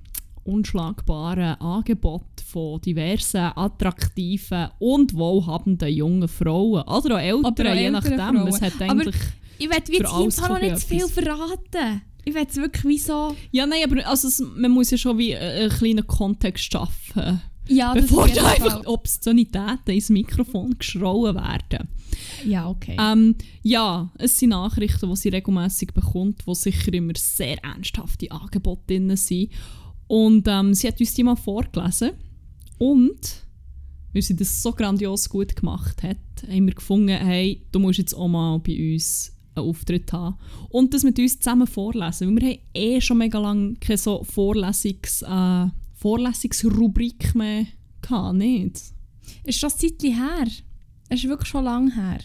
unschlagbaren 0.45 1.61
Angebot 1.61 2.23
von 2.47 2.81
diversen, 2.81 3.51
attraktiven 3.57 4.69
und 4.79 5.15
wohlhabenden 5.15 5.93
jungen 5.93 6.29
Frauen. 6.29 6.83
Oder 6.83 7.17
auch 7.17 7.21
Eltern, 7.21 7.45
Oder 7.53 7.75
je 7.75 7.91
nachdem. 7.91 8.19
Frauen. 8.19 8.49
Es 8.49 8.61
hat 8.61 8.75
Aber- 8.81 8.91
eigentlich... 8.91 9.17
Ich 9.57 9.71
will 9.71 9.77
wie 9.87 9.93
jetzt 9.93 10.37
hier 10.39 10.49
noch 10.49 10.61
nicht 10.61 10.79
zu 10.81 10.87
viel 10.89 11.07
verraten. 11.09 12.03
Ich 12.25 12.35
will 12.35 12.47
es 12.49 12.57
wirklich 12.57 12.85
wie 12.85 12.99
so... 12.99 13.37
Ja, 13.53 13.67
nein, 13.67 13.81
aber 13.85 14.07
also, 14.07 14.27
es- 14.29 14.43
man 14.57 14.71
muss 14.73 14.91
ja 14.91 14.99
schon 14.99 15.17
wie 15.19 15.31
äh, 15.33 15.39
einen 15.63 15.71
kleinen 15.71 16.07
Kontext 16.07 16.73
schaffen. 16.73 17.41
Ja, 17.69 17.95
das 17.95 18.07
bevor 18.07 18.29
da 18.29 18.47
einfach. 18.47 18.85
Obszönitäten 18.85 19.95
ins 19.95 20.11
Mikrofon 20.11 20.75
geschrauen 20.79 21.35
werden. 21.35 21.89
Ja, 22.45 22.69
okay. 22.69 22.97
Ähm, 23.01 23.37
ja, 23.63 24.11
es 24.19 24.39
sind 24.39 24.51
Nachrichten, 24.51 25.09
die 25.09 25.17
sie 25.17 25.29
regelmäßig 25.31 25.95
bekommt, 25.95 26.47
wo 26.47 26.53
sicher 26.55 26.93
immer 26.93 27.15
sehr 27.17 27.63
ernsthafte 27.65 28.31
Angebote 28.31 28.83
drin 28.89 29.17
sind. 29.17 29.51
Und 30.07 30.47
ähm, 30.49 30.75
sie 30.75 30.89
hat 30.89 31.01
uns 31.01 31.15
die 31.15 31.25
mal 31.25 31.37
vorgelesen. 31.37 32.13
Und 32.79 33.45
weil 34.13 34.23
sie 34.23 34.37
das 34.37 34.63
so 34.63 34.73
grandios 34.73 35.29
gut 35.29 35.57
gemacht 35.57 36.03
hat, 36.03 36.17
haben 36.49 36.67
wir 36.67 36.75
gefunden, 36.75 37.09
hey, 37.09 37.63
du 37.73 37.79
musst 37.79 37.99
jetzt 37.99 38.15
auch 38.15 38.29
mal 38.29 38.59
bei 38.59 38.93
uns 38.93 39.33
einen 39.55 39.69
Auftritt 39.69 40.13
haben. 40.13 40.37
Und 40.69 40.95
das 40.95 41.03
mit 41.03 41.19
uns 41.19 41.39
zusammen 41.39 41.67
vorlesen. 41.67 42.29
Weil 42.29 42.43
wir 42.43 42.51
haben 42.51 42.61
eh 42.75 43.01
schon 43.01 43.19
mega 43.19 43.39
lange 43.39 43.75
keine 43.75 43.99
so 43.99 44.23
Vorlesungs, 44.25 45.23
äh, 45.23 45.67
Vorlesungsrubrik 45.95 47.35
mehr 47.35 47.67
gehabt, 48.03 48.37
nicht? 48.37 48.95
ist 49.45 49.59
schon 49.59 49.71
ein 49.71 49.79
Zeitchen 49.79 50.15
her. 50.15 50.47
Es 51.09 51.23
ist 51.23 51.29
wirklich 51.29 51.49
schon 51.49 51.65
lange 51.65 51.95
her. 51.95 52.19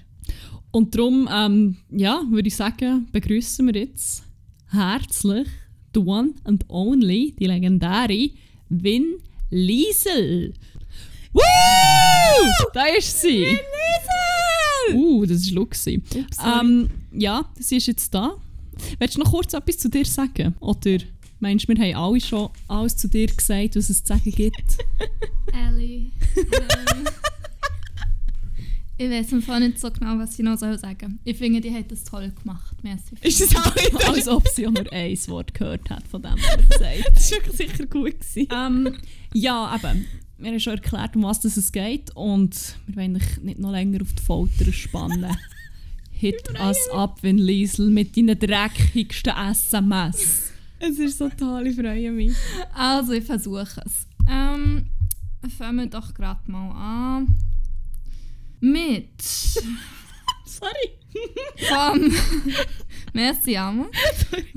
Und 0.71 0.95
darum, 0.95 1.27
ähm, 1.32 1.77
ja, 1.89 2.21
würde 2.30 2.47
ich 2.47 2.55
sagen, 2.55 3.07
begrüßen 3.11 3.65
wir 3.65 3.82
jetzt 3.82 4.23
herzlich 4.67 5.47
the 5.93 5.99
one 5.99 6.35
and 6.43 6.63
only, 6.67 7.33
die 7.39 7.47
legendäre 7.47 8.31
Win 8.69 9.21
Liesel. 9.49 10.53
Woo! 11.33 11.41
Da 12.73 12.85
ist 12.97 13.21
sie! 13.21 13.45
Liesel! 13.45 14.95
Uh, 14.95 15.25
das 15.25 15.47
war 15.47 15.55
Luxi. 15.55 16.01
Ähm, 16.43 16.89
ja, 17.11 17.45
sie 17.59 17.77
ist 17.77 17.87
jetzt 17.87 18.13
da. 18.13 18.35
Willst 18.97 19.15
du 19.15 19.19
noch 19.19 19.31
kurz 19.31 19.53
etwas 19.53 19.77
zu 19.77 19.89
dir 19.89 20.05
sagen? 20.05 20.55
Oder 20.59 20.99
meinst 21.39 21.67
du, 21.67 21.73
wir 21.73 21.83
haben 21.83 21.95
alle 21.95 22.21
schon 22.21 22.49
alles 22.67 22.95
zu 22.97 23.07
dir 23.07 23.27
gesagt, 23.27 23.75
was 23.75 23.89
es 23.89 24.03
zu 24.03 24.13
sagen 24.13 24.31
gibt? 24.31 24.77
Ellie. 25.53 26.11
ich 29.00 29.10
weiß 29.10 29.32
im 29.32 29.41
Fall 29.41 29.62
nicht 29.62 29.80
so 29.80 29.89
genau, 29.89 30.20
was 30.20 30.38
ich 30.38 30.43
noch 30.43 30.58
soll 30.58 30.78
sagen 30.78 31.20
Ich 31.24 31.38
finde, 31.38 31.62
die 31.62 31.74
hat 31.74 31.89
das 31.89 32.04
toll 32.04 32.32
gemacht. 32.32 32.76
Merci. 32.84 33.16
Ist 33.22 33.39
das 33.39 33.56
auch? 33.56 34.10
Als 34.14 34.28
ob 34.28 34.45
sie 34.50 34.68
auch 34.68 34.72
nur 34.72 34.91
ein 34.91 35.18
Wort 35.28 35.54
gehört 35.54 35.89
hat 35.89 36.06
von 36.06 36.22
dem, 36.22 36.34
was 36.34 36.45
er 36.45 36.58
gesagt 36.58 37.06
hat. 37.06 37.16
Das 37.16 37.32
war 37.32 37.54
sicher 37.54 37.86
gut. 37.86 38.20
Gewesen. 38.20 38.47
ähm, 38.54 38.97
ja, 39.34 39.74
eben. 39.74 40.06
Wir 40.38 40.52
haben 40.52 40.60
schon 40.60 40.74
erklärt, 40.74 41.16
um 41.16 41.24
was 41.24 41.43
es 41.45 41.72
geht 41.72 42.14
und 42.16 42.76
wir 42.88 42.95
wollen 42.97 43.14
dich 43.14 43.41
nicht 43.41 43.60
noch 43.60 43.72
länger 43.72 44.02
auf 44.02 44.12
die 44.14 44.22
Folter 44.22 44.72
spannen. 44.74 45.36
Hit 46.12 46.50
us 46.60 46.89
up, 46.91 47.20
wenn 47.24 47.38
Liesel, 47.38 47.89
mit 47.89 48.18
deinen 48.18 48.38
dreckigsten 48.38 49.34
SMS. 49.34 50.52
Es 50.80 51.00
ist 51.00 51.18
so 51.18 51.30
toll, 51.30 51.68
ich 51.68 51.76
freue 51.76 52.12
mich. 52.12 52.36
Also, 52.74 53.14
ich 53.14 53.24
versuche 53.24 53.82
es. 53.86 54.08
Ähm, 54.30 54.88
fangen 55.58 55.78
wir 55.78 55.86
doch 55.88 56.14
gerade 56.14 56.52
mal 56.52 56.72
an. 56.72 57.38
Mit 58.60 59.22
Sorry. 60.45 60.89
vom 61.70 62.12
Merci 63.14 63.57
Amma. 63.57 63.88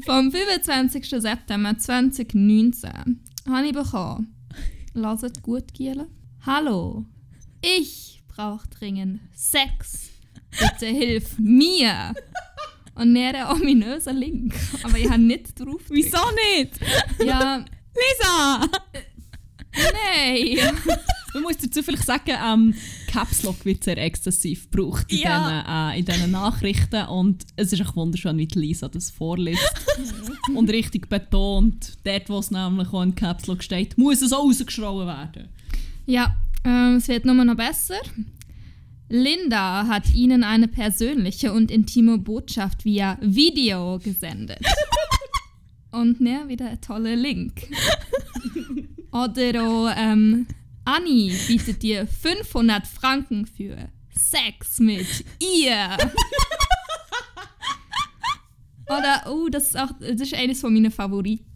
Vom 0.05 0.31
25. 0.33 1.09
September 1.09 1.79
2019 1.79 3.21
habe 3.49 3.67
ich 3.67 3.73
bekommen. 3.73 4.35
Lasst 4.95 5.43
gut, 5.43 5.73
Giele. 5.73 6.09
Hallo, 6.45 7.07
ich 7.63 8.23
brauche 8.29 8.69
dringend 8.69 9.21
Sex. 9.35 10.11
Bitte 10.59 10.87
hilf 10.87 11.39
mir. 11.39 12.13
Und 12.95 13.13
näher 13.13 13.51
ominöser 13.51 14.13
Link. 14.13 14.55
Aber 14.83 14.99
ich 14.99 15.09
habe 15.09 15.23
nicht 15.23 15.59
drauf. 15.59 15.81
Wieso 15.89 16.19
nicht? 16.55 16.79
Ja, 17.25 17.65
Lisa! 17.95 18.69
nein. 19.73 20.59
Man 21.33 21.43
muss 21.43 21.57
dazu 21.57 21.83
vielleicht 21.83 22.05
sagen, 22.05 22.37
ähm, 22.45 22.75
Caps 23.13 23.43
Lock 23.43 23.65
wird 23.67 23.85
sehr 23.85 23.99
exzessiv 23.99 24.71
gebraucht 24.71 25.13
in, 25.13 25.19
Ja. 25.19 25.39
diesen, 25.39 25.67
äh, 25.69 25.99
in 25.99 26.05
diesen 26.07 26.31
Nachrichten 26.31 27.05
und 27.09 27.45
es 27.57 27.73
ist 27.73 27.81
echt 27.81 27.95
wunderschön, 27.95 28.39
wie 28.39 28.49
Lisa 28.55 28.89
das 28.89 29.11
vorliest 29.11 29.63
und 30.55 30.71
richtig 30.71 31.11
betont, 31.11 31.99
dort 32.05 32.29
wo 32.31 32.39
es 32.39 32.51
nämlich 32.51 32.89
auch 32.89 33.03
in 33.03 33.15
Caps 33.15 33.47
Lock 33.49 33.63
steht, 33.63 33.99
muss 33.99 34.23
es 34.23 34.33
auch 34.33 34.45
rausgeschrauben 34.45 35.07
werden. 35.07 35.49
Ja, 36.07 36.35
ähm, 36.65 36.97
es 36.97 37.09
wird 37.09 37.27
nur 37.27 37.35
noch 37.35 37.55
besser. 37.57 38.01
Linda 39.11 39.87
hat 39.89 40.15
Ihnen 40.15 40.43
eine 40.43 40.69
persönliche 40.69 41.53
und 41.53 41.71
intime 41.71 42.17
Botschaft 42.17 42.87
via 42.87 43.19
Video 43.21 43.99
gesendet. 43.99 44.61
und 45.93 46.19
ne, 46.23 46.45
wieder 46.49 46.71
ein 46.71 46.81
toller 46.81 47.15
Link. 47.15 47.69
Oder 49.13 49.63
auch, 49.63 49.91
ähm, 49.95 50.47
Anni 50.85 51.33
bietet 51.47 51.83
dir 51.83 52.07
500 52.07 52.87
Franken 52.87 53.47
für 53.47 53.77
Sex 54.15 54.79
mit 54.81 55.07
ihr. 55.41 55.97
Oder, 58.89 59.23
oh, 59.31 59.49
das 59.49 59.69
ist, 59.69 59.79
auch, 59.79 59.91
das 60.01 60.21
ist 60.21 60.35
eines 60.35 60.61
von 60.61 60.75
meinen 60.75 60.91
Favoriten. 60.91 61.47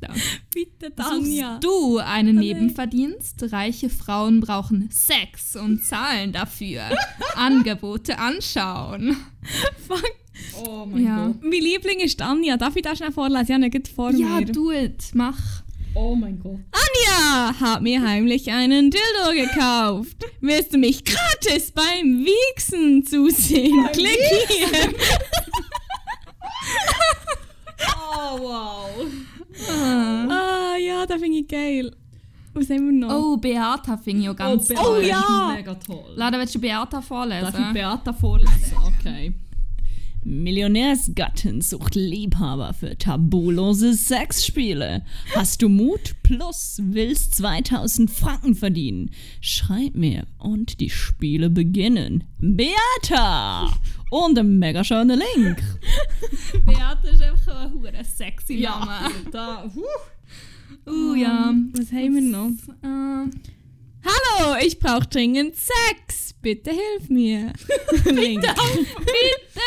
Bitte, 0.54 0.90
Suchst 0.96 1.64
du 1.64 1.98
einen 1.98 2.36
Nebenverdienst? 2.36 3.52
Reiche 3.52 3.90
Frauen 3.90 4.40
brauchen 4.40 4.88
Sex 4.90 5.54
und 5.56 5.84
zahlen 5.84 6.32
dafür. 6.32 6.82
Angebote 7.34 8.18
anschauen. 8.18 9.16
Fuck. 9.86 10.02
Oh 10.64 10.86
Ja. 10.96 11.34
Mein 11.42 11.50
Liebling 11.50 12.00
ist 12.00 12.22
Anja. 12.22 12.56
Darf 12.56 12.76
ich 12.76 12.82
das 12.82 12.98
schnell 12.98 13.12
vorlesen? 13.12 13.44
Ich 13.44 13.52
habe 13.54 13.70
gerade 13.70 13.90
vor 13.90 14.10
Ja, 14.12 14.40
mir. 14.40 14.46
do 14.46 14.70
it. 14.72 15.10
Mach. 15.12 15.62
Oh 15.99 16.14
mein 16.14 16.38
Gott. 16.38 16.59
Anja 16.72 17.59
hat 17.59 17.80
mir 17.82 18.03
heimlich 18.03 18.51
einen 18.53 18.90
Dildo 18.90 19.30
gekauft. 19.32 20.16
Willst 20.42 20.74
du 20.74 20.78
mich 20.78 21.03
gratis 21.05 21.72
beim 21.72 22.24
Wichsen 22.24 23.03
zusehen? 23.05 23.88
Klick 23.92 24.18
hier. 24.49 24.94
Oh 28.18 28.38
wow. 28.40 28.90
Ah 30.28 30.76
ja, 30.78 31.07
das 31.07 31.20
finde 31.20 31.38
ich 31.38 31.49
geil. 31.49 31.94
Was 32.55 32.68
haben 32.70 32.86
wir 32.86 33.07
noch? 33.07 33.14
Oh, 33.14 33.36
Beata 33.36 33.97
finde 33.97 34.22
ich 34.22 34.28
auch 34.30 34.36
ganz 34.36 34.66
Beata 34.68 34.82
toll. 34.82 35.03
ist 35.03 35.09
ja. 35.09 35.53
Mega 35.55 35.74
toll. 35.74 36.12
Lada, 36.16 36.38
willst 36.38 36.55
du 36.55 36.59
Beata 36.59 36.84
Darf 36.90 37.03
ich 37.05 37.09
vorlesen? 37.09 37.72
Beata 37.72 38.12
vorlesen? 38.12 38.76
Okay. 39.01 39.34
Millionärsgattin 40.26 41.60
sucht 41.60 41.94
Liebhaber 41.94 42.74
für 42.74 42.98
tabulose 42.98 43.94
Sexspiele. 43.94 45.04
Hast 45.36 45.62
du 45.62 45.68
Mut 45.68 46.16
plus 46.24 46.80
willst 46.82 47.36
2000 47.36 48.10
Franken 48.10 48.56
verdienen? 48.56 49.10
Schreib 49.40 49.94
mir 49.94 50.26
und 50.38 50.80
die 50.80 50.90
Spiele 50.90 51.48
beginnen. 51.48 52.24
Beata! 52.40 53.72
Und 54.10 54.36
ein 54.36 54.58
mega 54.58 54.82
schöner 54.82 55.16
Link. 55.16 55.62
Beata 56.66 57.08
ist 57.08 57.22
einfach 57.22 57.56
ein 57.56 57.72
hure 57.72 58.04
sexy 58.04 58.56
Name. 58.56 59.10
da. 59.32 59.70
Uh, 60.86 61.14
ja. 61.14 61.54
Was 61.72 61.92
haben 61.92 62.14
wir 62.14 62.22
noch? 62.22 62.50
Äh, 62.82 63.30
Hallo, 64.07 64.57
ich 64.64 64.78
brauche 64.78 65.07
dringend 65.07 65.57
Sex. 65.57 66.32
Bitte 66.40 66.70
hilf 66.70 67.09
mir. 67.09 67.52
Link. 68.04 68.40
Bitte! 69.00 69.61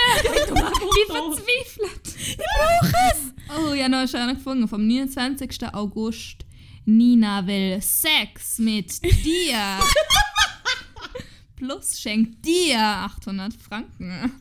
Wie 0.53 1.11
verzweifelt! 1.11 2.01
Ich 2.15 2.37
brauche 2.37 2.93
es! 3.11 3.33
Oh, 3.57 3.73
ja, 3.73 3.89
noch 3.89 4.07
schönen 4.07 4.35
gefunden. 4.35 4.67
Vom 4.67 4.87
29. 4.87 5.73
August. 5.73 6.45
Nina 6.85 7.45
will 7.45 7.81
Sex 7.81 8.59
mit 8.59 9.01
dir. 9.25 9.57
Plus 11.57 11.99
schenkt 11.99 12.45
dir 12.45 12.79
800 12.79 13.53
Franken. 13.53 14.31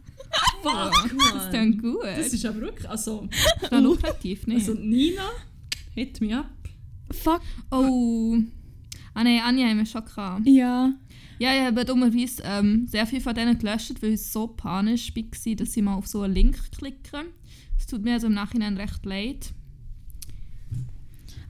Fuck, 0.62 1.10
Das 1.32 1.44
ist 1.44 1.52
dann 1.52 1.76
gut. 1.78 2.04
Das 2.04 2.32
ist 2.32 2.44
aber 2.46 2.60
wirklich. 2.60 2.88
Also, 2.88 3.28
Das 3.60 3.72
ist 3.72 3.80
lukrativ, 3.82 4.46
ne? 4.46 4.54
also 4.54 4.74
Nina, 4.74 5.28
hit 5.94 6.20
me 6.20 6.38
up. 6.38 6.46
Fuck. 7.10 7.40
oh. 7.72 8.36
Ah 9.18 9.24
ne, 9.24 9.42
Anja 9.42 9.66
haben 9.66 9.78
wir 9.78 9.84
schon 9.84 10.04
gehabt. 10.04 10.46
Ja. 10.46 10.92
Ja, 11.40 11.52
ich 11.52 11.62
habe 11.62 11.84
dummerweise 11.84 12.40
ähm, 12.44 12.86
sehr 12.86 13.04
viel 13.04 13.20
von 13.20 13.34
denen 13.34 13.58
gelöscht, 13.58 14.00
weil 14.00 14.12
ich 14.12 14.22
so 14.22 14.46
panisch 14.46 15.12
war, 15.12 15.54
dass 15.56 15.76
ich 15.76 15.82
mal 15.82 15.96
auf 15.96 16.06
so 16.06 16.22
einen 16.22 16.34
Link 16.34 16.70
klicke. 16.70 17.24
Es 17.76 17.88
tut 17.88 18.04
mir 18.04 18.12
also 18.12 18.28
im 18.28 18.34
Nachhinein 18.34 18.76
recht 18.76 19.04
leid. 19.04 19.52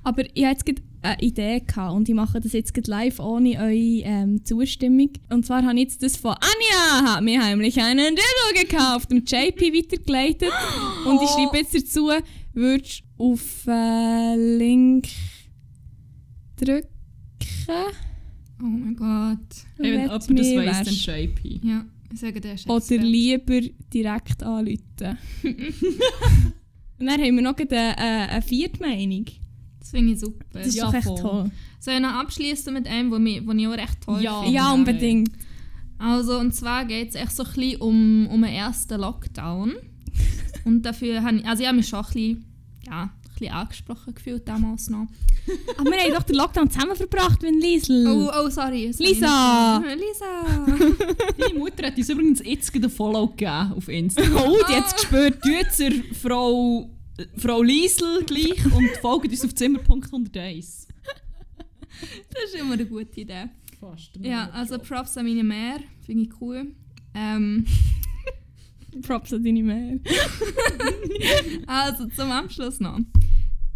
Aber 0.03 0.25
ich 0.35 0.47
hatte 0.47 0.65
jetzt 0.67 0.83
eine 1.03 1.21
Idee 1.21 1.61
gehabt 1.61 1.93
und 1.93 2.09
ich 2.09 2.15
mache 2.15 2.41
das 2.41 2.55
jetzt 2.55 2.87
live 2.87 3.21
ohne 3.21 3.59
eure 3.59 3.75
ähm, 3.75 4.43
Zustimmung. 4.47 5.11
Und 5.29 5.45
zwar 5.45 5.63
habe 5.63 5.75
ich 5.75 5.89
jetzt 5.89 6.03
das 6.03 6.17
von 6.17 6.37
Anja 6.37 7.13
hat 7.13 7.23
mir 7.23 7.45
heimlich 7.45 7.79
einen 7.83 8.17
Dildo 8.17 8.67
gekauft 8.67 9.13
und 9.13 9.31
JP 9.31 9.75
weitergeleitet. 9.75 10.53
Und 11.07 11.21
ich 11.23 11.29
schreibe 11.29 11.59
jetzt 11.59 11.75
dazu, 11.75 12.11
würdest 12.55 13.03
du 13.19 13.25
auf 13.25 13.67
äh, 13.67 14.57
Link 14.57 15.07
drücken? 16.57 16.98
Oh 18.61 18.65
mein 18.65 18.97
Gott. 18.97 19.39
Hey, 19.77 19.93
wenn 19.93 20.01
jemand 20.03 20.23
das 20.23 20.29
weiss, 20.31 21.05
dann. 21.07 21.17
JP. 21.25 21.61
Ja, 21.63 21.85
ich 22.13 22.21
sage 22.21 22.41
dir 22.41 22.51
jetzt. 22.51 22.69
Oder 22.69 22.97
lieber 23.03 23.61
direkt 23.93 24.43
anrufen. 24.43 25.19
und 26.99 27.07
dann 27.07 27.21
haben 27.21 27.37
wir 27.37 27.43
noch 27.43 27.57
eine, 27.57 27.99
eine, 27.99 28.29
eine 28.31 28.43
Viertmeinung. 28.43 29.27
Das 29.79 29.91
finde 29.91 30.13
ich 30.15 30.21
super. 30.21 30.45
Das 30.53 30.67
ist 30.67 30.75
Ja, 30.77 30.87
doch 30.87 30.95
echt 30.95 31.05
voll. 31.05 31.21
toll. 31.21 31.51
Soll 31.81 31.95
ich 31.95 32.01
noch 32.01 32.13
abschließen 32.15 32.73
mit 32.75 32.87
einem, 32.89 33.11
wo, 33.11 33.19
mich, 33.19 33.47
wo 33.47 33.53
ich 33.53 33.67
auch 33.69 33.73
recht 33.73 34.01
toll 34.05 34.23
Ja. 34.23 34.43
finde? 34.43 34.57
Ja, 34.57 34.73
unbedingt. 34.73 35.31
Also, 35.99 36.39
und 36.39 36.55
zwar 36.55 36.85
geht 36.85 37.11
es 37.11 37.15
echt 37.15 37.33
so 37.33 37.45
ein 37.45 37.53
bisschen 37.53 37.81
um, 37.81 38.27
um 38.29 38.43
den 38.43 38.53
ersten 38.53 39.01
Lockdown. 39.01 39.75
und 40.65 40.83
dafür 40.83 41.23
habe 41.23 41.37
ich, 41.39 41.45
also 41.47 41.63
ich 41.63 41.69
habe 41.69 41.77
mich 41.79 41.89
schon 41.89 42.01
ein 42.01 42.05
bisschen, 42.13 42.45
ja, 42.87 43.11
bisschen 43.39 43.55
angesprochen 43.55 44.15
gefühlt 44.15 44.47
damals 44.47 44.89
noch. 44.91 45.07
Aber 45.77 45.91
wir 45.91 45.99
haben 45.99 46.15
doch 46.15 46.23
den 46.23 46.37
Lockdown 46.37 46.71
zusammen 46.71 46.97
verbracht 46.97 47.43
mit 47.43 47.55
Liesl. 47.55 48.07
Oh, 48.07 48.31
oh, 48.35 48.51
sorry. 48.51 48.87
ich 48.87 48.99
Lisa! 48.99 49.79
Lisa! 49.97 50.67
Deine 51.39 51.59
Mutter 51.59 51.87
hat 51.87 51.97
uns 51.97 52.09
übrigens 52.09 52.43
jetzt 52.45 52.73
gerade 52.73 52.87
ein 52.87 52.91
Follow 52.91 53.29
gegeben 53.29 53.73
auf 53.77 53.89
Instagram. 53.89 54.39
Oh, 54.49 54.57
die 54.69 54.75
hat 54.75 54.87
es 54.87 54.95
gespürt. 54.95 55.43
Tut 55.43 55.73
zur 55.73 55.91
Frau, 56.15 56.91
Frau 57.37 57.63
Liesel 57.63 58.25
gleich 58.25 58.65
und 58.67 58.89
folgt 59.01 59.31
uns 59.31 59.45
auf 59.45 59.55
Zimmer.101. 59.55 60.87
Das 62.31 62.45
ist 62.45 62.55
immer 62.55 62.75
eine 62.75 62.87
gute 62.87 63.21
Idee. 63.21 63.47
Fast. 63.81 64.17
Ja, 64.21 64.51
also 64.51 64.79
Props 64.79 65.17
an 65.17 65.27
meine 65.27 65.45
Mehr. 65.45 65.81
Finde 66.05 66.25
ich 66.25 66.41
cool. 66.41 66.75
Ähm, 67.15 67.67
Props 69.03 69.33
an 69.33 69.45
deine 69.45 69.63
Mehr. 69.63 69.99
also 71.67 72.07
zum 72.09 72.31
Abschluss 72.31 72.81
noch. 72.81 72.99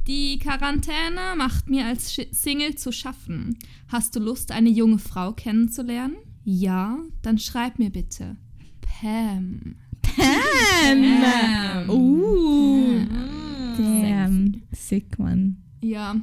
Die 0.07 0.39
Quarantäne 0.41 1.37
macht 1.37 1.71
mir 1.71 1.87
als 1.87 2.19
Single 2.33 2.75
zu 2.75 2.91
schaffen. 2.91 3.57
Hast 3.89 4.17
du 4.17 4.21
Lust, 4.21 4.51
eine 4.51 4.69
junge 4.69 4.99
Frau 4.99 5.33
kennenzulernen? 5.33 6.17
Ja, 6.45 6.99
dann 7.23 7.39
schreib 7.39 7.79
mir 7.79 7.91
bitte. 7.91 8.37
Pam. 8.81 9.77
Pam! 10.03 11.89
Uh! 11.89 13.07
Pam. 13.07 14.03
Damn. 14.03 14.63
Sick 14.73 15.19
one. 15.19 15.55
Ja, 15.83 16.17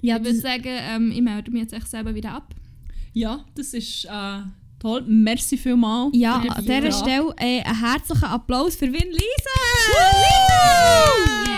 Ja, 0.00 0.16
ich 0.16 0.24
würde 0.24 0.38
sagen, 0.40 0.64
ähm, 0.66 1.12
ich 1.12 1.22
melde 1.22 1.50
mich 1.52 1.62
jetzt 1.62 1.72
echt 1.74 1.88
selber 1.88 2.14
wieder 2.14 2.32
ab. 2.32 2.54
Ja, 3.12 3.44
das 3.54 3.72
ist 3.72 4.04
äh, 4.06 4.40
toll. 4.80 5.04
Merci 5.06 5.56
vielmals. 5.56 6.10
ja 6.16 6.40
für 6.40 6.50
an 6.50 6.64
dieser. 6.64 6.92
Stelle 6.92 7.34
äh, 7.38 7.62
einen 7.62 7.78
herzlichen 7.80 8.24
Applaus 8.24 8.74
für 8.74 8.86
Win 8.86 9.10
Lisa! 9.10 9.58
Yay, 11.46 11.51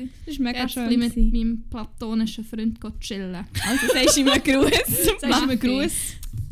merci. 0.00 0.10
Das 0.24 0.34
ist 0.34 0.40
mega 0.40 0.60
Jetzt 0.60 0.72
schön. 0.72 0.98
mit 0.98 1.14
gewesen. 1.14 1.30
meinem 1.32 1.62
platonischen 1.70 2.44
Freund 2.44 2.78
chillen. 3.00 3.34
Also 3.66 3.86
sagst 3.92 4.16
du 4.16 4.20
ihm 4.20 4.28
einen 4.28 4.42
Gruß. 4.42 4.70
Sagst 5.20 5.42
du. 5.50 5.56
Gruß? 5.58 5.92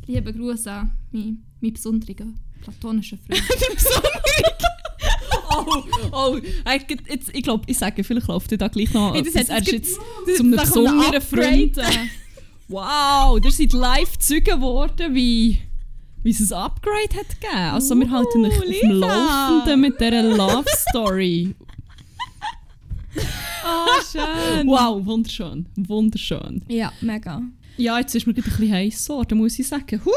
Liebe 0.07 0.33
Grüße 0.33 0.71
an 0.71 0.93
meinen, 1.13 1.45
meinen 1.61 1.73
besonderen 1.73 2.39
platonischen 2.63 3.19
Freund. 3.19 3.43
Oh, 5.51 5.83
oh. 6.13 6.37
äh, 6.67 6.79
Jetzt, 7.09 7.35
ich 7.35 7.43
glaube, 7.43 7.65
ich 7.67 7.77
sage, 7.79 8.05
vielleicht 8.05 8.29
läuft 8.29 8.53
er 8.53 8.59
da 8.59 8.69
gleich 8.69 8.93
noch. 8.93 9.15
Hey, 9.15 9.23
das 9.23 9.35
er 9.49 9.59
ist 9.59 9.73
jetzt 9.73 9.95
zu 9.95 10.43
einem 10.43 10.53
besonderen. 10.53 11.21
Freund. 11.21 11.79
Äh, 11.79 11.83
Wow, 12.71 13.41
ihr 13.43 13.51
seid 13.51 13.73
live 13.73 14.19
Zeugen 14.19 14.45
geworden, 14.45 15.15
wie, 15.15 15.59
wie 16.23 16.31
es 16.31 16.53
ein 16.53 16.59
Upgrade 16.59 17.17
hat 17.17 17.41
gegeben. 17.41 17.57
Also 17.57 17.95
wir 17.99 18.11
halten 18.11 18.45
euch 18.45 18.59
auf 18.59 18.65
dem. 18.65 18.91
Laufenden 18.91 19.81
mit 19.81 19.99
dieser 19.99 20.23
Love 20.23 20.67
Story. 20.91 21.55
Oh, 23.65 24.01
schön. 24.11 24.67
Wow, 24.67 25.05
wunderschön, 25.05 25.67
wunderschön. 25.77 26.65
Ja, 26.69 26.93
mega. 27.01 27.43
Ja, 27.77 27.99
jetzt 27.99 28.15
ist 28.15 28.27
mir 28.27 28.35
gerade 28.35 28.49
ein 28.49 28.57
bisschen 28.57 28.73
heiß 28.73 29.07
geworden, 29.07 29.39
muss 29.39 29.59
ich 29.59 29.67
sagen. 29.69 30.01
Huh. 30.05 30.11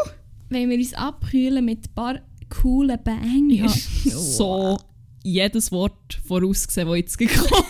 Wenn 0.50 0.70
wir 0.70 0.78
uns 0.78 0.94
abkühlen 0.94 1.64
mit 1.64 1.88
ein 1.88 1.94
paar 1.94 2.20
coolen 2.50 2.98
Bangers. 3.04 3.88
so 4.38 4.78
jedes 5.24 5.72
Wort 5.72 6.20
vorausgesehen, 6.26 6.88
das 6.88 6.98
jetzt 6.98 7.18
gekommen 7.18 7.50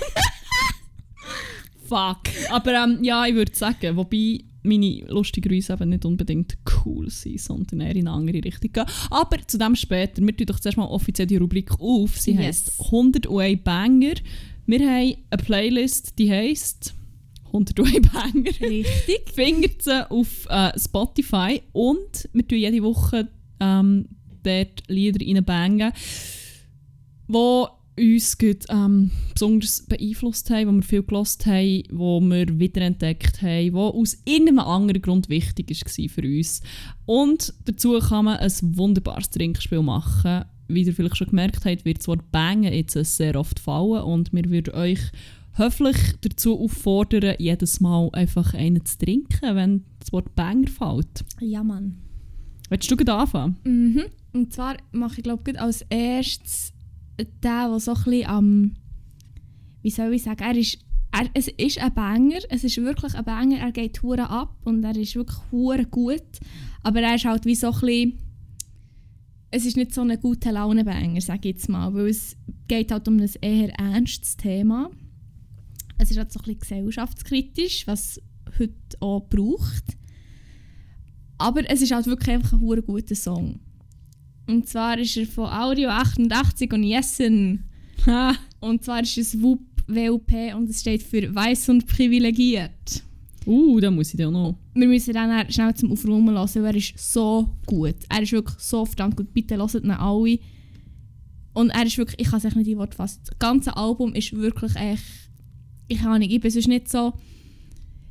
Fuck. 1.85 2.21
Aber 2.49 2.73
ähm, 2.73 2.99
ja, 3.03 3.25
ich 3.25 3.35
würde 3.35 3.53
sagen, 3.53 3.97
wobei 3.97 4.39
meine 4.63 5.03
lustigerweise 5.07 5.73
eben 5.73 5.89
nicht 5.89 6.05
unbedingt 6.05 6.57
cool 6.85 7.09
sind, 7.09 7.41
sondern 7.41 7.81
eher 7.81 7.95
in 7.95 8.07
eine 8.07 8.15
andere 8.15 8.43
Richtung 8.43 8.71
gehen. 8.71 8.85
Aber 9.09 9.37
zu 9.45 9.57
dem 9.57 9.75
später. 9.75 10.21
Wir 10.21 10.37
tun 10.37 10.45
doch 10.45 10.59
zuerst 10.59 10.77
mal 10.77 10.85
offiziell 10.85 11.27
die 11.27 11.37
Rubrik 11.37 11.71
auf. 11.79 12.17
Sie 12.17 12.31
Yes. 12.31 12.39
heisst 12.39 12.79
101 12.79 13.61
Banger. 13.63 14.13
Wir 14.65 14.79
haben 14.79 15.15
eine 15.29 15.43
Playlist, 15.43 16.17
die 16.17 16.31
heisst 16.31 16.93
101 17.47 18.07
Banger. 18.11 18.51
Richtig. 18.61 19.29
findet 19.33 19.81
sie 19.81 20.09
auf 20.09 20.47
äh, 20.49 20.71
Spotify 20.79 21.61
und 21.73 22.29
wir 22.33 22.47
tun 22.47 22.57
jede 22.57 22.83
Woche 22.83 23.27
ähm, 23.59 24.07
dort 24.43 24.83
Lieder 24.87 25.25
reinbangen, 25.25 25.91
die 27.27 27.65
uns 27.97 28.37
gut, 28.37 28.65
ähm, 28.69 29.11
besonders 29.33 29.85
beeinflusst 29.85 30.49
haben, 30.49 30.67
wo 30.67 30.71
wir 30.73 30.83
viel 30.83 31.03
gelost 31.03 31.45
haben, 31.45 31.83
wo 31.91 32.19
wir 32.21 32.59
wiederentdeckt 32.59 33.41
haben, 33.41 33.65
die 33.65 33.75
aus 33.75 34.17
irgendeinem 34.25 34.59
anderen 34.59 35.01
Grund 35.01 35.29
wichtig 35.29 35.69
war 35.69 36.09
für 36.09 36.21
uns. 36.21 36.61
Und 37.05 37.53
dazu 37.65 37.99
kann 37.99 38.25
man 38.25 38.37
ein 38.37 38.51
wunderbares 38.61 39.29
Trinkspiel 39.29 39.81
machen. 39.81 40.45
Wie 40.73 40.83
ihr 40.83 40.93
vielleicht 40.93 41.17
schon 41.17 41.27
gemerkt 41.27 41.65
habt, 41.65 41.85
wird 41.85 41.99
das 41.99 42.07
Wort 42.07 42.31
«bangen» 42.31 42.73
jetzt 42.73 42.93
sehr 42.93 43.35
oft 43.35 43.59
fallen 43.59 44.03
und 44.03 44.33
wir 44.33 44.49
würden 44.49 44.73
euch 44.73 44.99
höflich 45.53 45.97
dazu 46.21 46.59
auffordern, 46.59 47.35
jedes 47.39 47.81
Mal 47.81 48.09
einfach 48.13 48.53
einen 48.53 48.85
zu 48.85 48.97
trinken, 48.97 49.55
wenn 49.55 49.83
das 49.99 50.13
Wort 50.13 50.33
«banger» 50.35 50.67
fällt. 50.67 51.25
Ja, 51.39 51.63
Mann. 51.63 51.97
Willst 52.69 52.89
du 52.89 52.95
gerade 52.95 53.13
anfangen? 53.13 53.57
Mhm. 53.63 54.03
Und 54.33 54.53
zwar 54.53 54.77
mache 54.91 55.17
ich 55.17 55.23
glaube 55.23 55.59
als 55.59 55.81
erstes 55.89 56.71
den, 57.19 57.31
der 57.41 57.79
so 57.79 57.91
ein 57.93 58.03
bisschen 58.03 58.27
am, 58.27 58.71
wie 59.81 59.89
soll 59.89 60.13
ich 60.13 60.23
sagen, 60.23 60.41
er 60.41 60.55
ist, 60.55 60.79
er, 61.11 61.29
es 61.33 61.49
ist 61.49 61.79
ein 61.79 61.93
Banger, 61.93 62.39
es 62.49 62.63
ist 62.63 62.77
wirklich 62.77 63.13
ein 63.15 63.25
Banger, 63.25 63.57
er 63.59 63.71
geht 63.71 64.01
hure 64.01 64.29
ab 64.29 64.55
und 64.63 64.83
er 64.83 64.95
ist 64.95 65.15
wirklich 65.15 65.37
hure 65.51 65.85
gut, 65.85 66.39
aber 66.83 67.01
er 67.01 67.15
ist 67.15 67.25
halt 67.25 67.45
wie 67.45 67.55
so 67.55 67.67
ein 67.67 67.79
bisschen, 67.79 68.19
es 69.51 69.65
ist 69.65 69.75
nicht 69.77 69.93
so 69.93 70.01
ein 70.01 70.19
guter 70.19 70.53
Laune-Banger, 70.53 71.21
sage 71.21 71.49
ich 71.49 71.55
jetzt 71.55 71.69
mal, 71.69 71.93
weil 71.93 72.07
es 72.07 72.37
geht 72.67 72.91
halt 72.91 73.07
um 73.07 73.17
ein 73.17 73.29
eher 73.41 73.69
ernstes 73.77 74.37
Thema. 74.37 74.89
Es 75.97 76.09
ist 76.09 76.17
halt 76.17 76.31
so 76.31 76.39
ein 76.39 76.43
bisschen 76.43 76.59
gesellschaftskritisch, 76.59 77.85
was 77.85 78.21
heute 78.57 78.73
auch 79.01 79.27
braucht. 79.29 79.97
Aber 81.37 81.69
es 81.69 81.81
ist 81.81 81.91
halt 81.91 82.05
wirklich 82.05 82.35
einfach 82.35 82.53
ein 82.53 82.61
hure 82.61 82.81
guter 82.81 83.15
Song. 83.15 83.59
Und 84.47 84.69
zwar 84.69 84.97
ist 84.97 85.17
er 85.17 85.25
von 85.25 85.49
Audio 85.49 85.89
88 85.89 86.71
und 86.71 86.83
Jessen. 86.83 87.69
Und 88.59 88.83
zwar 88.83 89.01
ist 89.01 89.17
es 89.17 89.41
WUP, 89.41 89.61
WUP 89.87 90.31
und 90.55 90.69
es 90.69 90.81
steht 90.81 91.03
für 91.03 91.33
Weiß 91.33 91.67
und 91.69 91.87
Privilegiert. 91.87 93.03
Uh, 93.45 93.79
da 93.79 93.91
muss 93.91 94.13
ich 94.13 94.17
dir 94.17 94.31
noch. 94.31 94.55
Wir 94.73 94.87
müssen 94.87 95.13
dann 95.13 95.51
schnell 95.51 95.73
zum 95.75 95.91
Aufräumen 95.91 96.33
lassen, 96.33 96.63
weil 96.63 96.75
er 96.75 96.77
ist 96.77 96.97
so 96.97 97.49
gut. 97.65 97.95
Er 98.09 98.21
ist 98.21 98.31
wirklich 98.31 98.57
so 98.59 98.85
verdammt 98.85 99.17
gut. 99.17 99.33
Bitte 99.33 99.57
hört 99.57 99.73
ihn 99.73 99.91
alle. 99.91 100.39
Und 101.53 101.69
er 101.71 101.85
ist 101.85 101.97
wirklich, 101.97 102.19
ich 102.19 102.27
kann 102.29 102.39
es 102.39 102.45
echt 102.45 102.55
nicht 102.55 102.69
in 102.69 102.77
Wort 102.77 102.95
fassen. 102.95 103.21
Das 103.25 103.37
ganze 103.37 103.75
Album 103.75 104.13
ist 104.13 104.33
wirklich 104.33 104.75
echt, 104.75 105.03
ich 105.87 105.99
kann 105.99 106.19
nicht, 106.19 106.31
ich 106.31 106.39
bin 106.39 106.51
sonst 106.51 106.67
nicht 106.67 106.89
so, 106.89 107.13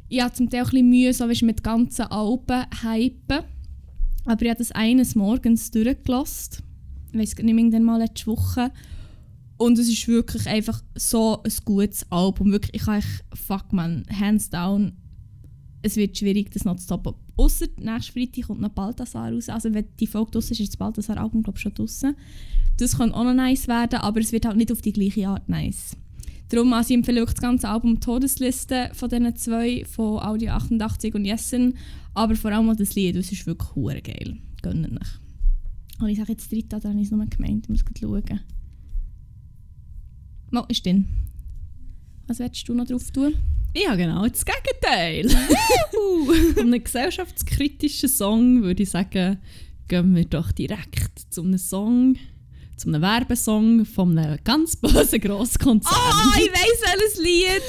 ich 0.09 0.21
habe 0.21 0.35
zum 0.35 0.51
Teil 0.51 0.61
ein 0.61 0.71
bisschen 0.71 0.91
Mühe, 0.91 1.15
so 1.15 1.29
wie 1.29 1.45
mit 1.45 1.63
ganzen 1.63 2.07
Alben 2.07 2.67
hypen. 2.83 3.45
Aber 4.27 4.43
ich 4.43 4.51
habe 4.51 4.59
das 4.59 4.73
eines 4.73 5.15
Morgens 5.15 5.71
durchgelassen. 5.71 6.65
Ich 7.13 7.19
weiß 7.19 7.37
nicht 7.37 7.57
irgendwann 7.57 7.85
mal 7.85 7.99
letzte 7.99 8.27
Woche. 8.27 8.71
Und 9.57 9.79
es 9.79 9.89
ist 9.89 10.09
wirklich 10.09 10.47
einfach 10.49 10.83
so 10.95 11.43
ein 11.43 11.53
gutes 11.65 12.11
Album. 12.11 12.51
Wirklich, 12.51 12.75
ich 12.75 12.83
kann 12.83 12.99
echt, 12.99 13.25
fuck 13.35 13.73
man, 13.73 14.05
hands 14.11 14.51
down, 14.51 14.93
es 15.83 15.97
wird 15.97 16.17
schwierig, 16.17 16.51
das 16.51 16.65
noch 16.65 16.77
zu 16.77 16.89
toppen. 16.89 17.15
Ausser 17.37 17.67
nächsten 17.79 18.13
Freitag 18.13 18.47
kommt 18.47 18.61
noch 18.61 18.71
Balthasar 18.71 19.33
raus. 19.33 19.49
Also 19.49 19.73
wenn 19.73 19.87
die 19.99 20.07
Folge 20.07 20.33
draussen 20.33 20.53
ist, 20.53 20.61
ist 20.61 20.73
das 20.73 20.77
Balthasar-Album 20.77 21.43
glaube 21.43 21.59
schon 21.59 21.75
draussen. 21.75 22.17
Das 22.77 22.99
kann 22.99 23.13
auch 23.13 23.25
noch 23.25 23.35
nice 23.35 23.69
werden, 23.69 24.01
aber 24.01 24.21
es 24.21 24.33
wird 24.33 24.47
halt 24.47 24.57
nicht 24.57 24.73
auf 24.73 24.83
die 24.83 24.93
gleiche 24.93 25.29
Art 25.29 25.49
nice. 25.49 25.97
Darum 26.51 26.73
also 26.73 26.91
ich 26.91 26.97
empfehle 26.97 27.21
wirklich 27.21 27.35
das 27.35 27.43
ganze 27.43 27.69
Album 27.69 28.01
Todesliste 28.01 28.91
von 28.93 29.09
diesen 29.09 29.37
zwei, 29.37 29.85
von 29.85 30.19
Audio 30.19 30.51
88 30.51 31.15
und 31.15 31.25
Jessen. 31.25 31.77
Aber 32.13 32.35
vor 32.35 32.51
allem 32.51 32.77
das 32.77 32.95
Lied, 32.95 33.17
das 33.17 33.31
ist 33.31 33.47
wirklich 33.47 33.75
hure 33.75 34.03
geil. 34.03 34.37
Gönnt 34.61 34.87
euch. 34.91 36.01
Und 36.01 36.09
ich 36.09 36.19
sage 36.19 36.33
jetzt 36.33 36.51
dritte, 36.51 36.77
oder 36.77 36.89
habe 36.89 36.99
ich 36.99 37.07
es 37.07 37.11
nur 37.13 37.25
gemeint? 37.27 37.65
Ich 37.65 37.69
muss 37.69 37.85
schauen. 37.99 38.41
Mal, 40.51 40.65
ist 40.69 40.85
drin. 40.85 41.07
Was 42.27 42.41
willst 42.41 42.69
du 42.69 42.75
noch 42.75 42.87
drauf 42.87 43.11
tun? 43.13 43.35
Ja, 43.75 43.95
genau, 43.95 44.27
das 44.27 44.45
Gegenteil. 44.45 45.29
Von 46.55 46.67
einem 46.67 46.83
gesellschaftskritischen 46.83 48.09
Song 48.09 48.63
würde 48.63 48.83
ich 48.83 48.91
sagen, 48.91 49.39
gehen 49.89 50.15
wir 50.15 50.25
doch 50.25 50.51
direkt 50.53 51.33
zu 51.33 51.43
einem 51.43 51.59
Song, 51.59 52.17
zu 52.77 52.89
einem 52.89 53.03
Werbesong 53.03 53.85
von 53.85 54.17
einem 54.17 54.39
ganz 54.43 54.77
bösen 54.77 55.21
Grosskonzern. 55.21 55.93
Ah, 55.95 56.33
ich 56.39 56.51
weiss 56.51 56.83
welches 56.85 57.19
Lied! 57.19 57.63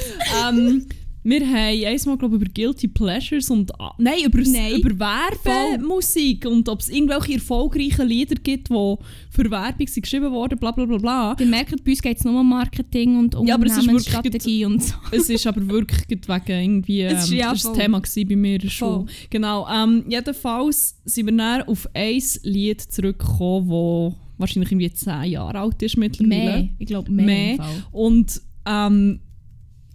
ähm, 0.48 0.86
wir 1.24 1.40
haben 1.46 1.84
einmal 1.84 2.18
glaube 2.18 2.36
über 2.36 2.46
Guilty 2.46 2.88
Pleasures 2.88 3.50
und 3.50 3.78
ah, 3.80 3.94
nein, 3.98 4.24
über, 4.24 4.40
Nein. 4.40 4.80
über 4.80 4.98
Werbemusik 4.98 6.46
und 6.46 6.68
ob 6.68 6.80
es 6.80 6.88
irgendwelche 6.88 7.34
erfolgreichen 7.34 8.08
Lieder 8.08 8.34
gibt, 8.34 8.68
die 8.68 8.94
für 9.30 9.50
Werbung 9.50 9.86
sind 9.86 10.02
geschrieben 10.02 10.30
wurden, 10.32 10.58
bla 10.58 10.72
bla 10.72 10.84
bla 10.84 10.98
bla. 10.98 11.36
Ihr 11.38 11.46
merkt, 11.46 11.84
bei 11.84 11.90
uns 11.92 12.02
geht 12.02 12.18
es 12.18 12.24
nur 12.24 12.40
um 12.40 12.48
Marketing 12.48 13.18
und 13.18 13.34
um 13.34 13.46
Ja, 13.46 13.54
aber 13.54 13.66
es 13.66 13.78
ist 13.78 13.86
wirklich- 13.86 14.66
und 14.66 14.82
so. 14.82 14.94
es 15.12 15.30
ist 15.30 15.46
aber 15.46 15.66
wirklich 15.68 16.02
wegen 16.08 16.60
irgendwie 16.60 17.02
ähm, 17.02 17.16
Es 17.16 17.24
ist 17.24 17.32
ja 17.32 17.52
das 17.52 17.62
das 17.62 17.72
Thema 17.72 18.00
bei 18.00 18.36
mir 18.36 18.54
in 18.54 18.60
der 18.60 18.68
Schule. 18.68 18.90
Voll. 18.90 19.06
Genau. 19.30 19.66
Ähm, 19.68 20.04
jedenfalls 20.08 20.98
sind 21.04 21.26
wir 21.26 21.36
dann 21.36 21.62
auf 21.62 21.88
ein 21.94 22.22
Lied 22.42 22.80
zurückgekommen, 22.80 23.68
das 23.68 24.18
wahrscheinlich 24.38 24.72
irgendwie 24.72 24.92
10 24.92 25.24
Jahre 25.24 25.58
alt 25.58 25.82
ist 25.82 25.96
mittlerweile. 25.96 26.62
Mehr. 26.62 26.68
Ich 26.78 26.86
glaube, 26.86 27.10
mehr. 27.10 27.26
Mehr. 27.56 27.66
Und 27.92 28.40
ähm, 28.66 29.20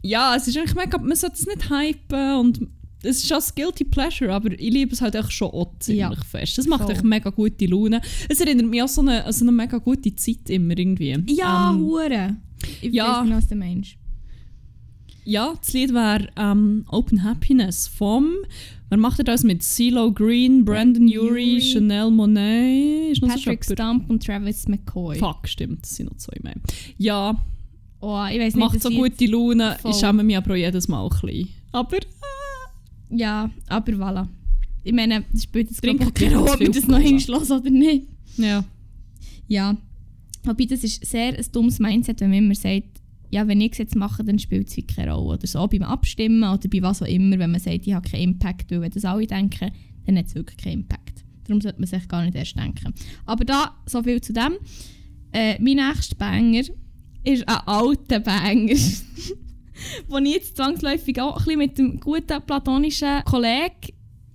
ja, 0.08 0.36
es 0.36 0.48
ist 0.48 0.58
eigentlich 0.58 0.76
mega, 0.76 0.98
man 0.98 1.16
sollte 1.16 1.36
es 1.36 1.46
nicht 1.46 1.70
hypen 1.70 2.36
und 2.40 2.62
es 3.04 3.18
ist 3.18 3.28
schon 3.28 3.38
ein 3.38 3.44
Guilty 3.56 3.84
Pleasure, 3.86 4.34
aber 4.34 4.52
ich 4.52 4.72
liebe 4.74 4.92
es 4.94 5.02
halt 5.02 5.16
auch 5.16 5.30
schon 5.30 5.50
auch 5.52 5.72
ziemlich 5.80 6.00
Ja. 6.02 6.16
fest. 6.16 6.58
Es 6.58 6.68
macht 6.68 6.90
echt 6.90 7.04
mega 7.04 7.30
gute 7.30 7.66
Laune. 7.68 8.02
Es 8.28 8.40
erinnert 8.40 8.66
mich 8.68 8.82
an 8.82 8.88
so 8.88 9.02
eine, 9.02 9.24
an 9.24 9.32
so 9.34 9.44
eine 9.46 9.52
mega 9.52 9.78
gute 9.78 10.14
Zeit 10.16 10.50
immer 10.50 10.78
irgendwie. 10.78 11.16
Ja, 11.28 11.70
Ähm, 11.72 11.80
hure. 11.82 12.36
Ich 12.82 12.92
ja. 12.94 13.18
weiß 13.20 13.24
genau, 13.26 13.38
was 13.38 13.48
du 13.48 13.56
meinst. 13.56 13.96
Ja, 15.26 15.54
das 15.60 15.74
Lied 15.74 15.94
wäre 15.94 16.28
ähm, 16.38 16.86
Open 16.90 17.24
Happiness 17.24 17.88
vom. 17.88 18.30
Wer 18.90 18.98
macht 18.98 19.28
das 19.28 19.44
mit 19.44 19.62
CeeLo 19.62 20.12
Green, 20.14 20.64
Brandon 20.64 21.04
Urie. 21.04 21.60
Chanel 21.62 22.10
Monet? 22.10 23.18
So 23.18 23.28
Patrick 23.28 23.46
jemand? 23.46 23.66
Stump 23.66 24.10
und 24.10 24.26
Travis 24.26 24.68
McCoy. 24.70 25.18
Fuck, 25.20 25.48
stimmt, 25.48 25.84
das 25.84 25.96
sind 25.98 26.10
noch 26.10 26.18
zwei 26.18 26.38
mehr. 26.42 26.56
Ja, 26.98 27.38
Oh, 28.00 28.24
ich 28.32 28.40
weiß 28.40 28.56
nicht, 28.56 28.58
macht 28.58 28.82
so 28.82 28.90
gute 28.90 29.26
Laune. 29.26 29.78
Voll. 29.82 29.92
Ich 29.92 29.98
schäme 29.98 30.24
mich 30.24 30.38
aber 30.38 30.56
jedes 30.56 30.88
Mal 30.88 31.04
ein 31.04 31.10
bisschen. 31.10 31.50
Aber 31.72 31.98
Ja, 33.10 33.50
aber 33.68 33.94
voilà. 33.94 34.28
Ich 34.84 34.94
meine, 34.94 35.24
das 35.32 35.44
spielt 35.44 35.70
jetzt 35.70 35.82
Trinken 35.82 36.14
keine 36.14 36.38
Rolle, 36.38 36.54
ob 36.54 36.62
ich 36.62 36.72
das 36.72 36.88
noch 36.88 37.00
hinschloss 37.00 37.52
oder 37.52 37.70
nicht. 37.70 38.06
ja. 38.38 38.64
Ja. 39.48 39.78
Wobei, 40.44 40.66
das 40.66 40.84
ist 40.84 41.06
sehr 41.06 41.38
ein 41.38 41.46
dummes 41.52 41.80
Mindset, 41.80 42.22
wenn 42.22 42.30
man 42.30 42.40
immer 42.40 42.56
sagt, 42.56 43.02
ja, 43.30 43.46
wenn 43.48 43.60
ich 43.60 43.74
es 43.74 43.78
jetzt 43.80 43.96
mache, 43.96 44.24
dann 44.24 44.40
spielt 44.40 44.70
es 44.70 44.96
keine 44.96 45.14
Rolle. 45.14 45.36
Oder 45.38 45.48
so 45.48 45.68
beim 45.68 45.84
Abstimmen 45.84 46.44
oder 46.44 46.70
bei 46.70 46.82
was 46.82 47.02
auch 47.02 47.08
immer, 47.08 47.38
wenn 47.40 47.52
man 47.52 47.60
sagt, 47.60 47.86
ich 47.88 47.94
habe 47.94 48.08
keinen 48.08 48.22
Impact, 48.34 48.72
weil 48.72 48.82
wenn 48.82 48.92
das 48.92 49.04
alle 49.06 49.28
denken, 49.28 49.72
dann 50.06 50.18
hat 50.18 50.28
es 50.28 50.36
wirklich 50.36 50.58
keinen 50.58 50.82
Impact. 50.82 51.24
Darum 51.46 51.62
sollte 51.62 51.80
man 51.80 51.88
sich 51.88 52.08
gar 52.08 52.24
nicht 52.24 52.36
erst 52.36 52.58
denken. 52.58 52.94
Aber 53.26 53.44
da, 53.44 53.76
so 53.86 54.04
viel 54.04 54.22
zu 54.22 54.32
dem. 54.34 54.54
Äh, 55.34 55.62
mein 55.62 55.76
nächster 55.76 56.16
Banger 56.16 56.64
ist 57.28 57.48
ein 57.48 57.62
alter 57.66 58.20
Banger. 58.20 58.76
wo 60.08 60.18
ich 60.18 60.34
jetzt 60.34 60.58
zwangsläufig 60.58 61.22
auch 61.22 61.38
ein 61.38 61.44
bisschen 61.44 61.58
mit 61.60 61.78
dem 61.78 62.00
guten 62.00 62.42
platonischen 62.46 63.24
Kollegen, 63.26 63.94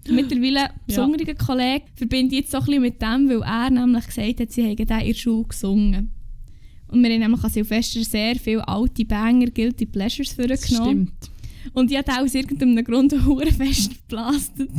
mittlerweile 0.09 0.71
besonderen 0.87 1.37
Kollegen, 1.37 1.85
verbinde 1.95 2.35
ich 2.35 2.43
jetzt 2.43 2.53
so 2.53 2.59
ein 2.59 2.65
bisschen 2.65 2.83
mit 2.83 3.03
dem, 3.03 3.29
weil 3.29 3.43
er 3.43 3.71
nämlich 3.71 4.07
gesagt 4.07 4.41
hat, 4.41 4.53
sie 4.53 4.63
hätten 4.63 4.87
den 4.87 5.01
in 5.01 5.07
der 5.07 5.15
Schule 5.15 5.45
gesungen. 5.45 6.11
Und 6.89 7.03
wir 7.03 7.11
haben 7.11 7.21
nämlich 7.21 7.43
an 7.43 7.51
Silvester 7.51 8.05
sehr 8.05 8.37
viele 8.37 8.67
alte 8.69 9.05
Banger, 9.05 9.47
Guilty 9.47 9.87
Pleasures 9.87 10.33
vorgenommen. 10.33 11.13
Stimmt. 11.17 11.31
Und 11.73 11.91
ich 11.91 11.97
hatte 11.97 12.21
aus 12.21 12.35
irgendeinem 12.35 12.85
Grund 12.85 13.13
hure 13.25 13.51
fest 13.51 13.93
geblastet. 13.93 14.71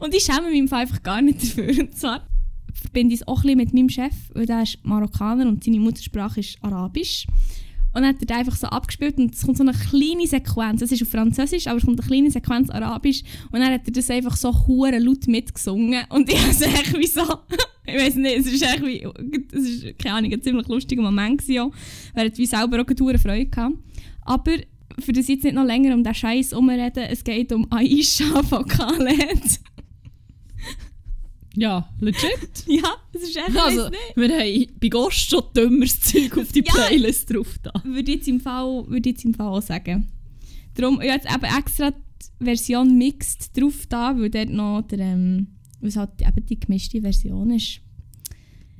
Und 0.00 0.14
ich 0.14 0.22
schäme 0.22 0.50
mich 0.50 0.72
einfach 0.72 1.02
gar 1.02 1.20
nicht 1.20 1.42
dafür. 1.42 1.68
Und 1.80 1.96
zwar 1.96 2.26
verbinde 2.72 3.14
es 3.14 3.26
auch 3.26 3.44
mit 3.44 3.74
meinem 3.74 3.88
Chef, 3.88 4.14
weil 4.34 4.46
der 4.46 4.62
ist 4.62 4.78
Marokkaner 4.84 5.46
und 5.46 5.64
seine 5.64 5.80
Muttersprache 5.80 6.40
ist 6.40 6.58
Arabisch. 6.62 7.26
Und 7.94 8.02
dann 8.02 8.14
hat 8.14 8.30
er 8.30 8.36
einfach 8.36 8.54
so 8.54 8.66
abgespielt 8.66 9.16
und 9.18 9.34
es 9.34 9.42
kommt 9.42 9.56
so 9.56 9.62
eine 9.62 9.72
kleine 9.72 10.26
Sequenz, 10.26 10.82
es 10.82 10.92
ist 10.92 11.02
auf 11.02 11.08
Französisch, 11.08 11.66
aber 11.66 11.78
es 11.78 11.84
kommt 11.84 11.98
eine 11.98 12.06
kleine 12.06 12.30
Sequenz 12.30 12.68
Arabisch 12.68 13.22
und 13.50 13.60
dann 13.60 13.72
hat 13.72 13.86
er 13.86 13.92
das 13.92 14.10
einfach 14.10 14.36
so 14.36 14.52
hure 14.66 14.98
laut 14.98 15.26
mitgesungen 15.26 16.04
und 16.10 16.30
ich 16.30 16.38
habe 16.42 16.64
echt 16.64 16.98
wie 16.98 17.06
so, 17.06 17.22
ich 17.86 17.94
weiß 17.94 18.16
nicht, 18.16 18.36
es 18.36 18.46
ist 18.46 18.62
echt 18.62 18.84
wie, 18.84 19.06
es 19.52 19.62
ist, 19.62 19.98
keine 19.98 20.16
Ahnung, 20.16 20.32
ein 20.32 20.42
ziemlich 20.42 20.68
lustiger 20.68 21.02
Moment 21.02 21.40
gewesen 21.40 21.60
auch, 21.60 21.72
er 22.14 22.36
wie 22.36 22.46
selber 22.46 22.82
auch 22.82 22.86
eine 22.86 23.18
Freude 23.18 23.46
gehabt. 23.46 23.76
Aber 24.20 24.52
für 25.00 25.12
das 25.12 25.28
jetzt 25.28 25.44
nicht 25.44 25.54
noch 25.54 25.64
länger 25.64 25.94
um 25.94 26.04
den 26.04 26.14
Scheiß 26.14 26.52
herumreden, 26.52 27.04
es 27.04 27.24
geht 27.24 27.52
um 27.52 27.66
Aisha 27.70 28.42
von 28.42 28.66
Khaled. 28.66 29.60
Ja, 31.56 31.88
legit. 32.00 32.22
ja, 32.66 32.94
es 33.12 33.22
ist 33.22 33.36
echt, 33.36 33.56
Also, 33.56 33.88
nicht. 33.88 34.00
wir 34.16 34.28
haben 34.28 34.66
bei 34.80 34.88
Ghost 34.88 35.30
schon 35.30 35.42
dümmeres 35.56 36.00
Zeug 36.00 36.36
auf 36.38 36.52
die 36.52 36.62
Ja. 36.66 36.72
Playlist 36.72 37.32
drauf 37.34 37.56
da. 37.62 37.72
würde 37.84 38.10
ich 38.12 38.18
jetzt 38.18 38.28
im 38.28 38.40
Fall, 38.40 38.84
würde 38.88 39.08
jetzt 39.10 39.24
im 39.24 39.34
Fall 39.34 39.48
auch 39.48 39.62
sagen. 39.62 40.08
Darum, 40.74 41.00
ich 41.00 41.10
habe 41.10 41.20
jetzt 41.22 41.34
eben 41.34 41.58
extra 41.58 41.90
die 41.90 42.44
Version 42.44 42.96
Mixed 42.98 43.56
drauf 43.58 43.86
da, 43.88 44.16
weil 44.16 44.30
dort 44.30 44.50
noch 44.50 44.82
der, 44.82 45.00
ähm, 45.00 45.48
es 45.80 45.96
halt 45.96 46.10
eben 46.20 46.46
die 46.46 46.60
gemischte 46.60 47.00
Version 47.00 47.50
ist. 47.50 47.80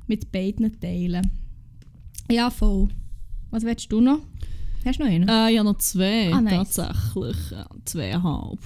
Mit 0.07 0.31
beiden 0.31 0.79
Teilen. 0.79 1.29
Ja, 2.31 2.49
voll. 2.49 2.87
Was 3.49 3.63
willst 3.63 3.91
du 3.91 3.99
noch? 4.01 4.19
Hast 4.85 4.99
du 4.99 5.03
noch 5.03 5.11
einen? 5.11 5.27
Äh, 5.27 5.49
ja, 5.55 5.63
noch 5.63 5.77
zwei, 5.79 6.31
Ah, 6.31 6.39
nice. 6.41 6.73
tatsächlich. 6.75 7.35
Ja, 7.51 7.67
zweieinhalb. 7.85 8.59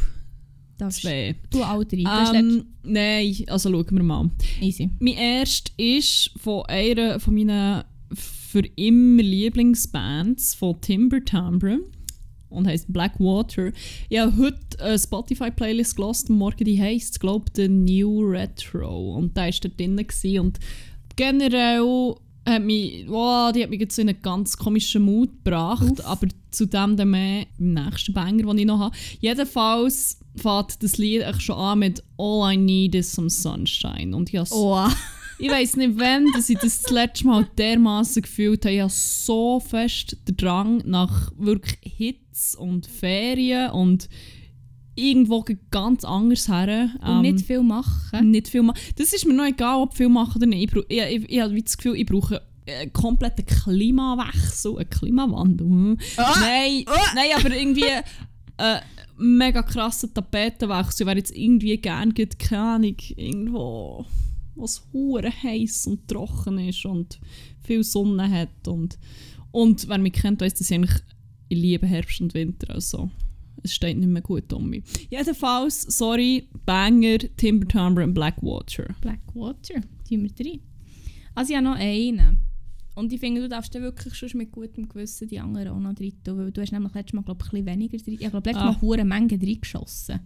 Darfst 0.78 1.02
Zwei. 1.02 1.36
du 1.52 1.64
auch 1.64 1.84
drei? 1.84 2.04
Das 2.04 2.34
Ähm, 2.34 2.66
nein, 2.84 3.36
also 3.48 3.70
schauen 3.72 3.86
wir 3.92 4.04
mal. 4.04 4.30
easy. 4.62 4.90
Mein 5.00 5.14
erster 5.14 5.72
ist 5.78 6.32
von 6.38 6.66
einer 6.66 7.20
von 7.20 7.34
meinen 7.36 7.84
für 8.14 8.66
immer 8.76 9.24
Lieblingsbands 9.24 10.56
von 10.56 10.80
Timber 10.82 11.24
Timbre 11.24 11.80
und 12.50 12.68
heisst 12.68 12.92
Blackwater. 12.94 13.72
Ich 14.10 14.20
habe 14.20 14.36
heute 14.38 14.80
eine 14.80 15.00
Spotify-Playlist 15.00 15.96
gehört 15.96 16.30
und 16.30 16.38
morgen 16.38 16.64
die 16.66 16.80
heisst, 16.80 17.20
glaube 17.20 17.46
The 17.56 17.68
New 17.68 18.22
Retro. 18.22 19.16
Und 19.16 19.36
da 19.36 19.46
war 19.46 19.52
da 19.52 19.70
drin. 19.70 19.98
gewesen. 19.98 20.40
Und 20.40 20.60
generell 21.16 22.16
hat 22.46 22.64
mich, 22.64 23.06
wow, 23.08 23.52
die 23.52 23.64
hat 23.64 23.70
mich 23.70 23.80
jetzt 23.80 23.98
in 24.00 24.10
einen 24.10 24.22
ganz 24.22 24.58
komischen 24.58 25.04
Mut 25.04 25.30
gebracht, 25.44 26.00
Uff. 26.00 26.06
aber 26.06 26.28
zu 26.52 26.66
dem 26.66 26.98
dann 26.98 27.10
mehr 27.10 27.46
im 27.58 27.74
nächsten 27.74 28.14
Banger, 28.14 28.44
den 28.44 28.58
ich 28.58 28.66
noch 28.66 28.80
habe. 28.80 28.96
Jedenfalls 29.20 30.20
fängt 30.36 30.84
das 30.84 30.98
Lied 30.98 31.22
echt 31.22 31.42
schon 31.42 31.56
an 31.58 31.80
mit 31.80 32.04
All 32.18 32.54
I 32.54 32.58
Need 32.58 32.96
is 32.96 33.12
some 33.12 33.30
Sunshine. 33.30 34.16
Und 34.16 34.30
ich 34.34 34.40
habe 34.40 34.50
Oh. 34.52 34.88
ich 35.40 35.50
weiß 35.50 35.78
nicht, 35.78 35.94
wann 35.98 36.26
dass 36.34 36.50
ich 36.50 36.58
das, 36.60 36.82
das 36.82 36.92
letzte 36.92 37.28
Mal 37.28 37.48
dermaßen 37.58 38.22
gefühlt 38.22 38.66
habe. 38.66 38.76
Ich 38.76 38.82
habe 38.82 38.92
so 38.92 39.60
fest 39.60 40.18
den 40.28 40.38
Drang 40.38 40.82
nach 40.86 41.32
wirklich 41.38 41.80
Hits 41.82 42.56
und 42.56 42.88
Ferien 42.88 43.72
und 43.72 44.10
irgendwo 44.96 45.44
ganz 45.72 46.04
anders 46.04 46.48
her. 46.48 46.90
Und 47.02 47.08
Ähm, 47.08 47.22
nicht 47.22 47.46
viel 47.46 47.64
machen. 47.64 48.32
nicht 48.32 48.48
viel 48.48 48.64
machen. 48.64 48.80
Das 48.98 49.14
ist 49.14 49.26
mir 49.26 49.34
noch 49.34 49.46
egal, 49.46 49.82
ob 49.82 49.96
viel 49.96 50.10
machen 50.10 50.38
oder 50.38 50.46
nicht. 50.46 50.74
Ich, 50.76 50.98
ich, 50.98 51.02
ich, 51.02 51.30
ich 51.30 51.40
habe 51.42 51.62
das 51.62 51.78
Gefühl, 51.78 51.96
ich 51.96 52.06
brauche 52.06 52.42
einen 52.68 52.94
kompletten 52.94 53.46
Klimawechsel, 53.46 54.78
einen 54.78 54.90
Klimawandel. 54.90 55.68
Hm. 55.68 55.98
Nein, 56.18 56.86
nein, 57.16 57.30
aber 57.38 57.56
irgendwie 57.56 57.86
einen 58.58 58.82
mega 59.18 59.64
krassen 59.64 60.14
Tapetenwechsel. 60.14 61.04
Ich 61.04 61.08
wäre 61.08 61.18
jetzt 61.18 61.36
irgendwie 61.36 61.78
gerne, 61.78 62.14
keine 62.14 62.62
Ahnung, 62.62 62.96
irgendwo, 63.16 64.06
wo 64.56 64.66
es 64.66 64.84
hure 64.94 65.32
heiß 65.32 65.88
und 65.88 66.08
trocken 66.08 66.60
ist 66.60 66.86
und 66.86 67.20
viel 67.64 67.84
Sonne 67.84 68.30
hat. 68.30 68.68
Und, 68.68 68.98
und 69.52 69.88
wer 69.88 69.98
mich 69.98 70.14
kennt, 70.14 70.42
weiss, 70.42 70.54
dass 70.54 70.70
ich 70.70 70.76
eigentlich 70.76 71.02
ich 71.50 71.58
liebe 71.60 71.86
Herbst 71.86 72.22
und 72.22 72.34
Winter. 72.34 72.74
Also, 72.74 73.10
es 73.64 73.74
steht 73.74 73.98
nicht 73.98 74.10
mehr 74.10 74.22
gut 74.22 74.52
um 74.54 74.70
mich. 74.70 74.84
Jedenfalls, 75.10 75.82
sorry, 75.84 76.48
Banger, 76.66 77.18
Timber 77.38 77.68
Timber 77.68 78.04
und 78.04 78.14
Blackwater. 78.14 78.94
Blackwater, 79.02 79.76
tun 80.08 80.24
wir 80.24 80.30
drei. 80.30 80.60
Also 81.36 81.52
ich 81.52 81.58
habe 81.58 81.66
noch 81.68 81.76
einen. 81.78 82.40
Und 82.96 83.12
ich 83.12 83.20
finde, 83.20 83.42
du 83.42 83.50
darfst 83.50 83.74
dann 83.74 83.82
wirklich 83.82 84.14
schon 84.14 84.30
mit 84.36 84.52
gutem 84.52 84.88
Gewissen 84.88 85.28
die 85.28 85.40
anderen 85.40 85.70
auch 85.70 85.80
noch 85.80 85.96
drin 85.96 86.14
tun, 86.24 86.38
weil 86.38 86.52
du 86.52 86.62
hast 86.62 86.72
nämlich 86.72 86.94
letztes 86.94 87.14
Mal, 87.14 87.24
glaube 87.24 87.44
ich, 87.44 87.48
ein 87.54 87.64
bisschen 87.64 87.66
weniger 87.66 87.98
drin. 87.98 88.14
Ich 88.20 88.30
glaube, 88.30 88.50
letztes 88.50 88.64
Ah. 88.64 88.72
Mal 88.72 88.82
hure 88.82 89.04
Menge 89.06 89.34
reingeschossen. 89.42 90.20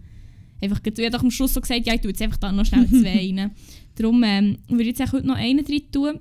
Einfach, 0.59 0.79
du 0.79 1.03
hast 1.03 1.13
doch 1.13 1.23
am 1.23 1.31
Schluss 1.31 1.53
so 1.53 1.61
gesagt, 1.61 1.85
ja, 1.85 1.93
ich 1.93 2.01
tue 2.01 2.09
jetzt 2.11 2.21
einfach 2.21 2.37
da 2.37 2.51
noch 2.51 2.65
schnell 2.65 2.87
zwei 2.89 3.17
rein. 3.33 3.51
Darum 3.95 4.21
ähm, 4.25 4.57
würde 4.67 4.81
ich 4.83 4.97
jetzt 4.97 5.01
auch 5.01 5.13
heute 5.13 5.27
noch 5.27 5.35
einen 5.37 5.63
drin 5.63 5.83
tun. 5.91 6.19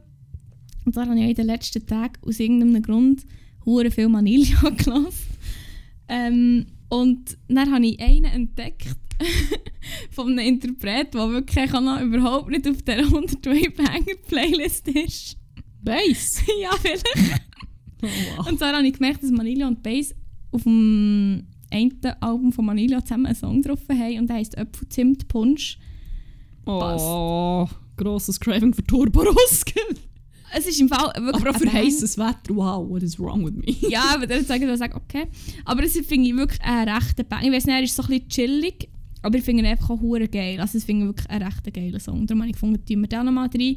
Und 0.85 0.95
zwar 0.95 1.07
habe 1.09 1.19
ich 1.19 1.31
in 1.31 1.35
den 1.35 1.47
letzten 1.47 1.85
Tagen 1.85 2.15
aus 2.23 2.39
irgendeinem 2.39 2.81
Grund 2.83 3.27
hure 3.65 3.91
viel 3.91 4.09
Manilla 4.09 4.71
gelassen. 4.77 5.35
Ähm, 6.09 6.67
und 6.89 7.37
dann 7.49 7.73
habe 7.73 7.87
ich 7.87 8.01
einen 8.01 8.25
entdeckt 8.25 8.97
von 10.11 10.33
einem 10.33 10.47
Interpret, 10.47 11.15
der 11.15 11.31
wirklich 11.31 11.73
noch 11.73 12.01
überhaupt 12.01 12.51
nicht 12.51 12.69
auf 12.69 12.83
der 12.83 12.99
102 13.05 13.71
Banger 13.71 14.17
Playlist 14.27 14.89
ist. 14.89 15.37
Bass! 15.83 16.43
ja, 16.61 16.71
vielleicht. 16.81 17.07
Oh, 18.03 18.07
wow. 18.37 18.47
Und 18.47 18.59
zwar 18.59 18.75
habe 18.75 18.87
ich 18.87 18.95
gemerkt, 18.95 19.23
dass 19.23 19.31
Manila 19.31 19.69
und 19.69 19.83
Bass 19.83 20.15
auf 20.53 20.63
dem 20.63 21.47
einen 21.71 21.99
Album 22.21 22.53
von 22.53 22.65
Manila 22.67 23.05
zusammen 23.05 23.27
einen 23.27 23.35
Song 23.35 23.63
drauf 23.63 23.81
haben 23.89 24.19
und 24.19 24.29
der 24.29 24.37
heisst 24.37 24.57
Apfelzimt 24.57 25.29
Punsch. 25.29 25.79
Oh, 26.65 27.69
grosses 27.97 28.39
Craving 28.41 28.75
für 28.75 28.85
Turborusk. 28.85 29.73
Es 30.55 30.67
ist 30.67 30.81
im 30.81 30.89
Fall 30.89 31.13
wirklich 31.17 31.43
Aber 31.43 31.51
auch 31.51 31.59
für 31.59 31.73
heißes 31.73 32.19
Wetter, 32.19 32.55
wow, 32.55 32.89
what 32.89 33.03
is 33.03 33.19
wrong 33.19 33.45
with 33.45 33.55
me? 33.55 33.89
Ja, 33.91 34.15
aber 34.15 34.27
dann 34.27 34.45
sagen 34.45 34.67
wir, 34.67 34.97
okay. 34.97 35.27
Aber 35.65 35.83
das 35.83 35.93
finde 35.93 36.29
ich 36.29 36.37
wirklich 36.37 36.61
einen 36.63 36.89
rechten 36.89 37.27
Bang. 37.27 37.45
Ich 37.45 37.53
weiß 37.53 37.67
nicht, 37.67 37.75
er 37.75 37.83
ist 37.83 37.97
so 37.97 38.03
ein 38.03 38.09
bisschen 38.09 38.29
chillig, 38.29 38.89
aber 39.23 39.39
ich 39.39 39.45
finde 39.45 39.65
ihn 39.65 39.69
einfach 39.69 39.91
auch 39.91 40.01
hure 40.01 40.29
geil. 40.29 40.61
Also, 40.61 40.79
ich 40.79 40.85
finde 40.85 41.07
wirklich 41.07 41.29
einen 41.29 41.43
recht 41.43 41.75
geilen 41.75 42.01
Song. 42.01 42.27
Darum 42.27 42.43
habe 42.43 42.51
ich 42.51 42.55
gefunden, 42.55 42.85
tun 42.85 43.01
wir 43.01 43.09
den 43.09 43.25
nochmal 43.27 43.51
rein. 43.53 43.77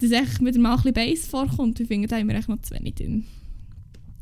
Dass 0.00 0.10
echt 0.10 0.40
wieder 0.40 0.58
mal 0.58 0.76
ein 0.76 0.82
bisschen 0.82 0.94
Bass 0.94 1.26
vorkommt. 1.26 1.78
Ich 1.80 1.86
finde, 1.86 2.08
da 2.08 2.16
haben 2.16 2.28
wir 2.28 2.34
echt 2.34 2.48
noch 2.48 2.60
zu 2.62 2.74
wenig 2.74 2.94
drin. 2.94 3.24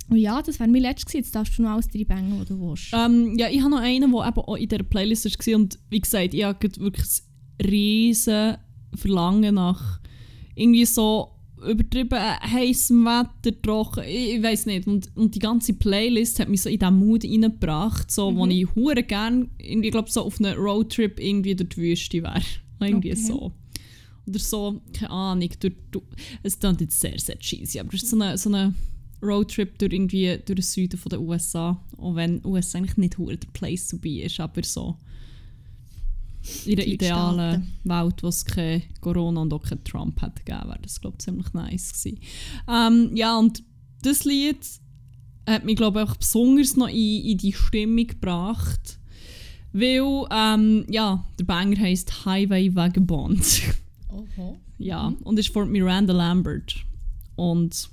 Und 0.09 0.17
ja, 0.17 0.43
das 0.43 0.59
wäre 0.59 0.69
mein 0.69 0.83
letztes. 0.83 1.13
Jetzt 1.13 1.35
darfst 1.35 1.57
du 1.57 1.63
noch 1.63 1.71
alles 1.71 1.89
drei 1.89 2.05
bangen, 2.05 2.41
die 2.41 2.47
du 2.47 2.61
willst. 2.61 2.93
Ähm, 2.93 3.39
ja, 3.39 3.49
ich 3.49 3.61
habe 3.61 3.71
noch 3.71 3.81
einen, 3.81 4.11
der 4.11 4.27
eben 4.27 4.41
auch 4.41 4.57
in 4.57 4.69
dieser 4.69 4.83
Playlist 4.83 5.25
war. 5.25 5.55
Und 5.55 5.79
wie 5.89 6.01
gesagt, 6.01 6.35
ich 6.35 6.43
habe 6.43 6.59
wirklich 6.79 7.07
ein 7.61 7.67
riesen 7.67 8.57
Verlangen 8.97 9.55
nach 9.55 10.00
irgendwie 10.61 10.85
so 10.85 11.31
übertrieben 11.67 12.19
heißem 12.19 13.05
Wetter, 13.05 13.61
trocken, 13.63 14.05
ich, 14.07 14.35
ich 14.35 14.43
weiß 14.43 14.67
nicht. 14.67 14.87
Und, 14.87 15.15
und 15.17 15.35
die 15.35 15.39
ganze 15.39 15.75
Playlist 15.75 16.41
hat 16.41 16.49
mich 16.49 16.63
so 16.63 16.69
in 16.69 16.79
diesen 16.79 16.99
Mut 16.99 17.25
reingebracht, 17.25 18.11
so, 18.11 18.35
wo 18.35 18.47
ich 18.47 18.75
hure 18.75 19.03
gerne, 19.03 19.49
ich 19.59 19.91
glaube, 19.91 20.11
so 20.11 20.23
auf 20.23 20.39
einem 20.41 20.59
Roadtrip 20.59 21.21
irgendwie 21.21 21.55
durch 21.55 21.71
die 21.71 21.81
Wüste 21.81 22.23
wäre. 22.23 22.41
Irgendwie 22.81 23.13
Okay. 23.13 23.21
so. 23.21 23.53
Oder 24.27 24.39
so, 24.39 24.81
keine 24.93 25.11
Ahnung, 25.11 25.51
durch, 25.61 25.75
durch, 25.91 26.05
es 26.43 26.59
klingt 26.59 26.81
jetzt 26.81 27.01
sehr, 27.01 27.19
sehr 27.19 27.39
cheesy, 27.39 27.79
aber 27.79 27.93
es 27.93 28.03
ist 28.03 28.11
so 28.11 28.17
eine, 28.17 28.39
so 28.39 28.49
eine 28.49 28.75
Roadtrip 29.23 29.79
durch, 29.79 29.93
irgendwie, 29.93 30.39
durch 30.45 30.57
den 30.57 30.63
Süden 30.63 30.99
von 30.99 31.11
den 31.11 31.21
USA. 31.21 31.79
Auch 31.99 32.15
wenn 32.15 32.41
USA 32.45 32.79
eigentlich 32.79 32.97
nicht 32.97 33.19
hure 33.19 33.37
der 33.37 33.49
Place 33.53 33.89
to 33.89 33.99
be 33.99 34.23
ist, 34.23 34.41
aber 34.41 34.63
so 34.63 34.97
in 36.65 36.77
der 36.77 36.87
idealen. 36.87 37.73
Welt, 37.85 38.23
wo 38.23 38.29
es 38.29 38.45
kein 38.45 38.83
Corona 39.01 39.43
und 39.43 39.53
auch 39.53 39.63
kein 39.63 39.83
Trump 39.85 40.21
hat 40.23 40.45
gegeben, 40.45 40.69
wäre 40.69 40.81
das, 40.83 41.01
glaube 41.01 41.17
ich, 41.19 41.25
ziemlich 41.25 41.53
nice 41.53 41.93
gewesen. 41.93 42.21
Ähm, 42.69 43.17
ja, 43.17 43.39
und 43.39 43.63
das 44.03 44.25
Lied 44.25 44.59
hat 45.47 45.65
mich, 45.65 45.77
glaube 45.77 46.01
ich, 46.01 46.09
auch 46.09 46.17
besonders 46.17 46.77
noch 46.77 46.89
in, 46.89 47.25
in 47.25 47.39
die 47.39 47.53
Stimmung 47.53 48.07
gebracht, 48.07 48.99
weil, 49.73 50.27
ähm, 50.31 50.87
ja, 50.89 51.25
der 51.39 51.45
Banger 51.45 51.79
heisst 51.79 52.25
Highway 52.25 52.75
Vagabond. 52.75 53.63
Oho. 54.09 54.59
Ja, 54.79 55.15
und 55.23 55.39
ist 55.39 55.53
von 55.53 55.71
Miranda 55.71 56.13
Lambert. 56.13 56.75
Und 57.37 57.91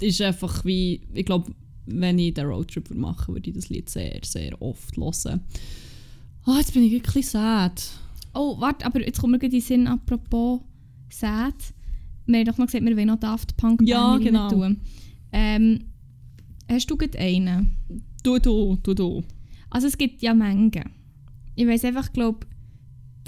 ist 0.00 0.20
einfach 0.20 0.64
wie, 0.64 1.02
ich 1.12 1.26
glaube, 1.26 1.52
wenn 1.86 2.18
ich 2.18 2.34
den 2.34 2.46
Roadtrip 2.46 2.88
würde 2.88 3.00
machen 3.00 3.34
würde 3.34 3.50
ich 3.50 3.56
das 3.56 3.68
Lied 3.68 3.90
sehr, 3.90 4.20
sehr 4.24 4.60
oft 4.62 4.96
hören. 4.96 5.40
Ah, 6.46 6.58
jetzt 6.58 6.74
bin 6.74 6.82
ich 6.82 6.92
wirklich 6.92 7.26
sad. 7.28 7.90
Oh, 8.34 8.60
warte, 8.60 8.84
aber 8.84 9.04
jetzt 9.04 9.20
kommt 9.20 9.32
mir 9.32 9.38
gerade 9.38 9.56
in 9.56 9.60
den 9.60 9.66
Sinn, 9.66 9.86
apropos 9.86 10.60
Sad. 11.10 11.54
Wir 12.26 12.38
haben 12.38 12.46
doch 12.46 12.58
noch 12.58 12.66
gesagt, 12.66 12.84
wir 12.84 12.96
wollen 12.96 13.06
noch 13.06 13.20
Daft 13.20 13.56
Punk 13.56 13.80
Ja, 13.84 14.16
genau. 14.18 14.48
tun. 14.48 14.80
Ähm, 15.32 15.84
hast 16.68 16.90
du 16.90 16.96
gerade 16.96 17.18
einen? 17.18 17.76
Du, 18.22 18.38
du, 18.38 18.76
du, 18.82 18.94
du. 18.94 19.24
Also 19.70 19.86
es 19.86 19.96
gibt 19.96 20.22
ja 20.22 20.34
Mengen. 20.34 20.90
Ich 21.54 21.66
weiß 21.66 21.84
einfach, 21.84 22.12
glaube 22.12 22.46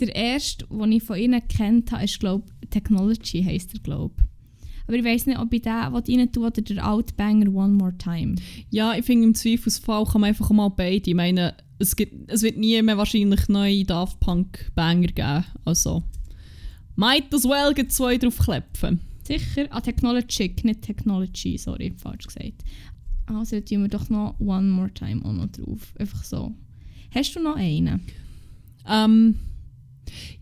der 0.01 0.15
erste, 0.15 0.67
den 0.67 0.93
ich 0.93 1.03
von 1.03 1.19
ihnen 1.19 1.47
kennt 1.49 1.93
habe, 1.93 2.05
ist 2.05 2.21
glaube 2.21 2.45
Technology 2.71 3.43
heisst 3.43 3.75
er 3.75 3.81
glaube. 3.81 4.15
Aber 4.87 4.97
ich 4.97 5.05
weiß 5.05 5.27
nicht, 5.27 5.39
ob 5.39 5.53
ich 5.53 5.63
den 5.63 5.73
rein 5.73 6.33
tue 6.33 6.47
oder 6.47 6.63
der 6.63 6.89
Outbanger 6.89 7.53
One 7.53 7.75
More 7.75 7.97
Time. 7.99 8.37
Ja, 8.71 8.95
ich 8.95 9.05
finde 9.05 9.27
im 9.27 9.35
Zweifelsfall 9.35 10.05
kann 10.05 10.21
man 10.21 10.29
einfach 10.29 10.51
mal 10.51 10.69
beide. 10.69 11.11
Ich 11.11 11.15
meine, 11.17 11.55
es, 11.79 11.97
gibt, 11.97 12.31
es 12.31 12.43
wird 12.43 12.57
nie 12.57 12.81
mehr 12.83 12.97
wahrscheinlich 12.97 13.49
neue 13.49 13.85
Daft 13.85 14.21
Punk 14.21 14.71
Banger 14.75 15.09
geben. 15.09 15.45
Also, 15.65 16.05
might 16.95 17.33
as 17.35 17.45
well 17.45 17.75
gleich 17.75 17.89
zwei 17.89 18.17
draufklepfen. 18.17 19.01
Sicher, 19.25 19.67
ah, 19.71 19.81
Technology, 19.81 20.55
nicht 20.63 20.83
Technology, 20.83 21.59
sorry, 21.59 21.93
falsch 21.97 22.27
gesagt. 22.27 22.63
Also, 23.27 23.57
dann 23.57 23.65
tun 23.65 23.83
wir 23.83 23.89
doch 23.89 24.09
noch 24.09 24.39
One 24.39 24.69
More 24.69 24.93
Time 24.95 25.25
auch 25.25 25.33
noch 25.33 25.49
drauf. 25.49 25.93
Einfach 25.99 26.23
so. 26.23 26.53
Hast 27.13 27.35
du 27.35 27.41
noch 27.41 27.57
einen? 27.57 28.03
Ähm, 28.89 29.35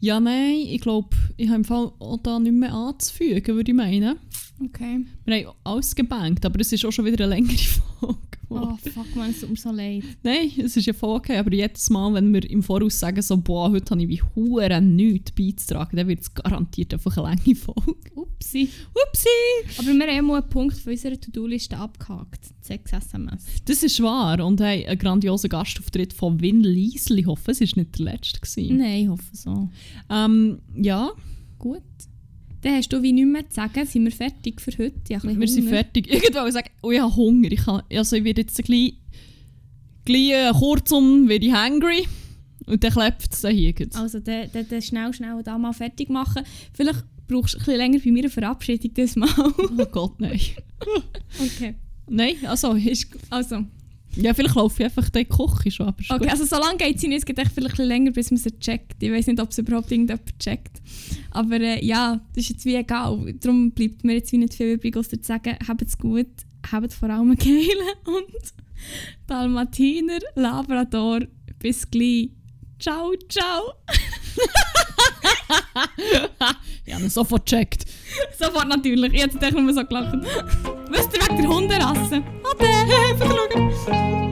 ja, 0.00 0.20
nein, 0.20 0.56
ich 0.68 0.80
glaube, 0.80 1.16
ich 1.36 1.48
habe 1.48 1.56
im 1.56 1.64
Fall 1.64 1.92
auch 1.98 2.18
da 2.18 2.38
nicht 2.38 2.52
mehr 2.52 2.74
anzufügen, 2.74 3.56
würde 3.56 3.70
ich 3.70 3.76
meinen. 3.76 4.16
Okay. 4.62 5.04
Wir 5.24 5.46
haben 5.46 5.56
alles 5.64 5.94
gebankt, 5.94 6.44
aber 6.44 6.60
es 6.60 6.72
ist 6.72 6.84
auch 6.84 6.92
schon 6.92 7.04
wieder 7.04 7.24
eine 7.24 7.34
längere 7.34 7.56
Folge. 8.00 8.18
Oh, 8.50 8.76
fuck, 8.76 9.16
man, 9.16 9.30
es 9.30 9.40
tut 9.40 9.50
mir 9.50 9.56
so 9.56 9.72
leid. 9.72 10.04
Nein, 10.22 10.52
es 10.58 10.76
ist 10.76 10.86
ja 10.86 10.92
voll 10.92 11.16
okay, 11.16 11.38
aber 11.38 11.52
jedes 11.52 11.90
Mal, 11.90 12.14
wenn 12.14 12.32
wir 12.32 12.48
im 12.48 12.62
Voraus 12.62 13.00
sagen, 13.00 13.20
so, 13.20 13.36
boah, 13.36 13.70
heute 13.70 13.90
habe 13.90 14.02
ich 14.02 14.08
wie 14.08 14.22
hure 14.22 14.80
nichts 14.80 15.32
beizutragen, 15.32 15.96
dann 15.96 16.06
wird 16.06 16.20
es 16.20 16.32
garantiert 16.32 16.92
einfach 16.92 17.16
eine 17.16 17.28
lange 17.30 17.56
Folge. 17.56 18.12
Upsi. 18.14 18.68
Upsi! 18.94 19.78
Aber 19.78 19.88
wir 19.88 20.06
haben 20.06 20.14
ja 20.14 20.22
mal 20.22 20.40
einen 20.40 20.48
Punkt 20.50 20.76
von 20.76 20.92
unserer 20.92 21.18
To-Do-Liste 21.18 21.76
abgehakt. 21.76 22.44
Sechs 22.60 22.92
SMS. 22.92 23.44
Das 23.64 23.82
ist 23.82 24.00
wahr 24.02 24.44
und 24.44 24.60
hey, 24.60 24.86
ein 24.86 24.98
grandioser 24.98 25.48
Gastauftritt 25.48 26.12
von 26.12 26.40
Win 26.40 26.62
Liesli. 26.62 27.20
Ich 27.20 27.26
hoffe, 27.26 27.50
es 27.50 27.60
war 27.60 27.68
nicht 27.74 27.98
der 27.98 28.04
letzte. 28.04 28.40
Gewesen. 28.40 28.76
Nein, 28.76 29.02
ich 29.02 29.08
hoffe 29.08 29.24
so. 29.32 29.68
Ähm, 30.10 30.58
ja, 30.76 31.10
Gut. 31.58 31.82
Dann 32.64 32.76
hast 32.76 32.88
du 32.88 33.02
wie 33.02 33.12
nichts 33.12 33.30
mehr 33.30 33.46
zu 33.46 33.54
sagen. 33.56 33.84
Sind 33.84 34.04
wir 34.04 34.10
fertig 34.10 34.58
für 34.58 34.70
heute? 34.72 34.94
Ich 35.06 35.16
habe 35.16 35.28
ein 35.28 35.34
wir 35.34 35.40
bisschen 35.40 35.62
sind 35.62 35.64
Hunger. 35.66 35.76
fertig. 35.76 36.10
Irgendwann 36.10 36.50
sagen, 36.50 36.70
oh, 36.80 36.90
ich 36.90 36.98
habe 36.98 37.14
Hunger. 37.14 37.52
Ich, 37.52 37.60
kann, 37.62 37.82
also 37.92 38.16
ich 38.16 38.24
werde 38.24 38.40
jetzt 38.40 38.56
gleich, 38.64 38.94
gleich 40.06 40.30
äh, 40.30 40.50
kurzum 40.50 41.28
werde 41.28 41.44
ich 41.44 41.52
hungry 41.54 42.08
und 42.64 42.82
dann 42.82 42.90
klebt 42.90 43.28
es 43.30 43.42
dann 43.42 43.54
hier. 43.54 43.74
Also, 43.92 44.18
dann, 44.18 44.48
dann, 44.50 44.66
dann 44.66 44.80
schnell, 44.80 45.12
schnell 45.12 45.42
da 45.42 45.58
mal 45.58 45.74
fertig 45.74 46.08
machen. 46.08 46.42
Vielleicht 46.72 47.04
brauchst 47.28 47.52
du 47.52 47.58
ein 47.58 47.64
bisschen 47.64 47.76
länger 47.76 47.98
bei 48.02 48.10
meiner 48.10 48.30
Verabschiedung 48.30 48.94
das 48.94 49.16
Mal. 49.16 49.28
Oh 49.38 49.84
Gott, 49.92 50.18
nein. 50.18 50.40
okay. 51.38 51.74
nein, 52.08 52.36
also, 52.46 52.72
ist, 52.72 53.08
Also, 53.28 53.66
ja, 54.16 54.34
vielleicht 54.34 54.54
laufe 54.54 54.82
ich 54.82 54.84
einfach 54.84 55.06
in 55.06 55.12
die 55.12 55.24
Küche 55.24 55.70
schon, 55.70 55.86
aber 55.86 55.98
okay, 55.98 56.18
gut. 56.18 56.30
also 56.30 56.44
so 56.44 56.56
lange 56.56 56.76
geht 56.78 56.96
es 56.96 57.02
nicht. 57.02 57.18
Es 57.18 57.24
geht 57.24 57.38
echt 57.38 57.52
vielleicht 57.52 57.78
länger, 57.78 58.10
bis 58.12 58.30
man 58.30 58.38
sie 58.38 58.58
checkt. 58.58 59.02
Ich 59.02 59.10
weiß 59.10 59.26
nicht, 59.26 59.40
ob 59.40 59.50
es 59.50 59.58
überhaupt 59.58 59.90
irgendjemand 59.90 60.38
checkt. 60.38 60.80
Aber 61.30 61.60
äh, 61.60 61.84
ja, 61.84 62.20
das 62.34 62.44
ist 62.44 62.50
jetzt 62.50 62.64
wie 62.64 62.76
egal. 62.76 63.34
Darum 63.40 63.72
bleibt 63.72 64.04
mir 64.04 64.14
jetzt 64.14 64.32
wie 64.32 64.38
nicht 64.38 64.54
viel 64.54 64.74
übrig, 64.74 64.96
als 64.96 65.08
zu 65.08 65.18
sagen, 65.20 65.56
habt 65.66 65.82
es 65.82 65.98
gut, 65.98 66.28
habt 66.70 66.92
vor 66.92 67.10
allem 67.10 67.30
einen 67.30 67.36
geilen 67.36 67.94
und 68.04 68.54
Dalmatiner, 69.26 70.18
Labrador. 70.34 71.20
Bis 71.58 71.90
gleich. 71.90 72.30
Ciao, 72.78 73.12
ciao. 73.28 73.74
Ich 76.86 76.92
habe 76.92 77.04
ihn 77.04 77.10
sofort 77.10 77.46
gecheckt. 77.46 77.84
Sofort 78.38 78.68
natürlich. 78.68 79.14
Ich 79.14 79.22
hätte 79.22 79.40
echt 79.40 79.56
nur 79.56 79.72
so 79.72 79.84
gelacht. 79.84 80.14
Wisst 80.90 81.16
ihr, 81.16 81.22
wegen 81.22 81.42
der 81.42 81.48
Hunderasse? 81.50 82.22
Ade! 82.44 82.66
Hey, 82.66 83.16
schauen. 83.18 84.23